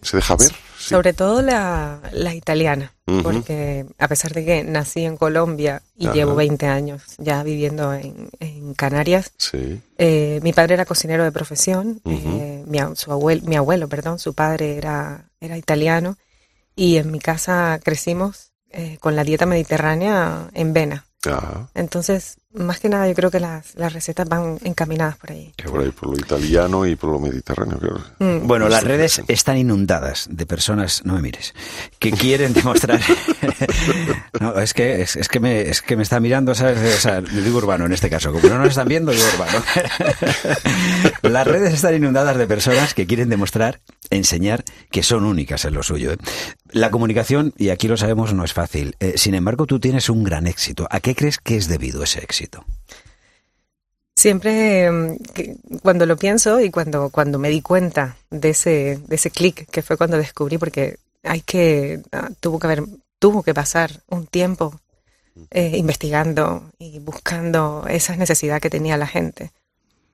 ¿Se 0.01 0.17
deja 0.17 0.35
ver? 0.37 0.51
Sí. 0.87 0.95
Sobre 0.95 1.11
todo 1.13 1.41
la, 1.41 1.99
la 2.13 2.33
italiana, 2.33 2.93
porque 3.23 3.85
a 3.97 4.07
pesar 4.07 4.33
de 4.33 4.45
que 4.45 4.63
nací 4.63 5.03
en 5.03 5.17
Colombia 5.17 5.81
y 5.97 6.05
Ajá. 6.05 6.15
llevo 6.15 6.35
20 6.35 6.65
años 6.67 7.03
ya 7.17 7.43
viviendo 7.43 7.93
en, 7.93 8.29
en 8.39 8.73
Canarias, 8.73 9.31
Sí. 9.37 9.81
eh, 9.97 10.39
mi 10.43 10.53
padre 10.53 10.75
era 10.75 10.85
cocinero 10.85 11.23
de 11.25 11.31
profesión, 11.33 11.99
eh, 12.05 12.63
mi, 12.65 12.79
su 12.95 13.11
abuelo, 13.11 13.41
mi 13.45 13.57
abuelo, 13.57 13.89
perdón, 13.89 14.17
su 14.19 14.33
padre 14.33 14.77
era, 14.77 15.25
era 15.41 15.57
italiano 15.57 16.17
y 16.75 16.97
en 16.97 17.11
mi 17.11 17.19
casa 17.19 17.79
crecimos 17.83 18.51
eh, 18.69 18.97
con 19.01 19.15
la 19.17 19.23
dieta 19.25 19.45
mediterránea 19.45 20.49
en 20.53 20.71
vena. 20.73 21.05
Entonces, 21.73 22.37
más 22.57 22.79
que 22.79 22.89
nada, 22.89 23.07
yo 23.07 23.13
creo 23.13 23.31
que 23.31 23.39
las, 23.39 23.75
las 23.75 23.93
recetas 23.93 24.27
van 24.27 24.57
encaminadas 24.63 25.17
por 25.17 25.31
ahí. 25.31 25.53
por 25.65 25.81
ahí, 25.81 25.91
por 25.91 26.09
lo 26.09 26.17
italiano 26.17 26.85
y 26.85 26.95
por 26.95 27.11
lo 27.11 27.19
mediterráneo, 27.19 27.77
claro. 27.77 28.01
Mm. 28.19 28.47
Bueno, 28.47 28.69
las 28.69 28.83
redes 28.83 29.21
están 29.27 29.57
inundadas 29.57 30.27
de 30.31 30.45
personas, 30.45 31.05
no 31.05 31.13
me 31.13 31.21
mires, 31.21 31.53
que 31.99 32.11
quieren 32.11 32.53
demostrar. 32.53 32.99
no, 34.39 34.59
es 34.59 34.73
que 34.73 35.01
es, 35.01 35.15
es 35.15 35.27
que 35.27 35.39
me 35.39 35.61
es 35.61 35.81
que 35.81 35.95
me 35.95 36.03
está 36.03 36.19
mirando, 36.19 36.55
¿sabes? 36.55 36.97
O 36.97 37.01
sea, 37.01 37.21
digo 37.21 37.57
urbano 37.57 37.85
en 37.85 37.93
este 37.93 38.09
caso, 38.09 38.31
como 38.31 38.47
no 38.47 38.59
nos 38.59 38.69
están 38.69 38.87
viendo, 38.87 39.11
digo 39.11 39.25
urbano. 39.35 39.63
las 41.23 41.47
redes 41.47 41.73
están 41.73 41.95
inundadas 41.95 42.37
de 42.37 42.47
personas 42.47 42.93
que 42.93 43.05
quieren 43.05 43.29
demostrar, 43.29 43.79
enseñar 44.09 44.63
que 44.91 45.03
son 45.03 45.25
únicas 45.25 45.65
en 45.65 45.73
lo 45.73 45.83
suyo. 45.83 46.13
¿eh? 46.13 46.17
La 46.71 46.91
comunicación, 46.91 47.53
y 47.57 47.69
aquí 47.69 47.87
lo 47.87 47.97
sabemos, 47.97 48.33
no 48.33 48.43
es 48.43 48.53
fácil. 48.53 48.95
Eh, 48.99 49.13
sin 49.17 49.35
embargo, 49.35 49.65
tú 49.65 49.79
tienes 49.79 50.09
un 50.09 50.23
gran 50.23 50.47
éxito. 50.47 50.87
¿A 50.89 50.99
qué 50.99 51.15
crees 51.15 51.37
que 51.37 51.57
es 51.57 51.67
debido 51.67 52.03
ese 52.03 52.19
éxito? 52.19 52.65
Siempre 54.15 54.91
mm, 54.91 55.17
cuando 55.83 56.05
lo 56.05 56.17
pienso 56.17 56.59
y 56.59 56.71
cuando, 56.71 57.09
cuando 57.09 57.37
me 57.37 57.49
di 57.49 57.61
cuenta 57.61 58.17
de 58.31 58.49
ese, 58.49 58.99
de 59.07 59.15
ese 59.15 59.29
clic 59.29 59.69
que 59.69 59.81
fue 59.81 59.97
cuando 59.97 60.17
descubrí, 60.17 60.57
porque 60.57 60.97
hay 61.23 61.41
que, 61.41 62.01
ah, 62.11 62.29
tuvo 62.39 62.59
que 62.59 62.67
haber, 62.67 62.83
tuvo 63.19 63.43
que 63.43 63.53
pasar 63.53 64.01
un 64.07 64.25
tiempo 64.25 64.79
eh, 65.51 65.77
investigando 65.77 66.71
y 66.79 66.99
buscando 66.99 67.85
esa 67.87 68.15
necesidad 68.15 68.59
que 68.59 68.69
tenía 68.69 68.97
la 68.97 69.07
gente. 69.07 69.51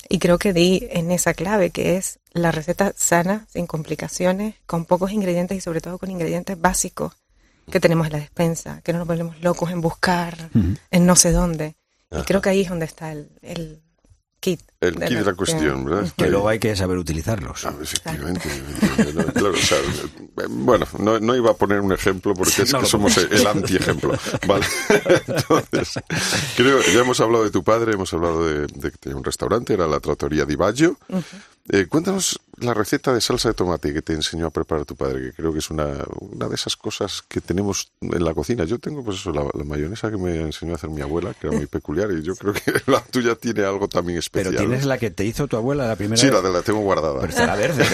Y 0.10 0.20
creo 0.20 0.38
que 0.38 0.54
di 0.54 0.88
en 0.92 1.12
esa 1.12 1.34
clave 1.34 1.70
que 1.72 1.98
es 1.98 2.20
la 2.34 2.52
receta 2.52 2.94
sana, 2.96 3.48
sin 3.52 3.68
complicaciones, 3.68 4.56
con 4.66 4.86
pocos 4.86 5.12
ingredientes 5.12 5.58
y 5.58 5.62
sobre 5.62 5.82
todo 5.82 5.98
con 5.98 6.12
ingredientes 6.12 6.60
básicos 6.60 7.14
que 7.72 7.80
tenemos 7.80 8.08
en 8.08 8.14
la 8.14 8.20
despensa, 8.20 8.82
que 8.84 8.92
no 8.92 9.00
nos 9.00 9.08
volvemos 9.08 9.42
locos 9.42 9.72
en 9.72 9.82
buscar 9.82 10.50
en 10.92 11.06
no 11.06 11.16
sé 11.16 11.32
dónde. 11.32 11.76
Y 12.12 12.22
creo 12.24 12.42
que 12.42 12.50
ahí 12.50 12.62
es 12.62 12.70
donde 12.70 12.86
está 12.86 13.12
el, 13.12 13.30
el 13.42 13.82
kit. 14.44 14.60
El 14.82 14.96
kit 14.96 15.18
de 15.20 15.24
la 15.24 15.34
cuestión, 15.34 15.86
¿verdad? 15.86 16.12
Que 16.18 16.30
luego 16.30 16.50
hay 16.50 16.60
que 16.60 16.76
saber 16.76 16.98
utilizarlos. 16.98 17.66
Ah, 17.66 17.74
efectivamente. 17.82 18.50
No, 19.16 19.24
claro, 19.28 19.54
o 19.54 19.56
sea, 19.56 19.78
bueno, 20.50 20.86
no, 21.00 21.20
no 21.22 21.36
iba 21.36 21.52
a 21.52 21.54
poner 21.54 21.80
un 21.80 21.94
ejemplo 21.94 22.34
porque 22.34 22.64
es 22.64 22.74
No 22.74 22.82
que 22.82 22.86
somos 22.86 23.18
el 23.18 23.48
antiejemplo. 23.48 24.14
Vale. 24.46 24.66
Entonces, 25.28 26.04
creo, 26.58 26.82
ya 26.82 27.00
hemos 27.00 27.22
hablado 27.22 27.46
de 27.46 27.52
tu 27.52 27.64
padre, 27.64 27.94
hemos 27.94 28.14
hablado 28.14 28.46
de, 28.46 28.68
de 28.68 28.92
que 28.92 28.98
tenía 28.98 29.16
un 29.16 29.24
restaurante, 29.24 29.74
era 29.74 29.88
la 29.88 30.02
Trattoria 30.02 30.44
di 30.46 30.56
Baggio. 30.58 30.98
Eh, 31.70 31.86
cuéntanos 31.88 32.42
la 32.64 32.74
receta 32.74 33.14
de 33.14 33.22
salsa 33.22 33.50
de 33.50 33.54
tomate 33.54 33.94
que 33.94 34.02
te 34.02 34.14
enseñó 34.14 34.48
a 34.48 34.50
preparar 34.50 34.86
tu 34.86 34.96
padre, 34.96 35.22
que 35.22 35.34
creo 35.34 35.52
que 35.54 35.60
es 35.60 35.70
una, 35.70 35.88
una 36.20 36.48
de 36.48 36.56
esas 36.56 36.76
cosas 36.76 37.22
que 37.28 37.42
tenemos 37.42 37.92
en 38.02 38.24
la 38.24 38.34
cocina. 38.34 38.64
Yo 38.66 38.80
tengo, 38.80 39.04
pues 39.04 39.18
eso, 39.18 39.32
la, 39.32 39.44
la 39.54 39.64
mayonesa 39.64 40.10
que 40.10 40.18
me 40.18 40.42
enseñó 40.42 40.74
a 40.74 40.76
hacer 40.76 40.90
mi 40.90 41.02
abuela, 41.02 41.34
que 41.34 41.48
era 41.48 41.56
muy 41.58 41.68
peculiar, 41.68 42.10
y 42.12 42.22
yo 42.24 42.36
creo 42.36 42.54
que 42.54 42.62
la 42.92 43.02
tuya 43.02 43.36
tiene 43.36 43.64
algo 43.66 43.88
también 43.88 44.20
especial. 44.20 44.54
Pero 44.54 44.66
tienes 44.66 44.84
¿no? 44.84 44.90
la 44.90 44.98
que 44.98 45.12
te 45.12 45.26
hizo 45.26 45.48
tu 45.48 45.58
abuela 45.58 45.88
la 45.88 45.96
primera 45.96 46.18
Sí, 46.18 46.26
vez. 46.28 46.36
la, 46.36 46.42
de 46.42 46.52
la 46.52 46.62
tengo 46.62 46.80
guardada. 46.82 47.20
Pero 47.22 47.30
estará 47.30 47.56
verde. 47.56 47.86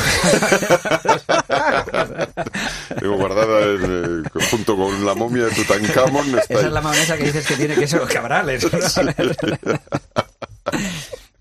Tengo 2.99 3.17
guardada 3.17 3.65
en, 3.65 4.23
eh, 4.25 4.29
junto 4.49 4.75
con 4.75 5.05
la 5.05 5.13
momia 5.15 5.45
de 5.45 5.51
Tutankamón. 5.51 6.27
Esa 6.39 6.59
ahí. 6.59 6.65
es 6.65 6.71
la 6.71 6.81
mayonesa 6.81 7.17
que 7.17 7.23
dices 7.25 7.45
que 7.47 7.55
tiene 7.55 7.75
queso 7.75 7.99
cabrales. 8.11 8.65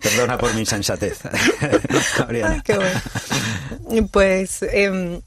Perdona 0.01 0.38
por 0.38 0.55
mi 0.55 0.61
insensatez. 0.61 1.18
Ay, 2.28 2.61
qué 2.64 2.76
bueno. 2.76 4.09
Pues 4.11 4.62
em, 4.62 5.20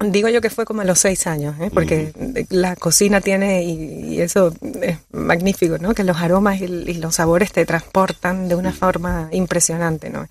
digo 0.00 0.28
yo 0.28 0.40
que 0.40 0.50
fue 0.50 0.64
como 0.64 0.82
a 0.82 0.84
los 0.84 0.98
seis 0.98 1.26
años, 1.26 1.56
¿eh? 1.60 1.70
porque 1.72 2.12
la 2.50 2.76
cocina 2.76 3.20
tiene, 3.20 3.64
y, 3.64 4.14
y 4.14 4.20
eso 4.20 4.54
es 4.80 4.98
magnífico, 5.12 5.78
¿no? 5.78 5.94
que 5.94 6.04
los 6.04 6.16
aromas 6.18 6.60
y, 6.60 6.64
y 6.64 6.94
los 6.94 7.16
sabores 7.16 7.52
te 7.52 7.66
transportan 7.66 8.48
de 8.48 8.54
una 8.54 8.72
forma 8.72 9.28
impresionante. 9.32 10.10
¿no? 10.10 10.28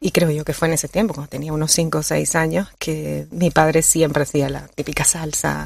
Y 0.00 0.10
creo 0.10 0.30
yo 0.30 0.44
que 0.44 0.52
fue 0.52 0.68
en 0.68 0.74
ese 0.74 0.88
tiempo, 0.88 1.14
cuando 1.14 1.30
tenía 1.30 1.52
unos 1.52 1.72
cinco 1.72 1.98
o 1.98 2.02
seis 2.02 2.34
años, 2.34 2.68
que 2.78 3.26
mi 3.30 3.50
padre 3.50 3.82
siempre 3.82 4.24
hacía 4.24 4.50
la 4.50 4.66
típica 4.68 5.04
salsa 5.04 5.64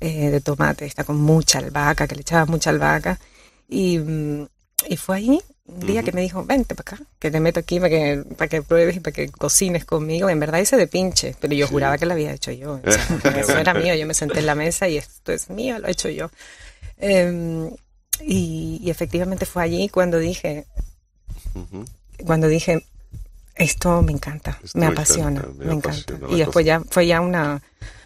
eh, 0.00 0.30
de 0.30 0.40
tomate, 0.40 0.86
está 0.86 1.04
con 1.04 1.16
mucha 1.16 1.58
albahaca, 1.58 2.06
que 2.06 2.14
le 2.14 2.22
echaba 2.22 2.46
mucha 2.46 2.70
albahaca. 2.70 3.18
Y, 3.68 3.98
mm, 3.98 4.46
y 4.88 4.96
fue 4.96 5.16
ahí 5.16 5.40
un 5.68 5.80
día 5.86 6.02
que 6.02 6.12
me 6.12 6.20
dijo, 6.20 6.44
vente 6.44 6.74
para 6.74 6.94
acá, 6.96 7.04
que 7.18 7.30
te 7.30 7.40
meto 7.40 7.60
aquí 7.60 7.78
para 7.80 7.90
que, 7.90 8.24
para 8.36 8.48
que 8.48 8.62
pruebes 8.62 8.96
y 8.96 9.00
para 9.00 9.12
que 9.12 9.28
cocines 9.28 9.84
conmigo. 9.84 10.28
En 10.30 10.38
verdad 10.40 10.60
hice 10.60 10.76
de 10.76 10.86
pinche, 10.86 11.34
pero 11.40 11.54
yo 11.54 11.66
juraba 11.66 11.98
que 11.98 12.06
lo 12.06 12.12
había 12.12 12.32
hecho 12.32 12.52
yo. 12.52 12.80
O 12.84 12.90
sea, 12.92 13.06
eso 13.40 13.58
era 13.58 13.74
mío, 13.74 13.94
yo 13.94 14.06
me 14.06 14.14
senté 14.14 14.38
en 14.38 14.46
la 14.46 14.54
mesa 14.54 14.88
y 14.88 14.96
esto 14.96 15.32
es 15.32 15.50
mío, 15.50 15.78
lo 15.78 15.88
he 15.88 15.90
hecho 15.90 16.08
yo. 16.08 16.30
Em, 16.98 17.70
y, 18.20 18.80
y 18.82 18.90
efectivamente 18.90 19.44
fue 19.44 19.62
allí 19.62 19.88
cuando 19.88 20.18
dije, 20.18 20.66
cuando 22.24 22.48
dije, 22.48 22.86
esto 23.56 24.02
me 24.02 24.12
encanta, 24.12 24.58
Esto 24.62 24.78
me 24.78 24.86
apasiona, 24.86 25.40
encanta, 25.40 25.64
me 25.64 25.72
encanta. 25.72 25.88
apasiona 26.12 26.26
Y 26.34 26.38
después 26.38 26.64
cosa. 26.64 26.78
ya 26.78 26.80
fue 26.88 27.06
ya 27.06 27.20
una, 27.20 27.62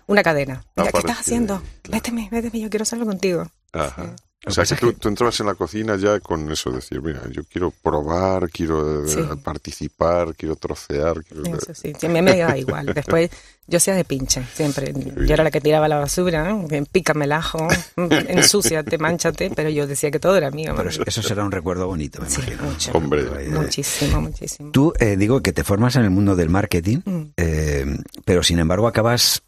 una 0.06 0.22
cadena. 0.22 0.64
Mira, 0.76 0.90
¿qué 0.92 0.98
estás 0.98 1.20
haciendo? 1.20 1.62
claro. 1.82 1.96
Véteme, 2.02 2.28
véteme, 2.30 2.60
yo 2.60 2.70
quiero 2.70 2.82
hacerlo 2.84 3.06
contigo. 3.06 3.46
Ajá. 3.72 4.14
O 4.46 4.50
sea, 4.50 4.64
que 4.64 4.74
tú, 4.76 4.88
es 4.88 4.94
que- 4.94 5.00
tú 5.00 5.08
entrabas 5.08 5.38
en 5.40 5.46
la 5.46 5.54
cocina 5.54 5.96
ya 5.96 6.18
con 6.20 6.50
eso, 6.50 6.70
decir, 6.70 7.02
mira, 7.02 7.22
yo 7.30 7.42
quiero 7.44 7.70
probar, 7.82 8.48
quiero 8.50 9.04
eh, 9.04 9.08
Sí. 9.08 9.20
participar, 9.44 10.34
quiero 10.34 10.56
trocear. 10.56 11.22
Quiero... 11.24 11.44
Eso 11.56 11.74
sí, 11.74 11.92
sí, 11.98 12.06
a 12.06 12.08
mí 12.08 12.22
me 12.22 12.36
daba 12.36 12.56
igual. 12.56 12.86
Después 12.86 13.30
yo 13.66 13.76
hacía 13.76 13.94
de 13.94 14.04
pinche, 14.04 14.42
siempre. 14.54 14.92
Yo 14.94 15.34
era 15.34 15.44
la 15.44 15.50
que 15.50 15.60
tiraba 15.60 15.86
la 15.88 15.96
basura, 15.98 16.56
pícame 16.90 17.26
el 17.26 17.32
ajo, 17.32 17.68
ensúciate, 18.28 18.98
manchate, 18.98 19.50
pero 19.54 19.68
yo 19.70 19.86
decía 19.86 20.10
que 20.10 20.18
todo 20.18 20.36
era 20.36 20.50
mío. 20.50 20.72
Pero 20.76 20.88
eso, 20.88 21.02
eso 21.06 21.22
será 21.22 21.44
un 21.44 21.52
recuerdo 21.52 21.86
bonito, 21.86 22.20
me 22.22 22.28
Sí, 22.30 22.40
imagino. 22.40 22.62
mucho. 22.70 22.92
Hombre. 22.92 23.24
Muchísimo, 23.50 24.20
muchísimo. 24.22 24.70
Tú, 24.72 24.92
eh, 24.98 25.16
digo, 25.16 25.40
que 25.42 25.52
te 25.52 25.64
formas 25.64 25.96
en 25.96 26.02
el 26.04 26.10
mundo 26.10 26.34
del 26.36 26.48
marketing, 26.48 26.98
Mm. 27.04 27.20
eh, 27.36 27.98
pero 28.24 28.42
sin 28.42 28.58
embargo 28.58 28.86
acabas 28.86 29.42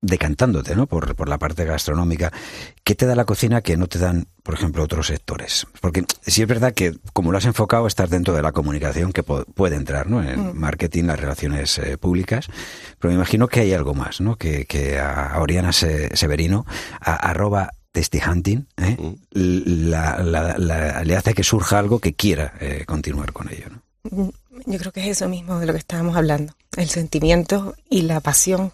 decantándote, 0.00 0.76
¿no? 0.76 0.86
Por, 0.86 1.14
por 1.16 1.28
la 1.28 1.38
parte 1.38 1.64
gastronómica. 1.64 2.32
¿Qué 2.84 2.94
te 2.94 3.06
da 3.06 3.14
la 3.14 3.24
cocina 3.24 3.60
que 3.62 3.76
no 3.76 3.86
te 3.88 3.98
dan, 3.98 4.26
por 4.42 4.54
ejemplo, 4.54 4.82
otros 4.84 5.08
sectores? 5.08 5.66
Porque 5.80 6.04
sí 6.26 6.42
es 6.42 6.48
verdad 6.48 6.72
que, 6.72 6.94
como 7.12 7.32
lo 7.32 7.38
has 7.38 7.44
enfocado, 7.46 7.86
estás 7.86 8.08
dentro 8.10 8.34
de 8.34 8.42
la 8.42 8.52
comunicación 8.52 9.12
que 9.12 9.22
puede 9.22 9.76
entrar, 9.76 10.08
¿no? 10.08 10.22
En 10.22 10.48
Mm. 10.50 10.52
marketing, 10.58 11.04
las 11.04 11.18
relaciones 11.20 11.78
eh, 11.78 11.98
públicas. 11.98 12.46
Pero 12.98 13.10
me 13.10 13.16
imagino 13.16 13.48
que 13.48 13.60
hay 13.60 13.72
algo 13.72 13.94
más, 13.94 14.20
¿no? 14.20 14.36
Que, 14.36 14.64
que 14.66 14.98
a 14.98 15.34
Oriana 15.40 15.72
Se- 15.72 16.16
Severino, 16.16 16.64
a, 17.00 17.14
arroba 17.14 17.70
Tasty 17.92 18.20
Hunting, 18.24 18.66
¿eh? 18.76 18.96
la- 19.32 20.18
la- 20.22 20.56
la- 20.58 21.02
le 21.04 21.16
hace 21.16 21.34
que 21.34 21.42
surja 21.42 21.78
algo 21.78 21.98
que 21.98 22.14
quiera 22.14 22.54
eh, 22.60 22.84
continuar 22.86 23.32
con 23.32 23.48
ello. 23.50 23.66
¿no? 23.70 23.82
Mm, 24.10 24.28
Yo 24.66 24.78
creo 24.78 24.92
que 24.92 25.00
es 25.02 25.08
eso 25.16 25.28
mismo 25.28 25.58
de 25.58 25.66
lo 25.66 25.72
que 25.72 25.78
estábamos 25.78 26.16
hablando. 26.16 26.52
El 26.76 26.88
sentimiento 26.88 27.74
y 27.88 28.02
la 28.02 28.20
pasión 28.20 28.72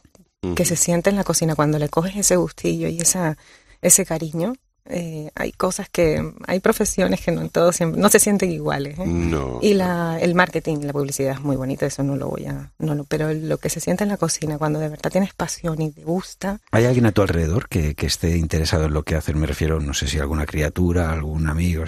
que 0.55 0.65
se 0.65 0.77
siente 0.77 1.11
en 1.11 1.17
la 1.17 1.25
cocina 1.25 1.55
cuando 1.55 1.79
le 1.79 1.89
coges 1.89 2.17
ese 2.17 2.37
gustillo 2.37 2.89
y 2.89 2.99
esa, 3.01 3.37
ese 3.83 4.05
cariño. 4.05 4.55
eh, 4.87 5.31
hay 5.35 5.53
cosas 5.53 5.89
que, 5.89 6.23
hay 6.47 6.61
profesiones 6.61 7.23
que 7.23 7.33
no 7.33 7.41
en 7.41 7.49
todo 7.49 7.73
siempre, 7.73 7.99
no 8.03 8.11
se 8.11 8.19
sienten 8.19 8.53
iguales. 8.53 8.99
¿eh? 8.99 9.07
No. 9.07 9.59
Y 9.63 9.73
la, 9.73 10.19
el 10.21 10.35
marketing, 10.35 10.81
la 10.83 10.93
publicidad 10.93 11.33
es 11.33 11.41
muy 11.41 11.57
bonita, 11.57 11.87
eso 11.87 12.03
no 12.03 12.17
lo 12.17 12.29
voy 12.29 12.45
a, 12.45 12.71
no 12.79 12.95
lo, 12.95 13.05
pero 13.05 13.33
lo 13.33 13.57
que 13.57 13.71
se 13.71 13.81
siente 13.81 14.05
en 14.05 14.11
la 14.11 14.19
cocina 14.19 14.59
cuando 14.59 14.79
de 14.81 14.91
verdad 14.91 15.11
tienes 15.11 15.33
pasión 15.33 15.81
y 15.81 15.91
te 15.91 16.05
gusta, 16.05 16.61
¿Hay 16.71 16.85
alguien 16.85 17.07
a 17.07 17.13
tu 17.13 17.23
alrededor 17.23 17.67
que, 17.71 17.95
que 17.95 18.07
esté 18.07 18.37
interesado 18.37 18.85
en 18.85 18.93
lo 18.93 19.05
que 19.05 19.15
haces? 19.17 19.35
Me 19.35 19.47
refiero, 19.47 19.81
no 19.81 19.95
sé 19.95 20.07
si 20.07 20.19
alguna 20.19 20.45
criatura, 20.45 21.11
algún 21.13 21.49
amigo. 21.49 21.85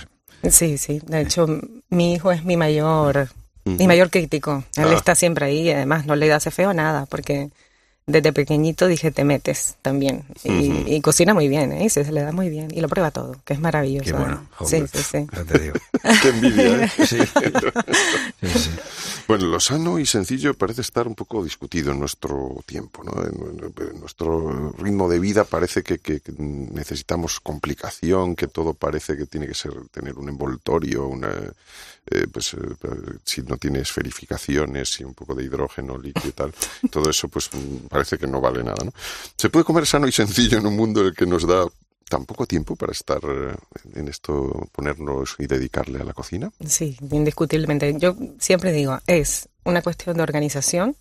Sí, 0.50 0.78
sí. 0.78 1.00
De 1.06 1.20
hecho, 1.20 1.46
mi 1.90 2.14
hijo 2.14 2.32
es 2.32 2.44
mi 2.46 2.56
mayor, 2.56 3.28
mi 3.66 3.86
mayor 3.86 4.08
crítico. 4.10 4.64
Él 4.76 4.84
Ah. 4.88 4.94
está 4.94 5.14
siempre 5.14 5.44
ahí 5.46 5.62
y 5.68 5.70
además 5.70 6.06
no 6.06 6.14
le 6.16 6.32
hace 6.32 6.50
feo 6.50 6.72
nada 6.72 7.04
porque 7.06 7.50
desde 8.06 8.32
pequeñito 8.32 8.86
dije 8.86 9.10
te 9.10 9.24
metes 9.24 9.76
también. 9.82 10.24
Y, 10.44 10.94
y 10.94 11.00
cocina 11.00 11.34
muy 11.34 11.48
bien, 11.48 11.72
¿eh? 11.72 11.84
Y 11.86 11.90
se, 11.90 12.04
se 12.04 12.12
le 12.12 12.22
da 12.22 12.30
muy 12.32 12.48
bien. 12.48 12.68
Y 12.72 12.80
lo 12.80 12.88
prueba 12.88 13.10
todo, 13.10 13.36
que 13.44 13.54
es 13.54 13.60
maravilloso. 13.60 14.04
Qué 14.04 14.12
bueno, 14.12 14.46
Sí, 14.64 14.76
hombre, 14.76 14.88
sí, 14.92 15.02
sí. 15.02 15.26
ya 15.32 15.44
te 15.44 15.58
digo. 15.58 15.74
Qué 16.22 16.28
envidia, 16.28 16.84
¿eh? 16.84 16.90
Sí. 17.06 17.18
Sí, 18.42 18.58
sí. 18.58 18.70
Bueno, 19.26 19.46
lo 19.46 19.58
sano 19.58 19.98
y 19.98 20.06
sencillo 20.06 20.54
parece 20.54 20.82
estar 20.82 21.08
un 21.08 21.16
poco 21.16 21.42
discutido 21.42 21.90
en 21.90 21.98
nuestro 21.98 22.62
tiempo, 22.64 23.02
¿no? 23.02 23.12
En, 23.24 23.58
en- 23.58 23.88
en 23.94 24.00
nuestro 24.00 24.70
ritmo 24.78 25.08
de 25.08 25.18
vida 25.18 25.42
parece 25.44 25.82
que, 25.82 25.98
que- 25.98 26.20
que 26.20 26.32
necesitamos 26.38 27.40
complicación, 27.40 28.36
que 28.36 28.46
todo 28.46 28.72
parece 28.74 29.16
que 29.16 29.26
tiene 29.26 29.48
que 29.48 29.54
ser 29.54 29.72
tener 29.90 30.14
un 30.16 30.28
envoltorio, 30.28 31.06
una, 31.08 31.28
eh, 32.10 32.26
pues 32.32 32.54
eh, 32.54 32.58
si 33.24 33.42
no 33.42 33.56
tiene 33.56 33.80
esferificaciones 33.80 35.00
y 35.00 35.04
un 35.04 35.14
poco 35.14 35.34
de 35.34 35.44
hidrógeno 35.44 35.98
líquido 35.98 36.28
y 36.28 36.32
tal, 36.32 36.52
todo 36.90 37.10
eso 37.10 37.28
pues 37.28 37.50
mm, 37.52 37.86
parece 37.88 38.18
que 38.18 38.26
no 38.26 38.40
vale 38.40 38.62
nada, 38.62 38.84
¿no? 38.84 38.92
Se 39.36 39.50
puede 39.50 39.64
comer 39.64 39.86
sano 39.86 40.06
y 40.06 40.12
sencillo 40.12 40.58
en 40.58 40.66
un 40.66 40.76
mundo 40.76 41.00
en 41.00 41.06
el 41.08 41.14
que 41.14 41.26
nos 41.26 41.46
da 41.46 41.64
tan 42.08 42.24
poco 42.24 42.46
tiempo 42.46 42.76
para 42.76 42.92
estar 42.92 43.18
eh, 43.24 43.54
en 43.94 44.08
esto, 44.08 44.68
ponernos 44.72 45.34
y 45.38 45.46
dedicarle 45.46 46.00
a 46.00 46.04
la 46.04 46.12
cocina. 46.12 46.50
Sí, 46.64 46.96
indiscutiblemente. 47.10 47.96
Yo 47.98 48.16
siempre 48.38 48.70
digo, 48.72 48.98
es 49.08 49.48
una 49.64 49.82
cuestión 49.82 50.16
de 50.16 50.22
organización. 50.22 50.96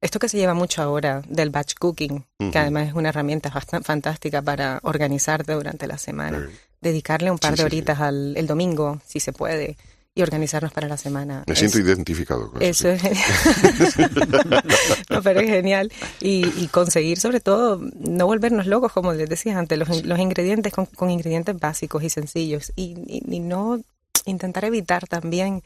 Esto 0.00 0.18
que 0.18 0.28
se 0.28 0.36
lleva 0.36 0.54
mucho 0.54 0.80
ahora 0.82 1.22
del 1.28 1.50
batch 1.50 1.74
cooking, 1.78 2.24
que 2.52 2.58
además 2.58 2.88
es 2.88 2.94
una 2.94 3.08
herramienta 3.08 3.50
bastante 3.50 3.84
fantástica 3.84 4.42
para 4.42 4.78
organizarte 4.82 5.52
durante 5.54 5.88
la 5.88 5.98
semana. 5.98 6.48
Dedicarle 6.80 7.32
un 7.32 7.38
par 7.38 7.50
Sí, 7.56 7.56
de 7.56 7.56
sí, 7.56 7.62
sí. 7.62 7.66
horitas 7.76 8.00
al 8.00 8.36
el 8.36 8.46
domingo, 8.46 9.00
si 9.06 9.18
se 9.18 9.32
puede, 9.32 9.76
y 10.18 10.22
organizarnos 10.22 10.72
para 10.72 10.88
la 10.88 10.96
semana. 10.96 11.44
Me 11.46 11.54
siento 11.54 11.78
identificado 11.78 12.50
con 12.50 12.60
eso. 12.60 12.88
eso 12.88 12.88
es 12.88 13.02
genial. 13.02 14.62
no, 15.10 15.22
pero 15.22 15.40
es 15.40 15.46
genial. 15.48 15.92
Y, 16.20 16.46
y 16.62 16.66
conseguir, 16.68 17.20
sobre 17.20 17.40
todo, 17.40 17.80
no 18.00 18.26
volvernos 18.26 18.66
locos, 18.66 18.92
como 18.92 19.12
les 19.12 19.28
decía 19.28 19.58
antes, 19.58 19.78
los, 19.78 20.04
los 20.04 20.18
ingredientes 20.18 20.72
con, 20.72 20.86
con 20.86 21.10
ingredientes 21.10 21.58
básicos 21.58 22.02
y 22.02 22.10
sencillos. 22.10 22.72
Y, 22.76 22.96
y- 23.06 23.22
y 23.28 23.40
no 23.40 23.80
intentar 24.24 24.64
evitar 24.64 25.06
también, 25.06 25.62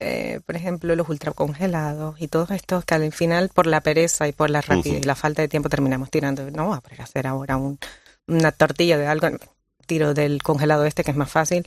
eh, 0.00 0.40
por 0.46 0.56
ejemplo, 0.56 0.96
los 0.96 1.08
ultracongelados 1.08 2.20
y 2.22 2.28
todos 2.28 2.50
estos 2.52 2.84
que 2.86 2.94
al 2.94 3.12
final, 3.12 3.50
por 3.52 3.66
la 3.66 3.82
pereza 3.82 4.26
y 4.28 4.32
por 4.32 4.48
la 4.50 4.62
rapidez 4.62 5.02
y 5.02 5.06
la 5.06 5.14
falta 5.14 5.42
de 5.42 5.48
tiempo, 5.48 5.68
terminamos 5.68 6.10
tirando. 6.10 6.50
No 6.50 6.68
voy 6.68 6.78
a 6.78 6.80
poder 6.80 7.02
hacer 7.02 7.26
ahora 7.26 7.58
un- 7.58 7.78
una 8.26 8.50
tortilla 8.52 8.96
de 8.96 9.06
algo. 9.06 9.28
Tiro 9.86 10.14
del 10.14 10.42
congelado 10.42 10.84
este, 10.86 11.04
que 11.04 11.10
es 11.10 11.16
más 11.16 11.30
fácil. 11.30 11.66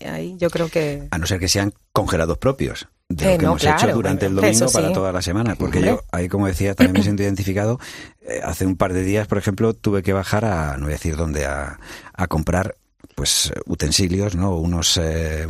Eh, 0.00 0.08
Ahí 0.08 0.36
yo 0.38 0.50
creo 0.50 0.68
que. 0.68 1.08
A 1.10 1.18
no 1.18 1.26
ser 1.26 1.38
que 1.40 1.48
sean 1.48 1.72
congelados 1.92 2.38
propios 2.38 2.88
de 3.08 3.24
Eh, 3.24 3.32
lo 3.32 3.38
que 3.38 3.44
no, 3.46 3.50
hemos 3.52 3.64
hecho 3.64 3.94
durante 3.94 4.26
el 4.26 4.34
domingo 4.34 4.66
para 4.72 4.88
sí. 4.88 4.94
toda 4.94 5.12
la 5.12 5.22
semana. 5.22 5.54
Porque 5.56 5.78
Hombre. 5.78 5.92
yo, 5.92 6.04
ahí 6.12 6.28
como 6.28 6.46
decía, 6.46 6.74
también 6.74 6.92
me 6.94 7.02
siento 7.02 7.22
identificado. 7.22 7.78
Eh, 8.22 8.40
hace 8.44 8.66
un 8.66 8.76
par 8.76 8.92
de 8.92 9.02
días, 9.02 9.26
por 9.26 9.38
ejemplo, 9.38 9.74
tuve 9.74 10.02
que 10.02 10.12
bajar 10.12 10.44
a, 10.44 10.76
no 10.76 10.84
voy 10.84 10.92
a 10.92 10.96
decir 10.96 11.16
dónde, 11.16 11.44
a, 11.46 11.78
a 12.14 12.26
comprar 12.26 12.76
pues 13.14 13.52
utensilios, 13.66 14.34
¿no? 14.34 14.56
Unos 14.56 14.96
eh, 14.96 15.42
eh, 15.44 15.46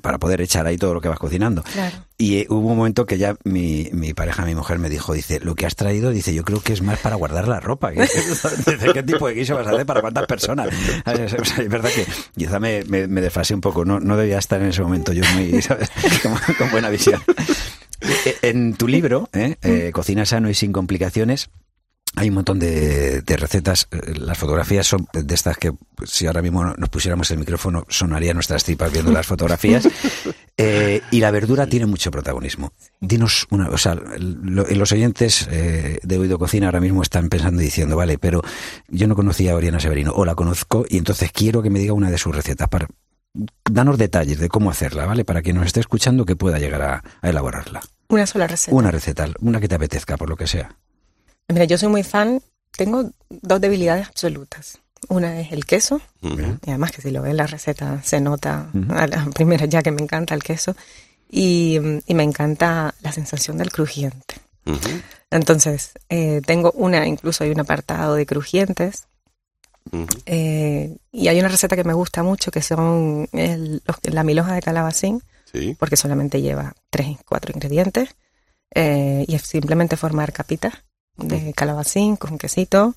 para 0.00 0.18
poder 0.18 0.40
echar 0.40 0.66
ahí 0.66 0.76
todo 0.76 0.94
lo 0.94 1.00
que 1.00 1.08
vas 1.08 1.18
cocinando. 1.18 1.62
Claro. 1.62 1.96
Y 2.16 2.38
eh, 2.38 2.46
hubo 2.48 2.68
un 2.68 2.76
momento 2.76 3.06
que 3.06 3.18
ya 3.18 3.36
mi, 3.44 3.88
mi 3.92 4.14
pareja, 4.14 4.44
mi 4.44 4.54
mujer, 4.54 4.78
me 4.78 4.88
dijo, 4.88 5.12
dice, 5.14 5.40
lo 5.40 5.54
que 5.54 5.66
has 5.66 5.74
traído, 5.74 6.10
dice, 6.10 6.34
yo 6.34 6.44
creo 6.44 6.60
que 6.60 6.72
es 6.72 6.82
más 6.82 6.98
para 6.98 7.16
guardar 7.16 7.48
la 7.48 7.60
ropa. 7.60 7.90
dice, 7.90 8.92
¿qué 8.92 9.02
tipo 9.02 9.26
de 9.28 9.34
guiso 9.34 9.54
vas 9.54 9.66
a 9.66 9.70
hacer 9.70 9.86
para 9.86 10.00
cuántas 10.00 10.26
personas? 10.26 10.68
Es 11.06 11.68
verdad 11.68 11.90
que 11.94 12.06
quizá 12.36 12.60
me, 12.60 12.84
me, 12.84 13.06
me 13.06 13.20
desfasé 13.20 13.54
un 13.54 13.60
poco, 13.60 13.84
no, 13.84 14.00
no 14.00 14.16
debía 14.16 14.38
estar 14.38 14.60
en 14.60 14.68
ese 14.68 14.82
momento 14.82 15.12
yo 15.12 15.22
muy, 15.34 15.60
¿sabes? 15.62 15.90
Con, 16.22 16.34
con 16.58 16.70
buena 16.70 16.90
visión. 16.90 17.22
Eh, 18.24 18.36
En 18.42 18.74
tu 18.74 18.88
libro, 18.88 19.28
¿eh? 19.32 19.56
Eh, 19.62 19.90
Cocina 19.92 20.24
sano 20.24 20.48
y 20.50 20.54
sin 20.54 20.72
complicaciones, 20.72 21.50
hay 22.16 22.28
un 22.28 22.34
montón 22.34 22.58
de, 22.58 23.22
de 23.22 23.36
recetas. 23.36 23.86
Eh, 23.90 24.14
Las 24.18 24.36
fotografías 24.36 24.86
son 24.86 25.06
de 25.12 25.34
estas 25.34 25.56
que, 25.56 25.72
pues, 25.94 26.10
si 26.10 26.26
ahora 26.26 26.42
mismo 26.42 26.64
nos 26.64 26.88
pusiéramos 26.88 27.30
el 27.30 27.38
micrófono, 27.38 27.84
sonaría 27.88 28.34
nuestras 28.34 28.64
tripas 28.64 28.92
viendo 28.92 29.12
las 29.12 29.26
fotografías. 29.26 29.88
Eh, 30.62 31.00
y 31.10 31.20
la 31.20 31.30
verdura 31.30 31.66
tiene 31.66 31.86
mucho 31.86 32.10
protagonismo. 32.10 32.74
Dinos 33.00 33.46
una, 33.48 33.70
o 33.70 33.78
sea, 33.78 33.94
lo- 33.94 34.66
los 34.66 34.92
oyentes 34.92 35.48
eh, 35.50 35.98
de 36.02 36.18
Oído 36.18 36.38
Cocina 36.38 36.66
ahora 36.66 36.80
mismo 36.80 37.00
están 37.00 37.30
pensando 37.30 37.62
y 37.62 37.64
diciendo, 37.64 37.96
vale, 37.96 38.18
pero 38.18 38.42
yo 38.88 39.06
no 39.06 39.16
conocía 39.16 39.52
a 39.52 39.54
Oriana 39.54 39.80
Severino, 39.80 40.12
o 40.14 40.26
la 40.26 40.34
conozco, 40.34 40.84
y 40.86 40.98
entonces 40.98 41.32
quiero 41.32 41.62
que 41.62 41.70
me 41.70 41.78
diga 41.78 41.94
una 41.94 42.10
de 42.10 42.18
sus 42.18 42.36
recetas. 42.36 42.68
Para, 42.68 42.88
danos 43.70 43.96
detalles 43.96 44.38
de 44.38 44.50
cómo 44.50 44.70
hacerla, 44.70 45.06
¿vale? 45.06 45.24
Para 45.24 45.40
quien 45.40 45.56
nos 45.56 45.64
esté 45.64 45.80
escuchando 45.80 46.26
que 46.26 46.36
pueda 46.36 46.58
llegar 46.58 46.82
a, 46.82 47.04
a 47.22 47.30
elaborarla. 47.30 47.80
Una 48.08 48.26
sola 48.26 48.46
receta. 48.46 48.76
Una 48.76 48.90
receta, 48.90 49.28
una 49.40 49.60
que 49.60 49.68
te 49.68 49.76
apetezca, 49.76 50.18
por 50.18 50.28
lo 50.28 50.36
que 50.36 50.46
sea. 50.46 50.76
Mira, 51.52 51.64
yo 51.64 51.78
soy 51.78 51.88
muy 51.88 52.02
fan, 52.02 52.40
tengo 52.72 53.10
dos 53.28 53.60
debilidades 53.60 54.06
absolutas. 54.08 54.78
Una 55.08 55.40
es 55.40 55.52
el 55.52 55.64
queso, 55.64 56.00
y 56.22 56.68
además 56.68 56.92
que 56.92 57.02
si 57.02 57.10
lo 57.10 57.22
ves 57.22 57.30
en 57.30 57.36
la 57.38 57.46
receta 57.46 58.02
se 58.02 58.20
nota 58.20 58.68
Ujú. 58.74 58.92
a 58.92 59.06
la 59.06 59.24
primera 59.34 59.66
ya 59.66 59.82
que 59.82 59.90
me 59.90 60.02
encanta 60.02 60.34
el 60.34 60.42
queso, 60.42 60.76
y, 61.30 61.78
y 62.06 62.14
me 62.14 62.22
encanta 62.22 62.94
la 63.00 63.12
sensación 63.12 63.56
del 63.58 63.70
crujiente. 63.72 64.36
Entonces, 65.30 65.92
eh, 66.08 66.42
tengo 66.44 66.70
una, 66.72 67.06
incluso 67.06 67.44
hay 67.44 67.50
un 67.50 67.60
apartado 67.60 68.14
de 68.14 68.26
crujientes, 68.26 69.04
eh, 70.26 70.96
y 71.10 71.28
hay 71.28 71.38
una 71.40 71.48
receta 71.48 71.76
que 71.76 71.84
me 71.84 71.94
gusta 71.94 72.22
mucho 72.22 72.50
que 72.50 72.62
son 72.62 73.28
el- 73.32 73.82
los- 73.84 74.14
la 74.14 74.22
milhoja 74.22 74.54
de 74.54 74.62
calabacín, 74.62 75.22
Sí. 75.52 75.74
porque 75.78 75.96
solamente 75.96 76.40
lleva 76.42 76.74
tres, 76.90 77.16
cuatro 77.26 77.52
ingredientes, 77.54 78.10
eh, 78.74 79.24
y 79.26 79.34
es 79.34 79.42
simplemente 79.42 79.96
formar 79.96 80.32
capitas 80.32 80.74
de 81.20 81.52
calabacín 81.54 82.16
con 82.16 82.38
quesito, 82.38 82.94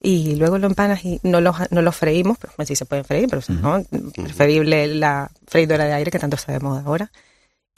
y 0.00 0.36
luego 0.36 0.58
lo 0.58 0.66
empanas 0.66 1.04
y 1.04 1.20
no 1.22 1.40
lo, 1.40 1.54
no 1.70 1.82
lo 1.82 1.92
freímos, 1.92 2.38
pero 2.38 2.52
pues 2.56 2.68
sí 2.68 2.76
se 2.76 2.84
pueden 2.84 3.04
freír, 3.04 3.28
pero 3.28 3.40
si 3.42 3.52
no, 3.54 3.82
preferible 4.14 4.86
la 4.88 5.30
freidora 5.46 5.84
de 5.84 5.92
aire 5.94 6.10
que 6.10 6.18
tanto 6.18 6.36
está 6.36 6.52
de 6.52 6.60
moda 6.60 6.82
ahora. 6.84 7.10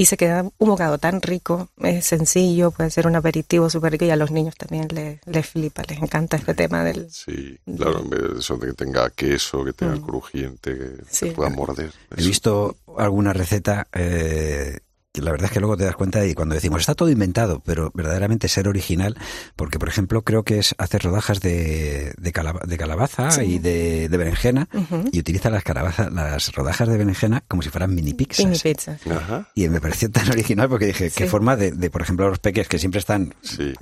Y 0.00 0.06
se 0.06 0.16
queda 0.16 0.42
un 0.58 0.68
bocado 0.68 0.98
tan 0.98 1.20
rico, 1.20 1.70
es 1.78 2.06
sencillo, 2.06 2.70
puede 2.70 2.88
ser 2.90 3.08
un 3.08 3.16
aperitivo 3.16 3.68
súper 3.68 3.90
rico 3.92 4.04
y 4.04 4.10
a 4.10 4.16
los 4.16 4.30
niños 4.30 4.54
también 4.56 4.86
les, 4.92 5.18
les 5.26 5.44
flipa, 5.44 5.82
les 5.88 5.98
encanta 5.98 6.36
este 6.36 6.54
tema 6.54 6.84
del... 6.84 7.10
Sí, 7.10 7.58
claro, 7.76 8.00
en 8.02 8.10
vez 8.10 8.20
de 8.22 8.38
eso 8.38 8.56
de 8.58 8.68
que 8.68 8.72
tenga 8.74 9.10
queso, 9.10 9.64
que 9.64 9.72
tenga 9.72 9.96
Mm. 9.96 10.02
crujiente, 10.02 10.76
que 10.78 10.86
Sí. 11.10 11.26
se 11.26 11.32
pueda 11.32 11.50
morder. 11.50 11.92
He 12.16 12.22
visto 12.22 12.76
alguna 12.96 13.32
receta 13.32 13.88
eh, 13.92 14.78
la 15.20 15.30
verdad 15.30 15.46
es 15.46 15.52
que 15.52 15.60
luego 15.60 15.76
te 15.76 15.84
das 15.84 15.96
cuenta 15.96 16.24
y 16.26 16.34
cuando 16.34 16.54
decimos 16.54 16.80
está 16.80 16.94
todo 16.94 17.08
inventado, 17.10 17.60
pero 17.64 17.90
verdaderamente 17.94 18.48
ser 18.48 18.68
original, 18.68 19.16
porque 19.56 19.78
por 19.78 19.88
ejemplo 19.88 20.22
creo 20.22 20.42
que 20.42 20.58
es 20.58 20.74
hacer 20.78 21.02
rodajas 21.02 21.40
de, 21.40 22.12
de, 22.18 22.32
calaba- 22.32 22.60
de 22.66 22.76
calabaza 22.78 23.30
Sí. 23.30 23.42
y 23.42 23.58
de, 23.58 24.08
de 24.08 24.16
berenjena 24.16 24.68
y 25.12 25.18
utiliza 25.20 25.50
las 25.50 25.62
calabazas, 25.64 26.12
las 26.12 26.52
rodajas 26.54 26.88
de 26.88 26.96
berenjena 26.96 27.42
como 27.48 27.62
si 27.62 27.68
fueran 27.70 27.94
mini 27.94 28.14
pizzas. 28.14 28.44
Mini 28.46 28.58
pizzas. 28.58 29.06
Ajá. 29.06 29.48
Y 29.54 29.68
me 29.68 29.80
pareció 29.80 30.10
tan 30.10 30.28
original 30.30 30.68
porque 30.68 30.86
dije, 30.86 31.10
qué 31.10 31.24
Sí. 31.24 31.28
forma 31.28 31.56
de, 31.56 31.72
de, 31.72 31.90
por 31.90 32.02
ejemplo, 32.02 32.28
los 32.28 32.38
peques 32.38 32.68
que 32.68 32.78
siempre 32.78 33.00
están 33.00 33.34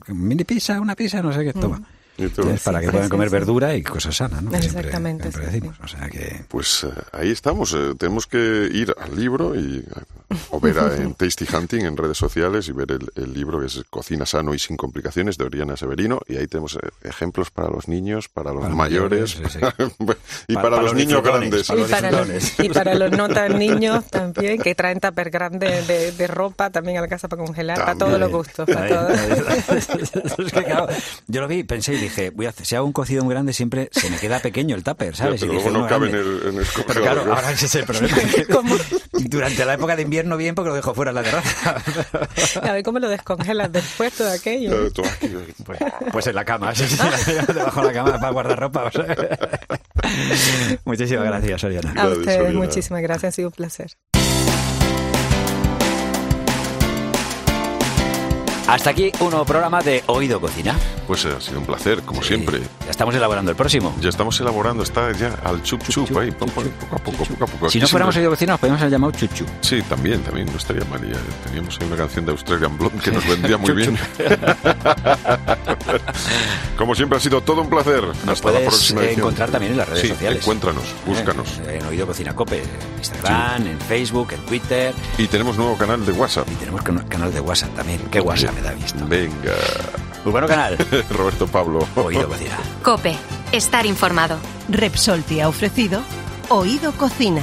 mini 0.08 0.44
pizza, 0.44 0.80
una 0.80 0.94
pizza, 0.96 1.22
no 1.22 1.32
sé 1.32 1.44
qué, 1.44 1.52
toma. 1.52 1.76
Y 1.78 1.80
tú- 1.80 1.86
Entonces, 2.18 2.62
para 2.62 2.80
que 2.80 2.90
puedan 2.90 3.08
comer 3.08 3.30
verdura 3.30 3.74
y 3.74 3.82
cosas 3.82 4.16
sanas, 4.16 4.42
¿no? 4.42 4.50
Siempre- 4.50 4.66
Exactamente, 4.80 5.22
siempre 5.30 5.46
sí, 5.50 5.54
decimos. 5.54 5.76
O 5.82 5.88
sea 5.88 6.08
que 6.08 6.44
Pues 6.48 6.84
eh, 6.84 6.90
ahí 7.12 7.30
estamos. 7.30 7.72
eh, 7.74 7.94
tenemos 7.98 8.26
que 8.26 8.68
ir 8.72 8.94
al 8.98 9.14
libro 9.16 9.54
y 9.54 9.78
eh, 9.78 10.36
o 10.50 10.58
ver 10.60 10.78
a- 10.78 10.96
en 10.96 11.14
Tasty 11.16 11.46
Hunting 11.54 11.82
en 11.84 11.96
redes 11.96 12.16
sociales 12.16 12.68
y 12.68 12.72
ver 12.72 12.92
el, 12.92 13.10
el 13.16 13.32
libro 13.34 13.60
que 13.60 13.66
es 13.66 13.82
Cocina 13.90 14.24
sano 14.26 14.54
y 14.54 14.58
sin 14.58 14.76
complicaciones 14.76 15.36
de 15.38 15.44
Oriana 15.44 15.76
Severino. 15.76 16.20
Y 16.26 16.36
ahí 16.36 16.46
tenemos 16.46 16.76
eh, 16.76 16.78
ejemplos 17.02 17.50
para 17.50 17.68
los 17.68 17.86
niños, 17.88 18.28
para 18.28 18.52
los 18.52 18.62
Para 18.62 18.74
mayores 18.74 19.32
sí, 19.32 19.42
y 20.48 20.54
Pa- 20.54 20.60
para, 20.62 20.70
para 20.70 20.76
los, 20.76 20.84
los 20.84 20.94
niños 20.94 21.22
grandes. 21.22 21.66
para 21.66 21.80
Y 21.80 21.84
para, 21.84 22.10
los, 22.10 22.60
y 22.60 22.68
para 22.70 22.94
los 22.94 23.10
no 23.12 23.28
tan 23.28 23.58
niños 23.58 24.04
también, 24.10 24.60
que 24.60 24.74
traen 24.74 25.00
tupper 25.00 25.30
grande 25.30 25.82
de, 25.82 26.12
de 26.12 26.26
ropa 26.26 26.70
también 26.70 26.98
a 26.98 27.00
la 27.02 27.08
casa 27.08 27.28
para 27.28 27.44
congelar, 27.44 27.78
para 27.78 27.94
todos 27.96 28.18
los 28.18 28.30
gustos. 28.30 28.66
Para 28.68 28.88
todo. 28.88 29.08
Es 30.46 30.52
que, 30.52 30.64
claro, 30.64 30.86
yo 31.26 31.40
lo 31.40 31.48
vi 31.48 31.56
y 31.58 31.64
pensé 31.64 31.94
y 31.94 31.98
dije, 32.08 32.30
voy 32.30 32.46
a 32.46 32.50
hacer, 32.50 32.66
si 32.66 32.74
hago 32.74 32.86
un 32.86 32.92
cocido 32.92 33.24
muy 33.24 33.34
grande 33.34 33.52
siempre 33.52 33.88
se 33.92 34.10
me 34.10 34.18
queda 34.18 34.40
pequeño 34.40 34.74
el 34.76 34.84
tupper, 34.84 35.14
¿sabes? 35.16 35.40
pero 35.40 35.52
Y 35.52 35.56
dije, 35.56 35.70
luego 35.70 35.84
no 35.84 35.88
cabe 35.88 36.08
en 36.08 36.14
el, 36.14 36.42
en 36.46 36.58
el 36.58 36.66
Pero 36.86 37.02
claro, 37.02 37.20
ahora 37.34 37.52
ese 37.52 37.66
es 37.66 37.74
el 37.76 37.84
problema. 37.84 38.16
Durante 39.12 39.64
la 39.64 39.74
época 39.74 39.96
de 39.96 40.02
invierno 40.02 40.36
bien 40.36 40.54
porque 40.54 40.70
lo 40.70 40.74
dejo 40.76 40.94
fuera 40.94 41.10
en 41.10 41.16
la 41.16 41.22
terraza. 41.22 41.76
A 42.62 42.72
ver 42.72 42.82
cómo 42.82 42.98
lo 42.98 43.08
descongelas 43.08 43.72
después 43.72 44.12
todo 44.14 44.30
aquello. 44.30 44.90
Pues, 45.64 45.78
pues 46.12 46.26
en 46.26 46.34
la 46.34 46.44
cama, 46.44 46.74
sí, 46.74 46.86
sí, 46.86 46.96
debajo 47.52 47.80
de 47.80 47.86
la 47.86 47.92
cama 47.92 48.12
para 48.18 48.30
guardar 48.30 48.58
ropa. 48.58 48.84
o 48.84 48.90
sea. 48.90 49.06
Muchísimas 50.84 51.24
gracias, 51.24 51.64
Oriana. 51.64 51.94
A 51.96 52.08
ustedes, 52.08 52.54
muchísimas 52.54 53.02
gracias, 53.02 53.32
ha 53.32 53.36
sido 53.36 53.48
un 53.48 53.54
placer. 53.54 53.96
Hasta 58.68 58.90
aquí 58.90 59.12
un 59.20 59.30
nuevo 59.30 59.44
programa 59.44 59.80
de 59.80 60.02
Oído 60.06 60.40
Cocina. 60.40 60.74
Pues 61.06 61.24
eh, 61.24 61.28
ha 61.36 61.40
sido 61.40 61.60
un 61.60 61.66
placer, 61.66 62.02
como 62.02 62.20
siempre. 62.20 62.60
Ya 62.84 62.90
estamos 62.90 63.14
elaborando 63.14 63.52
el 63.52 63.56
próximo. 63.56 63.94
Ya 64.00 64.08
estamos 64.08 64.40
elaborando, 64.40 64.82
está 64.82 65.12
ya 65.12 65.34
al 65.44 65.62
chup 65.62 65.82
chup, 65.88 66.16
ahí, 66.18 66.32
poco, 66.32 66.62
poco 66.62 66.96
a 66.96 66.98
poco, 66.98 67.24
poco 67.24 67.44
a 67.44 67.46
poco. 67.46 67.70
Si 67.70 67.78
Aquí 67.78 67.82
no 67.82 67.88
fuéramos 67.88 68.14
siempre- 68.14 68.26
Oído 68.26 68.30
Cocina, 68.36 68.52
nos 68.54 68.60
podríamos 68.60 68.80
haber 68.82 68.92
llamado 68.92 69.12
Chuchu. 69.12 69.44
Sí, 69.60 69.82
también, 69.82 70.20
también, 70.22 70.46
no 70.50 70.56
estaría 70.58 70.84
mal. 70.86 71.00
Ya 71.08 71.16
teníamos 71.44 71.78
ahí 71.80 71.86
una 71.86 71.96
canción 71.96 72.24
de 72.24 72.32
Australian 72.32 72.76
Blonde 72.76 72.98
que 72.98 73.12
nos 73.12 73.24
vendría 73.28 73.56
muy 73.56 73.68
Chup, 73.68 73.76
bien. 73.76 73.96
Como 76.76 76.94
siempre 76.96 77.18
ha 77.18 77.20
sido 77.20 77.40
todo 77.42 77.62
un 77.62 77.70
placer. 77.70 78.02
Nos 78.02 78.28
Hasta 78.28 78.50
la 78.50 78.60
próxima 78.60 79.02
eh, 79.02 79.04
edición. 79.04 79.20
encontrar 79.20 79.50
también 79.50 79.72
en 79.72 79.78
las 79.78 79.88
redes 79.88 80.02
Sí, 80.02 80.08
sociales. 80.08 80.42
encuéntranos, 80.42 80.84
búscanos. 81.06 81.60
Eh, 81.68 81.78
En 81.80 81.86
Oído 81.86 82.04
Cocina 82.06 82.34
Cope, 82.34 82.62
en 82.62 82.98
Instagram, 82.98 83.66
en 83.68 83.78
Facebook, 83.80 84.32
en 84.32 84.40
Twitter. 84.40 84.92
Y 85.18 85.28
tenemos 85.28 85.56
nuevo 85.56 85.76
canal 85.76 86.04
de 86.04 86.10
WhatsApp. 86.12 86.48
Y 86.50 86.54
tenemos 86.56 86.82
can- 86.82 87.06
canal 87.08 87.32
de 87.32 87.40
WhatsApp 87.40 87.74
también. 87.76 88.00
¿Qué 88.10 88.20
WhatsApp 88.20 88.55
me 88.56 88.62
da 88.62 88.72
visto? 88.72 89.06
Venga. 89.06 89.54
Muy 90.24 90.32
bueno 90.32 90.48
canal. 90.48 90.76
Roberto 91.10 91.46
Pablo. 91.46 91.86
Oído 91.94 92.28
Cocina. 92.28 92.58
Cope, 92.82 93.14
estar 93.52 93.86
informado. 93.86 94.38
Repsol 94.68 95.22
te 95.22 95.42
ha 95.42 95.48
ofrecido 95.48 96.00
Oído 96.48 96.92
Cocina. 96.92 97.42